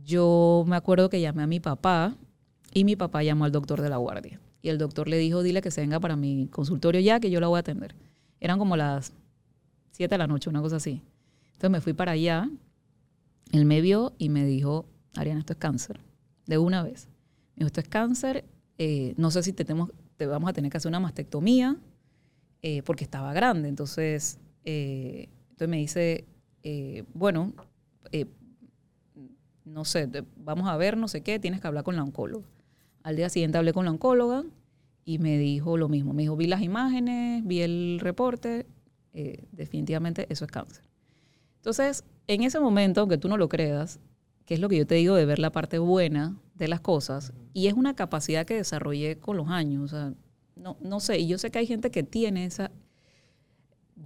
Yo 0.05 0.65
me 0.67 0.77
acuerdo 0.77 1.11
que 1.11 1.21
llamé 1.21 1.43
a 1.43 1.49
mi 1.49 1.59
papá 1.59 2.17
y 2.73 2.85
mi 2.85 2.95
papá 2.95 3.25
llamó 3.25 3.45
al 3.45 3.53
doctor 3.53 3.83
de 3.83 3.91
la 3.91 3.97
guardia. 3.97 4.41
Y 4.63 4.69
el 4.69 4.79
doctor 4.79 5.09
le 5.09 5.19
dijo, 5.19 5.43
dile 5.43 5.61
que 5.61 5.73
se 5.73 5.81
venga 5.81 5.99
para 5.99 6.15
mi 6.15 6.47
consultorio 6.49 7.01
ya, 7.01 7.19
que 7.19 7.31
yo 7.31 7.41
la 7.41 7.49
voy 7.49 7.57
a 7.57 7.61
atender. 7.61 7.97
Eran 8.39 8.59
como 8.59 8.77
las 8.77 9.13
7 9.91 10.15
de 10.15 10.19
la 10.19 10.29
noche, 10.29 10.49
una 10.49 10.63
cosa 10.63 10.77
así. 10.77 11.03
Entonces 11.47 11.71
me 11.71 11.81
fui 11.81 11.95
para 11.95 12.13
allá, 12.13 12.49
él 13.51 13.65
me 13.65 13.81
vio 13.81 14.13
y 14.19 14.29
me 14.29 14.45
dijo, 14.45 14.87
Ariana, 15.17 15.41
esto 15.41 15.55
es 15.55 15.59
cáncer, 15.59 16.01
de 16.47 16.59
una 16.59 16.83
vez. 16.83 17.09
Me 17.57 17.61
dijo, 17.61 17.67
esto 17.69 17.81
es 17.81 17.89
cáncer, 17.89 18.45
eh, 18.79 19.15
no 19.17 19.31
sé 19.31 19.43
si 19.43 19.53
te, 19.53 19.65
tenemos- 19.65 19.91
te 20.17 20.27
vamos 20.27 20.51
a 20.51 20.53
tener 20.53 20.71
que 20.71 20.77
hacer 20.77 20.89
una 20.91 21.01
mastectomía, 21.01 21.77
eh, 22.63 22.83
porque 22.83 23.05
estaba 23.05 23.33
grande. 23.33 23.69
Entonces, 23.69 24.39
eh, 24.65 25.29
entonces 25.51 25.69
me 25.69 25.79
dice, 25.79 26.25
bueno, 27.15 27.53
no 29.65 29.85
sé, 29.85 30.09
vamos 30.37 30.69
a 30.69 30.77
ver, 30.77 30.97
no 30.97 31.09
sé 31.09 31.23
qué, 31.23 31.39
tienes 31.39 31.61
que 31.61 31.67
hablar 31.67 31.85
con 31.85 31.97
la 31.97 32.03
oncóloga. 32.03 32.47
Al 33.03 33.17
día 33.17 33.29
siguiente 33.29 33.59
hablé 33.59 33.73
con 33.73 33.85
la 33.85 33.91
oncóloga 33.91 34.45
y 35.05 35.19
me 35.19 35.39
dijo 35.39 35.77
lo 35.77 35.89
mismo. 35.89 36.13
Me 36.13 36.23
dijo, 36.23 36.37
vi 36.37 36.47
las 36.47 36.63
imágenes, 36.63 37.45
vi 37.47 37.63
el 37.63 37.99
reporte, 38.01 38.67
definitivamente 39.53 40.27
eso 40.29 40.45
es 40.45 40.51
cáncer. 40.51 40.85
Entonces, 41.57 42.05
en 42.27 42.43
ese 42.43 42.61
momento, 42.61 43.01
aunque 43.01 43.19
tú 43.19 43.29
no 43.29 43.37
lo 43.37 43.49
creas, 43.49 43.99
que 44.47 44.55
es 44.55 44.61
lo 44.61 44.69
que 44.69 44.79
yo 44.79 44.87
te 44.87 44.95
digo 44.95 45.15
de 45.17 45.27
ver 45.27 45.39
la 45.39 45.53
parte 45.53 45.79
buena 45.79 46.39
de 46.55 46.69
las 46.69 46.81
cosas, 46.81 47.33
y 47.53 47.67
es 47.67 47.75
una 47.75 47.95
capacidad 47.95 48.47
que 48.47 48.55
desarrollé 48.55 49.19
con 49.19 49.37
los 49.37 49.49
años, 49.49 49.83
o 49.83 49.89
sea, 49.89 50.15
no, 50.55 50.77
no 50.81 51.01
sé, 51.01 51.19
y 51.19 51.27
yo 51.27 51.37
sé 51.37 51.51
que 51.51 51.59
hay 51.59 51.67
gente 51.67 51.91
que 51.91 52.03
tiene 52.03 52.47
esa, 52.47 52.71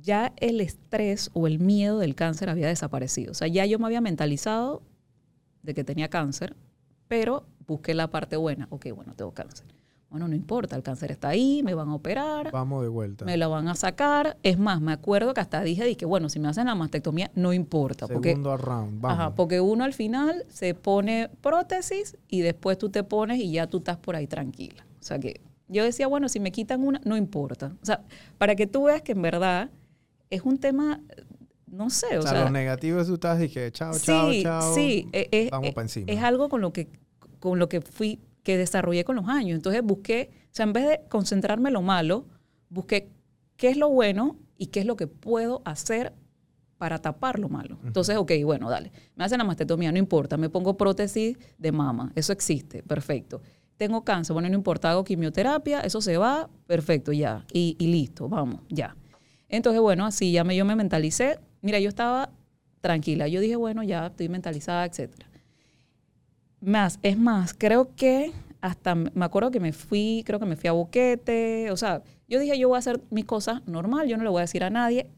ya 0.03 0.33
el 0.39 0.61
estrés 0.61 1.31
o 1.35 1.47
el 1.47 1.59
miedo 1.59 1.99
del 1.99 2.15
cáncer 2.15 2.49
había 2.49 2.69
desaparecido, 2.69 3.33
o 3.33 3.35
sea, 3.35 3.49
ya 3.49 3.67
yo 3.67 3.79
me 3.79 3.87
había 3.87 4.01
mentalizado 4.01 4.83
de 5.63 5.75
que 5.75 5.85
tenía 5.85 6.09
cáncer, 6.09 6.57
pero 7.07 7.47
busqué 7.67 7.95
la 7.95 8.11
parte 8.11 8.37
buena, 8.37 8.67
ok, 8.71 8.87
bueno, 8.95 9.15
tengo 9.15 9.33
cáncer. 9.33 9.67
Bueno, 10.11 10.27
no 10.27 10.35
importa, 10.35 10.75
el 10.75 10.83
cáncer 10.83 11.13
está 11.13 11.29
ahí, 11.29 11.63
me 11.63 11.73
van 11.73 11.89
a 11.89 11.95
operar, 11.95 12.51
Vamos 12.51 12.83
de 12.83 12.89
vuelta. 12.89 13.25
me 13.25 13.37
la 13.37 13.47
van 13.47 13.69
a 13.69 13.77
sacar. 13.77 14.37
Es 14.43 14.59
más, 14.59 14.81
me 14.81 14.91
acuerdo 14.93 15.33
que 15.35 15.41
hasta 15.41 15.63
dije, 15.63 15.97
que 15.97 16.05
bueno, 16.05 16.29
si 16.29 16.41
me 16.41 16.49
hacen 16.49 16.67
la 16.67 16.75
mastectomía, 16.75 17.31
no 17.37 17.53
importa. 17.53 18.09
Porque, 18.09 18.31
Segundo 18.31 18.57
round, 18.57 19.01
vamos. 19.01 19.19
ajá, 19.21 19.35
porque 19.37 19.61
uno 19.61 19.85
al 19.85 19.93
final 19.93 20.45
se 20.49 20.75
pone 20.75 21.31
prótesis 21.41 22.17
y 22.29 22.41
después 22.41 22.77
tú 22.77 22.91
te 22.91 23.05
pones 23.05 23.39
y 23.39 23.53
ya 23.53 23.69
tú 23.69 23.79
estás 23.79 23.99
por 23.99 24.17
ahí 24.17 24.27
tranquila. 24.27 24.85
O 25.01 25.03
sea 25.03 25.21
que 25.21 25.41
yo 25.69 25.85
decía, 25.85 26.09
bueno, 26.09 26.29
si 26.29 26.41
me 26.41 26.51
quitan 26.51 26.83
una, 26.83 27.01
no 27.05 27.17
importa. 27.17 27.73
O 27.81 27.87
sea, 27.87 28.03
para 28.37 28.57
que 28.57 28.67
tú 28.67 28.85
veas 28.85 29.03
que 29.03 29.13
en 29.13 29.23
verdad 29.23 29.71
es 30.29 30.43
un 30.43 30.59
tema, 30.59 31.01
no 31.69 31.89
sé, 31.89 32.17
o, 32.17 32.21
o 32.21 32.23
sea, 32.23 32.33
sea, 32.33 32.45
lo 32.47 32.51
negativo 32.51 33.01
es 33.01 33.07
tú 33.07 33.15
estás 33.15 33.39
que 33.49 33.71
chao, 33.71 33.93
chao, 33.97 34.33
sí, 34.33 34.43
chao. 34.43 34.75
sí, 34.75 35.09
eh, 35.13 35.29
eh, 35.31 35.49
Vamos 35.53 35.69
eh, 35.69 35.73
para 35.73 35.85
encima. 35.85 36.11
es 36.11 36.21
algo 36.21 36.49
con 36.49 36.61
lo 36.61 36.73
que 36.73 36.89
con 37.39 37.59
lo 37.61 37.69
que 37.69 37.81
fui 37.81 38.19
que 38.43 38.57
desarrollé 38.57 39.05
con 39.05 39.17
los 39.17 39.29
años. 39.29 39.57
Entonces 39.57 39.83
busqué, 39.83 40.31
o 40.45 40.49
sea, 40.51 40.65
en 40.65 40.73
vez 40.73 40.89
de 40.89 41.01
concentrarme 41.09 41.69
en 41.69 41.75
lo 41.75 41.83
malo, 41.83 42.27
busqué 42.69 43.11
qué 43.57 43.69
es 43.69 43.77
lo 43.77 43.91
bueno 43.91 44.39
y 44.57 44.67
qué 44.67 44.81
es 44.81 44.87
lo 44.87 44.97
que 44.97 45.07
puedo 45.07 45.63
hacer 45.65 46.15
para 46.79 46.99
tapar 46.99 47.39
lo 47.39 47.51
malo. 47.51 47.79
Entonces, 47.85 48.17
ok, 48.17 48.33
bueno, 48.43 48.71
dale. 48.71 48.91
Me 49.15 49.25
hacen 49.25 49.37
la 49.37 49.45
mastectomía, 49.45 49.93
no 49.93 49.99
importa. 49.99 50.39
Me 50.39 50.49
pongo 50.49 50.79
prótesis 50.79 51.37
de 51.59 51.73
mama. 51.73 52.11
Eso 52.15 52.33
existe, 52.33 52.83
perfecto. 52.83 53.43
Tengo 53.77 54.03
cáncer, 54.03 54.33
bueno, 54.33 54.49
no 54.49 54.55
importa. 54.55 54.91
Hago 54.91 55.05
quimioterapia, 55.05 55.81
eso 55.81 56.01
se 56.01 56.17
va, 56.17 56.49
perfecto, 56.67 57.13
ya. 57.13 57.45
Y, 57.53 57.77
y 57.79 57.89
listo, 57.89 58.31
vamos, 58.31 58.61
ya. 58.71 58.97
Entonces, 59.49 59.83
bueno, 59.83 60.07
así 60.07 60.33
ya 60.33 60.43
me, 60.43 60.57
yo 60.57 60.65
me 60.65 60.75
mentalicé. 60.75 61.39
Mira, 61.61 61.79
yo 61.81 61.91
estaba 61.91 62.31
tranquila. 62.81 63.29
Yo 63.29 63.41
dije, 63.41 63.57
bueno, 63.57 63.83
ya 63.83 64.07
estoy 64.07 64.31
mentalizada, 64.31 64.87
etcétera. 64.87 65.30
Más, 66.61 66.99
es 67.03 67.19
más, 67.19 67.55
creo 67.55 67.95
que 67.95 68.33
hasta 68.61 68.95
me 68.95 69.25
acuerdo 69.25 69.51
que 69.51 69.61
me 69.61 69.73
fui, 69.73 70.23
creo 70.27 70.39
que 70.39 70.47
me 70.47 70.57
fui 70.57 70.69
a 70.69 70.73
Boquete, 70.73 71.71
o 71.71 71.77
sea, 71.77 72.03
yo 72.29 72.39
dije, 72.39 72.59
yo 72.59 72.69
voy 72.69 72.77
a 72.77 72.79
hacer 72.81 73.01
mis 73.11 73.25
cosas 73.25 73.67
normal, 73.67 74.07
yo 74.07 74.17
no 74.17 74.25
le 74.25 74.31
voy 74.31 74.41
a 74.41 74.43
decir 74.43 74.63
a 74.63 74.71
nadie. 74.71 75.11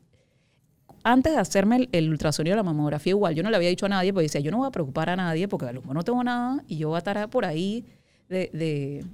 Antes 1.04 1.32
de 1.32 1.38
hacerme 1.40 1.76
el, 1.76 1.88
el 1.90 2.10
ultrasonido 2.10 2.52
de 2.52 2.58
la 2.58 2.62
mamografía, 2.62 3.10
igual, 3.10 3.34
yo 3.34 3.42
no 3.42 3.50
le 3.50 3.56
había 3.56 3.68
dicho 3.68 3.86
a 3.86 3.88
nadie, 3.88 4.12
porque 4.12 4.24
decía, 4.24 4.40
yo 4.40 4.52
no 4.52 4.58
voy 4.58 4.68
a 4.68 4.70
preocupar 4.70 5.10
a 5.10 5.16
nadie, 5.16 5.48
porque 5.48 5.66
a 5.66 5.72
lo 5.72 5.80
mejor 5.80 5.96
no 5.96 6.02
tengo 6.04 6.22
nada, 6.22 6.62
y 6.68 6.76
yo 6.76 6.88
voy 6.88 6.96
a 6.96 6.98
estar 6.98 7.28
por 7.28 7.44
ahí 7.44 7.84
de, 8.28 8.50
de 8.52 9.04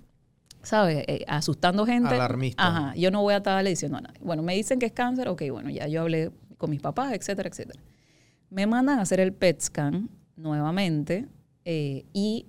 ¿sabes? 0.63 1.05
Eh, 1.09 1.25
asustando 1.27 1.87
gente. 1.87 2.15
Alarmista. 2.15 2.67
Ajá, 2.67 2.95
yo 2.95 3.11
no 3.11 3.23
voy 3.23 3.33
a 3.35 3.39
estarle 3.39 3.71
diciendo 3.71 3.97
a 3.97 4.03
nadie. 4.03 4.21
Bueno, 4.21 4.43
me 4.43 4.55
dicen 4.55 4.79
que 4.79 4.87
es 4.87 4.93
cáncer, 4.93 5.29
ok, 5.29 5.43
bueno, 5.51 5.71
ya 5.71 5.89
yo 5.89 6.03
hablé 6.03 6.31
con 6.59 6.69
mis 6.69 6.81
papás, 6.81 7.13
etcétera, 7.15 7.49
etcétera. 7.49 7.81
Me 8.51 8.67
mandan 8.67 8.99
a 8.99 9.03
hacer 9.03 9.21
el 9.21 9.33
PET 9.33 9.61
scan 9.63 10.11
nuevamente 10.37 11.27
eh, 11.71 12.07
y 12.15 12.47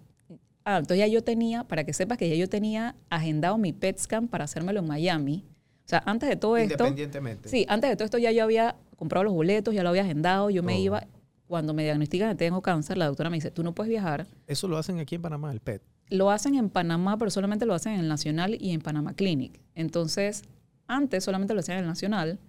ah, 0.63 0.77
entonces 0.77 0.99
ya 0.99 1.07
yo 1.07 1.21
tenía, 1.23 1.65
para 1.65 1.83
que 1.83 1.91
sepas 1.91 2.17
que 2.17 2.29
ya 2.29 2.35
yo 2.35 2.47
tenía 2.47 2.95
agendado 3.09 3.57
mi 3.57 3.73
PET 3.73 3.97
scan 3.99 4.27
para 4.29 4.45
hacérmelo 4.45 4.79
en 4.79 4.87
Miami. 4.87 5.43
O 5.85 5.89
sea, 5.89 6.01
antes 6.05 6.29
de 6.29 6.37
todo 6.37 6.55
esto, 6.55 6.75
Independientemente. 6.75 7.49
sí, 7.49 7.65
antes 7.67 7.89
de 7.89 7.95
todo 7.97 8.05
esto 8.05 8.17
ya 8.17 8.31
yo 8.31 8.43
había 8.45 8.77
comprado 8.95 9.25
los 9.25 9.33
boletos, 9.33 9.73
ya 9.75 9.83
lo 9.83 9.89
había 9.89 10.03
agendado, 10.03 10.49
yo 10.49 10.63
me 10.63 10.73
Todo. 10.73 10.81
iba, 10.83 11.07
cuando 11.47 11.73
me 11.73 11.83
diagnostican 11.83 12.29
que 12.29 12.35
tengo 12.35 12.61
cáncer, 12.61 12.97
la 12.97 13.07
doctora 13.07 13.29
me 13.29 13.35
dice, 13.37 13.51
tú 13.51 13.61
no 13.63 13.73
puedes 13.75 13.89
viajar. 13.89 14.25
Eso 14.47 14.67
lo 14.69 14.77
hacen 14.77 14.99
aquí 14.99 15.15
en 15.15 15.21
Panamá, 15.21 15.51
el 15.51 15.59
PET. 15.59 15.81
Lo 16.11 16.31
hacen 16.31 16.55
en 16.55 16.69
Panamá, 16.69 17.17
pero 17.17 17.29
solamente 17.31 17.65
lo 17.65 17.73
hacen 17.73 17.93
en 17.93 17.99
el 17.99 18.07
Nacional 18.07 18.55
y 18.57 18.71
en 18.71 18.79
Panamá 18.81 19.13
Clinic. 19.15 19.59
Entonces, 19.75 20.43
antes 20.87 21.23
solamente 21.25 21.53
lo 21.53 21.59
hacían 21.59 21.79
en 21.79 21.83
el 21.83 21.89
Nacional 21.89 22.39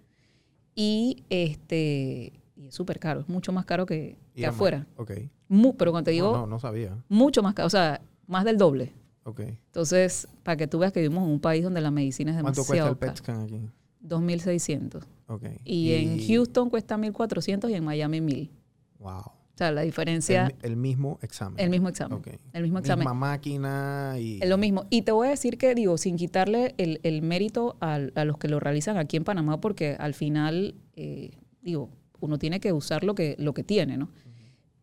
y 0.75 1.25
este 1.31 2.33
y 2.57 2.67
es 2.67 2.75
súper 2.75 2.99
caro, 3.01 3.21
es 3.21 3.29
mucho 3.29 3.53
más 3.53 3.65
caro 3.65 3.87
que, 3.87 4.19
que 4.35 4.47
afuera. 4.47 4.81
Ma- 4.97 5.03
Ok. 5.03 5.13
Mu- 5.53 5.75
pero 5.77 5.91
cuando 5.91 6.07
te 6.07 6.13
digo, 6.13 6.33
No, 6.33 6.39
no, 6.43 6.47
no 6.47 6.59
sabía. 6.61 6.97
mucho 7.09 7.43
más 7.43 7.53
caro, 7.55 7.67
o 7.67 7.71
sea, 7.71 8.01
más 8.27 8.45
del 8.45 8.57
doble. 8.57 8.93
Ok. 9.25 9.41
Entonces, 9.41 10.27
para 10.45 10.57
que 10.57 10.67
tú 10.67 10.79
veas 10.79 10.93
que 10.93 11.01
vivimos 11.03 11.25
en 11.25 11.31
un 11.33 11.41
país 11.41 11.63
donde 11.63 11.81
la 11.83 11.91
medicina 11.91 12.31
es 12.31 12.41
¿Cuánto 12.41 12.65
cuesta 12.65 12.85
demasiado 12.87 12.93
el 12.93 13.47
PET 13.53 13.59
aquí? 13.59 13.69
2.600. 14.03 15.03
Ok. 15.27 15.45
Y, 15.65 15.93
en 15.93 16.27
Houston 16.27 16.71
cuesta 16.71 16.97
1.400 16.97 17.71
y 17.71 17.75
en 17.75 17.85
Miami 17.85 18.21
1.000. 18.21 18.51
Wow. 18.99 19.11
O 19.19 19.33
sea, 19.57 19.73
la 19.73 19.83
diferencia, 19.83 20.47
El, 20.63 20.71
el 20.71 20.77
mismo 20.77 21.19
examen. 21.21 21.59
el, 21.63 21.69
mismo 21.69 21.89
examen. 21.89 22.19
Ok. 22.19 22.29
El 22.55 22.63
mismo 22.63 22.79
examen. 22.79 23.01
Misma 23.01 23.15
máquina 23.15 24.15
y... 24.19 24.39
Es 24.43 24.49
lo 24.49 24.57
mismo. 24.57 24.87
Y 24.89 25.03
te 25.03 25.13
voy 25.13 25.27
a 25.27 25.31
decir 25.31 25.59
que, 25.59 25.75
digo, 25.75 25.99
sin 25.99 26.17
quitarle 26.17 26.75
el, 26.79 26.99
el 27.03 27.21
mérito 27.23 27.77
al- 27.81 28.13
a, 28.17 28.25
los 28.25 28.39
que 28.39 28.49
lo 28.49 28.59
realizan 28.59 28.97
aquí 28.97 29.17
en 29.19 29.25
Panamá, 29.25 29.61
porque 29.61 29.97
al 29.99 30.15
final, 30.15 30.75
eh, 30.97 31.33
digo, 31.61 31.91
uno 32.21 32.39
tiene 32.39 32.59
que 32.61 32.73
usar 32.73 33.05
lo 33.05 33.15
que, 33.15 33.37
lo 33.39 33.53
que 33.53 33.63
tiene, 33.63 33.99
¿no? 33.99 34.09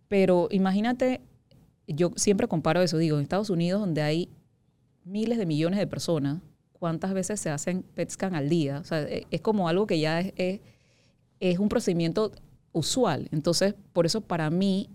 Pero 0.08 0.47
imagínate, 0.51 1.22
yo 1.88 2.12
siempre 2.16 2.47
comparo 2.47 2.82
eso, 2.82 2.97
digo, 2.97 3.18
en 3.18 3.24
Estados 3.24 3.49
Unidos, 3.49 3.80
donde 3.82 4.01
hay 4.01 4.30
miles 5.03 5.38
de 5.38 5.45
millones 5.45 5.80
de 5.80 5.88
personas, 5.88 6.41
¿cuántas 6.74 7.14
veces 7.14 7.39
se 7.39 7.49
hacen 7.49 7.84
PET 7.84 8.10
scan 8.12 8.36
al 8.36 8.49
día? 8.49 8.80
O 8.80 8.84
sea, 8.84 9.01
e- 9.03 9.26
es 9.32 9.41
como 9.41 9.68
algo 9.70 9.88
que 9.88 9.99
ya 9.99 10.20
es, 10.20 10.34
es, 10.36 10.62
es 11.39 11.60
un 11.60 11.70
procedimiento 11.70 12.32
usual. 12.72 13.28
Entonces, 13.32 13.74
por 13.93 14.05
eso 14.05 14.22
para 14.22 14.49
mí 14.49 14.89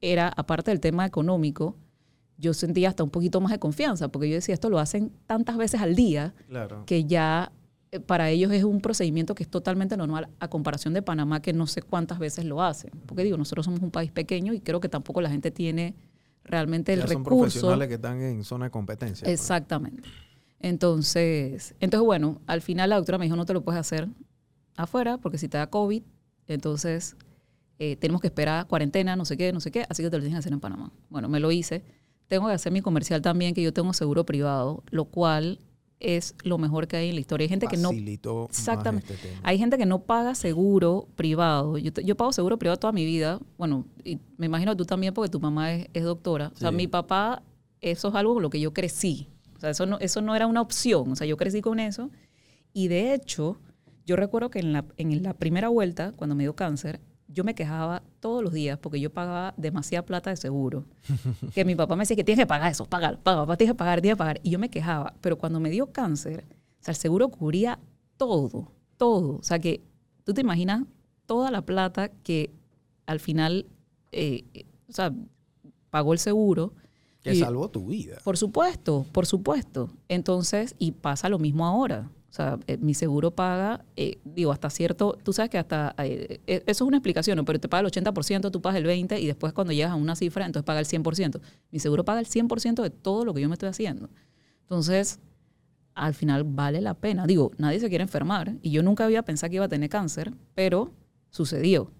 era, 0.00 0.28
aparte 0.28 0.70
del 0.70 0.80
tema 0.80 1.06
económico, 1.06 1.76
yo 2.36 2.54
sentía 2.54 2.88
hasta 2.88 3.02
un 3.02 3.10
poquito 3.10 3.40
más 3.40 3.50
de 3.52 3.58
confianza, 3.58 4.08
porque 4.08 4.28
yo 4.28 4.36
decía, 4.36 4.54
esto 4.54 4.70
lo 4.70 4.78
hacen 4.78 5.10
tantas 5.26 5.56
veces 5.56 5.80
al 5.80 5.94
día 5.96 6.34
Claro. 6.48 6.84
que 6.86 7.04
ya 7.04 7.50
para 8.06 8.28
ellos 8.30 8.52
es 8.52 8.64
un 8.64 8.80
procedimiento 8.80 9.34
que 9.34 9.42
es 9.42 9.48
totalmente 9.48 9.96
normal 9.96 10.28
a 10.40 10.48
comparación 10.48 10.92
de 10.94 11.02
Panamá, 11.02 11.40
que 11.40 11.52
no 11.52 11.66
sé 11.66 11.82
cuántas 11.82 12.18
veces 12.18 12.44
lo 12.44 12.62
hacen. 12.62 12.90
Porque 13.06 13.24
digo, 13.24 13.36
nosotros 13.36 13.64
somos 13.64 13.80
un 13.80 13.90
país 13.90 14.10
pequeño 14.12 14.52
y 14.52 14.60
creo 14.60 14.80
que 14.80 14.88
tampoco 14.88 15.20
la 15.20 15.30
gente 15.30 15.50
tiene 15.50 15.94
realmente 16.44 16.92
el 16.92 17.00
Ya 17.00 17.06
son 17.06 17.24
recurso. 17.24 17.38
profesionales 17.40 17.88
que 17.88 17.94
están 17.94 18.20
en 18.20 18.44
zona 18.44 18.66
de 18.66 18.70
competencia. 18.70 19.24
pues. 19.24 19.40
Exactamente. 19.40 20.08
Entonces, 20.60 21.74
entonces, 21.80 22.04
bueno, 22.04 22.40
al 22.46 22.60
final 22.62 22.90
la 22.90 22.96
doctora 22.96 23.18
me 23.18 23.24
dijo, 23.24 23.36
no 23.36 23.46
te 23.46 23.52
lo 23.54 23.62
puedes 23.62 23.80
hacer 23.80 24.08
afuera 24.76 25.18
porque 25.18 25.38
si 25.38 25.48
te 25.48 25.56
da 25.58 25.68
COVID, 25.68 26.02
entonces 26.46 27.16
eh, 27.78 27.96
tenemos 27.96 28.20
que 28.20 28.26
esperar 28.26 28.66
cuarentena, 28.66 29.16
no 29.16 29.24
sé 29.24 29.36
qué, 29.36 29.52
no 29.52 29.60
sé 29.60 29.70
qué, 29.70 29.86
así 29.88 30.02
que 30.02 30.10
te 30.10 30.16
lo 30.16 30.22
tienes 30.22 30.34
que 30.36 30.40
hacer 30.40 30.52
en 30.52 30.60
Panamá. 30.60 30.92
Bueno, 31.10 31.28
me 31.28 31.40
lo 31.40 31.50
hice. 31.52 31.84
Tengo 32.26 32.48
que 32.48 32.52
hacer 32.54 32.72
mi 32.72 32.82
comercial 32.82 33.22
también, 33.22 33.54
que 33.54 33.62
yo 33.62 33.72
tengo 33.72 33.92
seguro 33.94 34.26
privado, 34.26 34.82
lo 34.90 35.06
cual 35.06 35.60
es 36.00 36.34
lo 36.44 36.58
mejor 36.58 36.86
que 36.86 36.96
hay 36.96 37.08
en 37.08 37.14
la 37.14 37.20
historia. 37.20 37.44
Hay 37.44 37.48
gente 37.48 37.66
que 37.66 37.76
no 37.76 37.90
Exactamente. 38.48 39.14
este 39.14 39.32
hay 39.42 39.58
gente 39.58 39.78
que 39.78 39.86
no 39.86 40.00
paga 40.00 40.34
seguro 40.34 41.08
privado. 41.16 41.78
Yo, 41.78 41.90
yo 41.92 42.16
pago 42.16 42.32
seguro 42.32 42.58
privado 42.58 42.78
toda 42.78 42.92
mi 42.92 43.04
vida. 43.04 43.40
Bueno, 43.56 43.84
y 44.04 44.18
me 44.36 44.46
imagino 44.46 44.76
tú 44.76 44.84
también 44.84 45.14
porque 45.14 45.30
tu 45.30 45.40
mamá 45.40 45.74
es, 45.74 45.88
es 45.92 46.04
doctora. 46.04 46.52
O 46.54 46.58
sea, 46.58 46.70
mi 46.70 46.86
papá, 46.86 47.42
eso 47.80 48.08
es 48.08 48.14
algo 48.14 48.34
con 48.34 48.42
lo 48.42 48.50
que 48.50 48.60
yo 48.60 48.72
crecí. 48.72 49.28
O 49.56 49.60
sea, 49.60 49.70
eso 49.70 49.86
no, 49.86 49.98
eso 49.98 50.22
no 50.22 50.36
era 50.36 50.46
una 50.46 50.60
opción. 50.60 51.10
O 51.12 51.16
sea, 51.16 51.26
yo 51.26 51.36
crecí 51.36 51.60
con 51.60 51.80
eso. 51.80 52.10
Y 52.72 52.88
de 52.88 53.14
hecho, 53.14 53.58
yo 54.06 54.16
recuerdo 54.16 54.50
que 54.50 54.60
en 54.60 54.72
la, 54.72 54.84
en 54.96 55.22
la 55.22 55.34
primera 55.34 55.68
vuelta, 55.68 56.12
cuando 56.12 56.36
me 56.36 56.44
dio 56.44 56.54
cáncer, 56.54 57.00
yo 57.28 57.44
me 57.44 57.54
quejaba 57.54 58.02
todos 58.20 58.42
los 58.42 58.52
días 58.52 58.78
porque 58.78 58.98
yo 59.00 59.12
pagaba 59.12 59.54
demasiada 59.56 60.04
plata 60.04 60.30
de 60.30 60.36
seguro. 60.36 60.84
que 61.54 61.64
mi 61.64 61.74
papá 61.76 61.94
me 61.94 62.02
decía 62.02 62.16
que 62.16 62.24
tienes 62.24 62.42
que 62.42 62.46
pagar 62.46 62.72
eso, 62.72 62.86
pagar, 62.86 63.22
paga, 63.22 63.42
papá, 63.42 63.56
tienes 63.56 63.74
que 63.74 63.78
pagar, 63.78 64.00
tienes 64.00 64.16
que 64.16 64.18
pagar. 64.18 64.40
Y 64.42 64.50
yo 64.50 64.58
me 64.58 64.70
quejaba. 64.70 65.14
Pero 65.20 65.36
cuando 65.38 65.60
me 65.60 65.70
dio 65.70 65.92
cáncer, 65.92 66.44
o 66.80 66.84
sea, 66.84 66.92
el 66.92 66.96
seguro 66.96 67.28
cubría 67.28 67.78
todo, 68.16 68.72
todo. 68.96 69.36
O 69.36 69.42
sea, 69.42 69.58
que 69.58 69.82
tú 70.24 70.32
te 70.32 70.40
imaginas 70.40 70.84
toda 71.26 71.50
la 71.50 71.62
plata 71.62 72.08
que 72.08 72.50
al 73.06 73.20
final, 73.20 73.66
eh, 74.12 74.44
o 74.88 74.92
sea, 74.92 75.12
pagó 75.90 76.14
el 76.14 76.18
seguro. 76.18 76.72
Que 77.22 77.34
y- 77.34 77.40
salvó 77.40 77.68
tu 77.68 77.86
vida. 77.86 78.18
por 78.24 78.36
supuesto, 78.38 79.04
por 79.12 79.26
supuesto. 79.26 79.90
Entonces, 80.08 80.74
y 80.78 80.92
pasa 80.92 81.28
lo 81.28 81.38
mismo 81.38 81.66
ahora. 81.66 82.10
O 82.30 82.32
sea, 82.32 82.58
eh, 82.66 82.76
mi 82.76 82.92
seguro 82.92 83.30
paga, 83.30 83.84
eh, 83.96 84.18
digo, 84.22 84.52
hasta 84.52 84.68
cierto, 84.68 85.16
tú 85.22 85.32
sabes 85.32 85.50
que 85.50 85.56
hasta, 85.56 85.94
eh, 85.98 86.40
eh, 86.46 86.62
eso 86.66 86.84
es 86.84 86.88
una 86.88 86.98
explicación, 86.98 87.36
¿no? 87.36 87.44
pero 87.46 87.58
te 87.58 87.68
paga 87.68 87.80
el 87.80 87.86
80%, 87.86 88.50
tú 88.50 88.60
pagas 88.60 88.78
el 88.78 88.86
20% 88.86 89.18
y 89.18 89.26
después 89.26 89.54
cuando 89.54 89.72
llegas 89.72 89.92
a 89.92 89.94
una 89.94 90.14
cifra, 90.14 90.44
entonces 90.44 90.66
paga 90.66 90.80
el 90.80 90.86
100%. 90.86 91.40
Mi 91.70 91.78
seguro 91.78 92.04
paga 92.04 92.20
el 92.20 92.26
100% 92.26 92.82
de 92.82 92.90
todo 92.90 93.24
lo 93.24 93.32
que 93.32 93.40
yo 93.40 93.48
me 93.48 93.54
estoy 93.54 93.70
haciendo. 93.70 94.10
Entonces, 94.62 95.20
al 95.94 96.12
final 96.12 96.44
vale 96.44 96.82
la 96.82 96.92
pena. 96.92 97.26
Digo, 97.26 97.50
nadie 97.56 97.80
se 97.80 97.88
quiere 97.88 98.02
enfermar 98.02 98.54
y 98.60 98.70
yo 98.72 98.82
nunca 98.82 99.06
había 99.06 99.22
pensado 99.22 99.48
que 99.48 99.56
iba 99.56 99.64
a 99.64 99.68
tener 99.68 99.88
cáncer, 99.88 100.34
pero 100.54 100.92
sucedió. 101.30 101.90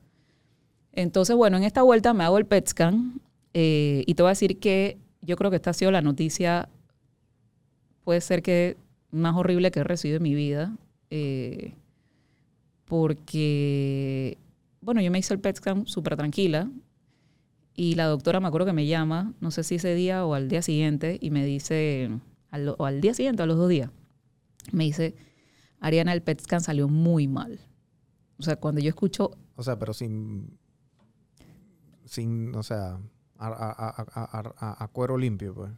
Entonces, 0.93 1.35
bueno, 1.37 1.57
en 1.57 1.65
esta 1.65 1.83
vuelta 1.83 2.13
me 2.13 2.25
hago 2.25 2.37
el 2.37 2.45
PET 2.45 2.69
scan 2.69 3.21
y 3.55 4.15
te 4.15 4.23
voy 4.23 4.29
a 4.29 4.31
decir 4.31 4.61
que 4.61 4.99
yo 5.23 5.37
creo 5.37 5.51
que 5.51 5.57
esta 5.57 5.71
ha 5.71 5.73
sido 5.73 5.91
la 5.91 6.03
noticia, 6.03 6.69
puede 8.05 8.21
ser 8.21 8.43
que 8.43 8.77
más 9.11 9.35
horrible 9.37 9.71
que 9.71 9.81
he 9.81 9.85
recibido 9.85 10.17
en 10.19 10.23
mi 10.23 10.35
vida, 10.35 10.77
eh, 11.11 11.75
porque, 12.99 14.39
bueno, 14.81 15.01
yo 15.01 15.11
me 15.11 15.19
hice 15.19 15.35
el 15.35 15.41
PET 15.41 15.57
scan 15.57 15.87
súper 15.87 16.17
tranquila 16.17 16.71
y 17.75 17.95
la 17.95 18.07
doctora 18.07 18.41
me 18.41 18.49
acuerdo 18.49 18.67
que 18.67 18.73
me 18.73 18.87
llama, 18.87 19.35
no 19.41 19.51
sé 19.51 19.63
si 19.63 19.77
ese 19.77 19.95
día 19.95 20.25
o 20.25 20.35
al 20.35 20.49
día 20.49 20.63
siguiente, 20.63 21.19
y 21.21 21.31
me 21.31 21.45
dice, 21.45 22.11
al- 22.51 22.75
o 22.77 22.87
al 22.87 23.01
día 23.01 23.15
siguiente 23.15 23.43
a 23.43 23.47
los 23.47 23.57
dos 23.57 23.69
días, 23.69 23.91
me 24.73 24.85
dice, 24.85 25.15
Ariana, 25.81 26.13
el 26.13 26.23
PET 26.23 26.41
scan 26.43 26.61
salió 26.61 26.89
muy 26.89 27.29
mal. 27.29 27.61
O 28.39 28.43
sea, 28.43 28.57
cuando 28.57 28.81
yo 28.81 28.89
escucho 28.89 29.31
O 29.57 29.63
sea, 29.63 29.79
pero 29.79 29.93
sin. 29.93 30.57
Sin, 32.05 32.55
o 32.55 32.63
sea, 32.63 32.99
a 33.39 34.89
cuero 34.93 35.19
limpio, 35.19 35.55
pues. 35.55 35.71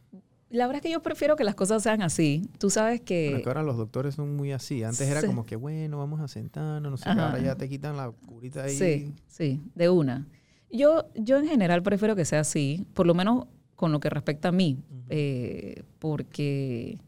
La 0.50 0.66
verdad 0.66 0.76
es 0.78 0.82
que 0.82 0.90
yo 0.90 1.00
prefiero 1.00 1.36
que 1.36 1.44
las 1.44 1.54
cosas 1.54 1.82
sean 1.82 2.02
así. 2.02 2.48
Tú 2.58 2.70
sabes 2.70 3.00
que... 3.00 3.26
Bueno, 3.26 3.36
es 3.38 3.42
que 3.44 3.48
ahora 3.50 3.62
los 3.62 3.76
doctores 3.76 4.16
son 4.16 4.34
muy 4.36 4.50
así. 4.52 4.82
Antes 4.82 5.08
era 5.08 5.20
Sí. 5.20 5.26
como 5.28 5.46
que, 5.46 5.54
bueno, 5.56 5.98
vamos 5.98 6.20
a 6.20 6.26
sentarnos, 6.28 6.90
no 6.90 6.96
sé. 6.96 7.08
Ahora 7.08 7.38
ya 7.38 7.54
te 7.54 7.68
quitan 7.68 7.96
la 7.96 8.10
curita 8.10 8.64
ahí. 8.64 8.74
Sí, 8.76 9.14
sí, 9.28 9.60
de 9.76 9.88
una. 9.88 10.26
Yo, 10.72 11.08
yo 11.14 11.38
en 11.38 11.46
general 11.46 11.82
prefiero 11.82 12.16
que 12.16 12.24
sea 12.24 12.40
así, 12.40 12.84
por 12.94 13.06
lo 13.06 13.14
menos 13.14 13.46
con 13.76 13.92
lo 13.92 14.00
que 14.00 14.10
respecta 14.10 14.48
a 14.48 14.52
mí, 14.52 14.78
eh, 15.08 15.82
porque, 16.00 16.98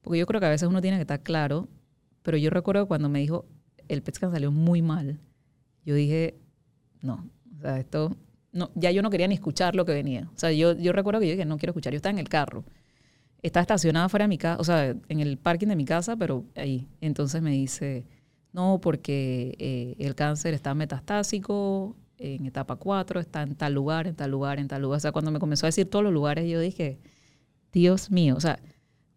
porque 0.00 0.18
yo 0.18 0.26
creo 0.26 0.40
que 0.40 0.46
a 0.46 0.50
veces 0.50 0.68
uno 0.68 0.80
tiene 0.80 0.96
que 0.96 1.02
estar 1.02 1.22
claro, 1.22 1.68
pero 2.22 2.36
yo 2.36 2.50
recuerdo 2.50 2.86
cuando 2.88 3.08
me 3.08 3.18
dijo, 3.18 3.44
el 3.88 4.02
PET 4.02 4.18
salió 4.18 4.50
muy 4.50 4.80
mal, 4.80 5.20
yo 5.84 5.94
dije, 5.94 6.36
no, 7.00 7.28
o 7.56 7.60
sea, 7.60 7.78
esto, 7.78 8.16
no, 8.52 8.70
ya 8.74 8.90
yo 8.92 9.02
no 9.02 9.10
quería 9.10 9.28
ni 9.28 9.34
escuchar 9.34 9.74
lo 9.74 9.84
que 9.84 9.92
venía. 9.92 10.30
O 10.34 10.38
sea, 10.38 10.52
yo, 10.52 10.72
yo 10.72 10.92
recuerdo 10.92 11.20
que 11.20 11.26
yo 11.26 11.32
dije, 11.32 11.44
no 11.44 11.58
quiero 11.58 11.72
escuchar, 11.72 11.92
yo 11.92 11.96
estaba 11.96 12.12
en 12.12 12.18
el 12.18 12.28
carro. 12.28 12.64
Estaba 13.42 13.62
estacionada 13.62 14.08
fuera 14.08 14.24
de 14.24 14.28
mi 14.28 14.38
casa, 14.38 14.60
o 14.60 14.64
sea, 14.64 14.94
en 15.08 15.20
el 15.20 15.36
parking 15.36 15.66
de 15.68 15.76
mi 15.76 15.84
casa, 15.84 16.16
pero 16.16 16.44
ahí. 16.54 16.86
Entonces 17.00 17.42
me 17.42 17.50
dice, 17.50 18.06
no, 18.52 18.80
porque 18.80 19.54
eh, 19.58 19.96
el 19.98 20.14
cáncer 20.14 20.54
está 20.54 20.74
metastásico, 20.74 21.96
en 22.18 22.46
etapa 22.46 22.76
4, 22.76 23.18
está 23.18 23.42
en 23.42 23.56
tal 23.56 23.74
lugar, 23.74 24.06
en 24.06 24.14
tal 24.14 24.30
lugar, 24.30 24.60
en 24.60 24.68
tal 24.68 24.80
lugar. 24.82 24.98
O 24.98 25.00
sea, 25.00 25.10
cuando 25.10 25.32
me 25.32 25.40
comenzó 25.40 25.66
a 25.66 25.68
decir 25.68 25.90
todos 25.90 26.04
los 26.04 26.12
lugares, 26.12 26.48
yo 26.48 26.60
dije, 26.60 26.98
Dios 27.72 28.12
mío, 28.12 28.36
o 28.36 28.40
sea, 28.40 28.60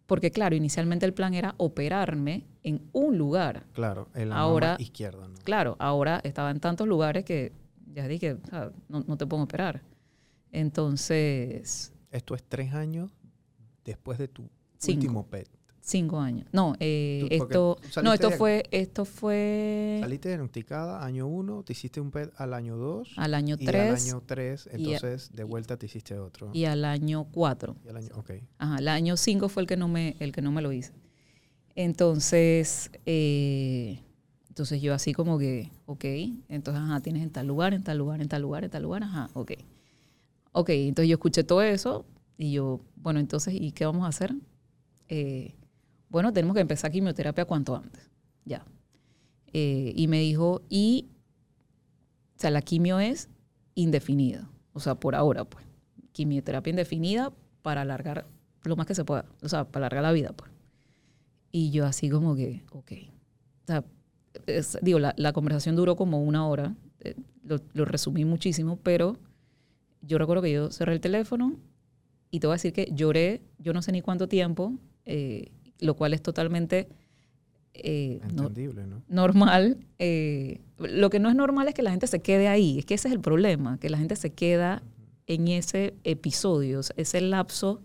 porque 0.06 0.32
claro, 0.32 0.56
inicialmente 0.56 1.06
el 1.06 1.14
plan 1.14 1.32
era 1.34 1.54
operarme 1.56 2.46
en 2.64 2.80
un 2.92 3.16
lugar. 3.18 3.64
Claro, 3.74 4.08
en 4.14 4.30
la 4.30 4.36
Ahora- 4.38 4.76
izquierda, 4.80 5.28
¿no? 5.28 5.34
Claro, 5.44 5.76
ahora 5.78 6.20
estaba 6.24 6.50
en 6.50 6.58
tantos 6.58 6.88
lugares 6.88 7.24
que 7.24 7.52
ya 7.94 8.08
dije, 8.08 8.32
o 8.32 8.46
sea, 8.50 8.72
no, 8.88 9.04
no 9.06 9.16
te 9.16 9.24
puedo 9.26 9.42
operar. 9.44 9.82
Entonces, 10.50 11.92
Esto 12.10 12.34
es 12.34 12.42
tres 12.42 12.74
años 12.74 13.10
después 13.86 14.18
de 14.18 14.28
tu 14.28 14.48
Cinco. 14.78 14.96
último 15.00 15.26
PET. 15.26 15.48
cinco 15.80 16.18
años. 16.18 16.46
No, 16.52 16.74
eh, 16.80 17.28
esto, 17.30 17.78
no, 18.02 18.12
esto 18.12 18.30
de- 18.30 18.36
fue, 18.36 18.64
esto 18.72 19.04
fue 19.04 19.98
Saliste 20.02 20.28
diagnosticada 20.30 21.04
año 21.04 21.28
uno, 21.28 21.62
te 21.62 21.72
hiciste 21.74 22.00
un 22.00 22.10
PET 22.10 22.32
al 22.36 22.54
año 22.54 22.76
dos. 22.76 23.12
al 23.16 23.34
año 23.34 23.56
y 23.58 23.62
al 23.66 23.72
3 23.72 24.06
año 24.06 24.22
tres, 24.26 24.66
y 24.66 24.68
a- 24.70 24.76
entonces 24.78 25.30
de 25.32 25.44
vuelta 25.44 25.76
te 25.76 25.86
hiciste 25.86 26.18
otro. 26.18 26.50
y 26.52 26.64
al 26.64 26.84
año 26.84 27.24
4. 27.30 27.76
Y 27.84 27.88
al 27.88 27.96
año, 27.98 28.08
ok. 28.16 28.32
Ajá, 28.58 28.78
el 28.78 28.88
año 28.88 29.16
5 29.16 29.48
fue 29.48 29.62
el 29.62 29.68
que 29.68 29.76
no 29.76 29.86
me, 29.86 30.16
el 30.18 30.32
que 30.32 30.42
no 30.42 30.50
me 30.50 30.60
lo 30.60 30.72
hice. 30.72 30.92
Entonces, 31.76 32.90
eh, 33.04 34.00
entonces 34.48 34.80
yo 34.82 34.92
así 34.94 35.12
como 35.12 35.38
que, 35.38 35.70
ok, 35.86 36.04
entonces, 36.48 36.82
ajá, 36.82 37.00
tienes 37.00 37.22
en 37.22 37.30
tal 37.30 37.46
lugar, 37.46 37.74
en 37.74 37.84
tal 37.84 37.98
lugar, 37.98 38.20
en 38.20 38.28
tal 38.28 38.42
lugar, 38.42 38.64
en 38.64 38.70
tal 38.70 38.82
lugar, 38.82 39.02
ajá, 39.04 39.28
ok. 39.34 39.52
Ok, 40.52 40.70
entonces 40.70 41.08
yo 41.10 41.14
escuché 41.14 41.44
todo 41.44 41.62
eso 41.62 42.06
y 42.38 42.52
yo, 42.52 42.80
bueno, 42.96 43.20
entonces, 43.20 43.54
¿y 43.54 43.72
qué 43.72 43.86
vamos 43.86 44.04
a 44.04 44.08
hacer? 44.08 44.34
Eh, 45.08 45.54
bueno, 46.08 46.32
tenemos 46.32 46.54
que 46.54 46.60
empezar 46.60 46.90
quimioterapia 46.92 47.44
cuanto 47.46 47.76
antes, 47.76 48.10
ya. 48.44 48.64
Eh, 49.52 49.92
y 49.96 50.08
me 50.08 50.20
dijo, 50.20 50.62
y, 50.68 51.08
o 52.36 52.40
sea, 52.40 52.50
la 52.50 52.62
quimio 52.62 53.00
es 53.00 53.28
indefinida, 53.74 54.48
o 54.72 54.80
sea, 54.80 54.94
por 54.94 55.14
ahora, 55.14 55.44
pues, 55.44 55.64
quimioterapia 56.12 56.70
indefinida 56.70 57.32
para 57.62 57.82
alargar 57.82 58.26
lo 58.64 58.76
más 58.76 58.86
que 58.86 58.94
se 58.94 59.04
pueda, 59.04 59.26
o 59.42 59.48
sea, 59.48 59.64
para 59.64 59.86
alargar 59.86 60.02
la 60.02 60.12
vida, 60.12 60.32
pues. 60.32 60.50
Y 61.52 61.70
yo 61.70 61.86
así 61.86 62.10
como 62.10 62.34
que, 62.36 62.62
ok. 62.72 62.92
O 63.64 63.66
sea, 63.66 63.84
es- 64.46 64.78
digo, 64.82 64.98
la, 64.98 65.14
la 65.16 65.32
conversación 65.32 65.76
duró 65.76 65.96
como 65.96 66.22
una 66.22 66.46
hora, 66.46 66.74
eh, 67.00 67.14
lo, 67.44 67.60
lo 67.74 67.84
resumí 67.84 68.24
muchísimo, 68.24 68.78
pero 68.82 69.16
yo 70.02 70.18
recuerdo 70.18 70.42
que 70.42 70.52
yo 70.52 70.70
cerré 70.70 70.94
el 70.94 71.00
teléfono 71.00 71.56
y 72.36 72.40
te 72.40 72.46
voy 72.46 72.52
a 72.52 72.56
decir 72.56 72.74
que 72.74 72.90
lloré, 72.92 73.40
yo 73.58 73.72
no 73.72 73.80
sé 73.80 73.92
ni 73.92 74.02
cuánto 74.02 74.28
tiempo, 74.28 74.74
eh, 75.06 75.52
lo 75.80 75.94
cual 75.94 76.12
es 76.12 76.20
totalmente 76.20 76.86
eh, 77.72 78.20
Entendible, 78.22 78.86
¿no? 78.86 79.02
normal. 79.08 79.78
eh, 79.98 80.60
lo 80.78 81.08
que 81.08 81.18
no 81.18 81.30
es 81.30 81.34
normal 81.34 81.68
es 81.68 81.74
que 81.74 81.80
la 81.80 81.92
gente 81.92 82.06
se 82.06 82.20
quede 82.20 82.48
ahí, 82.48 82.78
es 82.78 82.84
que 82.84 82.92
ese 82.92 83.08
es 83.08 83.14
el 83.14 83.20
problema, 83.20 83.78
que 83.78 83.88
la 83.88 83.96
gente 83.96 84.16
se 84.16 84.34
queda 84.34 84.82
en 85.26 85.48
ese 85.48 85.94
episodio, 86.04 86.80
ese 86.96 87.20
lapso. 87.22 87.80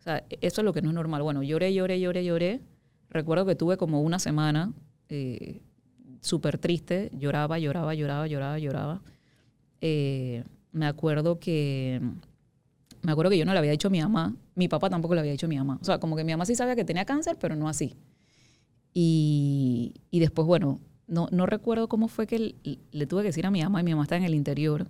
O 0.00 0.02
sea, 0.02 0.24
eso 0.40 0.60
es 0.60 0.64
lo 0.64 0.72
que 0.72 0.82
no 0.82 0.88
es 0.88 0.94
normal. 0.94 1.22
Bueno, 1.22 1.44
lloré, 1.44 1.72
lloré, 1.72 2.00
lloré, 2.00 2.24
lloré. 2.24 2.60
Recuerdo 3.08 3.46
que 3.46 3.54
tuve 3.54 3.76
como 3.76 4.02
una 4.02 4.18
semana 4.18 4.72
eh, 5.08 5.62
súper 6.20 6.58
triste, 6.58 7.10
lloraba, 7.12 7.60
lloraba, 7.60 7.94
lloraba, 7.94 8.26
lloraba, 8.26 8.58
lloraba. 8.58 9.02
Eh, 9.80 10.42
me 10.72 10.86
acuerdo 10.86 11.38
que 11.38 12.00
me 13.06 13.12
acuerdo 13.12 13.30
que 13.30 13.38
yo 13.38 13.44
no 13.44 13.52
le 13.52 13.60
había 13.60 13.70
dicho 13.70 13.86
a 13.86 13.90
mi 13.92 14.00
mamá, 14.00 14.34
mi 14.56 14.66
papá 14.66 14.90
tampoco 14.90 15.14
le 15.14 15.20
había 15.20 15.30
dicho 15.30 15.46
a 15.46 15.48
mi 15.48 15.56
mamá. 15.56 15.78
O 15.80 15.84
sea, 15.84 16.00
como 16.00 16.16
que 16.16 16.24
mi 16.24 16.32
mamá 16.32 16.44
sí 16.44 16.56
sabía 16.56 16.74
que 16.74 16.84
tenía 16.84 17.04
cáncer, 17.04 17.36
pero 17.40 17.54
no 17.54 17.68
así. 17.68 17.94
Y, 18.92 19.94
y 20.10 20.18
después, 20.18 20.44
bueno, 20.44 20.80
no, 21.06 21.28
no 21.30 21.46
recuerdo 21.46 21.88
cómo 21.88 22.08
fue 22.08 22.26
que 22.26 22.40
le, 22.40 22.78
le 22.90 23.06
tuve 23.06 23.22
que 23.22 23.28
decir 23.28 23.46
a 23.46 23.52
mi 23.52 23.62
mamá, 23.62 23.80
y 23.80 23.84
mi 23.84 23.92
mamá 23.92 24.02
está 24.02 24.16
en 24.16 24.24
el 24.24 24.34
interior, 24.34 24.88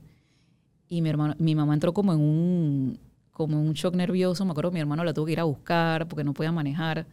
y 0.88 1.02
mi, 1.02 1.10
hermano, 1.10 1.34
mi 1.38 1.54
mamá 1.54 1.74
entró 1.74 1.92
como 1.92 2.14
en 2.14 2.20
un, 2.20 2.98
como 3.32 3.60
un 3.60 3.74
shock 3.74 3.94
nervioso. 3.94 4.46
Me 4.46 4.52
acuerdo 4.52 4.70
que 4.70 4.76
mi 4.76 4.80
hermano 4.80 5.04
la 5.04 5.12
tuvo 5.12 5.26
que 5.26 5.32
ir 5.32 5.40
a 5.40 5.44
buscar 5.44 6.08
porque 6.08 6.24
no 6.24 6.32
podía 6.32 6.52
manejar. 6.52 7.06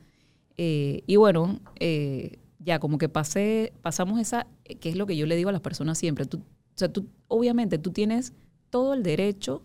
Eh, 0.55 1.03
y 1.05 1.17
bueno, 1.17 1.59
eh, 1.81 2.39
ya 2.59 2.79
como 2.79 2.97
que 2.97 3.09
pasé, 3.09 3.73
pasamos 3.81 4.21
esa, 4.21 4.47
que 4.79 4.87
es 4.87 4.95
lo 4.95 5.05
que 5.05 5.17
yo 5.17 5.25
le 5.25 5.35
digo 5.35 5.49
a 5.49 5.51
las 5.51 5.59
personas 5.59 5.97
siempre. 5.97 6.25
Tú, 6.25 6.37
o 6.37 6.77
sea, 6.77 6.87
tú, 6.87 7.07
obviamente 7.27 7.77
tú 7.77 7.91
tienes 7.91 8.31
todo 8.69 8.93
el 8.93 9.03
derecho 9.03 9.63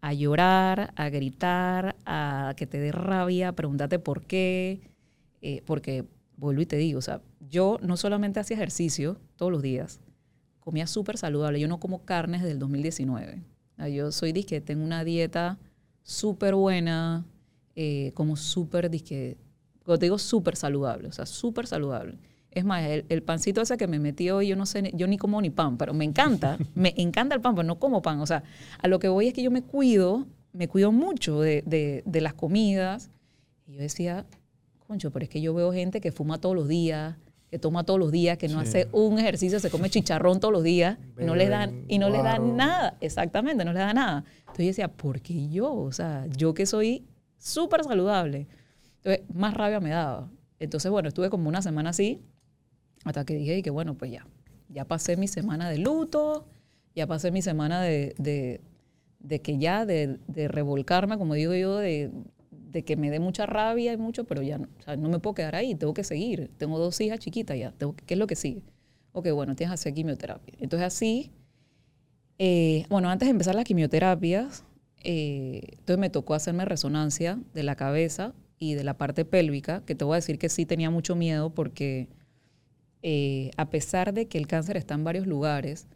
a 0.00 0.12
llorar, 0.12 0.92
a 0.96 1.08
gritar, 1.08 1.96
a 2.06 2.54
que 2.56 2.66
te 2.66 2.78
dé 2.78 2.92
rabia, 2.92 3.48
a 3.48 3.52
por 3.52 4.22
qué, 4.22 4.80
eh, 5.42 5.62
porque 5.66 6.04
vuelvo 6.36 6.62
y 6.62 6.66
te 6.66 6.76
digo, 6.76 6.98
o 6.98 7.02
sea, 7.02 7.20
yo 7.48 7.78
no 7.82 7.96
solamente 7.96 8.40
hacía 8.40 8.56
ejercicio 8.56 9.18
todos 9.36 9.50
los 9.50 9.62
días, 9.62 10.00
comía 10.60 10.86
súper 10.86 11.18
saludable, 11.18 11.60
yo 11.60 11.68
no 11.68 11.80
como 11.80 12.04
carnes 12.04 12.42
desde 12.42 12.52
el 12.52 12.58
2019. 12.58 13.42
Yo 13.92 14.10
soy 14.10 14.32
disque, 14.32 14.60
tengo 14.60 14.84
una 14.84 15.04
dieta 15.04 15.56
súper 16.02 16.54
buena, 16.56 17.24
eh, 17.76 18.10
como 18.14 18.36
súper 18.36 18.90
disque, 18.90 19.36
te 19.84 19.98
digo 19.98 20.18
súper 20.18 20.56
saludable, 20.56 21.08
o 21.08 21.12
sea, 21.12 21.26
súper 21.26 21.66
saludable. 21.66 22.18
Es 22.58 22.64
más, 22.64 22.84
el, 22.84 23.22
pancito 23.22 23.60
ese 23.60 23.76
que 23.76 23.86
me 23.86 23.98
metí 23.98 24.30
hoy, 24.30 24.48
yo 24.48 24.56
no 24.56 24.66
sé, 24.66 24.90
yo 24.94 25.06
ni 25.06 25.16
como 25.16 25.40
ni 25.40 25.50
pan, 25.50 25.78
pero 25.78 25.94
me 25.94 26.04
encanta, 26.04 26.58
me 26.74 26.92
encanta 26.96 27.34
el 27.34 27.40
pan, 27.40 27.54
pero 27.54 27.66
no 27.66 27.78
como 27.78 28.02
pan. 28.02 28.20
O 28.20 28.26
sea, 28.26 28.42
a 28.78 28.88
lo 28.88 28.98
que 28.98 29.08
voy 29.08 29.28
es 29.28 29.34
que 29.34 29.42
yo 29.42 29.50
me 29.50 29.62
cuido, 29.62 30.26
me 30.52 30.68
cuido 30.68 30.92
mucho 30.92 31.40
de, 31.40 31.62
de, 31.66 32.02
de 32.04 32.20
las 32.20 32.34
comidas. 32.34 33.10
Y 33.66 33.74
yo 33.74 33.80
decía, 33.80 34.26
concho, 34.86 35.10
pero 35.10 35.24
es 35.24 35.28
que 35.28 35.40
yo 35.40 35.54
veo 35.54 35.72
gente 35.72 36.00
que 36.00 36.12
fuma 36.12 36.40
todos 36.40 36.56
los 36.56 36.66
días, 36.66 37.16
que 37.50 37.58
toma 37.58 37.84
todos 37.84 37.98
los 37.98 38.12
días, 38.12 38.36
que 38.36 38.48
no 38.48 38.60
hace 38.60 38.88
un 38.92 39.18
ejercicio, 39.18 39.58
se 39.58 39.70
come 39.70 39.88
chicharrón 39.88 40.40
todos 40.40 40.52
los 40.52 40.62
días 40.62 40.98
y 41.18 41.24
no 41.24 41.34
les 41.34 41.48
dan 41.48 41.84
y 41.88 41.98
no 41.98 42.10
les 42.10 42.22
da 42.22 42.38
nada, 42.38 42.96
exactamente, 43.00 43.64
no 43.64 43.72
les 43.72 43.80
da 43.80 43.94
nada. 43.94 44.24
Entonces 44.40 44.64
yo 44.64 44.68
decía, 44.68 44.88
¿por 44.88 45.20
qué 45.20 45.48
yo? 45.48 45.72
O 45.72 45.92
sea, 45.92 46.26
yo 46.36 46.52
que 46.52 46.66
soy 46.66 47.06
súper 47.38 47.84
saludable. 47.84 48.46
Entonces, 48.96 49.22
más 49.34 49.54
rabia 49.54 49.80
me 49.80 49.90
daba. 49.90 50.28
Entonces, 50.58 50.90
bueno, 50.90 51.08
estuve 51.08 51.30
como 51.30 51.48
una 51.48 51.62
semana 51.62 51.90
así, 51.90 52.20
hasta 53.08 53.24
que 53.24 53.34
dije 53.34 53.62
que 53.62 53.70
bueno, 53.70 53.94
pues 53.94 54.10
ya, 54.10 54.26
ya 54.68 54.84
pasé 54.84 55.16
mi 55.16 55.28
semana 55.28 55.68
de 55.70 55.78
luto, 55.78 56.46
ya 56.94 57.06
pasé 57.06 57.30
mi 57.30 57.42
semana 57.42 57.82
de, 57.82 58.14
de, 59.20 59.40
que 59.40 59.58
ya, 59.58 59.86
de, 59.86 60.18
de, 60.26 60.48
revolcarme, 60.48 61.16
como 61.18 61.34
digo 61.34 61.54
yo, 61.54 61.76
de, 61.76 62.10
que 62.84 62.96
me 62.96 63.10
dé 63.10 63.20
mucha 63.20 63.46
rabia 63.46 63.92
y 63.92 63.96
mucho, 63.96 64.24
pero 64.24 64.42
ya 64.42 64.58
no, 64.58 64.68
o 64.78 64.82
sea, 64.82 64.96
no 64.96 65.08
me 65.08 65.18
puedo 65.18 65.34
quedar 65.34 65.54
ahí, 65.56 65.74
tengo 65.74 65.94
que 65.94 66.04
seguir. 66.04 66.50
Tengo 66.58 66.78
dos 66.78 67.00
hijas 67.00 67.18
chiquitas 67.18 67.58
ya, 67.58 67.72
tengo, 67.72 67.94
¿qué 67.94 68.14
es 68.14 68.18
lo 68.18 68.26
que 68.26 68.36
sigue? 68.36 68.62
Ok, 69.12 69.30
bueno, 69.32 69.56
tienes 69.56 69.70
que 69.70 69.74
hacer 69.74 69.94
quimioterapia. 69.94 70.54
Entonces 70.60 70.86
así, 70.86 71.32
eh, 72.38 72.84
bueno, 72.88 73.10
antes 73.10 73.26
de 73.26 73.30
empezar 73.30 73.54
las 73.54 73.64
quimioterapias, 73.64 74.64
eh, 75.02 75.60
entonces 75.72 75.98
me 75.98 76.10
tocó 76.10 76.34
hacerme 76.34 76.64
resonancia 76.64 77.38
de 77.54 77.62
la 77.62 77.74
cabeza 77.74 78.34
y 78.58 78.74
de 78.74 78.84
la 78.84 78.96
parte 78.96 79.24
pélvica, 79.24 79.84
que 79.84 79.94
te 79.94 80.04
voy 80.04 80.14
a 80.14 80.16
decir 80.16 80.38
que 80.38 80.48
sí 80.48 80.66
tenía 80.66 80.90
mucho 80.90 81.16
miedo 81.16 81.50
porque 81.50 82.08
eh, 83.02 83.50
a 83.56 83.70
pesar 83.70 84.12
de 84.12 84.26
que 84.26 84.38
el 84.38 84.46
cáncer 84.46 84.76
está 84.76 84.94
en 84.94 85.04
varios 85.04 85.26
lugares, 85.26 85.86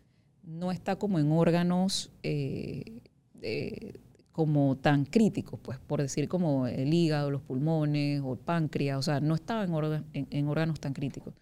no 0.43 0.73
está 0.73 0.97
como 0.97 1.19
en 1.19 1.31
órganos 1.31 2.11
eh, 2.23 3.01
como 4.33 4.77
tan 4.77 5.05
críticos, 5.05 5.61
pues 5.63 5.79
por 5.79 6.01
decir 6.01 6.29
como 6.29 6.67
el 6.67 6.93
hígado, 6.93 7.31
los 7.31 7.43
pulmones 7.43 8.23
o 8.25 8.33
el 8.33 8.39
páncreas, 8.39 8.99
o 8.99 9.03
sea, 9.03 9.21
no 9.21 9.35
estaba 9.35 9.65
en, 9.65 10.27
en, 10.31 10.49
órganos 10.49 10.81
tan 10.81 10.95
críticos. 10.95 11.35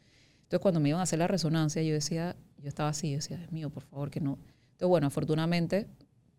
Entonces 0.42 0.60
cuando 0.60 0.80
me 0.80 0.88
iban 0.88 1.00
a 1.00 1.04
hacer 1.04 1.20
la 1.20 1.28
resonancia, 1.28 1.82
yo 1.82 1.94
decía, 1.94 2.36
yo 2.58 2.68
estaba 2.68 2.88
así, 2.88 3.10
yo 3.10 3.16
decía, 3.16 3.36
Dios 3.36 3.52
mío, 3.52 3.70
por 3.70 3.84
favor, 3.84 4.10
que 4.10 4.20
no. 4.20 4.38
Entonces 4.72 4.88
bueno, 4.88 5.06
afortunadamente, 5.06 5.86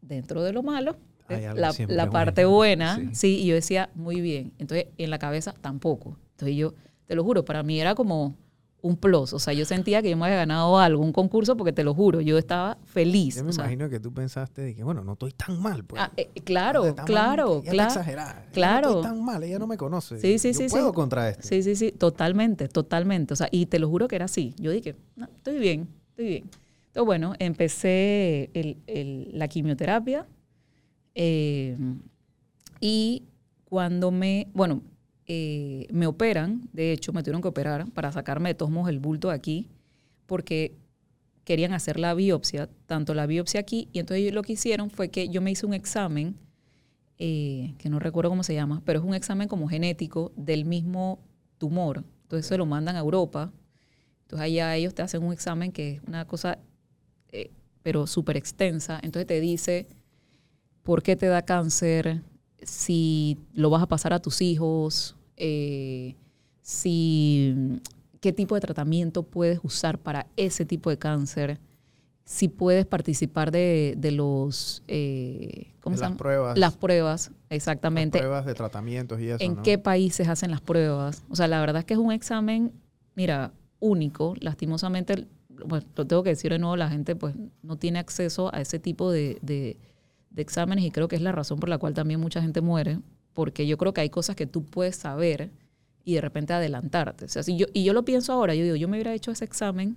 dentro 0.02 0.44
de 0.44 0.52
lo 0.52 0.62
malo, 0.62 0.98
la, 1.30 2.10
parte 2.10 2.44
buena, 2.46 3.00
sí. 3.14 3.40
y 3.40 3.46
yo 3.46 3.56
decía, 3.56 3.90
muy 3.96 4.20
bien. 4.20 4.52
Entonces 4.58 4.88
en 4.98 5.10
la 5.10 5.20
cabeza 5.20 5.56
tampoco. 5.62 6.18
Entonces 6.32 6.58
yo, 6.58 6.74
te 7.06 7.16
lo 7.16 7.24
juro, 7.24 7.46
para 7.46 7.64
mí 7.64 7.80
era 7.80 7.96
como 7.96 8.36
un 8.82 8.98
plus. 8.98 9.34
O 9.34 9.40
sea, 9.40 9.54
yo 9.54 9.66
sentía 9.66 10.02
que 10.02 10.10
yo 10.10 10.18
me 10.18 10.26
había 10.26 10.38
ganado 10.38 10.78
algo, 10.80 11.04
un 11.04 11.14
concurso, 11.14 11.56
porque 11.56 11.72
te 11.72 11.84
lo 11.84 11.94
juro, 11.94 12.22
yo 12.22 12.38
estaba 12.38 12.78
feliz. 12.86 13.36
Yo 13.36 13.44
me 13.44 13.52
imagino 13.52 13.90
que 13.90 14.00
tú 14.00 14.14
pensaste 14.14 14.62
de 14.62 14.76
que, 14.76 14.84
bueno, 14.84 15.04
no 15.04 15.14
estoy 15.14 15.32
tan 15.32 15.62
mal. 15.62 15.84
Pues. 15.84 16.02
Ah, 16.02 16.12
eh, 16.18 16.30
claro, 16.44 16.96
claro, 17.06 17.62
claro. 17.64 17.88
Exagerada. 17.88 18.46
Claro. 18.52 18.90
No 18.90 18.96
estoy 18.98 19.12
tan 19.12 19.24
mal, 19.24 19.44
ella 19.44 19.60
no 19.60 19.68
me 19.68 19.78
conoce. 19.78 20.20
Sí, 20.20 20.40
sí, 20.40 20.54
sí. 20.54 20.68
puedo 20.70 20.94
contra 20.94 21.30
esto. 21.30 21.48
Sí, 21.48 21.64
sí, 21.64 21.76
sí, 21.76 21.92
totalmente, 21.92 22.68
totalmente. 22.68 23.34
O 23.34 23.38
sea, 23.38 23.48
y 23.52 23.68
te 23.68 23.80
lo 23.80 23.88
juro 23.90 24.08
que 24.08 24.16
era 24.16 24.26
así. 24.26 24.54
Yo 24.58 24.72
dije, 24.72 24.96
no, 25.16 25.26
estoy 25.26 25.60
bien, 25.60 25.88
estoy 26.10 26.26
bien. 26.26 26.50
Entonces, 26.88 27.06
bueno, 27.06 27.34
empecé 27.40 28.50
la 29.34 29.48
quimioterapia. 29.48 30.28
Eh, 31.14 31.78
y 32.80 33.24
cuando 33.66 34.12
me, 34.12 34.50
bueno, 34.54 34.82
eh, 35.34 35.88
me 35.94 36.08
operan, 36.08 36.68
de 36.74 36.92
hecho 36.92 37.14
me 37.14 37.24
tuvieron 37.24 37.42
que 37.42 37.48
operar 37.48 37.90
para 37.92 38.12
sacarme 38.12 38.50
de 38.50 38.56
todos 38.56 38.70
modos 38.70 38.90
el 38.90 39.00
bulto 39.00 39.30
de 39.30 39.36
aquí, 39.36 39.70
porque 40.26 40.76
querían 41.46 41.72
hacer 41.72 41.98
la 41.98 42.14
biopsia, 42.14 42.68
tanto 42.86 43.14
la 43.14 43.28
biopsia 43.28 43.62
aquí, 43.62 43.88
y 43.94 44.00
entonces 44.00 44.24
ellos 44.24 44.34
lo 44.34 44.42
que 44.42 44.52
hicieron 44.52 44.90
fue 44.90 45.08
que 45.08 45.30
yo 45.30 45.42
me 45.42 45.50
hice 45.50 45.66
un 45.66 45.74
examen, 45.74 46.36
eh, 47.18 47.76
que 47.78 47.90
no 47.90 47.98
recuerdo 48.00 48.30
cómo 48.30 48.44
se 48.44 48.54
llama, 48.54 48.82
pero 48.84 49.00
es 49.00 49.06
un 49.06 49.14
examen 49.14 49.48
como 49.48 49.70
genético 49.70 50.34
del 50.36 50.66
mismo 50.66 51.20
tumor. 51.58 52.04
Entonces 52.24 52.48
se 52.48 52.58
lo 52.58 52.66
mandan 52.66 52.98
a 52.98 53.00
Europa. 53.00 53.54
Entonces 54.24 54.48
allá 54.48 54.76
ellos 54.76 54.94
te 54.94 55.02
hacen 55.02 55.24
un 55.24 55.32
examen 55.32 55.72
que 55.72 55.92
es 55.92 56.02
una 56.06 56.28
cosa, 56.28 56.60
eh, 57.32 57.52
pero 57.84 58.06
súper 58.06 58.36
extensa. 58.36 59.00
Entonces 59.02 59.28
te 59.28 59.40
dice 59.40 59.88
por 60.84 61.04
qué 61.04 61.16
te 61.16 61.28
da 61.28 61.44
cáncer, 61.44 62.22
si 62.64 63.38
lo 63.54 63.70
vas 63.70 63.82
a 63.82 63.88
pasar 63.88 64.12
a 64.12 64.20
tus 64.20 64.42
hijos, 64.42 65.16
eh, 65.38 66.16
si 66.62 67.82
qué 68.20 68.34
tipo 68.34 68.56
de 68.56 68.62
tratamiento 68.62 69.24
puedes 69.24 69.60
usar 69.64 69.98
para 69.98 70.28
ese 70.38 70.66
tipo 70.66 70.90
de 70.90 70.98
cáncer, 70.98 71.60
si 72.24 72.48
puedes 72.48 72.86
participar 72.86 73.52
de, 73.52 73.98
los 74.14 74.84
eh, 74.88 75.74
¿cómo 75.82 75.98
las 75.98 76.12
pruebas. 76.14 76.58
Las 76.58 76.78
pruebas, 76.78 77.32
exactamente. 77.50 78.20
Las 78.20 78.26
pruebas 78.26 78.46
de 78.46 78.54
tratamientos 78.54 79.20
y 79.20 79.30
eso. 79.30 79.44
En 79.44 79.58
qué 79.58 79.78
países 79.78 80.28
hacen 80.28 80.52
las 80.52 80.62
pruebas. 80.62 81.24
O 81.30 81.36
sea, 81.36 81.48
la 81.48 81.60
verdad 81.60 81.80
es 81.80 81.86
que 81.86 81.96
es 81.96 82.00
un 82.00 82.12
examen, 82.12 82.72
mira, 83.16 83.52
único. 83.80 84.36
Lastimosamente, 84.40 85.28
bueno, 85.66 85.86
lo 85.96 86.08
tengo 86.08 86.24
que 86.24 86.30
decir 86.30 86.52
de 86.52 86.60
nuevo, 86.60 86.78
la 86.78 86.90
gente 86.90 87.16
pues 87.16 87.36
no 87.64 87.78
tiene 87.78 88.00
acceso 88.00 88.54
a 88.54 88.62
ese 88.62 88.80
tipo 88.80 89.12
de 89.12 89.40
de 90.32 90.42
exámenes 90.42 90.84
y 90.86 90.92
creo 90.92 91.08
que 91.08 91.16
es 91.16 91.22
la 91.22 91.32
razón 91.32 91.60
por 91.60 91.70
la 91.70 91.78
cual 91.78 91.94
también 91.94 92.20
mucha 92.20 92.42
gente 92.42 92.62
muere, 92.62 93.00
porque 93.34 93.68
yo 93.68 93.78
creo 93.78 93.94
que 93.94 94.02
hay 94.02 94.10
cosas 94.10 94.36
que 94.36 94.46
tú 94.46 94.66
puedes 94.66 94.96
saber 94.96 95.52
y 96.04 96.16
de 96.16 96.22
repente 96.22 96.54
adelantarte. 96.54 97.26
O 97.26 97.28
sea, 97.28 97.44
si 97.44 97.58
yo, 97.58 97.68
y 97.74 97.84
yo 97.84 97.94
lo 97.94 98.04
pienso 98.04 98.34
ahora, 98.34 98.56
yo 98.56 98.64
digo, 98.64 98.76
yo 98.76 98.88
me 98.88 98.98
hubiera 98.98 99.14
hecho 99.14 99.32
ese 99.32 99.46
examen 99.46 99.96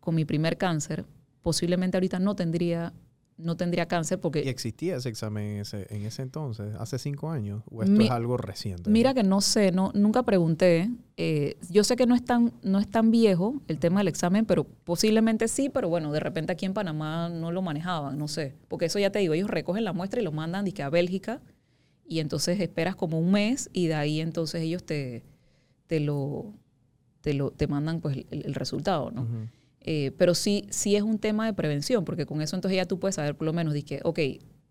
con 0.00 0.14
mi 0.14 0.24
primer 0.24 0.56
cáncer, 0.58 1.04
posiblemente 1.42 1.96
ahorita 1.96 2.18
no 2.18 2.36
tendría 2.36 2.92
no 3.38 3.56
tendría 3.56 3.86
cáncer 3.86 4.18
porque... 4.18 4.42
¿Y 4.44 4.48
existía 4.48 4.96
ese 4.96 5.08
examen 5.08 5.44
en 5.44 5.60
ese, 5.60 5.86
en 5.90 6.06
ese 6.06 6.22
entonces, 6.22 6.74
hace 6.78 6.98
cinco 6.98 7.30
años? 7.30 7.62
¿O 7.70 7.82
esto 7.82 8.00
es 8.00 8.10
algo 8.10 8.36
reciente? 8.36 8.88
Mira 8.88 9.12
que 9.14 9.22
no 9.22 9.40
sé, 9.40 9.72
no, 9.72 9.90
nunca 9.94 10.22
pregunté. 10.22 10.90
Eh, 11.16 11.56
yo 11.68 11.84
sé 11.84 11.96
que 11.96 12.06
no 12.06 12.14
es, 12.14 12.24
tan, 12.24 12.52
no 12.62 12.78
es 12.78 12.88
tan 12.88 13.10
viejo 13.10 13.60
el 13.68 13.78
tema 13.78 14.00
del 14.00 14.08
examen, 14.08 14.46
pero 14.46 14.64
posiblemente 14.64 15.48
sí, 15.48 15.68
pero 15.68 15.88
bueno, 15.88 16.12
de 16.12 16.20
repente 16.20 16.52
aquí 16.52 16.64
en 16.64 16.72
Panamá 16.72 17.28
no 17.28 17.52
lo 17.52 17.60
manejaban, 17.62 18.16
no 18.16 18.26
sé. 18.26 18.54
Porque 18.68 18.86
eso 18.86 18.98
ya 18.98 19.10
te 19.10 19.18
digo, 19.18 19.34
ellos 19.34 19.50
recogen 19.50 19.84
la 19.84 19.92
muestra 19.92 20.20
y 20.20 20.24
lo 20.24 20.32
mandan 20.32 20.66
a 20.66 20.90
Bélgica 20.90 21.42
y 22.08 22.20
entonces 22.20 22.60
esperas 22.60 22.96
como 22.96 23.18
un 23.18 23.32
mes 23.32 23.70
y 23.72 23.86
de 23.86 23.94
ahí 23.94 24.20
entonces 24.20 24.62
ellos 24.62 24.84
te, 24.84 25.24
te, 25.86 26.00
lo, 26.00 26.54
te, 27.20 27.34
lo, 27.34 27.50
te 27.50 27.66
mandan 27.66 28.00
pues 28.00 28.24
el, 28.30 28.54
resultado, 28.54 29.10
¿no? 29.10 29.26
Eh, 29.80 30.12
pero 30.18 30.34
sí, 30.34 30.66
sí 30.70 30.96
es 30.96 31.02
un 31.02 31.18
tema 31.18 31.46
de 31.46 31.52
prevención, 31.52 32.04
porque 32.04 32.26
con 32.26 32.42
eso 32.42 32.56
entonces 32.56 32.76
ya 32.76 32.86
tú 32.86 32.98
puedes 32.98 33.14
saber 33.14 33.36
por 33.36 33.46
lo 33.46 33.52
menos, 33.52 33.74
que, 33.84 34.00
ok, 34.02 34.18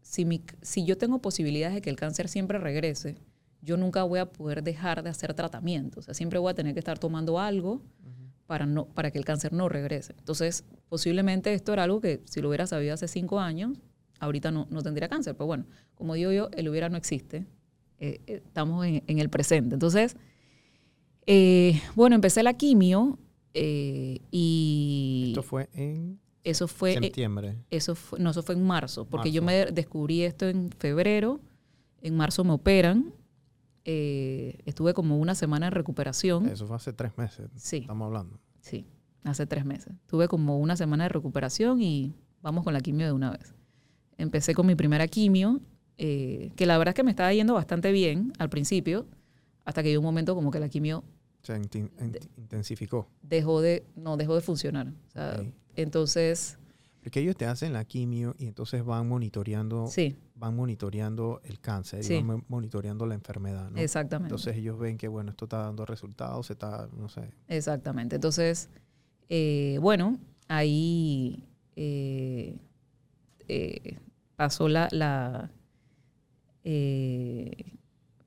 si, 0.02 0.26
mi, 0.26 0.42
si 0.62 0.86
yo 0.86 0.98
tengo 0.98 1.20
posibilidades 1.20 1.76
de 1.76 1.82
que 1.82 1.90
el 1.90 1.96
cáncer 1.96 2.28
siempre 2.28 2.60
regrese, 2.60 3.16
yo 3.62 3.78
nunca 3.78 4.04
voy 4.04 4.20
a 4.20 4.32
poder 4.32 4.62
dejar 4.62 5.04
de 5.04 5.10
hacer 5.10 5.34
tratamiento. 5.34 6.00
O 6.00 6.04
sea, 6.04 6.14
siempre 6.14 6.38
voy 6.38 6.52
a 6.52 6.54
tener 6.54 6.74
que 6.74 6.80
estar 6.80 7.00
tomando 7.00 7.40
algo 7.40 7.82
para, 8.46 8.66
no, 8.66 8.86
para 8.86 9.10
que 9.10 9.18
el 9.18 9.26
cáncer 9.26 9.54
no 9.54 9.70
regrese. 9.70 10.14
Entonces, 10.20 10.64
posiblemente 10.88 11.54
esto 11.54 11.74
era 11.74 11.84
algo 11.84 12.00
que 12.00 12.22
si 12.26 12.42
lo 12.42 12.50
hubiera 12.50 12.68
sabido 12.68 12.94
hace 12.94 13.08
cinco 13.08 13.40
años, 13.40 13.80
ahorita 14.26 14.52
no, 14.52 14.68
no 14.70 14.84
tendría 14.84 15.08
cáncer. 15.08 15.36
Pero 15.36 15.48
bueno, 15.48 15.66
como 15.96 16.14
digo 16.14 16.32
yo, 16.32 16.50
el 16.52 16.68
hubiera 16.70 16.90
no 16.90 16.98
existe. 16.98 17.46
Eh, 18.00 18.22
eh, 18.28 18.42
estamos 18.46 18.86
en, 18.86 19.04
en, 19.08 19.20
el 19.20 19.30
presente. 19.30 19.76
Entonces, 19.76 20.18
bueno, 21.96 22.16
empecé 22.16 22.44
la 22.44 22.54
quimio 22.54 23.18
eh, 23.58 24.20
y 24.32 25.28
esto 25.30 25.42
fue 25.42 25.70
en 25.74 26.20
eso 26.44 26.68
fue 26.68 26.94
septiembre. 26.94 27.58
eso 27.72 27.96
fue, 27.96 28.20
no, 28.20 28.30
eso 28.30 28.44
fue 28.44 28.54
en 28.54 28.64
marzo, 28.64 29.06
porque 29.06 29.32
yo 29.32 29.42
me 29.42 29.66
descubrí 29.66 30.22
esto 30.22 30.48
en 30.48 30.70
febrero, 30.78 31.40
en 32.02 32.16
marzo 32.16 32.44
me 32.44 32.52
operan, 32.52 33.14
eh, 33.84 34.60
estuve 34.66 34.94
como 34.94 35.18
una 35.18 35.34
semana 35.34 35.68
en 35.68 35.72
recuperación. 35.72 36.48
Eso 36.48 36.68
fue 36.68 36.76
hace 36.76 36.94
tres 36.94 37.18
meses. 37.18 37.50
Sí. 37.56 37.78
Estamos 37.78 38.06
hablando. 38.06 38.40
Sí, 38.60 38.86
hace 39.24 39.48
tres 39.48 39.66
meses. 39.66 39.96
Tuve 40.06 40.28
como 40.28 40.60
una 40.60 40.76
semana 40.76 41.06
de 41.06 41.10
recuperación 41.10 41.82
y 41.82 42.14
vamos 42.44 42.64
con 42.64 42.74
la 42.74 42.82
quimio 42.82 43.08
de 43.08 43.14
una 43.14 43.32
vez. 43.32 43.55
Empecé 44.18 44.54
con 44.54 44.66
mi 44.66 44.76
primera 44.76 45.08
quimio 45.08 45.60
eh, 45.98 46.52
que 46.56 46.66
la 46.66 46.78
verdad 46.78 46.92
es 46.92 46.96
que 46.96 47.04
me 47.04 47.12
estaba 47.12 47.34
yendo 47.34 47.54
bastante 47.54 47.92
bien 47.92 48.34
al 48.40 48.50
principio, 48.50 49.08
hasta 49.66 49.82
que 49.84 49.90
llegó 49.90 50.02
un 50.02 50.06
momento 50.06 50.36
como 50.36 50.52
que 50.52 50.60
la 50.60 50.70
quimio 50.70 51.00
O 51.00 51.46
sea, 51.46 51.58
inten- 51.58 51.90
in- 52.02 52.18
intensificó. 52.38 53.08
dejó 53.22 53.62
de, 53.62 53.86
no, 53.96 54.18
dejó 54.18 54.36
de 54.36 54.42
funcionar. 54.42 54.88
O 54.88 55.12
sea, 55.12 55.38
Ok. 55.42 55.48
Entonces, 55.78 56.58
Porque 57.04 57.20
ellos 57.20 57.36
te 57.36 57.46
hacen 57.46 57.72
la 57.74 57.84
quimio 57.86 58.34
y 58.40 58.48
entonces 58.48 58.84
van 58.84 59.08
monitoreando, 59.08 59.88
sí, 59.88 60.16
van 60.36 60.56
monitoreando 60.56 61.40
el 61.44 61.60
cáncer, 61.60 62.04
y 62.04 62.16
van 62.16 62.26
mo- 62.26 62.44
monitoreando 62.48 63.06
la 63.06 63.14
enfermedad, 63.16 63.70
¿no? 63.70 63.80
exactamente. 63.80 64.34
Entonces 64.34 64.56
ellos 64.58 64.80
ven 64.80 64.98
que, 64.98 65.08
bueno, 65.08 65.32
esto 65.32 65.46
está 65.46 65.60
dando 65.60 65.86
resultados, 65.86 66.48
se 66.48 66.54
está, 66.54 66.88
no 66.98 67.10
sé. 67.10 67.30
Exactamente. 67.48 68.16
Entonces, 68.16 68.70
eh, 69.30 69.78
bueno, 69.82 70.18
ahí 70.48 71.44
eh, 71.76 72.58
eh, 73.48 73.98
pasó 74.36 74.68
la, 74.68 74.88
la 74.92 75.52
eh, 76.64 77.74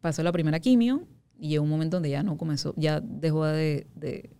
pasó 0.00 0.22
la 0.22 0.32
primera 0.32 0.60
quimio 0.60 1.06
y 1.38 1.48
llegó 1.50 1.64
un 1.64 1.70
momento 1.70 1.96
donde 1.96 2.10
ya 2.10 2.22
no 2.22 2.36
comenzó, 2.36 2.74
ya 2.76 3.00
dejó 3.00 3.44
de, 3.46 3.86
de- 3.94 4.30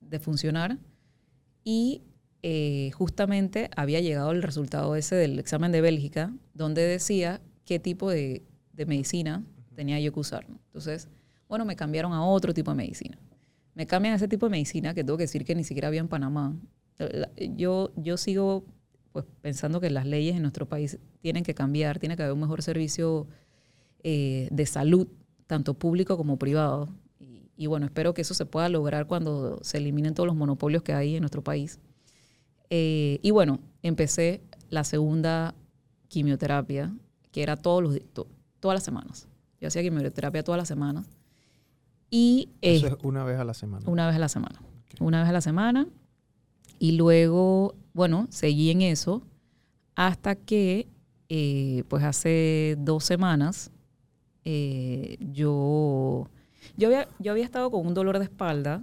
de 0.00 0.18
funcionar 0.18 0.78
y 1.64 2.02
eh, 2.42 2.90
justamente 2.94 3.68
había 3.76 4.00
llegado 4.00 4.30
el 4.30 4.42
resultado 4.42 4.96
ese 4.96 5.16
del 5.16 5.38
examen 5.38 5.70
de 5.72 5.80
Bélgica 5.82 6.32
donde 6.54 6.82
decía 6.82 7.42
qué 7.66 7.78
tipo 7.78 8.10
de, 8.10 8.42
de 8.72 8.86
medicina 8.86 9.44
tenía 9.74 10.00
yo 10.00 10.12
que 10.12 10.20
usar. 10.20 10.48
¿no? 10.48 10.58
Entonces, 10.66 11.08
bueno, 11.48 11.64
me 11.66 11.76
cambiaron 11.76 12.12
a 12.14 12.24
otro 12.24 12.54
tipo 12.54 12.70
de 12.70 12.76
medicina. 12.76 13.18
Me 13.74 13.86
cambian 13.86 14.14
a 14.14 14.16
ese 14.16 14.28
tipo 14.28 14.46
de 14.46 14.50
medicina 14.50 14.94
que 14.94 15.04
tengo 15.04 15.18
que 15.18 15.24
decir 15.24 15.44
que 15.44 15.54
ni 15.54 15.62
siquiera 15.64 15.88
había 15.88 16.00
en 16.00 16.08
Panamá. 16.08 16.56
Yo, 17.56 17.92
yo 17.96 18.16
sigo 18.16 18.64
pues, 19.12 19.24
pensando 19.40 19.80
que 19.80 19.90
las 19.90 20.06
leyes 20.06 20.36
en 20.36 20.42
nuestro 20.42 20.66
país 20.66 20.98
tienen 21.20 21.42
que 21.44 21.54
cambiar, 21.54 21.98
tiene 21.98 22.16
que 22.16 22.22
haber 22.22 22.32
un 22.34 22.40
mejor 22.40 22.62
servicio 22.62 23.26
eh, 24.02 24.48
de 24.50 24.66
salud, 24.66 25.08
tanto 25.46 25.74
público 25.74 26.16
como 26.16 26.38
privado. 26.38 26.88
Y, 27.20 27.50
y 27.56 27.66
bueno, 27.66 27.86
espero 27.86 28.14
que 28.14 28.22
eso 28.22 28.34
se 28.34 28.46
pueda 28.46 28.68
lograr 28.68 29.06
cuando 29.06 29.58
se 29.62 29.78
eliminen 29.78 30.14
todos 30.14 30.26
los 30.26 30.36
monopolios 30.36 30.82
que 30.82 30.92
hay 30.92 31.14
en 31.16 31.20
nuestro 31.22 31.42
país. 31.42 31.78
Eh, 32.70 33.18
y 33.22 33.30
bueno, 33.30 33.60
empecé 33.82 34.42
la 34.70 34.84
segunda 34.84 35.54
quimioterapia, 36.08 36.94
que 37.32 37.42
era 37.42 37.56
todos 37.56 37.82
los, 37.82 37.98
to- 38.12 38.28
todas 38.60 38.76
las 38.76 38.84
semanas. 38.84 39.26
Yo 39.60 39.68
hacía 39.68 39.82
quimioterapia 39.82 40.42
todas 40.44 40.58
las 40.58 40.68
semanas. 40.68 41.06
Y 42.10 42.50
Eso 42.62 42.86
eh, 42.86 42.90
es 42.90 43.04
una 43.04 43.24
vez 43.24 43.38
a 43.38 43.44
la 43.44 43.54
semana. 43.54 43.84
una 43.88 44.06
vez 44.06 44.16
a 44.16 44.18
la 44.18 44.28
semana. 44.28 44.60
Una 45.00 45.20
vez 45.20 45.28
a 45.28 45.32
la 45.32 45.40
semana. 45.40 45.86
Y 46.78 46.92
luego, 46.92 47.74
bueno, 47.92 48.26
seguí 48.30 48.70
en 48.70 48.82
eso 48.82 49.22
hasta 49.94 50.36
que, 50.36 50.86
eh, 51.28 51.82
pues 51.88 52.04
hace 52.04 52.76
dos 52.78 53.04
semanas, 53.04 53.70
eh, 54.44 55.16
yo, 55.32 56.28
yo, 56.76 56.88
había, 56.88 57.08
yo 57.18 57.32
había 57.32 57.44
estado 57.44 57.70
con 57.70 57.86
un 57.86 57.94
dolor 57.94 58.18
de 58.18 58.24
espalda. 58.24 58.82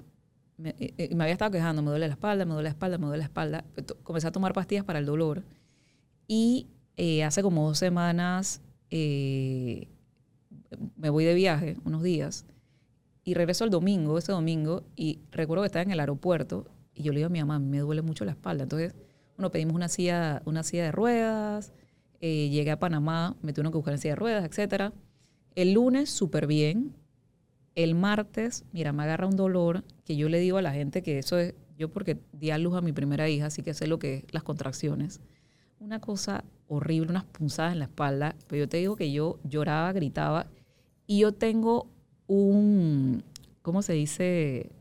Me, 0.58 0.76
eh, 0.80 1.10
me 1.16 1.24
había 1.24 1.34
estado 1.34 1.52
quejando, 1.52 1.82
me 1.82 1.90
duele 1.90 2.08
la 2.08 2.14
espalda, 2.14 2.46
me 2.46 2.54
duele 2.54 2.64
la 2.66 2.70
espalda, 2.70 2.98
me 2.98 3.06
duele 3.08 3.20
la 3.20 3.26
espalda. 3.26 3.64
To- 3.86 3.98
Comencé 4.04 4.28
a 4.28 4.32
tomar 4.32 4.54
pastillas 4.54 4.84
para 4.84 5.00
el 5.00 5.06
dolor. 5.06 5.44
Y 6.28 6.68
eh, 6.98 7.24
hace 7.24 7.42
como 7.42 7.68
dos 7.68 7.78
semanas 7.78 8.62
me 10.98 11.10
voy 11.10 11.26
de 11.26 11.34
viaje, 11.34 11.78
unos 11.86 12.04
días, 12.04 12.46
y 13.24 13.34
regreso 13.34 13.64
el 13.64 13.70
domingo, 13.72 14.18
ese 14.18 14.32
domingo, 14.32 14.84
y 14.96 15.20
recuerdo 15.32 15.64
que 15.64 15.68
estaba 15.68 15.84
en 15.84 15.92
el 15.92 16.00
aeropuerto 16.00 16.66
y 16.96 17.04
yo 17.04 17.12
le 17.12 17.20
digo 17.20 17.28
a 17.28 17.30
mi 17.30 17.40
mamá, 17.40 17.60
me 17.60 17.80
duele 17.80 18.02
mucho 18.02 18.26
la 18.26 18.32
espalda. 18.32 18.64
Entonces, 18.64 18.96
bueno, 19.38 19.52
pedimos 19.52 19.76
una 19.76 19.90
silla, 19.90 20.42
una 20.46 20.64
silla 20.64 20.86
de 20.86 20.92
ruedas, 20.92 21.74
eh, 22.22 22.50
llegué 22.50 22.72
a 22.72 22.80
Panamá, 22.80 23.36
me 23.42 23.54
tuvieron 23.54 23.72
que 23.72 23.78
buscar 23.78 23.94
en 23.94 24.00
silla 24.00 24.14
de 24.14 24.20
ruedas, 24.20 24.46
etcétera. 24.46 24.94
El 25.56 25.74
lunes, 25.74 26.10
súper 26.10 26.48
bien. 26.48 26.96
El 27.76 27.94
martes, 27.96 28.64
mira, 28.72 28.94
me 28.94 29.04
agarra 29.04 29.28
un 29.28 29.36
dolor 29.36 29.84
que 30.06 30.16
yo 30.16 30.30
le 30.30 30.40
digo 30.40 30.58
a 30.58 30.62
la 30.62 30.72
gente 30.72 31.04
que 31.04 31.20
eso 31.20 31.38
es, 31.38 31.54
yo 31.78 31.90
porque 31.90 32.18
di 32.32 32.52
a 32.52 32.58
luz 32.58 32.76
a 32.76 32.82
mi 32.82 32.94
primera 32.94 33.28
hija, 33.28 33.48
así 33.48 33.62
que 33.62 33.74
sé 33.74 33.88
lo 33.88 34.00
que 34.00 34.16
es 34.16 34.24
las 34.32 34.44
contracciones. 34.44 35.20
Una 35.80 36.00
cosa 36.00 36.46
horrible, 36.70 37.10
unas 37.10 37.26
punzadas 37.26 37.74
en 37.74 37.80
la 37.80 37.86
espalda, 37.86 38.36
pero 38.48 38.62
yo 38.62 38.70
te 38.70 38.78
digo 38.78 38.96
que 38.96 39.12
yo 39.12 39.40
lloraba, 39.44 39.92
gritaba, 39.92 40.48
y 41.06 41.20
yo 41.20 41.34
tengo 41.34 41.90
un, 42.28 43.24
¿cómo 43.62 43.82
se 43.82 43.94
dice? 43.94 44.72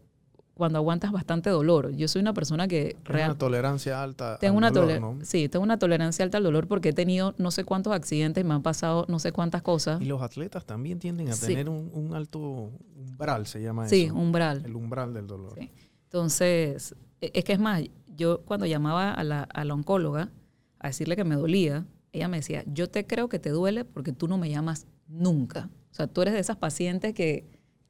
Cuando 0.54 0.78
aguantas 0.78 1.10
bastante 1.10 1.50
dolor. 1.50 1.90
Yo 1.96 2.06
soy 2.06 2.22
una 2.22 2.32
persona 2.32 2.68
que 2.68 2.96
real, 3.04 3.30
una 3.30 3.38
tolerancia 3.38 4.00
alta. 4.02 4.38
tengo 4.38 4.52
al 4.54 4.58
una, 4.58 4.70
dolor, 4.70 5.16
sí, 5.24 5.48
tengo 5.48 5.64
una 5.64 5.78
tolerancia 5.80 6.24
alta 6.24 6.38
al 6.38 6.44
dolor 6.44 6.68
porque 6.68 6.90
he 6.90 6.92
tenido 6.92 7.34
no 7.38 7.50
sé 7.50 7.64
cuántos 7.64 7.92
accidentes, 7.92 8.44
me 8.44 8.54
han 8.54 8.62
pasado 8.62 9.04
no 9.08 9.18
sé 9.18 9.32
cuántas 9.32 9.62
cosas. 9.62 10.00
Y 10.00 10.04
los 10.04 10.22
atletas 10.22 10.64
también 10.64 11.00
tienden 11.00 11.28
a 11.28 11.32
Sí. 11.32 11.46
tener 11.48 11.68
un, 11.68 11.90
un 11.92 12.14
alto 12.14 12.70
umbral, 12.96 13.46
se 13.46 13.60
llama 13.62 13.88
Sí, 13.88 14.04
eso. 14.04 14.14
umbral. 14.14 14.62
El 14.64 14.76
umbral 14.76 15.12
del 15.12 15.26
dolor. 15.26 15.54
Sí. 15.58 15.70
Entonces, 16.04 16.94
e- 17.20 17.32
es 17.34 17.44
que 17.44 17.52
es 17.54 17.58
más, 17.58 17.82
yo 18.16 18.42
cuando 18.42 18.66
llamaba 18.66 19.12
a 19.12 19.24
la, 19.24 19.42
a 19.42 19.64
la 19.64 19.74
oncóloga 19.74 20.30
a 20.78 20.86
decirle 20.86 21.16
que 21.16 21.24
me 21.24 21.34
dolía, 21.34 21.84
ella 22.12 22.28
me 22.28 22.36
decía, 22.36 22.62
yo 22.66 22.88
te 22.88 23.04
creo 23.06 23.28
que 23.28 23.40
te 23.40 23.50
duele 23.50 23.84
porque 23.84 24.12
tú 24.12 24.28
no 24.28 24.38
me 24.38 24.48
llamas 24.48 24.86
nunca. 25.08 25.68
O 25.90 25.94
sea, 25.94 26.06
tú 26.06 26.22
eres 26.22 26.34
de 26.34 26.40
esas 26.40 26.56
pacientes 26.56 27.12
que 27.14 27.44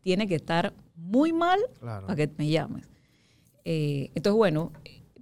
tiene 0.05 0.28
que 0.28 0.36
estar 0.36 0.72
muy 0.94 1.32
mal 1.32 1.59
Claro. 1.81 2.06
para 2.06 2.14
que 2.16 2.31
me 2.39 2.48
llames. 2.48 2.86
Eh, 3.64 4.10
entonces, 4.14 4.36
bueno, 4.36 4.70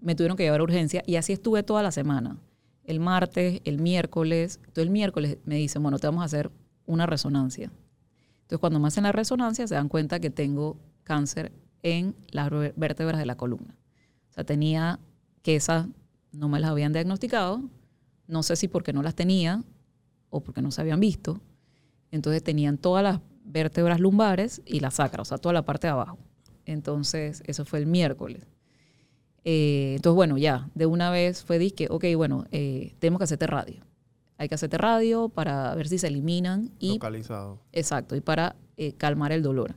me 0.01 0.15
tuvieron 0.17 0.37
que 0.37 0.43
llevar 0.43 0.61
a 0.61 0.65
urgencia 0.65 1.03
y 1.07 1.15
así 1.17 1.33
estuve 1.33 1.63
toda 1.63 1.83
la 1.83 1.93
semana. 1.93 2.37
El 2.85 2.99
martes, 2.99 3.61
el 3.65 3.79
miércoles. 3.81 4.57
Entonces, 4.59 4.85
el 4.85 4.91
miércoles 4.91 5.39
me 5.45 5.55
dicen, 5.55 5.83
bueno, 5.83 5.99
te 6.01 6.09
vamos 6.09 6.23
a 6.23 6.25
hacer 6.27 6.51
una 6.85 7.07
resonancia. 7.07 7.71
Entonces, 8.43 8.59
cuando 8.59 8.81
me 8.81 8.89
hacen 8.89 9.05
la 9.05 9.13
resonancia, 9.13 9.67
se 9.69 9.77
dan 9.77 9.89
cuenta 9.89 10.19
que 10.19 10.31
tengo 10.31 10.77
cáncer 11.05 11.53
en 11.85 12.17
las 12.33 12.51
vértebras 12.77 13.19
de 13.19 13.27
la 13.27 13.37
columna. 13.37 13.77
O 14.31 14.33
sea, 14.33 14.43
tenía 14.45 14.99
que 15.43 15.55
esas 15.57 15.87
no 16.33 16.49
me 16.49 16.59
las 16.59 16.71
habían 16.71 16.93
diagnosticado. 16.93 17.63
No 18.27 18.43
sé 18.43 18.57
si 18.57 18.67
porque 18.67 18.93
no 18.93 19.03
las 19.05 19.15
tenía 19.15 19.63
o 20.31 20.41
porque 20.41 20.61
no 20.63 20.73
se 20.73 20.81
habían 20.81 20.99
visto. 20.99 21.41
Entonces, 22.11 22.43
tenían 22.43 22.79
todas 22.79 23.05
las 23.05 23.21
vértebras 23.53 24.01
lumbares 24.01 24.63
y 24.65 24.81
la 24.81 24.91
sacra, 24.91 25.23
o 25.23 25.25
sea, 25.25 25.39
toda 25.39 25.53
la 25.53 25.63
parte 25.63 25.87
de 25.87 25.93
abajo. 25.93 26.19
Entonces, 26.65 27.43
eso 27.47 27.65
fue 27.65 27.81
el 27.81 27.87
miércoles. 27.87 28.47
Eh, 29.45 29.95
entonces, 29.97 30.17
bueno, 30.17 30.39
ya, 30.39 30.69
de 30.75 30.87
una 30.87 31.11
vez 31.11 31.45
fue 31.45 31.59
disque, 31.59 31.89
ok, 31.91 32.05
bueno, 32.17 32.47
eh, 32.53 32.95
tenemos 32.99 33.19
que 33.19 33.25
hacerte 33.25 33.47
radio. 33.47 33.85
Hay 34.39 34.49
que 34.49 34.55
hacerte 34.55 34.79
radio 34.79 35.29
para 35.29 35.75
ver 35.75 35.89
si 35.89 35.99
se 35.99 36.09
eliminan 36.09 36.71
y 36.79 36.95
Localizado. 36.95 37.61
Exacto, 37.73 38.17
y 38.17 38.21
para 38.21 38.57
eh, 38.77 38.95
calmar 38.95 39.33
el 39.33 39.43
dolor. 39.43 39.75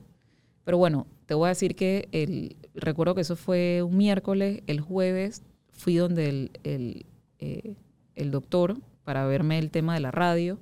Pero 0.64 0.78
bueno, 0.78 1.06
te 1.26 1.34
voy 1.34 1.46
a 1.46 1.48
decir 1.50 1.76
que 1.76 2.08
el, 2.12 2.56
recuerdo 2.74 3.14
que 3.14 3.20
eso 3.20 3.36
fue 3.36 3.82
un 3.82 3.96
miércoles, 3.96 4.62
el 4.66 4.80
jueves 4.80 5.42
fui 5.70 5.96
donde 5.96 6.28
el, 6.28 6.50
el, 6.64 7.06
eh, 7.38 7.76
el 8.14 8.30
doctor 8.30 8.76
para 9.04 9.26
verme 9.26 9.58
el 9.58 9.70
tema 9.70 9.94
de 9.94 10.00
la 10.00 10.10
radio. 10.10 10.58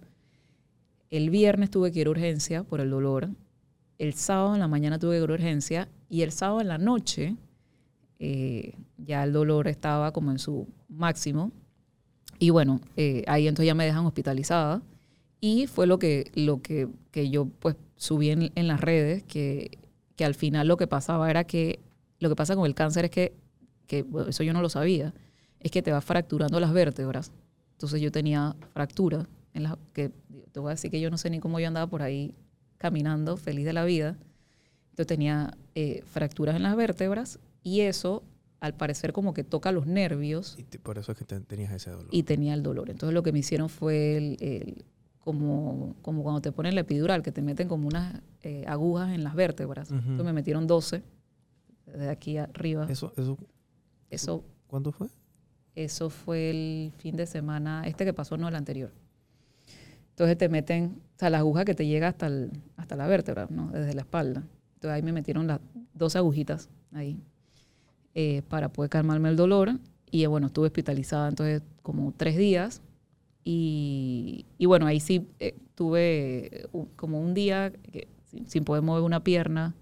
El 1.14 1.30
viernes 1.30 1.70
tuve 1.70 1.92
que 1.92 2.00
ir 2.00 2.08
a 2.08 2.10
urgencia 2.10 2.64
por 2.64 2.80
el 2.80 2.90
dolor. 2.90 3.28
El 3.98 4.14
sábado 4.14 4.54
en 4.54 4.58
la 4.58 4.66
mañana 4.66 4.98
tuve 4.98 5.16
que 5.16 5.22
ir 5.22 5.30
a 5.30 5.34
urgencia 5.34 5.88
y 6.08 6.22
el 6.22 6.32
sábado 6.32 6.60
en 6.60 6.66
la 6.66 6.76
noche 6.76 7.36
eh, 8.18 8.72
ya 8.96 9.22
el 9.22 9.32
dolor 9.32 9.68
estaba 9.68 10.10
como 10.12 10.32
en 10.32 10.40
su 10.40 10.66
máximo. 10.88 11.52
Y 12.40 12.50
bueno, 12.50 12.80
eh, 12.96 13.22
ahí 13.28 13.46
entonces 13.46 13.68
ya 13.68 13.76
me 13.76 13.84
dejan 13.84 14.04
hospitalizada. 14.04 14.82
Y 15.40 15.68
fue 15.68 15.86
lo 15.86 16.00
que, 16.00 16.32
lo 16.34 16.60
que, 16.60 16.88
yo 17.30 17.46
pues 17.60 17.76
subí 17.94 18.30
en, 18.30 18.66
las 18.66 18.80
redes, 18.80 19.22
que, 19.22 19.78
que 20.16 20.24
al 20.24 20.34
final 20.34 20.66
lo 20.66 20.76
que 20.76 20.88
pasaba 20.88 21.30
era 21.30 21.44
que 21.44 21.78
lo 22.18 22.28
que 22.28 22.34
pasa 22.34 22.56
con 22.56 22.66
el 22.66 22.74
cáncer 22.74 23.04
es 23.04 23.12
que, 23.12 23.32
que 23.86 24.04
eso 24.26 24.42
yo 24.42 24.52
no 24.52 24.62
lo 24.62 24.68
sabía, 24.68 25.14
es 25.60 25.70
que 25.70 25.80
te 25.80 25.92
va 25.92 26.00
fracturando 26.00 26.58
las 26.58 26.72
vértebras. 26.72 27.30
Entonces 27.74 28.00
yo 28.00 28.10
tenía 28.10 28.56
fractura 28.72 29.28
en 29.54 29.62
las 29.64 29.76
que 29.92 30.10
te 30.52 30.60
voy 30.60 30.68
a 30.68 30.74
decir 30.74 30.90
que 30.90 31.00
yo 31.00 31.10
no 31.10 31.16
sé 31.18 31.30
ni 31.30 31.40
cómo 31.40 31.58
yo 31.60 31.66
andaba 31.68 31.86
por 31.88 32.02
ahí 32.02 32.34
caminando 32.78 33.36
feliz 33.36 33.64
de 33.64 33.72
la 33.72 33.84
vida. 33.84 34.16
Entonces 34.90 35.06
tenía 35.06 35.56
eh, 35.74 36.02
fracturas 36.06 36.54
en 36.56 36.62
las 36.62 36.76
vértebras 36.76 37.38
y 37.62 37.80
eso 37.80 38.22
al 38.60 38.74
parecer 38.74 39.12
como 39.12 39.34
que 39.34 39.44
toca 39.44 39.72
los 39.72 39.86
nervios 39.86 40.54
Y 40.58 40.62
te- 40.64 40.78
por 40.78 40.96
eso 40.98 41.12
es 41.12 41.18
que 41.18 41.24
te- 41.24 41.40
tenías 41.40 41.72
ese 41.72 41.90
dolor. 41.90 42.08
y 42.10 42.22
tenía 42.22 42.54
el 42.54 42.62
dolor. 42.62 42.90
Entonces 42.90 43.12
lo 43.14 43.22
que 43.22 43.32
me 43.32 43.38
hicieron 43.40 43.68
fue 43.68 44.16
el, 44.16 44.36
el- 44.40 44.84
como, 45.18 45.94
como 46.02 46.22
cuando 46.22 46.40
te 46.42 46.52
ponen 46.52 46.74
la 46.74 46.82
epidural, 46.82 47.22
que 47.22 47.32
te 47.32 47.40
meten 47.42 47.66
como 47.68 47.88
unas 47.88 48.20
eh, 48.42 48.64
agujas 48.66 49.12
en 49.12 49.24
las 49.24 49.34
vértebras. 49.34 49.88
Ujú. 49.90 49.98
Entonces 50.00 50.24
me 50.26 50.32
metieron 50.34 50.66
12 50.66 51.02
desde 51.86 52.08
aquí 52.10 52.36
arriba. 52.38 52.86
Eso, 52.90 53.12
eso, 53.16 53.38
Eso, 54.10 54.44
¿Cuándo 54.66 54.92
fue? 54.92 55.08
eso 55.74 56.10
fue 56.10 56.50
el 56.50 56.92
fin 56.98 57.16
de 57.16 57.26
semana, 57.26 57.84
este 57.86 58.04
que 58.04 58.12
pasó, 58.12 58.36
no 58.36 58.48
el 58.48 58.54
anterior. 58.54 58.92
Entonces 60.14 60.38
te 60.38 60.48
meten, 60.48 60.96
o 61.16 61.18
sea, 61.18 61.28
la 61.30 61.38
aguja 61.38 61.64
que 61.64 61.74
te 61.74 61.86
llega 61.86 62.08
hasta, 62.08 62.26
el- 62.28 62.50
hasta 62.76 62.94
la 62.96 63.06
vértebra, 63.06 63.46
¿no? 63.50 63.70
Desde 63.70 63.94
la 63.94 64.02
espalda. 64.02 64.44
Entonces 64.74 64.90
ahí 64.96 65.02
me 65.02 65.12
metieron 65.12 65.46
las 65.46 65.60
dos 65.92 66.14
agujitas 66.16 66.68
ahí 66.92 67.18
eh, 68.14 68.42
para 68.48 68.68
poder 68.72 68.90
calmarme 68.90 69.28
el 69.28 69.36
dolor. 69.36 69.72
Y 70.10 70.22
eh, 70.22 70.26
bueno, 70.28 70.46
estuve 70.46 70.66
hospitalizada 70.66 71.28
entonces 71.28 71.62
como 71.82 72.12
tres 72.16 72.36
días. 72.36 72.80
Y, 73.44 74.46
y 74.56 74.66
bueno, 74.66 74.86
ahí 74.86 75.00
sí 75.00 75.26
eh, 75.40 75.56
tuve 75.74 76.66
un- 76.72 76.86
como 76.96 77.20
un 77.20 77.34
día 77.34 77.72
que, 77.92 78.08
sin, 78.30 78.48
sin 78.48 78.64
poder 78.64 78.82
mover 78.82 79.02
una 79.02 79.22
pierna. 79.24 79.74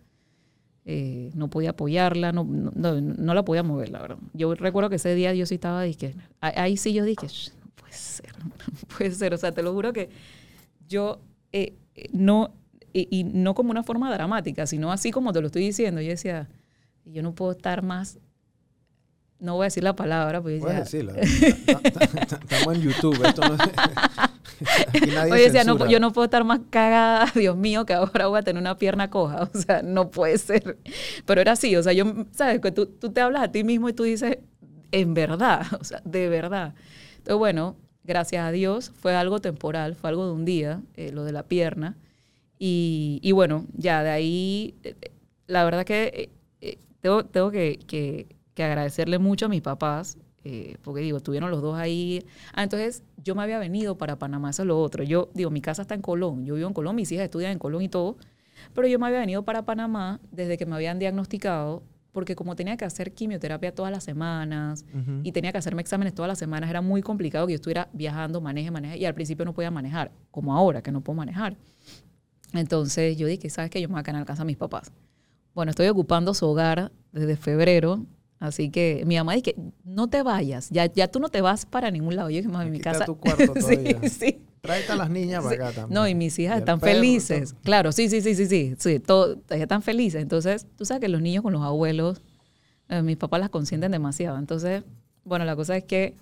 eh, 0.85 1.31
no 1.35 1.49
podía 1.49 1.71
apoyarla, 1.71 2.33
no, 2.33 2.43
no, 2.43 2.73
no- 2.75 3.01
no 3.01 3.35
la 3.35 3.45
podía 3.45 3.63
mover, 3.63 3.91
la 3.91 4.01
verdad. 4.03 4.19
Yo 4.35 4.53
recuerdo 4.57 4.91
que 4.91 4.97
ese 4.97 5.15
día 5.15 5.33
yo 5.33 5.47
sí 5.47 5.55
estaba, 5.55 5.83
dije, 5.83 6.17
ahí, 6.41 6.77
sí 6.77 6.93
yo 6.93 7.05
dije, 7.05 7.29
"Sh, 7.29 7.51
no 7.61 7.62
puede 7.75 7.93
ser, 7.93 8.33
no 8.45 8.51
puede 8.97 9.11
ser. 9.13 9.35
O 9.35 9.39
sea, 9.39 9.53
te 9.53 9.63
lo 9.63 9.73
juro 9.73 9.93
que 9.93 10.11
yo 10.89 11.21
eh, 11.53 11.75
eh, 11.95 12.09
no, 12.13 12.55
y, 12.93 13.09
y 13.11 13.25
no 13.25 13.55
como 13.55 13.71
una 13.71 13.83
forma 13.83 14.13
dramática, 14.13 14.67
sino 14.67 14.93
así 14.93 15.11
como 15.11 15.33
te 15.33 15.41
lo 15.41 15.47
estoy 15.47 15.63
diciendo. 15.63 16.01
Yo 16.01 16.11
decía, 16.11 16.49
yo 17.05 17.23
no 17.23 17.35
puedo 17.35 17.53
estar 17.53 17.83
más, 17.83 18.19
no 19.39 19.55
voy 19.57 19.65
a 19.65 19.67
decir 19.67 19.83
la 19.83 19.97
palabra, 19.97 20.39
yo 20.39 20.43
Puedes 20.61 20.61
ta- 20.61 20.81
Estamos 21.21 22.77
en 22.77 22.83
YouTube. 22.83 23.25
Esto 23.27 23.43
no 23.43 23.57
nadie 25.15 25.33
Oye, 25.33 25.43
decía, 25.43 25.65
no, 25.65 25.89
yo 25.89 25.99
no 25.99 26.13
puedo 26.13 26.27
estar 26.27 26.45
más 26.45 26.61
cagada, 26.71 27.27
Dios 27.35 27.57
mío, 27.57 27.85
que 27.85 27.95
ahora 27.95 28.29
voy 28.29 28.39
a 28.39 28.43
tener 28.43 28.61
una 28.61 28.77
pierna 28.79 29.11
coja. 29.11 29.49
O 29.53 29.59
sea, 29.59 29.83
no 29.83 30.11
puede 30.11 30.39
ser. 30.39 30.79
Pero 31.27 31.41
era 31.41 31.53
así, 31.53 31.75
o 31.77 31.83
sea, 31.83 31.93
yo, 31.93 32.05
¿sabes? 32.31 32.61
Tú, 32.75 32.87
tú 32.87 33.11
te 33.13 33.21
hablas 33.21 33.43
a 33.43 33.51
ti 33.51 33.65
mismo 33.65 33.89
y 33.89 33.93
tú 33.93 34.05
dices, 34.05 34.39
en 34.93 35.15
verdad, 35.15 35.67
o 35.81 35.85
sea, 35.85 36.01
de 36.05 36.29
verdad. 36.29 36.75
Entonces, 37.23 37.39
bueno, 37.39 37.77
gracias 38.03 38.45
a 38.45 38.51
Dios, 38.51 38.91
fue 38.97 39.15
algo 39.15 39.41
temporal, 39.41 39.95
fue 39.95 40.11
algo 40.11 40.27
de 40.27 40.33
un 40.33 40.45
día, 40.45 40.83
eh, 40.95 41.13
lo 41.13 41.23
de 41.23 41.31
la 41.31 41.45
pierna. 41.45 41.97
Y, 42.59 43.31
bueno, 43.33 43.67
ya 43.75 44.03
de 44.03 44.11
ahí, 44.11 44.75
eh, 44.83 44.97
eh, 45.01 45.13
la 45.47 45.65
verdad 45.65 45.85
que 45.85 46.31
tengo, 47.01 47.25
tengo 47.25 47.51
que, 47.53 48.27
agradecerle 48.57 49.19
mucho 49.19 49.47
a 49.47 49.49
mis 49.49 49.63
papás, 49.63 50.19
porque 50.83 51.01
digo, 51.01 51.19
estuvieron 51.19 51.53
los 51.53 51.63
dos 51.63 51.77
ahí. 51.79 52.25
Ah, 52.55 52.65
entonces 52.65 53.05
yo 53.19 53.37
me 53.37 53.43
había 53.45 53.61
venido 53.61 53.97
para 53.97 54.19
Panamá, 54.19 54.51
eso 54.51 54.63
es 54.63 54.67
lo 54.67 54.81
otro. 54.81 55.05
Yo 55.05 55.31
digo, 55.35 55.51
mi 55.51 55.61
casa 55.61 55.83
está 55.83 55.95
en 55.95 56.03
Colón, 56.03 56.45
yo 56.45 56.57
vivo 56.57 56.67
en 56.67 56.75
Colón, 56.75 56.97
mis 56.97 57.11
hijas 57.13 57.25
estudian 57.25 57.53
en 57.53 57.59
Colón 57.61 57.83
y 57.83 57.89
todo, 57.89 58.17
pero 58.75 58.89
yo 58.89 58.99
me 58.99 59.07
había 59.07 59.21
venido 59.21 59.45
para 59.45 59.65
Panamá 59.65 60.21
desde 60.33 60.59
que 60.59 60.67
me 60.67 60.75
habían 60.75 60.99
diagnosticado, 60.99 61.85
porque 62.13 62.37
como 62.37 62.55
tenía 62.55 62.77
que 62.77 62.85
hacer 62.85 63.13
quimioterapia 63.13 63.75
todas 63.75 63.91
las 63.91 64.05
semanas 64.05 64.85
Ujú. 64.95 65.21
y 65.23 65.33
tenía 65.33 65.51
que 65.51 65.59
hacerme 65.59 65.81
exámenes 65.81 66.15
todas 66.15 66.29
las 66.29 66.39
semanas, 66.39 66.69
era 66.71 66.83
muy 66.83 67.03
complicado 67.03 67.47
que 67.47 67.55
yo 67.55 67.57
estuviera 67.57 67.89
viajando, 67.93 68.41
maneje, 68.41 68.71
maneje, 68.71 68.99
y 68.99 69.05
al 69.07 69.15
principio 69.15 69.45
no 69.45 69.55
podía 69.55 69.71
manejar, 69.71 70.13
como 70.31 70.55
ahora 70.55 70.83
que 70.83 70.93
no 70.93 71.01
puedo 71.01 71.17
manejar. 71.17 71.57
Entonces 72.53 73.17
yo 73.17 73.27
dije, 73.27 73.49
¿sabes 73.51 73.71
qué? 73.71 73.81
Yo 73.81 73.89
me 73.89 73.93
voy 73.95 74.01
a 74.01 74.03
quedar 74.05 74.19
en 74.21 74.25
casa 74.27 74.43
de 74.43 74.47
mis 74.47 74.57
papás. 74.59 74.93
Bueno, 75.55 75.71
estoy 75.71 75.89
ocupando 75.89 76.35
su 76.35 76.47
hogar 76.47 76.93
desde 77.13 77.37
febrero, 77.37 78.05
así 78.39 78.71
que 78.71 79.05
mi 79.07 79.17
mamá 79.17 79.33
dice, 79.35 79.55
no 79.85 80.09
te 80.09 80.23
vayas, 80.23 80.69
ya, 80.71 80.87
ya 80.87 81.09
tú 81.09 81.19
no 81.19 81.29
te 81.31 81.41
vas 81.41 81.65
para 81.67 81.91
ningún 81.91 82.15
lado. 82.17 82.29
Yo 82.31 82.37
dije, 82.37 82.49
"Mami, 82.49 82.71
mi 82.71 82.81
casa... 82.81 83.07
tu 83.07 83.17
cuarto 83.17 83.53
todavía. 83.59 84.01
sí, 84.03 84.09
sí. 84.09 84.43
Tráete 84.63 84.93
a 84.93 84.97
las 84.97 85.11
niñas 85.11 85.43
para 85.43 85.57
acá 85.57 85.73
también. 85.73 85.93
No, 85.93 86.07
y 86.07 86.15
mis 86.15 86.39
hijas 86.39 86.59
están 86.59 86.79
perro, 86.79 86.93
felices. 86.93 87.51
todo. 87.51 87.61
Claro, 87.63 87.91
sí, 87.91 88.09
sí, 88.09 88.21
sí, 88.21 88.37
sí, 88.37 88.47
sí. 88.47 88.77
sí 88.79 89.01
todo, 89.01 89.33
ellas 89.49 89.63
están 89.63 89.83
felices. 89.83 90.23
Entonces, 90.23 90.69
tú 90.77 90.85
sabes 90.85 91.01
que 91.01 91.09
los 91.09 91.21
niños 91.21 91.43
con 91.43 91.53
los 91.53 91.63
abuelos, 91.63 92.23
eh, 92.89 93.03
mis 93.03 93.17
papás 93.17 93.41
las 93.41 93.51
consienten 93.51 93.91
demasiado. 93.91 94.39
Entonces, 94.39 94.85
bueno, 95.25 95.45
la 95.45 95.57
cosa 95.57 95.77
es 95.77 95.83
que 95.83 96.15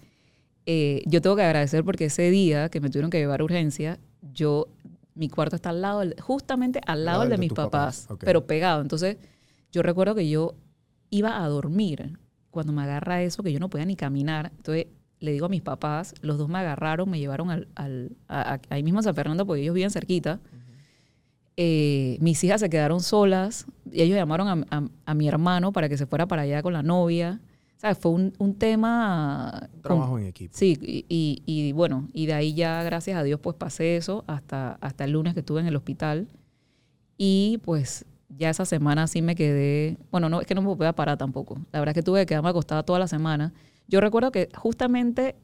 eh, 0.65 1.03
yo 1.05 1.21
tengo 1.21 1.37
que 1.37 1.43
agradecer 1.43 1.85
porque 1.85 2.07
ese 2.07 2.31
día 2.31 2.71
que 2.71 2.81
me 2.81 2.89
tuvieron 2.89 3.11
que 3.11 3.19
llevar 3.19 3.43
a 3.43 3.45
urgencia, 3.45 3.99
yo, 4.33 4.69
mi 5.15 5.29
cuarto 5.29 5.57
está 5.57 5.69
al 5.69 5.83
lado, 5.83 6.03
justamente 6.23 6.81
al 6.87 7.05
lado 7.05 7.21
del 7.21 7.29
de 7.29 7.37
de 7.37 7.41
mis 7.41 7.53
papás, 7.53 8.09
pero 8.21 8.47
pegado. 8.47 8.81
Entonces, 8.81 9.19
yo 9.71 9.83
recuerdo 9.83 10.15
que 10.15 10.31
yo 10.31 10.55
iba 11.11 11.45
a 11.45 11.47
dormir 11.47 12.19
cuando 12.51 12.73
me 12.73 12.81
agarra 12.85 13.23
eso, 13.23 13.43
que 13.43 13.53
yo 13.53 13.61
no 13.61 13.69
podía 13.69 13.85
ni 13.85 13.97
caminar. 13.97 14.51
Entonces, 14.57 14.87
le 15.21 15.33
digo 15.33 15.47
a 15.47 15.49
mis 15.49 15.63
papás, 15.63 16.15
los 16.23 16.39
dos 16.39 16.49
me 16.49 16.59
agarraron, 16.59 17.09
me 17.09 17.19
llevaron 17.19 17.51
al, 17.51 17.69
al- 17.75 18.11
a- 18.29 18.55
a- 18.55 18.61
ahí 18.71 18.83
mismo 18.83 19.01
a 19.01 19.03
San 19.03 19.15
Fernando, 19.15 19.47
porque 19.47 19.63
ellos 19.63 19.75
viven 19.75 19.91
cerquita. 19.91 20.41
Eh, 21.57 22.17
mis 22.21 22.43
hijas 22.43 22.61
se 22.61 22.71
quedaron 22.71 23.01
solas 23.01 23.67
y 23.93 24.01
ellos 24.03 24.17
llamaron 24.17 24.67
a, 24.71 24.89
a- 25.05 25.15
mi 25.15 25.29
hermano 25.29 25.73
para 25.73 25.89
que 25.89 25.99
se 25.99 26.07
fuera 26.07 26.27
para 26.27 26.43
allá 26.43 26.63
con 26.63 26.73
la 26.73 26.83
novia. 26.83 27.41
¿Sabes? 27.77 27.97
Fue 27.99 28.13
un, 28.13 28.33
un 28.39 28.55
tema... 28.57 29.69
Un 29.77 29.83
trabajo 29.83 30.19
en 30.19 30.27
equipo. 30.27 30.53
Sí, 30.57 30.79
y, 30.83 31.05
y- 31.09 31.43
y 31.47 31.73
bueno, 31.73 32.09
y 32.13 32.27
de 32.27 32.35
ahí 32.35 32.53
ya, 32.55 32.83
gracias 32.83 33.17
a 33.17 33.23
Dios, 33.23 33.41
pues 33.41 33.57
pasé 33.57 33.97
eso 33.97 34.23
hasta, 34.27 34.73
hasta 34.83 35.05
el 35.05 35.13
lunes 35.13 35.33
que 35.33 35.41
estuve 35.41 35.61
en 35.61 35.67
el 35.67 35.77
hospital. 35.77 36.29
Y 37.17 37.59
pues 37.65 38.05
ya 38.39 38.51
esa 38.51 38.67
semana 38.67 39.07
sí 39.07 39.23
me 39.23 39.35
quedé, 39.35 39.97
bueno, 40.11 40.29
no 40.29 40.41
es 40.43 40.47
que 40.47 40.55
no 40.55 40.61
me 40.63 40.75
podía 40.77 40.93
parar 40.95 41.17
tampoco. 41.17 41.57
La 41.73 41.79
verdad 41.81 41.93
es 41.97 42.03
que 42.03 42.03
tuve 42.03 42.21
que 42.21 42.27
quedarme 42.27 42.51
acostada 42.51 42.83
toda 42.83 42.99
la 42.99 43.09
semana. 43.09 43.53
Yo 43.91 44.01
recuerdo 44.01 44.31
que 44.31 44.49
justamente 44.55 45.35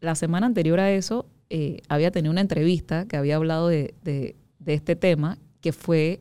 la 0.00 0.14
semana 0.14 0.46
anterior 0.46 0.78
a 0.78 0.92
eso 0.92 1.26
eh, 1.50 1.80
había 1.88 2.12
tenido 2.12 2.30
una 2.30 2.40
entrevista 2.40 3.06
que 3.08 3.16
había 3.16 3.34
hablado 3.36 3.66
de, 3.66 3.94
de- 4.04 4.36
de 4.60 4.74
este 4.74 4.94
tema, 4.94 5.38
que 5.60 5.72
fue 5.72 6.20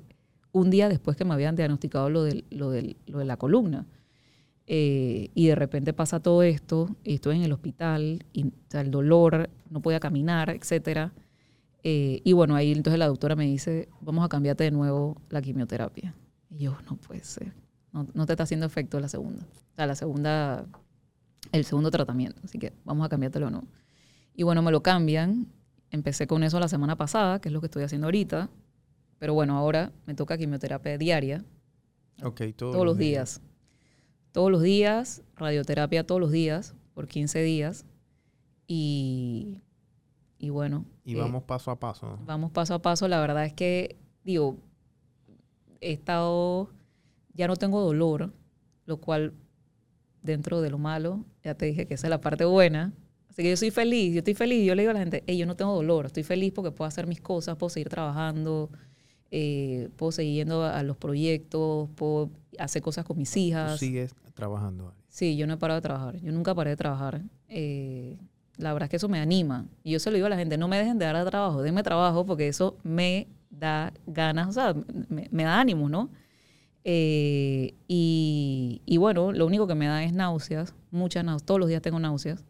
un 0.51 0.69
día 0.71 0.89
después 0.89 1.15
que 1.15 1.23
me 1.25 1.33
habían 1.35 1.55
diagnosticado 1.55 2.09
lo, 2.09 2.23
del- 2.23 2.45
lo, 2.49 2.71
del- 2.71 2.97
lo 3.05 3.19
de 3.19 3.25
la 3.25 3.37
columna. 3.37 3.85
Eh, 4.65 5.29
y 5.35 5.47
de 5.47 5.55
repente 5.55 5.93
pasa 5.93 6.19
todo 6.19 6.41
esto, 6.43 6.95
y 7.03 7.13
estoy 7.15 7.35
en 7.37 7.43
el 7.43 7.53
hospital, 7.53 8.25
y 8.33 8.47
o 8.47 8.51
sea, 8.69 8.81
el 8.81 8.89
dolor, 8.91 9.49
no 9.69 9.81
podía 9.81 9.99
caminar, 9.99 10.49
etcétera. 10.49 11.13
Eh, 11.83 12.21
y 12.23 12.33
bueno, 12.33 12.55
ahí 12.55 12.71
entonces 12.71 12.97
la 12.99 13.07
doctora 13.07 13.35
me 13.35 13.45
dice, 13.45 13.87
vamos 14.01 14.25
a 14.25 14.29
cambiarte 14.29 14.63
de 14.63 14.71
nuevo 14.71 15.21
la 15.29 15.41
quimioterapia. 15.41 16.15
Y 16.49 16.57
yo, 16.63 16.75
no 16.89 16.97
puede 16.97 17.23
ser, 17.23 17.53
no, 17.93 18.07
no 18.15 18.25
te 18.25 18.33
está 18.33 18.43
haciendo 18.43 18.65
efecto 18.65 18.99
la 18.99 19.07
segunda. 19.09 19.43
O 19.43 19.75
sea, 19.75 19.85
la 19.85 19.95
segunda, 19.95 20.65
el 21.51 21.65
segundo 21.65 21.91
tratamiento, 21.91 22.41
así 22.43 22.59
que 22.59 22.73
vamos 22.84 23.05
a 23.05 23.09
cambiártelo 23.09 23.47
o 23.47 23.49
no. 23.49 23.64
Y 24.34 24.43
bueno, 24.43 24.61
me 24.61 24.72
lo 24.72 24.84
cambian. 24.84 25.47
Empecé 25.89 26.27
con 26.27 26.43
eso 26.43 26.59
la 26.59 26.68
semana 26.68 26.95
pasada, 26.95 27.39
que 27.39 27.49
es 27.49 27.53
lo 27.53 27.61
que 27.61 27.68
estoy 27.68 27.84
haciendo 27.84 28.07
ahorita. 28.07 28.49
Pero 29.19 29.34
bueno, 29.34 29.57
ahora 29.57 29.91
me 30.05 30.14
toca 30.14 30.38
quimioterapia 30.38 30.97
diaria, 30.97 31.43
Ok, 32.23 32.41
todos, 32.55 32.73
todos 32.73 32.85
los 32.85 32.97
días. 32.97 33.41
Todos 34.31 34.51
los 34.51 34.61
días, 34.61 35.23
radioterapia 35.35 36.05
todos 36.05 36.22
los 36.22 36.31
días, 36.31 36.76
por 36.93 37.07
15 37.07 37.41
días. 37.41 37.85
Y, 38.68 39.61
y 40.38 40.49
bueno. 40.49 40.85
Y 41.05 41.15
eh, 41.15 41.19
vamos 41.19 41.43
paso 41.43 41.72
a 41.72 41.80
paso. 41.80 42.19
vamos 42.26 42.51
paso 42.51 42.73
a 42.73 42.81
paso. 42.81 43.07
La 43.07 43.19
verdad 43.19 43.45
es 43.45 43.53
que, 43.53 43.97
digo, 44.23 44.57
he 45.81 45.93
estado, 45.93 46.69
ya 47.34 47.47
no 47.47 47.55
tengo 47.55 47.81
dolor, 47.81 48.34
lo 48.85 48.97
cual 48.97 49.34
dentro 50.22 50.61
de 50.61 50.69
lo 50.69 50.77
malo, 50.77 51.26
ya 51.44 51.56
te 51.56 51.65
dije 51.68 51.85
que 51.88 51.94
esa 51.95 52.07
es 52.07 52.10
la 52.11 52.22
parte 52.22 52.45
buena. 52.45 52.94
Así 53.30 53.44
que 53.44 53.49
yo 53.52 53.57
soy 53.57 53.72
feliz, 53.72 54.14
yo 54.14 54.19
estoy 54.19 54.34
feliz. 54.34 54.65
Yo 54.65 54.73
le 54.76 54.81
digo 54.81 54.91
a 54.91 54.94
la 54.94 54.99
gente, 54.99 55.23
hey, 55.27 55.38
yo 55.38 55.45
no 55.45 55.56
tengo 55.56 55.73
dolor, 55.76 56.07
estoy 56.07 56.23
feliz 56.23 56.52
porque 56.53 56.72
puedo 56.72 56.88
hacer 56.88 57.06
mis 57.07 57.22
cosas, 57.22 57.56
puedo 57.57 57.69
seguir 57.69 57.89
trabajando, 57.89 58.69
eh, 59.31 59.89
puedo 59.95 60.11
seguir 60.11 60.35
yendo 60.35 60.64
a, 60.64 60.77
a 60.80 60.84
los 60.84 60.98
proyectos, 60.98 61.89
puedo 61.95 62.31
hacer 62.57 62.81
cosas 62.81 63.06
con 63.06 63.18
mis 63.18 63.31
Tú 63.31 63.39
hijas. 63.39 63.80
sigues 63.80 64.15
trabajando. 64.34 64.94
Sí, 65.07 65.35
yo 65.38 65.48
no 65.48 65.53
he 65.53 65.57
parado 65.57 65.80
de 65.80 65.81
trabajar. 65.84 66.18
Yo 66.19 66.31
nunca 66.31 66.53
paré 66.56 66.72
de 66.72 66.77
trabajar. 66.77 67.22
Eh, 67.49 68.18
la 68.57 68.73
verdad 68.73 68.85
es 68.85 68.89
que 68.91 68.95
eso 68.98 69.10
me 69.10 69.19
anima. 69.19 69.65
Y 69.84 69.91
yo 69.91 69.99
se 69.99 70.10
lo 70.10 70.15
digo 70.15 70.27
a 70.27 70.30
la 70.30 70.38
gente, 70.38 70.57
no 70.57 70.68
me 70.68 70.77
dejen 70.77 70.98
de 70.98 71.06
dar 71.06 71.30
trabajo, 71.30 71.61
denme 71.61 71.84
trabajo 71.84 72.26
porque 72.26 72.48
eso 72.48 72.77
me 72.84 73.27
da 73.49 73.94
ganas, 74.07 74.48
o 74.49 74.52
sea, 74.52 74.76
me, 75.10 75.27
me 75.31 75.44
da 75.44 75.60
ánimo, 75.60 75.89
¿no? 75.89 76.10
Eh, 76.89 77.73
y, 77.89 78.81
y 78.85 78.95
bueno, 78.95 79.34
lo 79.34 79.45
único 79.45 79.68
que 79.68 79.76
me 79.76 79.88
da 79.88 80.05
es 80.05 80.14
náuseas, 80.14 80.73
muchas 80.89 81.26
náuseas, 81.26 81.45
todos 81.45 81.59
los 81.59 81.68
días 81.68 81.81
tengo 81.81 81.99
náuseas. 81.99 82.45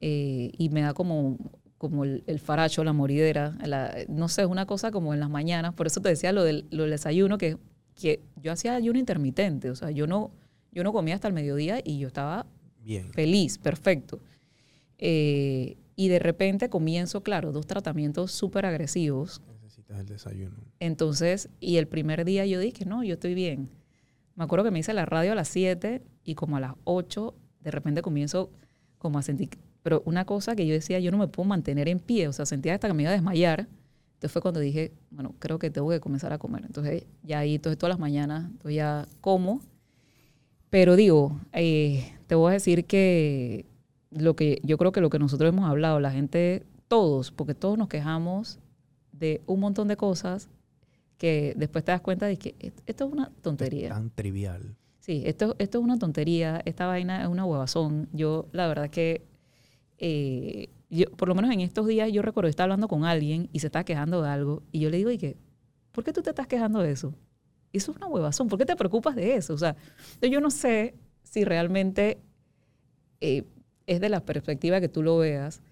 Eh, 0.00 0.52
y 0.56 0.70
me 0.70 0.80
da 0.80 0.94
como, 0.94 1.36
como 1.76 2.04
el, 2.04 2.24
el 2.26 2.38
faracho, 2.38 2.82
la 2.82 2.94
moridera, 2.94 3.58
la- 3.66 3.94
no 4.08 4.28
sé, 4.28 4.40
es 4.42 4.48
una 4.48 4.64
cosa 4.64 4.90
como 4.90 5.12
en 5.12 5.20
las 5.20 5.28
mañanas. 5.28 5.74
Por 5.74 5.86
eso 5.86 6.00
te 6.00 6.08
decía 6.08 6.32
lo 6.32 6.44
del, 6.44 6.66
lo 6.70 6.84
del 6.84 6.92
desayuno, 6.92 7.36
que, 7.36 7.58
que 7.94 8.22
yo 8.42 8.52
hacía 8.52 8.74
ayuno 8.74 8.98
intermitente, 8.98 9.68
o 9.70 9.76
sea, 9.76 9.90
yo 9.90 10.06
no, 10.06 10.30
yo 10.72 10.82
no 10.82 10.94
comía 10.94 11.14
hasta 11.14 11.28
el 11.28 11.34
mediodía 11.34 11.80
y 11.84 11.98
yo 11.98 12.06
estaba 12.08 12.46
Bien. 12.82 13.12
feliz, 13.12 13.58
perfecto. 13.58 14.20
Eh, 14.96 15.76
y 15.94 16.08
de 16.08 16.18
repente 16.20 16.70
comienzo, 16.70 17.22
claro, 17.22 17.52
dos 17.52 17.66
tratamientos 17.66 18.32
súper 18.32 18.64
agresivos. 18.64 19.42
El 19.88 20.06
desayuno. 20.06 20.56
Entonces, 20.80 21.48
y 21.60 21.76
el 21.76 21.88
primer 21.88 22.24
día 22.24 22.44
yo 22.44 22.60
dije, 22.60 22.84
no, 22.84 23.02
yo 23.02 23.14
estoy 23.14 23.34
bien. 23.34 23.70
Me 24.34 24.44
acuerdo 24.44 24.64
que 24.64 24.70
me 24.70 24.78
hice 24.78 24.92
la 24.92 25.06
radio 25.06 25.32
a 25.32 25.34
las 25.34 25.48
7 25.48 26.02
y 26.24 26.34
como 26.34 26.56
a 26.56 26.60
las 26.60 26.74
8, 26.84 27.34
de 27.60 27.70
repente 27.70 28.02
comienzo 28.02 28.50
como 28.98 29.18
a 29.18 29.22
sentir, 29.22 29.50
pero 29.82 30.02
una 30.04 30.24
cosa 30.24 30.54
que 30.54 30.66
yo 30.66 30.74
decía, 30.74 30.98
yo 31.00 31.10
no 31.10 31.18
me 31.18 31.28
puedo 31.28 31.48
mantener 31.48 31.88
en 31.88 32.00
pie, 32.00 32.28
o 32.28 32.32
sea, 32.32 32.44
sentía 32.44 32.74
hasta 32.74 32.88
que 32.88 32.94
me 32.94 33.02
iba 33.02 33.10
a 33.10 33.14
desmayar. 33.14 33.68
Entonces 34.14 34.32
fue 34.32 34.42
cuando 34.42 34.60
dije, 34.60 34.92
bueno, 35.10 35.34
creo 35.38 35.58
que 35.58 35.70
tengo 35.70 35.88
que 35.90 36.00
comenzar 36.00 36.32
a 36.32 36.38
comer. 36.38 36.64
Entonces 36.66 37.06
ya 37.22 37.38
ahí, 37.38 37.54
entonces 37.54 37.78
todas 37.78 37.90
las 37.90 38.00
mañanas, 38.00 38.50
entonces 38.50 38.74
ya 38.74 39.08
como. 39.20 39.62
Pero 40.70 40.96
digo, 40.96 41.40
eh, 41.52 42.12
te 42.26 42.34
voy 42.34 42.50
a 42.50 42.52
decir 42.54 42.84
que 42.84 43.64
lo 44.10 44.36
que 44.36 44.60
yo 44.62 44.76
creo 44.76 44.92
que 44.92 45.00
lo 45.00 45.10
que 45.10 45.18
nosotros 45.18 45.48
hemos 45.48 45.70
hablado, 45.70 46.00
la 46.00 46.10
gente, 46.10 46.66
todos, 46.88 47.30
porque 47.30 47.54
todos 47.54 47.78
nos 47.78 47.88
quejamos 47.88 48.58
de 49.18 49.42
un 49.46 49.60
montón 49.60 49.88
de 49.88 49.96
cosas 49.96 50.48
que 51.18 51.54
después 51.56 51.84
te 51.84 51.92
das 51.92 52.00
cuenta 52.00 52.26
de 52.26 52.36
que 52.36 52.54
et- 52.60 52.80
esto 52.86 53.06
es 53.06 53.12
una 53.12 53.30
tontería. 53.42 53.88
Tan 53.90 54.10
trivial. 54.10 54.76
Sí, 55.00 55.22
esto, 55.26 55.56
esto 55.58 55.78
es 55.78 55.84
una 55.84 55.98
tontería, 55.98 56.60
esta 56.64 56.86
vaina 56.86 57.22
es 57.22 57.28
una 57.28 57.44
huevazón. 57.44 58.08
Yo, 58.12 58.46
la 58.52 58.68
verdad 58.68 58.90
que 58.90 59.22
eh, 59.98 60.68
yo, 60.90 61.06
por 61.12 61.28
lo 61.28 61.34
menos 61.34 61.50
en 61.50 61.60
estos 61.60 61.86
días 61.86 62.10
yo 62.12 62.22
recuerdo 62.22 62.48
estar 62.48 62.64
hablando 62.64 62.88
con 62.88 63.04
alguien 63.04 63.48
y 63.52 63.58
se 63.60 63.66
está 63.66 63.84
quejando 63.84 64.22
de 64.22 64.28
algo 64.28 64.62
y 64.70 64.80
yo 64.80 64.90
le 64.90 64.98
digo, 64.98 65.10
¿y 65.10 65.18
qué? 65.18 65.36
¿Por 65.92 66.04
qué 66.04 66.12
tú 66.12 66.22
te 66.22 66.30
estás 66.30 66.46
quejando 66.46 66.80
de 66.80 66.92
eso? 66.92 67.14
Eso 67.72 67.90
es 67.92 67.96
una 67.96 68.06
huevazón. 68.06 68.48
¿Por 68.48 68.58
qué 68.58 68.64
te 68.66 68.76
preocupas 68.76 69.16
de 69.16 69.34
eso? 69.36 69.54
O 69.54 69.58
sea, 69.58 69.76
yo 70.22 70.40
no 70.40 70.50
sé 70.50 70.94
si 71.24 71.44
realmente 71.44 72.18
eh, 73.20 73.44
es 73.86 74.00
de 74.00 74.08
la 74.08 74.20
perspectiva 74.20 74.80
que 74.80 74.88
tú 74.88 75.02
lo 75.02 75.18
veas, 75.18 75.62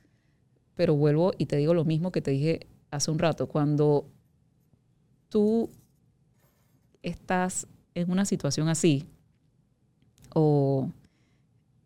pero 0.75 0.95
vuelvo 0.95 1.33
y 1.39 1.47
te 1.47 1.57
digo 1.57 1.73
lo 1.75 1.85
mismo 1.85 2.11
que 2.13 2.21
te 2.23 2.31
dije 2.33 2.67
hace 2.97 3.11
un 3.11 3.19
rato. 3.19 3.47
Cuando 3.49 4.07
tú 5.29 5.71
estás 7.03 7.67
en 7.95 8.11
una 8.11 8.25
situación 8.25 8.69
así 8.69 9.09
o 10.35 10.91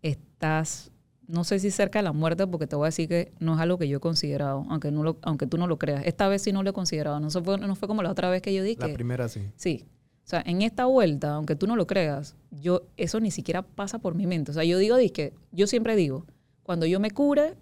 estás, 0.03 0.91
no 1.27 1.45
sé 1.45 1.59
si 1.59 1.71
cerca 1.71 1.99
de 1.99 2.05
la 2.05 2.13
muerte, 2.13 2.47
porque 2.47 2.67
te 2.67 2.77
voy 2.77 2.87
a 2.87 2.89
decir 2.89 3.09
que 3.09 3.33
no 3.39 3.55
es 3.55 3.61
algo 3.61 3.79
que 3.79 3.89
yo 3.89 3.99
he 3.99 4.01
considerado, 4.01 4.65
aunque, 4.69 4.91
no 4.91 5.03
lo, 5.03 5.19
aunque 5.23 5.47
tú 5.47 5.59
no 5.59 5.67
lo 5.67 5.79
creas. 5.79 6.05
Esta 6.07 6.29
vez 6.29 6.43
sí 6.43 6.53
no 6.53 6.63
lo 6.63 6.71
he 6.71 6.73
considerado. 6.73 7.21
No, 7.21 7.31
fue, 7.31 7.59
no 7.59 7.75
fue 7.75 7.87
como 7.87 8.03
la 8.03 8.11
otra 8.11 8.31
vez 8.31 8.43
que 8.43 8.53
yo 8.55 8.63
dije. 8.63 8.81
La 8.81 8.93
primera 8.93 9.29
sí. 9.29 9.43
Sí. 9.57 9.85
O 10.25 10.29
sea, 10.31 10.43
en 10.47 10.63
esta 10.63 10.85
vuelta, 10.85 11.35
aunque 11.35 11.57
tú 11.57 11.67
no 11.67 11.77
lo 11.77 11.87
creas, 11.87 12.37
yo 12.51 12.83
eso 12.97 13.19
ni 13.21 13.31
siquiera 13.31 13.63
pasa 13.63 13.99
por 13.99 14.15
mi 14.15 14.27
mente. 14.27 14.53
O 14.53 14.55
sea, 14.55 14.65
yo 14.65 14.79
digo, 14.79 14.97
que 15.13 15.33
yo 15.51 15.67
siempre 15.67 15.97
digo, 15.97 16.25
cuando 16.63 16.87
yo 16.87 17.01
me 17.01 17.11
cure, 17.11 17.57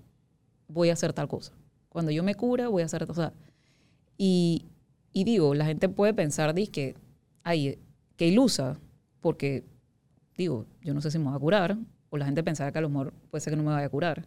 voy 0.69 0.91
a 0.91 0.93
hacer 0.93 1.13
tal 1.13 1.29
cosa. 1.29 1.53
Cuando 1.89 2.11
yo 2.11 2.23
me 2.23 2.35
cure, 2.35 2.67
voy 2.67 2.83
a 2.83 2.87
hacer 2.87 3.01
tal 3.01 3.09
cosa. 3.09 3.33
Y, 4.17 4.67
digo, 5.13 5.55
la 5.55 5.65
gente 5.65 5.89
puede 5.89 6.15
pensar, 6.15 6.55
que, 6.55 6.95
ay, 7.45 7.79
que 8.17 8.27
ilusa, 8.27 8.79
porque 9.21 9.65
digo, 10.37 10.67
yo 10.83 10.95
no 10.95 11.01
sé 11.01 11.11
si 11.11 11.19
me 11.19 11.25
voy 11.27 11.35
a 11.37 11.39
curar, 11.39 11.79
o 12.11 12.17
la 12.17 12.25
gente 12.25 12.43
pensaba 12.43 12.73
que 12.73 12.79
a 12.79 12.83
lo 12.83 12.89
mejor 12.89 13.13
puede 13.31 13.41
ser 13.41 13.53
que 13.53 13.57
no 13.57 13.63
me 13.63 13.71
vaya 13.71 13.87
a 13.87 13.91
curar. 13.91 14.27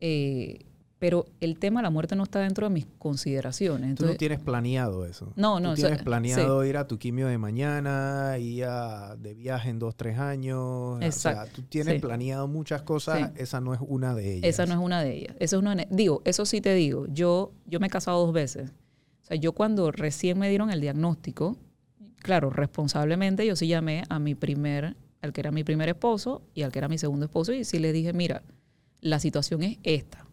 Eh, 0.00 0.66
pero 0.98 1.26
el 1.40 1.58
tema 1.58 1.80
de 1.80 1.84
la 1.84 1.90
muerte 1.90 2.16
no 2.16 2.22
está 2.22 2.40
dentro 2.40 2.68
de 2.68 2.72
mis 2.72 2.86
consideraciones. 2.98 3.96
Tú 3.96 4.06
no 4.06 4.14
tienes 4.14 4.40
planeado 4.40 5.04
eso. 5.04 5.32
No, 5.36 5.60
no. 5.60 5.74
Tú 5.74 5.82
tienes 5.82 6.02
planeado 6.02 6.64
ir 6.64 6.78
a 6.78 6.86
tu 6.86 6.98
quimio 6.98 7.26
de 7.26 7.36
mañana, 7.36 8.38
ir 8.38 8.64
a, 8.64 9.14
de 9.16 9.34
viaje 9.34 9.68
en 9.68 9.78
dos, 9.78 9.94
tres 9.94 10.18
años. 10.18 11.02
Exacto. 11.02 11.40
O 11.40 11.44
sea, 11.44 11.52
tú 11.52 11.62
tienes 11.62 12.00
planeado 12.00 12.48
muchas 12.48 12.82
cosas, 12.82 13.30
esa 13.36 13.60
no 13.60 13.74
es 13.74 13.80
una 13.86 14.14
de 14.14 14.36
ellas. 14.36 14.48
Esa 14.48 14.64
no 14.64 14.72
es 14.72 14.80
una 14.80 15.02
de 15.02 15.16
ellas. 15.16 15.36
Eso 15.38 15.56
es 15.56 15.62
una, 15.62 15.76
digo, 15.90 16.22
eso 16.24 16.46
sí 16.46 16.62
te 16.62 16.72
digo. 16.74 17.06
Yo, 17.08 17.52
yo 17.66 17.78
me 17.78 17.88
he 17.88 17.90
casado 17.90 18.24
dos 18.24 18.32
veces. 18.32 18.70
O 19.22 19.26
sea, 19.26 19.36
yo 19.36 19.52
cuando 19.52 19.90
recién 19.92 20.38
me 20.38 20.48
dieron 20.48 20.70
el 20.70 20.80
diagnóstico, 20.80 21.58
claro, 22.20 22.48
responsablemente 22.48 23.44
yo 23.44 23.54
sí 23.54 23.66
llamé 23.66 24.04
a 24.08 24.18
mi 24.18 24.34
primer, 24.34 24.96
al 25.20 25.34
que 25.34 25.40
era 25.42 25.50
mi 25.50 25.62
primer 25.62 25.90
esposo 25.90 26.42
y 26.54 26.62
al 26.62 26.72
que 26.72 26.78
era 26.78 26.88
mi 26.88 26.96
segundo 26.96 27.26
esposo 27.26 27.52
y 27.52 27.64
sí 27.64 27.78
le 27.80 27.92
dije, 27.92 28.14
mira, 28.14 28.42
la 29.02 29.18
situación 29.18 29.62
es 29.62 29.78
esta 29.82 30.25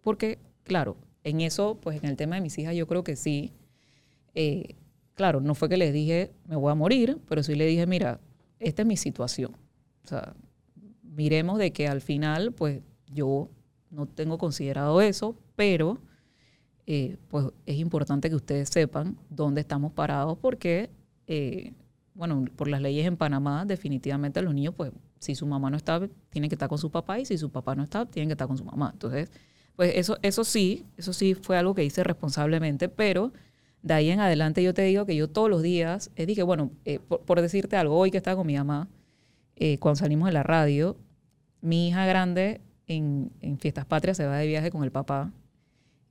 porque, 0.00 0.38
claro, 0.64 0.96
en 1.24 1.40
eso, 1.40 1.78
pues 1.80 2.02
en 2.02 2.08
el 2.08 2.16
tema 2.16 2.36
de 2.36 2.42
mis 2.42 2.58
hijas, 2.58 2.74
yo 2.74 2.86
creo 2.86 3.04
que 3.04 3.16
sí. 3.16 3.52
Eh, 4.34 4.76
claro, 5.14 5.40
no 5.40 5.54
fue 5.54 5.68
que 5.68 5.76
les 5.76 5.92
dije, 5.92 6.32
me 6.46 6.56
voy 6.56 6.72
a 6.72 6.74
morir, 6.74 7.18
pero 7.28 7.42
sí 7.42 7.54
le 7.54 7.66
dije, 7.66 7.86
mira, 7.86 8.20
esta 8.58 8.82
es 8.82 8.88
mi 8.88 8.96
situación. 8.96 9.56
O 10.04 10.08
sea, 10.08 10.34
miremos 11.02 11.58
de 11.58 11.72
que 11.72 11.88
al 11.88 12.00
final, 12.00 12.52
pues 12.52 12.80
yo 13.12 13.50
no 13.90 14.06
tengo 14.06 14.38
considerado 14.38 15.00
eso, 15.00 15.36
pero 15.56 15.98
eh, 16.86 17.16
pues 17.28 17.46
es 17.66 17.76
importante 17.76 18.28
que 18.30 18.36
ustedes 18.36 18.68
sepan 18.68 19.18
dónde 19.28 19.60
estamos 19.60 19.92
parados 19.92 20.38
porque, 20.38 20.90
eh, 21.26 21.72
bueno, 22.14 22.44
por 22.56 22.68
las 22.68 22.80
leyes 22.80 23.06
en 23.06 23.16
Panamá, 23.16 23.64
definitivamente 23.64 24.42
los 24.42 24.54
niños, 24.54 24.74
pues 24.76 24.92
si 25.18 25.34
su 25.34 25.46
mamá 25.46 25.70
no 25.70 25.76
está, 25.76 26.08
tienen 26.30 26.48
que 26.48 26.54
estar 26.54 26.68
con 26.68 26.78
su 26.78 26.90
papá 26.90 27.18
y 27.18 27.26
si 27.26 27.36
su 27.36 27.50
papá 27.50 27.74
no 27.74 27.82
está, 27.82 28.06
tienen 28.06 28.28
que 28.28 28.32
estar 28.32 28.48
con 28.48 28.56
su 28.56 28.64
mamá. 28.64 28.90
Entonces, 28.92 29.30
pues 29.80 29.92
eso, 29.96 30.18
eso 30.20 30.44
sí, 30.44 30.84
eso 30.98 31.14
sí 31.14 31.32
fue 31.32 31.56
algo 31.56 31.74
que 31.74 31.82
hice 31.82 32.04
responsablemente, 32.04 32.90
pero 32.90 33.32
de 33.80 33.94
ahí 33.94 34.10
en 34.10 34.20
adelante 34.20 34.62
yo 34.62 34.74
te 34.74 34.82
digo 34.82 35.06
que 35.06 35.16
yo 35.16 35.26
todos 35.26 35.48
los 35.48 35.62
días, 35.62 36.10
eh, 36.16 36.26
dije, 36.26 36.42
bueno, 36.42 36.70
eh, 36.84 36.98
por, 36.98 37.40
decirte 37.40 37.76
algo, 37.76 37.96
hoy 37.96 38.10
que 38.10 38.18
estaba 38.18 38.36
con 38.36 38.46
mi 38.46 38.58
mamá, 38.58 38.90
eh, 39.56 39.78
cuando 39.78 39.96
salimos 39.96 40.26
de 40.26 40.34
la 40.34 40.42
radio, 40.42 40.98
mi 41.62 41.88
hija 41.88 42.04
grande 42.04 42.60
en, 42.88 43.30
Fiestas 43.58 43.86
Patrias 43.86 44.18
se 44.18 44.26
va 44.26 44.36
de 44.36 44.48
viaje 44.48 44.70
con 44.70 44.84
el 44.84 44.92
papá. 44.92 45.32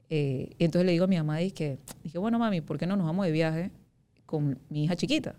y 0.09 0.49
entonces 0.57 0.87
le 0.87 0.93
digo 0.93 1.03
a 1.03 1.07
mi 1.07 1.17
mamá, 1.17 1.37
dije, 1.37 1.77
dije, 2.03 2.17
bueno, 2.17 2.39
mami, 2.39 2.61
¿por 2.61 2.79
qué 2.79 2.87
no 2.87 2.95
nos 2.97 3.05
vamos 3.05 3.23
de 3.27 3.31
viaje 3.31 3.69
con 4.25 4.57
mi 4.69 4.85
hija 4.85 4.95
chiquita? 4.95 5.35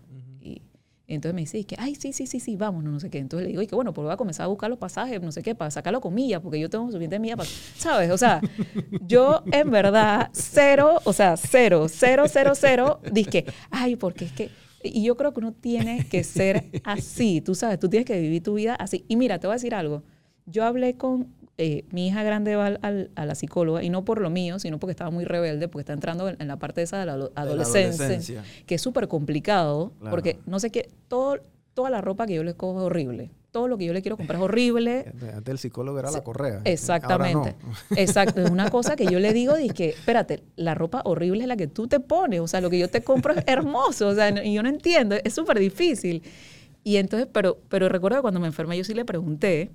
Entonces 1.13 1.35
me 1.35 1.41
dice, 1.41 1.63
que, 1.65 1.75
ay, 1.77 1.95
sí, 1.95 2.13
sí, 2.13 2.27
sí, 2.27 2.39
sí, 2.39 2.55
vamos, 2.55 2.83
no 2.83 2.99
sé 2.99 3.09
qué. 3.09 3.19
Entonces 3.19 3.45
le 3.45 3.49
digo, 3.51 3.61
y 3.61 3.67
que 3.67 3.75
bueno, 3.75 3.93
pues 3.93 4.03
voy 4.03 4.13
a 4.13 4.17
comenzar 4.17 4.45
a 4.45 4.47
buscar 4.47 4.69
los 4.69 4.79
pasajes, 4.79 5.21
no 5.21 5.31
sé 5.31 5.43
qué, 5.43 5.55
para 5.55 5.71
sacarlo 5.71 6.01
con 6.01 6.13
millas, 6.13 6.41
porque 6.41 6.59
yo 6.59 6.69
tengo 6.69 6.85
suficiente 6.87 7.19
millas 7.19 7.37
para, 7.37 7.49
¿sabes? 7.77 8.11
O 8.11 8.17
sea, 8.17 8.41
yo 9.07 9.43
en 9.51 9.71
verdad, 9.71 10.29
cero, 10.33 10.99
o 11.03 11.13
sea, 11.13 11.37
cero, 11.37 11.87
cero, 11.89 12.25
cero, 12.27 12.53
cero, 12.55 12.99
dije, 13.11 13.45
ay, 13.69 13.95
porque 13.95 14.25
es 14.25 14.31
que, 14.31 14.49
y 14.83 15.03
yo 15.03 15.15
creo 15.15 15.33
que 15.33 15.39
uno 15.39 15.53
tiene 15.53 16.07
que 16.07 16.23
ser 16.23 16.69
así, 16.83 17.41
tú 17.41 17.55
sabes, 17.55 17.79
tú 17.79 17.89
tienes 17.89 18.05
que 18.05 18.19
vivir 18.19 18.41
tu 18.41 18.55
vida 18.55 18.75
así. 18.75 19.05
Y 19.07 19.15
mira, 19.15 19.39
te 19.39 19.47
voy 19.47 19.53
a 19.53 19.55
decir 19.55 19.75
algo, 19.75 20.03
yo 20.45 20.63
hablé 20.63 20.95
con 20.95 21.27
eh, 21.63 21.85
mi 21.91 22.07
hija 22.07 22.23
grande 22.23 22.55
va 22.55 22.79
a 22.81 23.25
la 23.25 23.35
psicóloga, 23.35 23.83
y 23.83 23.91
no 23.91 24.03
por 24.03 24.19
lo 24.19 24.31
mío, 24.31 24.57
sino 24.57 24.79
porque 24.79 24.91
estaba 24.93 25.11
muy 25.11 25.25
rebelde, 25.25 25.67
porque 25.67 25.81
está 25.81 25.93
entrando 25.93 26.27
en, 26.27 26.47
la 26.47 26.57
parte 26.57 26.81
esa 26.81 26.99
de 26.99 27.05
la, 27.05 27.29
adolescencia, 27.35 28.43
que 28.65 28.73
es 28.73 28.81
súper 28.81 29.07
complicado, 29.07 29.93
porque 30.09 30.39
no 30.47 30.59
sé 30.59 30.71
qué, 30.71 30.89
todo, 31.07 31.37
toda 31.75 31.91
la 31.91 32.01
ropa 32.01 32.25
que 32.25 32.33
yo 32.33 32.43
le 32.43 32.55
cojo 32.55 32.79
es 32.79 32.85
horrible. 32.85 33.29
Todo 33.51 33.67
lo 33.67 33.77
que 33.77 33.85
yo 33.85 33.93
le 33.93 34.01
quiero 34.01 34.17
comprar 34.17 34.39
es 34.39 34.43
horrible. 34.43 35.13
Antes 35.35 35.51
el 35.51 35.59
psicólogo 35.59 35.99
era 35.99 36.09
la 36.09 36.23
correa. 36.23 36.61
Exactamente. 36.63 37.55
Exacto. 37.95 38.41
Es 38.41 38.49
una 38.49 38.71
cosa 38.71 38.95
que 38.95 39.05
yo 39.05 39.19
le 39.19 39.31
digo, 39.31 39.59
y 39.59 39.69
que, 39.69 39.89
espérate, 39.89 40.41
la 40.55 40.73
ropa 40.73 41.03
horrible 41.05 41.41
es 41.41 41.47
la 41.47 41.57
que 41.57 41.67
tú 41.67 41.87
te 41.87 41.99
pones. 41.99 42.39
O 42.39 42.47
sea, 42.47 42.59
lo 42.61 42.71
que 42.71 42.79
yo 42.79 42.89
te 42.89 43.03
compro 43.03 43.33
es 43.33 43.43
hermoso. 43.45 44.07
O 44.07 44.15
sea, 44.15 44.43
y 44.43 44.53
yo 44.53 44.63
no 44.63 44.69
entiendo. 44.69 45.15
Es 45.23 45.33
súper 45.33 45.59
difícil. 45.59 46.23
Y 46.83 46.95
entonces, 46.95 47.27
pero, 47.31 47.59
pero 47.69 47.87
recuerdo 47.89 48.17
que 48.17 48.21
cuando 48.21 48.39
me 48.39 48.47
enfermé, 48.47 48.77
yo 48.77 48.85
sí 48.85 48.93
le 48.93 49.05
pregunté, 49.05 49.69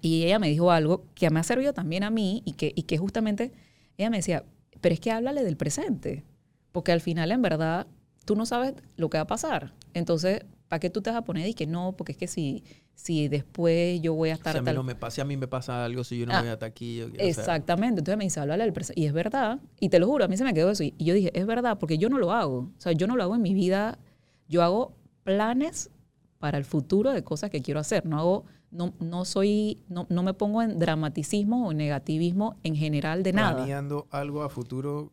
y 0.00 0.24
ella 0.24 0.38
me 0.38 0.48
dijo 0.48 0.70
algo 0.70 1.04
que 1.14 1.28
me 1.30 1.40
ha 1.40 1.42
servido 1.42 1.72
también 1.72 2.02
a 2.04 2.10
mí 2.10 2.42
y 2.44 2.52
que, 2.52 2.72
y 2.74 2.82
que 2.82 2.98
justamente 2.98 3.52
ella 3.96 4.10
me 4.10 4.18
decía, 4.18 4.44
pero 4.80 4.94
es 4.94 5.00
que 5.00 5.10
háblale 5.10 5.44
del 5.44 5.56
presente, 5.56 6.24
porque 6.72 6.92
al 6.92 7.00
final 7.00 7.30
en 7.32 7.42
verdad 7.42 7.86
tú 8.24 8.36
no 8.36 8.46
sabes 8.46 8.74
lo 8.96 9.10
que 9.10 9.18
va 9.18 9.22
a 9.22 9.26
pasar. 9.26 9.74
Entonces, 9.94 10.44
¿para 10.68 10.80
qué 10.80 10.88
tú 10.88 11.02
te 11.02 11.10
vas 11.10 11.18
a 11.18 11.24
poner 11.24 11.48
y 11.48 11.54
que 11.54 11.66
no? 11.66 11.96
Porque 11.96 12.12
es 12.12 12.18
que 12.18 12.28
si, 12.28 12.62
si 12.94 13.28
después 13.28 14.00
yo 14.00 14.14
voy 14.14 14.30
a 14.30 14.34
estar... 14.34 14.52
Si 14.52 14.58
a 14.58 14.62
mí 14.62 14.72
no 14.72 14.82
me 14.82 14.94
pasa, 14.94 15.22
a 15.22 15.24
mí 15.24 15.36
me 15.36 15.48
pasa 15.48 15.84
algo, 15.84 16.04
si 16.04 16.18
yo 16.18 16.26
no 16.26 16.34
ah, 16.34 16.40
voy 16.40 16.48
a 16.50 16.52
estar 16.52 16.68
aquí... 16.68 17.02
exactamente. 17.18 18.00
Entonces 18.00 18.16
me 18.16 18.24
dice, 18.24 18.40
háblale 18.40 18.64
del 18.64 18.72
presente. 18.72 19.00
Y 19.00 19.06
es 19.06 19.12
verdad. 19.12 19.58
Y 19.80 19.88
te 19.88 19.98
lo 19.98 20.06
juro, 20.06 20.24
a 20.24 20.28
mí 20.28 20.36
se 20.36 20.44
me 20.44 20.54
quedó 20.54 20.70
eso. 20.70 20.84
Y 20.84 20.94
yo 20.98 21.12
dije, 21.12 21.32
es 21.38 21.44
verdad, 21.44 21.78
porque 21.78 21.98
yo 21.98 22.08
no 22.08 22.18
lo 22.18 22.32
hago. 22.32 22.58
O 22.58 22.80
sea, 22.80 22.92
yo 22.92 23.06
no 23.06 23.16
lo 23.16 23.24
hago 23.24 23.34
en 23.34 23.42
mi 23.42 23.52
vida. 23.52 23.98
Yo 24.48 24.62
hago 24.62 24.96
planes 25.24 25.90
para 26.38 26.56
el 26.56 26.64
futuro 26.64 27.12
de 27.12 27.24
cosas 27.24 27.50
que 27.50 27.62
quiero 27.62 27.80
hacer. 27.80 28.06
No 28.06 28.18
hago 28.18 28.44
no, 28.70 28.94
no 29.00 29.24
soy, 29.24 29.82
no, 29.88 30.06
no, 30.08 30.22
me 30.22 30.34
pongo 30.34 30.62
en 30.62 30.78
dramaticismo 30.78 31.68
o 31.68 31.72
negativismo 31.72 32.56
en 32.62 32.76
general 32.76 33.22
de 33.22 33.32
nada. 33.32 33.56
Planeando 33.56 34.06
algo 34.10 34.42
a 34.42 34.48
futuro. 34.48 35.12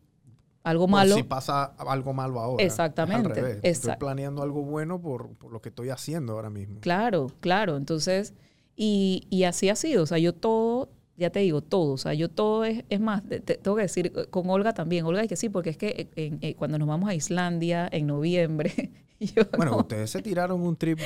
Algo 0.62 0.86
malo. 0.86 1.14
Si 1.14 1.22
pasa 1.22 1.64
algo 1.64 2.12
malo 2.12 2.40
ahora. 2.40 2.62
Exactamente. 2.62 3.60
Estoy 3.62 3.96
planeando 3.96 4.42
algo 4.42 4.62
bueno 4.62 5.00
por, 5.00 5.30
lo 5.50 5.60
que 5.60 5.70
estoy 5.70 5.88
haciendo 5.88 6.34
ahora 6.34 6.50
mismo. 6.50 6.80
Claro, 6.80 7.28
claro. 7.40 7.76
Entonces, 7.76 8.34
y, 8.76 9.26
y, 9.30 9.44
así 9.44 9.70
ha 9.70 9.76
sido. 9.76 10.02
O 10.02 10.06
sea, 10.06 10.18
yo 10.18 10.34
todo, 10.34 10.90
ya 11.16 11.30
te 11.30 11.40
digo, 11.40 11.62
todo. 11.62 11.92
O 11.92 11.96
sea, 11.96 12.12
yo 12.12 12.28
todo 12.28 12.64
es, 12.64 12.84
es 12.90 13.00
más, 13.00 13.22
tengo 13.62 13.76
que 13.76 13.82
decir 13.82 14.12
con 14.30 14.50
Olga 14.50 14.74
también. 14.74 15.06
Olga 15.06 15.22
dice 15.22 15.30
que 15.30 15.36
sí, 15.36 15.48
porque 15.48 15.70
es 15.70 15.78
que 15.78 16.10
eh, 16.14 16.54
cuando 16.56 16.78
nos 16.78 16.86
vamos 16.86 17.08
a 17.08 17.14
Islandia 17.14 17.88
en 17.90 18.06
noviembre, 18.06 18.92
bueno, 19.56 19.76
ustedes 19.76 20.10
se 20.10 20.22
tiraron 20.22 20.60
un 20.60 20.76
trip 20.76 20.98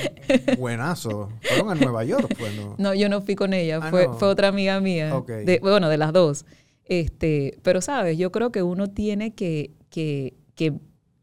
buenazo. 0.57 1.29
Fueron 1.41 1.71
a 1.71 1.75
Nueva 1.75 2.03
York, 2.03 2.33
pues, 2.37 2.55
¿no? 2.55 2.75
No, 2.77 2.93
yo 2.93 3.09
no 3.09 3.21
fui 3.21 3.35
con 3.35 3.53
ella, 3.53 3.79
ah, 3.81 3.89
fue, 3.89 4.07
fue 4.17 4.27
otra 4.27 4.49
amiga 4.49 4.79
mía. 4.79 5.23
bueno, 5.61 5.89
de 5.89 5.97
las 5.97 6.13
dos. 6.13 6.45
Este, 6.85 7.57
pero 7.63 7.81
sabes, 7.81 8.17
yo 8.17 8.31
creo 8.31 8.51
que 8.51 8.61
uno 8.61 8.89
tiene 8.89 9.33
que, 9.33 9.71
que, 9.89 10.35
que 10.55 10.73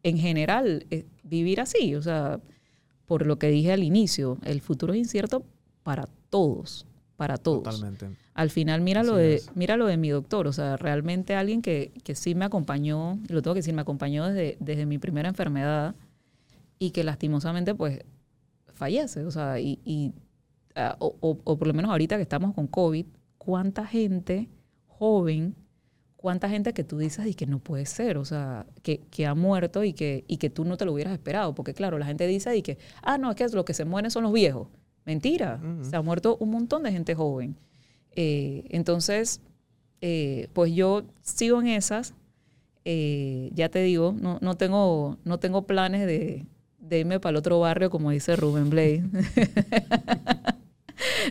en 0.02 0.18
general, 0.18 0.86
eh, 0.90 1.06
vivir 1.22 1.60
así. 1.60 1.94
O 1.94 2.02
sea, 2.02 2.40
por 3.06 3.26
lo 3.26 3.38
que 3.38 3.48
dije 3.48 3.72
al 3.72 3.82
inicio, 3.82 4.38
el 4.44 4.60
futuro 4.60 4.92
es 4.92 4.98
incierto 4.98 5.44
para 5.82 6.08
todos, 6.30 6.86
para 7.16 7.36
todos. 7.36 7.64
Totalmente. 7.64 8.08
Al 8.34 8.50
final, 8.50 8.80
mira 8.80 9.02
lo, 9.02 9.16
de, 9.16 9.42
mira 9.54 9.76
lo 9.76 9.86
de 9.86 9.96
mi 9.96 10.08
doctor, 10.08 10.46
o 10.46 10.52
sea, 10.52 10.76
realmente 10.76 11.34
alguien 11.34 11.60
que, 11.60 11.92
que 12.04 12.14
sí 12.14 12.34
me 12.34 12.46
acompañó, 12.46 13.18
lo 13.28 13.42
tengo 13.42 13.54
que 13.54 13.58
decir, 13.58 13.74
me 13.74 13.82
acompañó 13.82 14.26
desde, 14.26 14.56
desde 14.60 14.86
mi 14.86 14.98
primera 14.98 15.28
enfermedad, 15.28 15.94
y 16.80 16.90
que 16.90 17.04
lastimosamente 17.04 17.74
pues 17.76 18.00
fallece. 18.72 19.24
O 19.24 19.30
sea, 19.30 19.60
y, 19.60 20.14
ah, 20.74 20.96
o, 20.98 21.36
por 21.36 21.68
lo 21.68 21.74
menos 21.74 21.92
ahorita 21.92 22.16
que 22.16 22.22
estamos 22.22 22.54
con 22.54 22.66
COVID, 22.66 23.06
¿cuánta 23.38 23.86
gente 23.86 24.48
joven, 24.86 25.54
cuánta 26.16 26.48
gente 26.48 26.72
que 26.72 26.82
tú 26.82 26.98
dices 26.98 27.26
y 27.26 27.34
que 27.34 27.46
no 27.46 27.60
puede 27.60 27.84
ser? 27.84 28.16
O 28.16 28.24
sea, 28.24 28.66
que, 28.82 29.00
que 29.10 29.26
ha 29.26 29.34
muerto 29.34 29.84
y 29.84 29.92
que, 29.92 30.24
y 30.26 30.38
que 30.38 30.48
tú 30.48 30.64
no 30.64 30.76
te 30.78 30.86
lo 30.86 30.94
hubieras 30.94 31.12
esperado. 31.12 31.54
Porque 31.54 31.74
claro, 31.74 31.98
la 31.98 32.06
gente 32.06 32.26
dice 32.26 32.56
y 32.56 32.62
que, 32.62 32.78
ah, 33.02 33.18
no, 33.18 33.30
es 33.30 33.36
que 33.36 33.46
lo 33.48 33.64
que 33.64 33.74
se 33.74 33.84
mueren 33.84 34.10
son 34.10 34.24
los 34.24 34.32
viejos. 34.32 34.68
Mentira, 35.04 35.60
se 35.82 35.96
ha 35.96 36.02
muerto 36.02 36.36
un 36.40 36.50
montón 36.50 36.82
de 36.82 36.92
gente 36.92 37.14
joven. 37.14 37.56
Eh, 38.12 38.64
entonces, 38.70 39.42
eh, 40.00 40.48
pues 40.54 40.72
yo 40.72 41.04
sigo 41.20 41.60
en 41.60 41.68
esas. 41.68 42.14
Eh, 42.86 43.50
ya 43.54 43.68
te 43.68 43.82
digo, 43.82 44.14
no, 44.18 44.38
no, 44.40 44.56
tengo, 44.56 45.18
no 45.24 45.38
tengo 45.38 45.66
planes 45.66 46.06
de, 46.06 46.46
de 46.90 46.98
irme 46.98 47.20
para 47.20 47.30
el 47.30 47.36
otro 47.36 47.60
barrio, 47.60 47.88
como 47.88 48.10
dice 48.10 48.36
Rubén 48.36 48.68
Blade. 48.68 49.02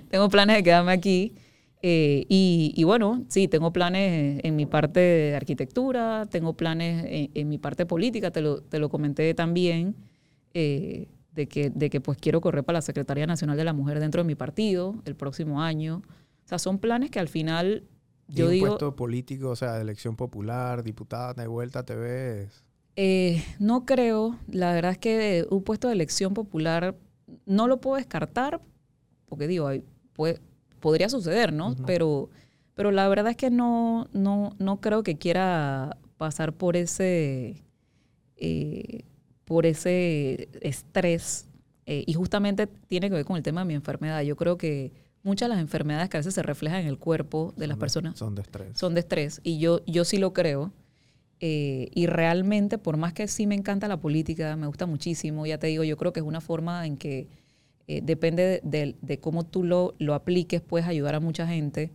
tengo 0.09 0.29
planes 0.29 0.57
de 0.57 0.63
quedarme 0.63 0.93
aquí. 0.93 1.35
Eh, 1.81 2.25
y, 2.27 2.73
y, 2.75 2.83
bueno, 2.83 3.23
sí, 3.29 3.47
tengo 3.47 3.71
planes 3.71 4.41
en 4.43 4.55
mi 4.55 4.65
parte 4.65 4.99
de 4.99 5.35
arquitectura, 5.35 6.27
tengo 6.29 6.53
planes 6.53 7.05
en, 7.07 7.31
en 7.33 7.47
mi 7.47 7.57
parte 7.57 7.85
política, 7.85 8.31
te 8.31 8.41
lo, 8.41 8.61
te 8.61 8.79
lo 8.79 8.89
comenté 8.89 9.33
también, 9.33 9.95
eh, 10.53 11.07
de, 11.33 11.47
que, 11.47 11.69
de 11.69 11.89
que 11.89 12.01
pues 12.01 12.17
quiero 12.17 12.41
correr 12.41 12.63
para 12.63 12.77
la 12.77 12.81
Secretaría 12.81 13.27
Nacional 13.27 13.55
de 13.55 13.63
la 13.63 13.73
Mujer 13.73 13.99
dentro 13.99 14.23
de 14.23 14.27
mi 14.27 14.35
partido 14.35 14.95
el 15.05 15.15
próximo 15.15 15.61
año. 15.61 16.01
O 16.45 16.47
sea, 16.47 16.59
son 16.59 16.79
planes 16.79 17.11
que 17.11 17.19
al 17.19 17.29
final 17.29 17.83
yo 18.27 18.45
¿Y 18.45 18.47
un 18.47 18.53
digo... 18.53 18.67
puesto 18.67 18.95
político, 18.95 19.49
o 19.49 19.55
sea, 19.55 19.73
de 19.73 19.81
elección 19.81 20.15
popular, 20.15 20.83
diputada, 20.83 21.33
de 21.33 21.47
vuelta, 21.47 21.83
te 21.83 21.95
ves... 21.95 22.63
Eh, 23.01 23.41
no 23.59 23.85
creo, 23.85 24.37
la 24.51 24.73
verdad 24.73 24.91
es 24.91 24.97
que 24.97 25.45
un 25.49 25.63
puesto 25.63 25.87
de 25.87 25.93
elección 25.93 26.33
popular 26.33 26.95
no 27.45 27.67
lo 27.69 27.79
puedo 27.79 27.95
descartar, 27.95 28.59
porque 29.27 29.47
digo, 29.47 29.69
puede, 30.11 30.39
podría 30.81 31.07
suceder, 31.07 31.53
¿no? 31.53 31.75
Pero, 31.85 32.29
pero 32.75 32.91
la 32.91 33.07
verdad 33.07 33.31
es 33.31 33.37
que 33.37 33.49
no, 33.51 34.09
no, 34.11 34.53
no 34.59 34.81
creo 34.81 35.01
que 35.03 35.17
quiera 35.17 35.97
pasar 36.17 36.51
por 36.51 36.75
ese, 36.75 37.63
eh, 38.35 39.05
por 39.45 39.65
ese 39.65 40.49
estrés. 40.61 41.47
eh, 41.85 42.03
y 42.05 42.13
justamente 42.13 42.67
tiene 42.67 43.07
que 43.09 43.15
ver 43.15 43.25
con 43.25 43.37
el 43.37 43.43
tema 43.43 43.61
de 43.61 43.65
mi 43.67 43.73
enfermedad. 43.75 44.21
Yo 44.23 44.35
creo 44.35 44.57
que 44.57 44.91
muchas 45.23 45.47
de 45.47 45.55
las 45.55 45.61
enfermedades 45.61 46.09
que 46.09 46.17
a 46.17 46.19
veces 46.19 46.33
se 46.33 46.43
reflejan 46.43 46.81
en 46.81 46.87
el 46.87 46.97
cuerpo 46.99 47.53
de 47.55 47.67
las 47.67 47.77
de- 47.77 47.79
personas 47.79 48.19
Son 48.19 48.35
de 48.35 48.41
estrés. 48.41 48.77
son 48.77 48.93
de 48.93 48.99
estrés. 48.99 49.39
Y 49.43 49.57
yo, 49.59 49.79
yo 49.85 50.03
sí 50.03 50.17
lo 50.17 50.33
creo. 50.33 50.73
Eh, 51.41 51.89
y 51.93 52.05
realmente, 52.07 52.77
por 52.77 52.97
más 52.97 53.13
que 53.13 53.27
sí 53.27 53.47
me 53.47 53.55
encanta 53.55 53.87
la 53.87 53.97
política, 53.97 54.55
me 54.57 54.67
gusta 54.67 54.85
muchísimo, 54.85 55.45
ya 55.45 55.57
te 55.57 55.67
digo, 55.67 55.83
yo 55.85 55.95
creo 55.97 56.11
que 56.11 56.19
es 56.19 56.25
una 56.25 56.41
forma 56.41 56.85
en 56.85 56.97
que 56.97 57.27
eh, 57.87 58.01
depende 58.03 58.43
de, 58.43 58.61
de- 58.63 58.95
de 59.01 59.19
cómo 59.19 59.45
tú 59.45 59.63
lo, 59.63 59.95
lo 59.99 60.13
apliques, 60.15 60.61
puedes 60.61 60.87
ayudar 60.87 61.15
a 61.15 61.19
mucha 61.19 61.47
gente, 61.47 61.91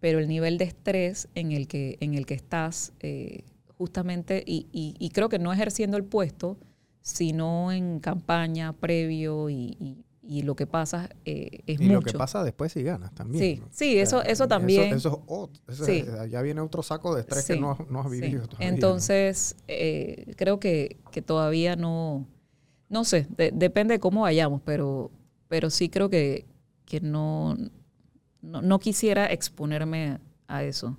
pero 0.00 0.18
el 0.18 0.28
nivel 0.28 0.58
de 0.58 0.64
estrés 0.66 1.28
en 1.34 1.50
el 1.52 1.66
que, 1.66 1.96
en 2.00 2.14
el 2.14 2.26
que 2.26 2.34
estás, 2.34 2.92
eh, 3.00 3.44
justamente, 3.78 4.44
y, 4.46 4.66
y- 4.70 4.94
y 4.98 5.08
creo 5.10 5.28
que 5.30 5.38
no 5.38 5.52
ejerciendo 5.52 5.96
el 5.96 6.04
puesto, 6.04 6.58
sino 7.00 7.72
en 7.72 8.00
campaña, 8.00 8.72
previo, 8.74 9.48
y, 9.50 9.76
y- 9.80 10.04
y 10.26 10.42
lo 10.42 10.56
que 10.56 10.66
pasa 10.66 11.10
eh, 11.26 11.60
es 11.66 11.78
y 11.80 11.84
mucho. 11.84 11.94
lo 11.94 12.00
que 12.02 12.12
pasa 12.14 12.42
después 12.42 12.72
si 12.72 12.82
ganas 12.82 13.14
también. 13.14 13.42
Sí, 13.56 13.60
¿no? 13.60 13.68
sí, 13.70 13.98
eso- 13.98 14.22
eso 14.22 14.48
también. 14.48 14.94
Eso, 14.94 15.22
eso 15.68 15.84
Sí. 15.84 16.04
es- 16.06 16.30
ya 16.30 16.40
viene 16.42 16.60
otro 16.62 16.82
saco 16.82 17.14
de 17.14 17.20
estrés 17.20 17.44
que 17.46 17.56
no, 17.60 17.72
has- 17.72 17.90
no 17.90 18.00
has 18.00 18.10
sí. 18.10 18.20
vivido 18.20 18.46
todavía. 18.46 18.68
¿no? 18.68 18.74
Entonces, 18.74 19.56
eh, 19.68 20.32
creo 20.36 20.58
que, 20.60 20.96
que 21.10 21.20
todavía 21.22 21.76
no, 21.76 22.26
no 22.88 23.04
sé, 23.04 23.26
de- 23.36 23.50
depende 23.54 23.94
de 23.94 24.00
cómo 24.00 24.22
vayamos, 24.22 24.60
pero, 24.64 25.10
pero 25.48 25.68
sí 25.70 25.88
creo 25.90 26.08
que, 26.08 26.46
que 26.86 27.00
no, 27.00 27.56
no, 28.40 28.62
no 28.62 28.78
quisiera 28.78 29.26
exponerme 29.26 30.20
a 30.48 30.62
eso. 30.64 30.96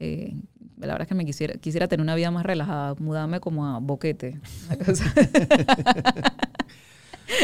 Eh, 0.00 0.34
la 0.78 0.86
verdad 0.88 1.02
es 1.02 1.08
que 1.08 1.14
me 1.14 1.24
quisiera, 1.24 1.54
quisiera 1.54 1.88
tener 1.88 2.02
una 2.02 2.14
vida 2.14 2.30
más 2.30 2.44
relajada, 2.46 2.94
mudarme 2.98 3.40
como 3.40 3.66
a 3.66 3.78
boquete. 3.80 4.40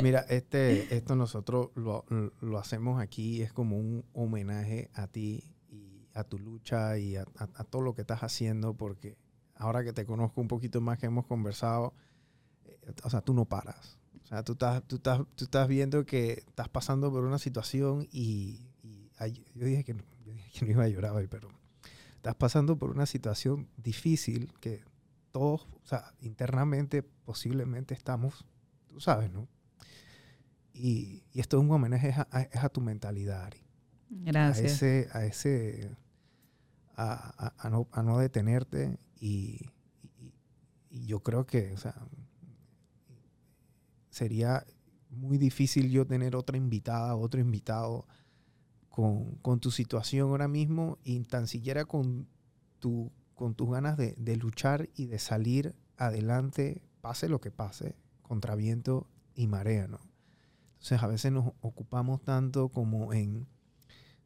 Mira, 0.02 0.20
este, 0.28 0.94
esto 0.96 1.16
nosotros 1.16 1.70
lo, 1.74 2.04
lo 2.40 2.58
hacemos 2.58 3.00
aquí, 3.00 3.42
es 3.42 3.52
como 3.52 3.76
un 3.76 4.04
homenaje 4.12 4.90
a 4.94 5.06
ti 5.06 5.44
y 5.70 6.08
a 6.14 6.24
tu 6.24 6.38
lucha 6.38 6.98
y 6.98 7.16
a, 7.16 7.24
todo 7.70 7.82
lo 7.82 7.94
que 7.94 8.02
estás 8.02 8.22
haciendo, 8.22 8.74
porque 8.74 9.16
ahora 9.56 9.84
que 9.84 9.92
te 9.92 10.06
conozco 10.06 10.40
un 10.40 10.48
poquito 10.48 10.80
más, 10.80 10.98
que 10.98 11.06
hemos 11.06 11.26
conversado, 11.26 11.94
eh, 12.64 12.92
o 13.02 13.10
sea, 13.10 13.20
tú 13.20 13.34
no 13.34 13.44
paras. 13.44 13.98
O 14.22 14.26
sea, 14.26 14.42
tú 14.42 14.52
estás, 14.52 14.82
tú 14.86 14.96
estás, 14.96 15.20
tú 15.34 15.44
estás 15.44 15.68
viendo 15.68 16.06
que 16.06 16.44
estás 16.46 16.68
pasando 16.68 17.10
por 17.10 17.24
una 17.24 17.38
situación 17.38 18.08
y, 18.10 18.70
yo, 19.54 19.66
dije 19.66 19.84
que 19.84 19.94
no, 19.94 20.02
yo 20.24 20.32
dije 20.32 20.50
que 20.58 20.64
no 20.64 20.70
iba 20.72 20.84
a 20.84 20.88
llorar 20.88 21.12
hoy, 21.12 21.26
pero 21.28 21.48
estás 22.16 22.34
pasando 22.34 22.78
por 22.78 22.90
una 22.90 23.06
situación 23.06 23.68
difícil 23.76 24.52
que 24.60 24.82
todos, 25.30 25.66
o 25.82 25.86
sea, 25.86 26.14
internamente 26.20 27.02
posiblemente 27.02 27.92
estamos, 27.92 28.46
tú 28.86 29.00
sabes, 29.00 29.30
¿no? 29.30 29.48
Y, 30.74 31.22
y 31.32 31.40
esto 31.40 31.56
es 31.56 31.62
un 31.62 31.70
homenaje 31.70 32.10
a, 32.12 32.26
a- 32.30 32.64
a 32.66 32.68
tu 32.68 32.80
mentalidad, 32.80 33.44
Ari. 33.44 33.58
A 33.58 33.64
Gracias. 34.10 34.72
ese, 34.82 35.08
a 35.12 35.24
ese, 35.24 35.96
a, 36.96 37.46
a- 37.46 37.54
a 37.58 37.70
no, 37.70 37.88
a 37.92 38.02
no 38.02 38.18
detenerte 38.18 38.98
y, 39.20 39.60
y- 40.18 40.34
y 40.90 41.06
yo 41.06 41.20
creo 41.22 41.46
que, 41.46 41.72
o 41.72 41.76
sea, 41.78 41.94
sería 44.10 44.64
muy 45.10 45.38
difícil 45.38 45.90
yo 45.90 46.06
tener 46.06 46.36
otra 46.36 46.56
invitada, 46.56 47.14
otro 47.16 47.40
invitado 47.40 48.06
con, 48.88 49.36
con 49.36 49.60
tu 49.60 49.70
situación 49.70 50.28
ahora 50.30 50.48
mismo 50.48 50.98
y 51.04 51.20
tan 51.24 51.46
siquiera 51.48 51.84
con, 51.84 52.28
tu, 52.78 53.12
con 53.34 53.54
tus 53.54 53.70
ganas 53.70 53.96
de, 53.96 54.14
de 54.18 54.36
luchar 54.36 54.88
y 54.96 55.06
de 55.06 55.18
salir 55.18 55.74
adelante, 55.96 56.82
pase 57.00 57.28
lo 57.28 57.40
que 57.40 57.50
pase, 57.50 57.96
contra 58.22 58.54
viento 58.54 59.08
y 59.34 59.46
marea, 59.46 59.86
¿no? 59.88 60.00
Entonces 60.84 61.02
a 61.02 61.06
veces 61.06 61.32
nos 61.32 61.46
ocupamos 61.62 62.20
tanto 62.22 62.68
como 62.68 63.14
en 63.14 63.46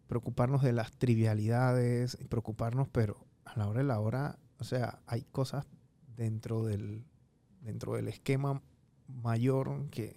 preocuparnos 0.09 0.61
de 0.65 0.73
las 0.73 0.91
trivialidades 0.91 2.19
preocuparnos, 2.29 2.89
pero 2.89 3.29
a 3.45 3.57
la 3.57 3.69
hora 3.69 3.79
de 3.79 3.85
la 3.87 4.01
hora, 4.01 4.41
o 4.59 4.65
sea, 4.65 4.99
hay 5.07 5.23
cosas 5.23 5.69
dentro 6.17 6.65
del, 6.65 7.05
dentro 7.61 7.95
del 7.95 8.09
esquema 8.09 8.61
mayor 9.07 9.89
que, 9.91 10.15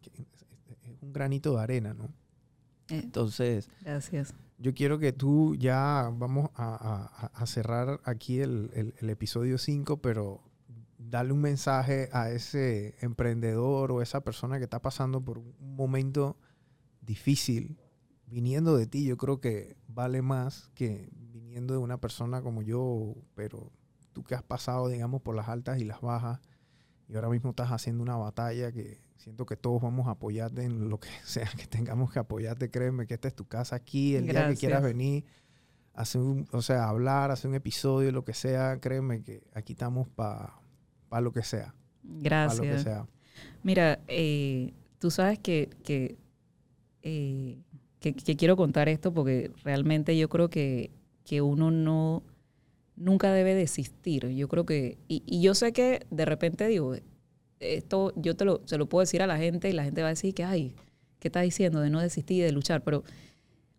que 0.00 0.10
es, 0.22 0.28
es 0.92 1.02
un 1.02 1.12
granito 1.12 1.56
de 1.56 1.60
arena, 1.64 1.92
¿no? 1.92 2.04
Eh, 2.90 3.00
Entonces, 3.02 3.68
gracias. 3.80 4.34
yo 4.58 4.72
quiero 4.74 5.00
que 5.00 5.12
tú 5.12 5.56
ya 5.56 6.08
vamos 6.14 6.50
a, 6.54 7.08
a- 7.20 7.26
a 7.34 7.46
cerrar 7.46 8.00
aquí 8.04 8.38
el, 8.38 8.70
el- 8.74 8.94
el 8.98 9.10
episodio 9.10 9.58
5, 9.58 9.96
pero 9.96 10.40
darle 11.10 11.32
un 11.32 11.40
mensaje 11.40 12.08
a 12.12 12.30
ese 12.30 12.94
emprendedor 13.00 13.92
o 13.92 14.02
esa 14.02 14.20
persona 14.20 14.58
que 14.58 14.64
está 14.64 14.80
pasando 14.80 15.20
por 15.22 15.38
un 15.38 15.54
momento 15.58 16.36
difícil, 17.00 17.78
viniendo 18.26 18.76
de 18.76 18.86
ti, 18.86 19.04
yo 19.04 19.16
creo 19.16 19.40
que 19.40 19.76
vale 19.86 20.22
más 20.22 20.70
que 20.74 21.08
viniendo 21.12 21.74
de 21.74 21.78
una 21.78 21.98
persona 21.98 22.42
como 22.42 22.62
yo, 22.62 23.14
pero 23.34 23.72
tú 24.12 24.22
que 24.22 24.34
has 24.34 24.42
pasado, 24.42 24.88
digamos, 24.88 25.22
por 25.22 25.34
las 25.34 25.48
altas 25.48 25.80
y 25.80 25.84
las 25.84 26.00
bajas, 26.00 26.40
y 27.08 27.14
ahora 27.14 27.30
mismo 27.30 27.50
estás 27.50 27.70
haciendo 27.70 28.02
una 28.02 28.16
batalla 28.16 28.70
que 28.70 29.00
siento 29.16 29.46
que 29.46 29.56
todos 29.56 29.80
vamos 29.80 30.08
a 30.08 30.12
apoyarte 30.12 30.62
en 30.62 30.90
lo 30.90 31.00
que 31.00 31.08
sea 31.24 31.48
que 31.56 31.66
tengamos 31.66 32.12
que 32.12 32.18
apoyarte, 32.18 32.70
créeme 32.70 33.06
que 33.06 33.14
esta 33.14 33.28
es 33.28 33.34
tu 33.34 33.46
casa 33.46 33.76
aquí, 33.76 34.14
el 34.14 34.26
día 34.26 34.48
que 34.48 34.56
quieras 34.56 34.82
venir, 34.82 35.24
hacer 35.94 36.20
un, 36.20 36.46
o 36.52 36.60
sea, 36.60 36.88
hablar, 36.88 37.30
hacer 37.30 37.48
un 37.48 37.54
episodio, 37.54 38.12
lo 38.12 38.24
que 38.24 38.34
sea, 38.34 38.78
créeme 38.78 39.22
que 39.22 39.42
aquí 39.54 39.72
estamos 39.72 40.06
para 40.08 40.57
lo 41.20 41.32
que 41.32 41.42
sea, 41.42 41.66
para 41.66 42.12
lo 42.12 42.12
que 42.14 42.20
Gracias. 42.20 42.82
sea. 42.82 43.06
Mira, 43.62 43.98
eh, 44.08 44.72
tú 44.98 45.10
sabes 45.10 45.38
que, 45.38 45.68
que, 45.84 46.16
eh, 47.02 47.58
que- 48.00 48.14
que 48.14 48.36
quiero 48.36 48.56
contar 48.56 48.88
esto 48.88 49.12
porque 49.12 49.50
realmente 49.64 50.16
yo 50.16 50.28
creo 50.28 50.48
que, 50.50 50.90
que 51.24 51.40
uno 51.42 51.70
no 51.70 52.22
nunca 52.96 53.32
debe 53.32 53.54
desistir. 53.54 54.28
Yo 54.30 54.48
creo 54.48 54.64
que, 54.66 54.98
y, 55.08 55.22
y 55.24 55.40
yo 55.40 55.54
sé 55.54 55.72
que 55.72 56.04
de 56.10 56.24
repente 56.24 56.66
digo, 56.66 56.94
esto 57.60 58.12
yo 58.16 58.34
te 58.36 58.44
lo, 58.44 58.60
se 58.66 58.76
lo 58.78 58.88
puedo 58.88 59.00
decir 59.00 59.22
a 59.22 59.26
la 59.26 59.38
gente 59.38 59.68
y 59.68 59.72
la 59.72 59.84
gente 59.84 60.02
va 60.02 60.08
a 60.08 60.10
decir 60.10 60.34
que, 60.34 60.42
ay, 60.44 60.74
¿qué 61.20 61.28
estás 61.28 61.42
diciendo 61.44 61.80
de 61.80 61.90
no 61.90 62.00
desistir 62.00 62.38
y 62.38 62.40
de 62.40 62.52
luchar? 62.52 62.82
Pero 62.82 63.04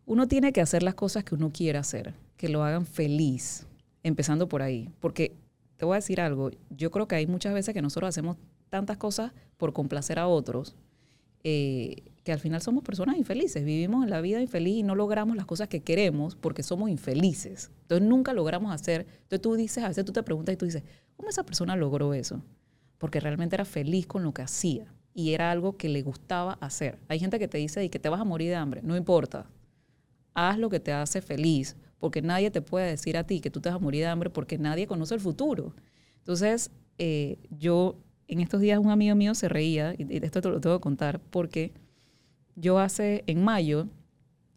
uno 0.06 0.28
tiene 0.28 0.54
que 0.54 0.62
hacer 0.62 0.84
las 0.84 0.96
cosas 0.96 1.24
que 1.26 1.36
uno 1.36 1.52
quiera 1.52 1.80
hacer, 1.82 2.14
que 2.38 2.48
lo 2.50 2.64
hagan 2.64 2.86
feliz, 2.86 3.66
empezando 4.04 4.48
por 4.48 4.62
ahí. 4.62 4.90
Porque 5.02 5.34
te 5.80 5.86
voy 5.86 5.94
a 5.94 6.00
decir 6.00 6.20
algo, 6.20 6.52
yo 6.70 6.92
creo 6.92 7.08
que 7.08 7.16
hay 7.16 7.26
muchas 7.26 7.54
veces 7.54 7.74
que 7.74 7.82
nosotros 7.82 8.10
hacemos 8.10 8.36
tantas 8.70 8.98
cosas 8.98 9.32
por 9.56 9.72
complacer 9.72 10.20
a 10.20 10.28
otros, 10.28 10.76
eh, 11.46 12.04
que 12.26 12.34
al 12.34 12.40
final 12.42 12.62
somos 12.62 12.84
personas 12.84 13.18
infelices, 13.18 13.64
vivimos 13.64 14.04
en 14.04 14.10
la 14.10 14.20
vida 14.20 14.42
infeliz 14.42 14.80
y 14.80 14.84
no 14.84 14.94
logramos 14.94 15.38
las 15.38 15.46
cosas 15.46 15.70
que 15.70 15.80
queremos 15.80 16.36
porque 16.36 16.64
somos 16.64 16.90
infelices. 16.90 17.72
Entonces 17.84 18.06
nunca 18.06 18.34
logramos 18.34 18.74
hacer. 18.74 19.08
Entonces 19.22 19.42
tú 19.42 19.56
dices, 19.56 19.82
a 19.82 19.88
veces 19.88 20.04
tú 20.04 20.12
te 20.12 20.22
preguntas 20.22 20.52
y 20.52 20.58
tú 20.58 20.66
dices, 20.66 20.84
¿cómo 21.16 21.30
esa 21.30 21.46
persona 21.46 21.78
logró 21.78 22.14
eso? 22.14 22.44
Porque 22.98 23.22
realmente 23.22 23.56
era 23.56 23.64
feliz 23.64 24.06
con 24.06 24.22
lo 24.22 24.34
que 24.34 24.42
hacía 24.42 24.94
y 25.14 25.34
era 25.34 25.50
algo 25.50 25.78
que 25.78 25.88
le 25.88 26.02
gustaba 26.02 26.58
hacer. 26.60 27.00
Hay 27.08 27.20
gente 27.20 27.40
que 27.40 27.48
te 27.48 27.58
dice 27.58 27.86
y 27.86 27.90
que 27.90 28.00
te 28.00 28.10
vas 28.10 28.20
a 28.20 28.26
morir 28.26 28.50
de 28.50 28.56
hambre, 28.58 28.82
no 28.84 28.98
importa. 28.98 29.50
Haz 30.34 30.58
lo 30.58 30.70
que 30.70 30.82
te 30.82 30.92
hace 30.92 31.22
feliz, 31.22 31.78
porque 32.00 32.22
nadie 32.22 32.52
te 32.52 32.62
puede 32.62 32.90
decir 32.90 33.18
a 33.18 33.26
ti 33.26 33.42
que 33.42 33.52
tú 33.52 33.62
te 33.62 33.70
vas 33.70 33.76
a 33.76 33.80
morir 33.80 34.02
de 34.02 34.08
hambre 34.08 34.30
porque 34.30 34.58
nadie 34.58 34.88
conoce 34.88 35.14
el 35.16 35.20
futuro. 35.20 35.74
Entonces, 36.18 36.72
eh, 36.98 37.38
yo 37.50 37.98
en 38.28 38.40
estos 38.40 38.62
días 38.62 38.80
un 38.80 38.92
amigo 38.92 39.16
mío 39.16 39.36
se 39.36 39.50
reía, 39.50 39.96
y 39.98 40.24
esto 40.24 40.42
te 40.42 40.50
lo 40.50 40.62
tengo 40.62 40.78
que 40.78 40.82
contar, 40.82 41.20
porque 41.20 41.74
yo 42.56 42.80
hace, 42.80 43.24
en 43.28 43.44
mayo, 43.44 43.88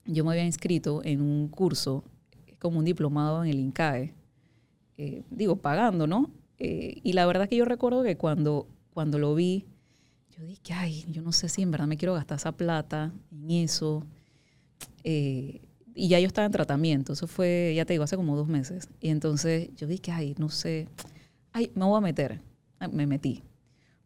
yo 0.05 0.25
me 0.25 0.33
había 0.33 0.45
inscrito 0.45 1.03
en 1.05 1.23
un 1.23 1.49
curso, 1.49 2.05
como 2.59 2.79
un 2.79 2.85
diplomado 2.85 3.43
en 3.45 3.51
el 3.51 3.59
INCAE, 3.59 4.15
eh, 4.99 5.23
digo, 5.31 5.57
pagando, 5.57 6.07
¿no? 6.07 6.31
Eh, 6.59 7.01
y 7.03 7.15
la 7.15 7.27
verdad 7.27 7.49
que 7.49 7.57
yo 7.57 7.65
recuerdo 7.65 8.03
que 8.03 8.17
cuando, 8.17 8.69
cuando 8.93 9.19
lo 9.19 9.35
vi, 9.35 9.65
yo 10.37 10.45
dije, 10.45 10.73
ay, 10.75 11.05
yo 11.09 11.23
no 11.23 11.33
sé 11.33 11.49
si 11.49 11.63
en 11.63 11.71
verdad 11.71 11.87
me 11.87 11.97
quiero 11.97 12.15
gastar 12.15 12.37
esa 12.37 12.53
plata 12.53 13.13
en 13.31 13.51
eso. 13.51 14.05
Eh, 15.03 15.61
y 15.95 16.09
ya 16.09 16.19
yo 16.21 16.27
estaba 16.27 16.47
en 16.47 16.53
tratamiento, 16.53 17.13
eso 17.13 17.27
fue, 17.27 17.73
ya 17.77 17.85
te 17.85 17.93
digo, 17.95 18.05
hace 18.05 18.17
como 18.17 18.37
dos 18.37 18.49
meses. 18.49 18.89
Y 19.01 19.09
entonces 19.11 19.69
yo 19.77 19.87
dije, 19.87 20.11
ay, 20.13 20.35
no 20.39 20.49
sé, 20.49 20.89
ay, 21.53 21.71
me 21.75 21.85
voy 21.85 21.99
a 21.99 22.01
meter. 22.01 22.41
Ah, 22.81 22.89
Me 22.89 23.07
metí. 23.07 23.43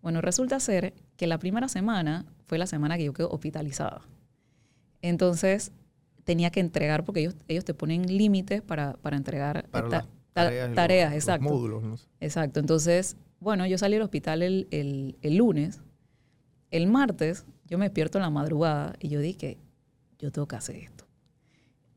Bueno, 0.02 0.20
resulta 0.20 0.60
ser 0.60 0.94
que 1.16 1.26
la 1.26 1.38
primera 1.38 1.68
semana 1.68 2.24
fue 2.44 2.58
la 2.58 2.66
semana 2.66 2.96
que 2.96 3.04
yo 3.04 3.12
quedé 3.12 3.26
hospitalizada. 3.30 4.02
Entonces 5.02 5.72
tenía 6.24 6.50
que 6.50 6.60
entregar, 6.60 7.04
porque 7.04 7.20
ellos, 7.20 7.36
ellos 7.48 7.64
te 7.64 7.74
ponen 7.74 8.06
límites 8.06 8.62
para, 8.62 8.94
para 8.94 9.16
entregar 9.16 9.68
Para 9.70 9.88
ta- 9.88 10.00
ta- 10.02 10.08
tareas, 10.44 10.68
los- 10.68 10.76
tareas, 10.76 11.10
los 11.14 11.22
exacto. 11.22 11.48
módulos, 11.48 11.82
¿no? 11.82 11.96
Exacto. 12.20 12.60
Entonces, 12.60 13.16
bueno, 13.40 13.66
yo 13.66 13.78
salí 13.78 13.94
del 13.94 14.02
hospital 14.02 14.42
el, 14.42 14.66
el- 14.70 15.16
el 15.22 15.36
lunes. 15.36 15.80
El 16.70 16.86
martes 16.88 17.46
yo 17.66 17.78
me 17.78 17.84
despierto 17.86 18.18
en 18.18 18.22
la 18.22 18.30
madrugada 18.30 18.94
y 19.00 19.08
yo 19.08 19.20
dije, 19.20 19.58
yo 20.18 20.30
tengo 20.32 20.46
que 20.48 20.56
hacer 20.56 20.76
esto. 20.76 21.05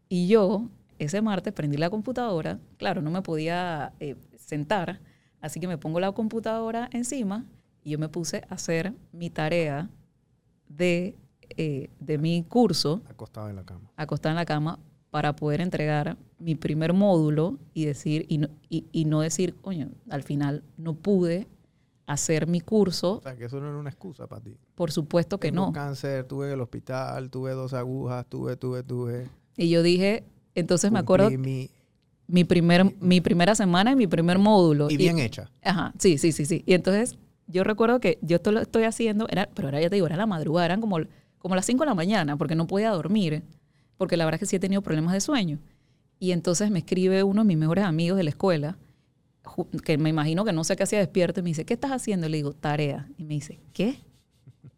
Y 0.10 0.28
yo, 0.28 0.70
ese 0.98 1.22
martes, 1.22 1.54
prendí 1.54 1.78
la 1.78 1.90
computadora. 1.90 2.60
Claro, 2.78 3.02
no 3.02 3.12
me 3.12 3.22
podía 3.22 3.94
eh, 4.00 4.16
sentar, 4.38 5.00
así 5.40 5.60
que 5.60 5.68
me 5.68 5.78
pongo 5.78 6.00
la 6.00 6.12
computadora 6.12 6.90
encima 6.92 7.46
y 7.84 7.92
yo 7.92 8.00
me 8.00 8.10
puse 8.10 8.44
a 8.50 8.56
hacer 8.56 8.94
mi 9.12 9.30
tarea 9.30 9.90
de, 10.68 11.16
eh, 11.58 11.90
de 12.00 12.18
mi 12.18 12.44
curso 12.44 13.02
Acostado 13.10 13.50
en 13.50 13.56
la 13.56 13.64
cama. 13.64 13.90
acostada 13.96 14.32
en 14.34 14.38
la 14.38 14.46
cama 14.46 14.80
para 15.12 15.36
poder 15.36 15.62
entregar 15.62 16.18
mi 16.38 16.56
primer 16.56 16.94
módulo 16.94 17.58
y 17.74 17.86
decir 17.86 18.26
y 18.30 18.38
no, 18.40 18.50
y, 18.70 18.86
y 18.92 19.06
no 19.06 19.22
decir, 19.22 19.56
coño, 19.62 19.90
al 20.10 20.24
final 20.24 20.64
no 20.78 20.94
pude 20.96 21.48
hacer 22.06 22.48
mi 22.48 22.60
curso, 22.62 23.18
O 23.18 23.22
sea, 23.22 23.36
que 23.38 23.46
eso 23.46 23.60
no 23.60 23.70
era 23.70 23.78
una 23.78 23.90
excusa 23.90 24.28
para 24.28 24.42
ti. 24.42 24.56
por 24.76 24.92
supuesto 24.92 25.40
que 25.40 25.50
Tengo 25.52 25.68
no. 25.68 25.72
cáncer, 25.72 26.26
tuve 26.26 26.48
en 26.48 26.54
el 26.54 26.62
hospital, 26.62 27.30
tuve 27.30 27.52
dos 27.54 27.74
agujas, 27.74 28.26
tuve, 28.28 28.56
tuve, 28.58 28.84
tuve. 28.84 29.30
Y 29.58 29.70
yo 29.70 29.84
dije, 29.84 30.24
entonces 30.56 30.92
me 30.92 31.00
acuerdo 31.00 31.30
mi- 31.32 31.38
mi 32.28 32.44
primer 32.44 32.96
mi 33.02 33.22
primera 33.22 33.56
semana 33.56 33.92
y 33.92 33.96
mi 33.96 34.08
primer 34.08 34.38
módulo 34.38 34.90
y 34.90 34.98
bien 34.98 35.20
hecha. 35.20 35.50
Ajá, 35.64 35.94
sí, 35.98 36.18
sí, 36.18 36.32
sí, 36.32 36.46
sí. 36.46 36.64
Y 36.66 36.74
entonces 36.74 37.18
yo 37.48 37.64
recuerdo 37.64 38.00
que 38.00 38.20
yo 38.22 38.36
esto 38.38 38.52
lo 38.52 38.60
estoy 38.62 38.84
haciendo, 38.84 39.28
era, 39.30 39.50
pero 39.54 39.68
ahora 39.68 39.82
ya 39.82 39.90
te 39.90 39.96
digo, 39.96 40.06
era 40.08 40.16
la 40.18 40.28
madrugada, 40.28 40.66
eran 40.66 40.82
como, 40.82 40.98
como 41.40 41.56
las 41.56 41.66
5 41.66 41.84
de 41.84 41.88
la 41.90 41.96
mañana, 41.96 42.38
porque 42.38 42.56
no 42.56 42.68
podía 42.68 42.92
dormir, 42.92 43.44
porque 43.98 44.16
la 44.18 44.26
verdad 44.26 44.36
es 44.36 44.40
que 44.42 44.46
sí 44.46 44.56
he 44.56 44.60
tenido 44.60 44.82
problemas 44.84 45.14
de 45.14 45.22
sueño. 45.22 45.60
Y 46.20 46.32
entonces 46.32 46.70
me 46.70 46.80
escribe 46.80 47.24
uno 47.24 47.42
de 47.42 47.48
mis 47.48 47.58
mejores 47.58 47.84
amigos 47.86 48.18
de 48.18 48.24
la 48.26 48.30
escuela, 48.30 48.78
que 49.84 49.98
me 49.98 50.10
imagino 50.10 50.46
que 50.46 50.54
no 50.54 50.64
sé 50.64 50.76
qué 50.76 50.84
hacía 50.84 51.00
despierto, 51.00 51.40
y 51.40 51.44
me 51.44 51.50
dice, 51.50 51.66
¿qué 51.66 51.74
estás 51.74 51.92
haciendo? 51.92 52.28
Y 52.28 52.30
le 52.30 52.38
digo, 52.38 52.54
tarea. 52.54 53.10
Y 53.18 53.24
me 53.24 53.34
dice, 53.36 53.60
¿qué? 53.74 53.96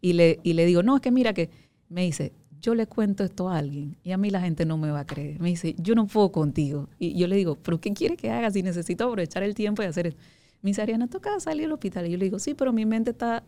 Y 0.00 0.14
le, 0.14 0.40
y 0.42 0.54
le 0.54 0.64
digo, 0.64 0.82
no, 0.82 0.96
es 0.96 1.02
que 1.02 1.10
mira 1.10 1.34
que, 1.34 1.50
me 1.88 2.02
dice, 2.04 2.32
yo 2.62 2.76
le 2.76 2.86
cuento 2.86 3.24
esto 3.24 3.50
a 3.50 3.58
alguien 3.58 3.96
y 4.04 4.12
a 4.12 4.16
mí 4.16 4.30
la 4.30 4.40
gente 4.40 4.64
no 4.64 4.78
me 4.78 4.90
va 4.90 5.00
a 5.00 5.06
creer. 5.06 5.40
Me 5.40 5.48
dice, 5.48 5.74
yo 5.78 5.96
no 5.96 6.06
puedo 6.06 6.30
contigo. 6.30 6.88
Y 6.98 7.18
yo 7.18 7.26
le 7.26 7.34
digo, 7.36 7.56
¿pero 7.56 7.80
qué 7.80 7.92
quiere 7.92 8.16
que 8.16 8.30
haga 8.30 8.50
si 8.52 8.62
necesito 8.62 9.04
aprovechar 9.04 9.42
el 9.42 9.54
tiempo 9.54 9.82
y 9.82 9.86
hacer 9.86 10.06
esto? 10.06 10.20
Me 10.62 10.70
dice, 10.70 10.80
Ariana, 10.80 11.08
toca 11.08 11.38
salir 11.40 11.62
del 11.62 11.72
hospital. 11.72 12.06
Y 12.06 12.12
yo 12.12 12.18
le 12.18 12.24
digo, 12.24 12.38
sí, 12.38 12.54
pero 12.54 12.72
mi 12.72 12.86
mente 12.86 13.10
está 13.10 13.42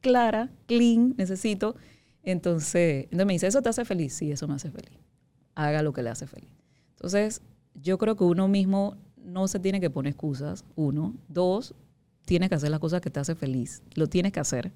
clara, 0.00 0.50
clean, 0.66 1.14
necesito. 1.18 1.76
Entonces, 2.22 3.04
entonces 3.04 3.26
me 3.26 3.34
dice, 3.34 3.46
¿eso 3.46 3.60
te 3.60 3.68
hace 3.68 3.84
feliz? 3.84 4.14
Sí, 4.14 4.32
eso 4.32 4.48
me 4.48 4.54
hace 4.54 4.70
feliz. 4.70 4.98
Haga 5.54 5.82
lo 5.82 5.92
que 5.92 6.02
le 6.02 6.08
hace 6.08 6.26
feliz. 6.26 6.50
Entonces, 6.92 7.42
yo 7.74 7.98
creo 7.98 8.16
que 8.16 8.24
uno 8.24 8.48
mismo 8.48 8.96
no 9.22 9.48
se 9.48 9.58
tiene 9.60 9.80
que 9.80 9.90
poner 9.90 10.12
excusas, 10.12 10.64
uno. 10.76 11.14
Dos, 11.28 11.74
tienes 12.24 12.48
que 12.48 12.54
hacer 12.54 12.70
las 12.70 12.80
cosas 12.80 13.02
que 13.02 13.10
te 13.10 13.20
hace 13.20 13.34
feliz. 13.34 13.82
Lo 13.94 14.06
tienes 14.06 14.32
que 14.32 14.40
hacer. 14.40 14.72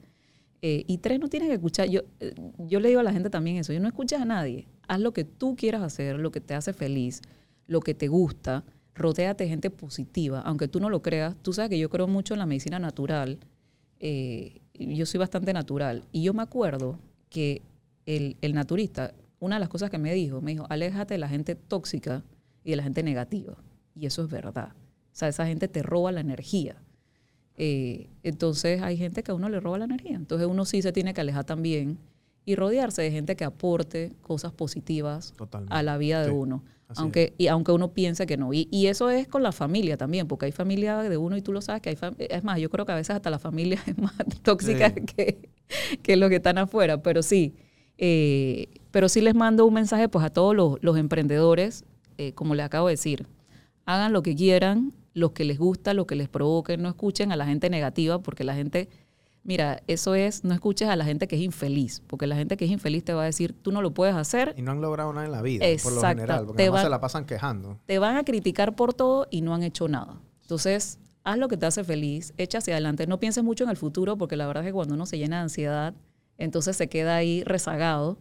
Eh, 0.60 0.84
y 0.86 0.98
tres, 0.98 1.20
no 1.20 1.28
tienes 1.28 1.48
que 1.48 1.54
escuchar. 1.54 1.88
Yo, 1.88 2.02
eh, 2.20 2.34
yo 2.58 2.80
le 2.80 2.88
digo 2.88 3.00
a 3.00 3.04
la 3.04 3.12
gente 3.12 3.30
también 3.30 3.56
eso. 3.56 3.72
Yo 3.72 3.80
no 3.80 3.88
escuchas 3.88 4.20
a 4.20 4.24
nadie. 4.24 4.66
Haz 4.88 5.00
lo 5.00 5.12
que 5.12 5.24
tú 5.24 5.56
quieras 5.56 5.82
hacer, 5.82 6.18
lo 6.18 6.30
que 6.30 6.40
te 6.40 6.54
hace 6.54 6.72
feliz, 6.72 7.22
lo 7.66 7.80
que 7.80 7.94
te 7.94 8.08
gusta. 8.08 8.64
Rodéate 8.94 9.44
de 9.44 9.50
gente 9.50 9.70
positiva. 9.70 10.40
Aunque 10.40 10.66
tú 10.66 10.80
no 10.80 10.90
lo 10.90 11.02
creas, 11.02 11.36
tú 11.42 11.52
sabes 11.52 11.70
que 11.70 11.78
yo 11.78 11.88
creo 11.88 12.08
mucho 12.08 12.34
en 12.34 12.40
la 12.40 12.46
medicina 12.46 12.78
natural. 12.78 13.38
Eh, 14.00 14.60
yo 14.74 15.06
soy 15.06 15.18
bastante 15.18 15.52
natural. 15.52 16.04
Y 16.10 16.22
yo 16.22 16.34
me 16.34 16.42
acuerdo 16.42 16.98
que 17.30 17.62
el, 18.06 18.36
el 18.40 18.54
naturista, 18.54 19.14
una 19.38 19.56
de 19.56 19.60
las 19.60 19.68
cosas 19.68 19.90
que 19.90 19.98
me 19.98 20.12
dijo, 20.14 20.40
me 20.40 20.52
dijo, 20.52 20.66
aléjate 20.68 21.14
de 21.14 21.18
la 21.18 21.28
gente 21.28 21.54
tóxica 21.54 22.24
y 22.64 22.70
de 22.70 22.76
la 22.76 22.82
gente 22.82 23.02
negativa. 23.02 23.56
Y 23.94 24.06
eso 24.06 24.24
es 24.24 24.30
verdad. 24.30 24.72
O 25.12 25.16
sea, 25.18 25.28
esa 25.28 25.46
gente 25.46 25.68
te 25.68 25.82
roba 25.82 26.10
la 26.10 26.20
energía. 26.20 26.82
Eh, 27.60 28.08
entonces 28.22 28.80
hay 28.82 28.96
gente 28.96 29.22
que 29.24 29.32
a 29.32 29.34
uno 29.34 29.48
le 29.48 29.58
roba 29.60 29.78
la 29.78 29.84
energía. 29.86 30.14
Entonces 30.16 30.46
uno 30.46 30.64
sí 30.64 30.80
se 30.80 30.92
tiene 30.92 31.12
que 31.12 31.20
alejar 31.20 31.44
también 31.44 31.98
y 32.44 32.54
rodearse 32.54 33.02
de 33.02 33.10
gente 33.10 33.34
que 33.36 33.44
aporte 33.44 34.12
cosas 34.22 34.52
positivas 34.52 35.32
Totalmente. 35.36 35.74
a 35.74 35.82
la 35.82 35.98
vida 35.98 36.20
de 36.22 36.28
Sí, 36.30 36.34
uno. 36.34 36.62
así 36.88 37.02
Aunque, 37.02 37.34
y 37.36 37.48
aunque 37.48 37.72
uno 37.72 37.92
piense 37.92 38.26
que 38.26 38.36
no. 38.36 38.54
Y, 38.54 38.68
y 38.70 38.86
eso 38.86 39.10
es 39.10 39.26
con 39.28 39.42
la 39.42 39.50
familia 39.52 39.96
también, 39.96 40.28
porque 40.28 40.46
hay 40.46 40.52
familia 40.52 40.98
de 40.98 41.16
uno 41.16 41.36
y 41.36 41.42
tú 41.42 41.52
lo 41.52 41.60
sabes 41.60 41.82
que 41.82 41.90
hay 41.90 41.96
Es 42.30 42.44
más, 42.44 42.58
yo 42.60 42.70
creo 42.70 42.86
que 42.86 42.92
a 42.92 42.96
veces 42.96 43.16
hasta 43.16 43.28
la 43.28 43.38
familia 43.40 43.78
es 43.86 43.98
más 43.98 44.14
tóxica 44.42 44.90
Sí. 44.94 45.04
que, 45.04 45.50
que 46.02 46.16
los 46.16 46.30
que 46.30 46.36
están 46.36 46.58
afuera. 46.58 47.02
Pero 47.02 47.22
sí, 47.22 47.54
eh, 47.98 48.68
pero 48.92 49.08
sí 49.08 49.20
les 49.20 49.34
mando 49.34 49.66
un 49.66 49.74
mensaje 49.74 50.08
pues 50.08 50.24
a 50.24 50.30
todos 50.30 50.54
los, 50.54 50.78
los 50.82 50.96
emprendedores, 50.96 51.84
eh, 52.18 52.32
como 52.34 52.54
les 52.54 52.64
acabo 52.64 52.86
de 52.86 52.92
decir, 52.92 53.26
hagan 53.84 54.12
lo 54.12 54.22
que 54.22 54.34
quieran, 54.34 54.92
lo 55.14 55.32
que 55.32 55.44
les 55.44 55.58
gusta, 55.58 55.94
lo 55.94 56.06
que 56.06 56.14
les 56.14 56.28
provoque, 56.28 56.76
no 56.76 56.88
escuchen 56.88 57.32
a 57.32 57.36
la 57.36 57.46
gente 57.46 57.70
negativa, 57.70 58.20
porque 58.20 58.44
la 58.44 58.54
gente, 58.54 58.88
mira, 59.42 59.82
eso 59.86 60.14
es, 60.14 60.44
no 60.44 60.54
escuches 60.54 60.88
a 60.88 60.96
la 60.96 61.04
gente 61.04 61.26
que 61.26 61.36
es 61.36 61.42
infeliz, 61.42 62.02
porque 62.06 62.26
la 62.26 62.36
gente 62.36 62.56
que 62.56 62.64
es 62.66 62.70
infeliz 62.70 63.04
te 63.04 63.14
va 63.14 63.22
a 63.22 63.26
decir, 63.26 63.52
tú 63.52 63.72
no 63.72 63.82
lo 63.82 63.92
puedes 63.92 64.14
hacer, 64.14 64.54
Y 64.56 64.62
no 64.62 64.72
han 64.72 64.80
logrado 64.80 65.12
nada 65.12 65.26
en 65.26 65.32
la 65.32 65.42
vida, 65.42 65.64
por 65.82 65.92
lo 65.92 65.98
Exacto. 65.98 66.20
general, 66.20 66.46
porque 66.46 66.62
además 66.62 66.82
se 66.82 66.90
la 66.90 67.00
pasan 67.00 67.24
quejando. 67.24 67.78
te 67.86 67.98
van 67.98 68.16
a 68.16 68.24
criticar 68.24 68.76
por 68.76 68.94
todo 68.94 69.26
y 69.30 69.40
no 69.40 69.54
han 69.54 69.62
hecho 69.62 69.88
nada. 69.88 70.20
Entonces, 70.42 70.98
haz 71.24 71.38
lo 71.38 71.48
que 71.48 71.56
te 71.56 71.66
hace 71.66 71.84
feliz, 71.84 72.32
echa 72.36 72.58
hacia 72.58 72.74
adelante, 72.74 73.06
no 73.06 73.18
pienses 73.18 73.42
mucho 73.44 73.64
en 73.64 73.70
el 73.70 73.76
futuro, 73.76 74.16
porque 74.16 74.36
la 74.36 74.46
verdad 74.46 74.62
es 74.64 74.68
que 74.68 74.72
cuando 74.72 74.94
uno 74.94 75.06
se 75.06 75.18
llena 75.18 75.36
de 75.36 75.42
ansiedad, 75.42 75.94
entonces 76.38 76.76
se 76.76 76.88
queda 76.88 77.16
ahí 77.16 77.42
rezagado. 77.44 78.18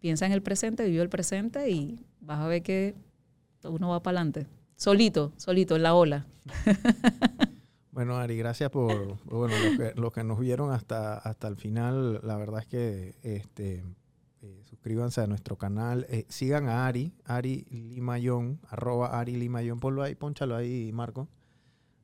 Piensa 0.00 0.26
en 0.26 0.32
el 0.32 0.42
presente, 0.42 0.84
vive 0.84 1.02
el 1.02 1.08
presente 1.08 1.70
y 1.70 1.98
vas 2.20 2.38
a 2.38 2.46
ver 2.46 2.62
que 2.62 2.94
uno 3.64 3.90
va 3.90 4.02
para 4.02 4.18
adelante. 4.18 4.46
Solito, 4.78 5.32
solito, 5.36 5.74
en 5.74 5.82
la 5.82 5.94
ola. 5.94 6.26
Bueno, 7.90 8.16
Ari, 8.16 8.36
gracias 8.36 8.70
por, 8.70 9.18
bueno, 9.24 9.56
los 9.58 9.76
que, 9.76 10.00
los 10.00 10.12
que 10.12 10.22
nos 10.22 10.38
vieron 10.38 10.70
hasta, 10.70 11.18
hasta 11.18 11.48
el 11.48 11.56
final. 11.56 12.20
La 12.22 12.36
verdad 12.36 12.60
es 12.60 12.66
que 12.68 13.16
este, 13.24 13.82
eh, 14.40 14.62
suscríbanse 14.66 15.20
a 15.20 15.26
nuestro 15.26 15.58
canal. 15.58 16.06
Eh, 16.08 16.24
sigan 16.28 16.68
a 16.68 16.86
Ari, 16.86 17.12
Ari 17.24 17.66
Limayón, 17.70 18.60
arroba 18.68 19.18
Ari 19.18 19.34
Limayón. 19.34 19.80
Ponlo 19.80 20.04
ahí, 20.04 20.14
ponchalo 20.14 20.54
ahí, 20.54 20.92
Marco. 20.92 21.28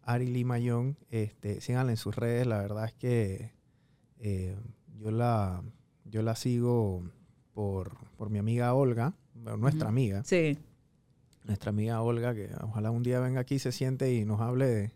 Ari 0.03 0.27
Limayón. 0.27 0.97
Este, 1.11 1.61
síganla 1.61 1.93
en 1.93 1.97
sus 1.97 2.17
redes. 2.17 2.45
La 2.49 2.59
verdad 2.59 2.87
es 2.87 2.95
que 2.95 3.53
eh, 4.19 4.57
yo, 4.99 5.13
la, 5.13 5.63
yo 6.07 6.23
la 6.23 6.35
sigo 6.35 7.05
por, 7.53 7.97
por 8.17 8.31
mi 8.31 8.41
amiga 8.41 8.75
Olga, 8.75 9.15
nuestra 9.33 9.91
amiga. 9.91 10.25
Sí, 10.25 10.59
Nuestra 11.45 11.71
amiga 11.71 12.01
Olga, 12.01 12.35
que 12.35 12.49
ojalá 12.63 12.91
un 12.91 13.03
día 13.03 13.21
venga 13.21 13.41
aquí, 13.41 13.59
se 13.59 13.71
siente 13.71 14.13
y 14.13 14.25
nos 14.25 14.41
hable 14.41 14.67
de, 14.67 14.91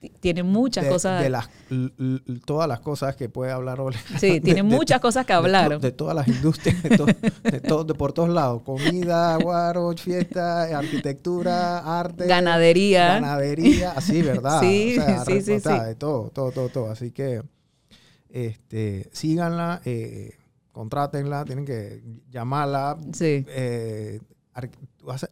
ti- 0.00 0.12
tiene 0.20 0.42
muchas 0.42 0.84
de, 0.84 0.90
cosas. 0.90 1.22
de 1.22 1.30
las, 1.30 1.48
todas 2.44 2.68
las 2.68 2.80
cosas 2.80 3.16
que 3.16 3.30
puede 3.30 3.50
hablar 3.52 3.80
Olga. 3.80 3.98
sí, 4.20 4.32
de- 4.32 4.40
tiene 4.42 4.56
de- 4.62 4.62
muchas 4.64 5.00
cosas 5.00 5.24
que 5.24 5.32
hablar. 5.32 5.80
De, 5.80 5.92
todas 5.92 6.14
las 6.14 6.28
industrias, 6.28 6.82
de, 6.82 6.96
to- 6.98 7.06
de 7.06 7.60
to- 7.60 7.84
de 7.84 7.94
por 7.94 8.12
todos 8.12 8.28
lados. 8.28 8.60
Comida, 8.62 9.34
guaro, 9.38 9.92
fiesta, 9.96 10.64
arquitectura, 10.78 11.78
arte. 12.00 12.26
Ganadería. 12.26 13.14
Ganadería, 13.14 13.92
así, 13.92 14.20
¿verdad? 14.20 14.60
Sí, 14.62 14.98
O 14.98 15.04
sea, 15.04 15.24
sí, 15.24 15.40
sí, 15.40 15.58
sí. 15.60 15.68
de 15.86 15.94
todo, 15.94 16.28
todo, 16.28 16.52
todo, 16.52 16.68
todo. 16.68 16.90
Así 16.90 17.12
que 17.12 17.40
este, 18.28 19.08
síganla, 19.12 19.80
eh, 19.86 20.32
contrátenla, 20.72 21.44
tienen 21.46 21.64
que 21.64 22.02
llamarla, 22.30 22.98
Sí, 23.12 23.44
eh, 23.48 24.20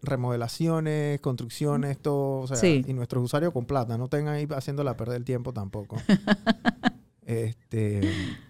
remodelaciones, 0.03 1.21
construcciones, 1.21 1.99
todo, 1.99 2.41
o 2.43 2.47
sea, 2.47 2.57
Sí. 2.57 2.85
y 2.87 2.93
nuestros 2.93 3.25
usuarios 3.25 3.53
con 3.53 3.65
plata, 3.67 3.97
no 3.99 4.09
tengan 4.09 4.35
ahí 4.35 4.47
haciéndola 4.51 4.97
perder 4.97 5.17
el 5.17 5.25
tiempo 5.25 5.53
tampoco. 5.53 5.97
este, 7.27 8.01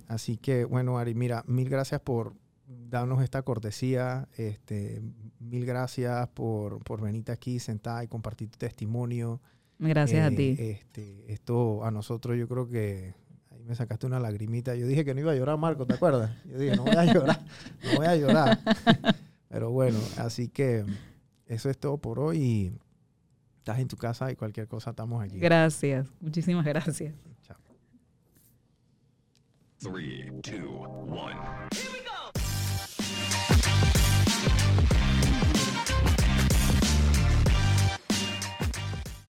así 0.08 0.36
que, 0.36 0.64
bueno, 0.64 0.98
Ari, 0.98 1.14
mira, 1.14 1.44
mil 1.46 1.68
gracias 1.68 2.00
por 2.00 2.34
darnos 2.66 3.22
esta 3.22 3.42
cortesía, 3.42 4.28
este, 4.36 5.02
mil 5.40 5.64
gracias 5.66 6.28
por, 6.28 6.82
por 6.84 7.00
venirte 7.00 7.32
aquí, 7.32 7.58
sentada 7.58 8.04
y 8.04 8.08
compartir 8.08 8.50
tu 8.50 8.58
testimonio. 8.58 9.40
gracias 9.78 10.24
a 10.26 10.32
Eh, 10.32 10.36
ti. 10.36 10.56
Este, 10.58 11.32
esto 11.32 11.84
a 11.84 11.90
nosotros 11.90 12.36
yo 12.38 12.48
creo 12.48 12.68
que 12.68 13.14
ahí 13.50 13.62
me 13.64 13.74
sacaste 13.74 14.06
una 14.06 14.20
lagrimita. 14.20 14.74
Yo 14.74 14.86
dije 14.86 15.04
que 15.04 15.14
no 15.14 15.20
iba 15.20 15.32
a 15.32 15.36
llorar, 15.36 15.58
Marco, 15.58 15.86
¿te 15.86 15.94
acuerdas? 15.94 16.30
Yo 16.44 16.58
dije, 16.58 16.76
no 16.76 16.84
voy 16.84 16.96
a 16.96 17.04
llorar, 17.04 17.40
no 17.84 17.96
voy 17.96 18.06
a 18.06 18.16
llorar. 18.16 18.58
Pero 19.48 19.70
bueno, 19.70 19.98
así 20.16 20.48
que 20.48 20.84
eso 21.52 21.68
es 21.68 21.78
todo 21.78 21.98
por 21.98 22.18
hoy. 22.18 22.72
Estás 23.58 23.78
en 23.78 23.86
tu 23.86 23.96
casa 23.96 24.32
y 24.32 24.36
cualquier 24.36 24.66
cosa 24.66 24.90
estamos 24.90 25.22
aquí. 25.22 25.38
Gracias, 25.38 26.08
muchísimas 26.20 26.64
gracias. 26.64 27.12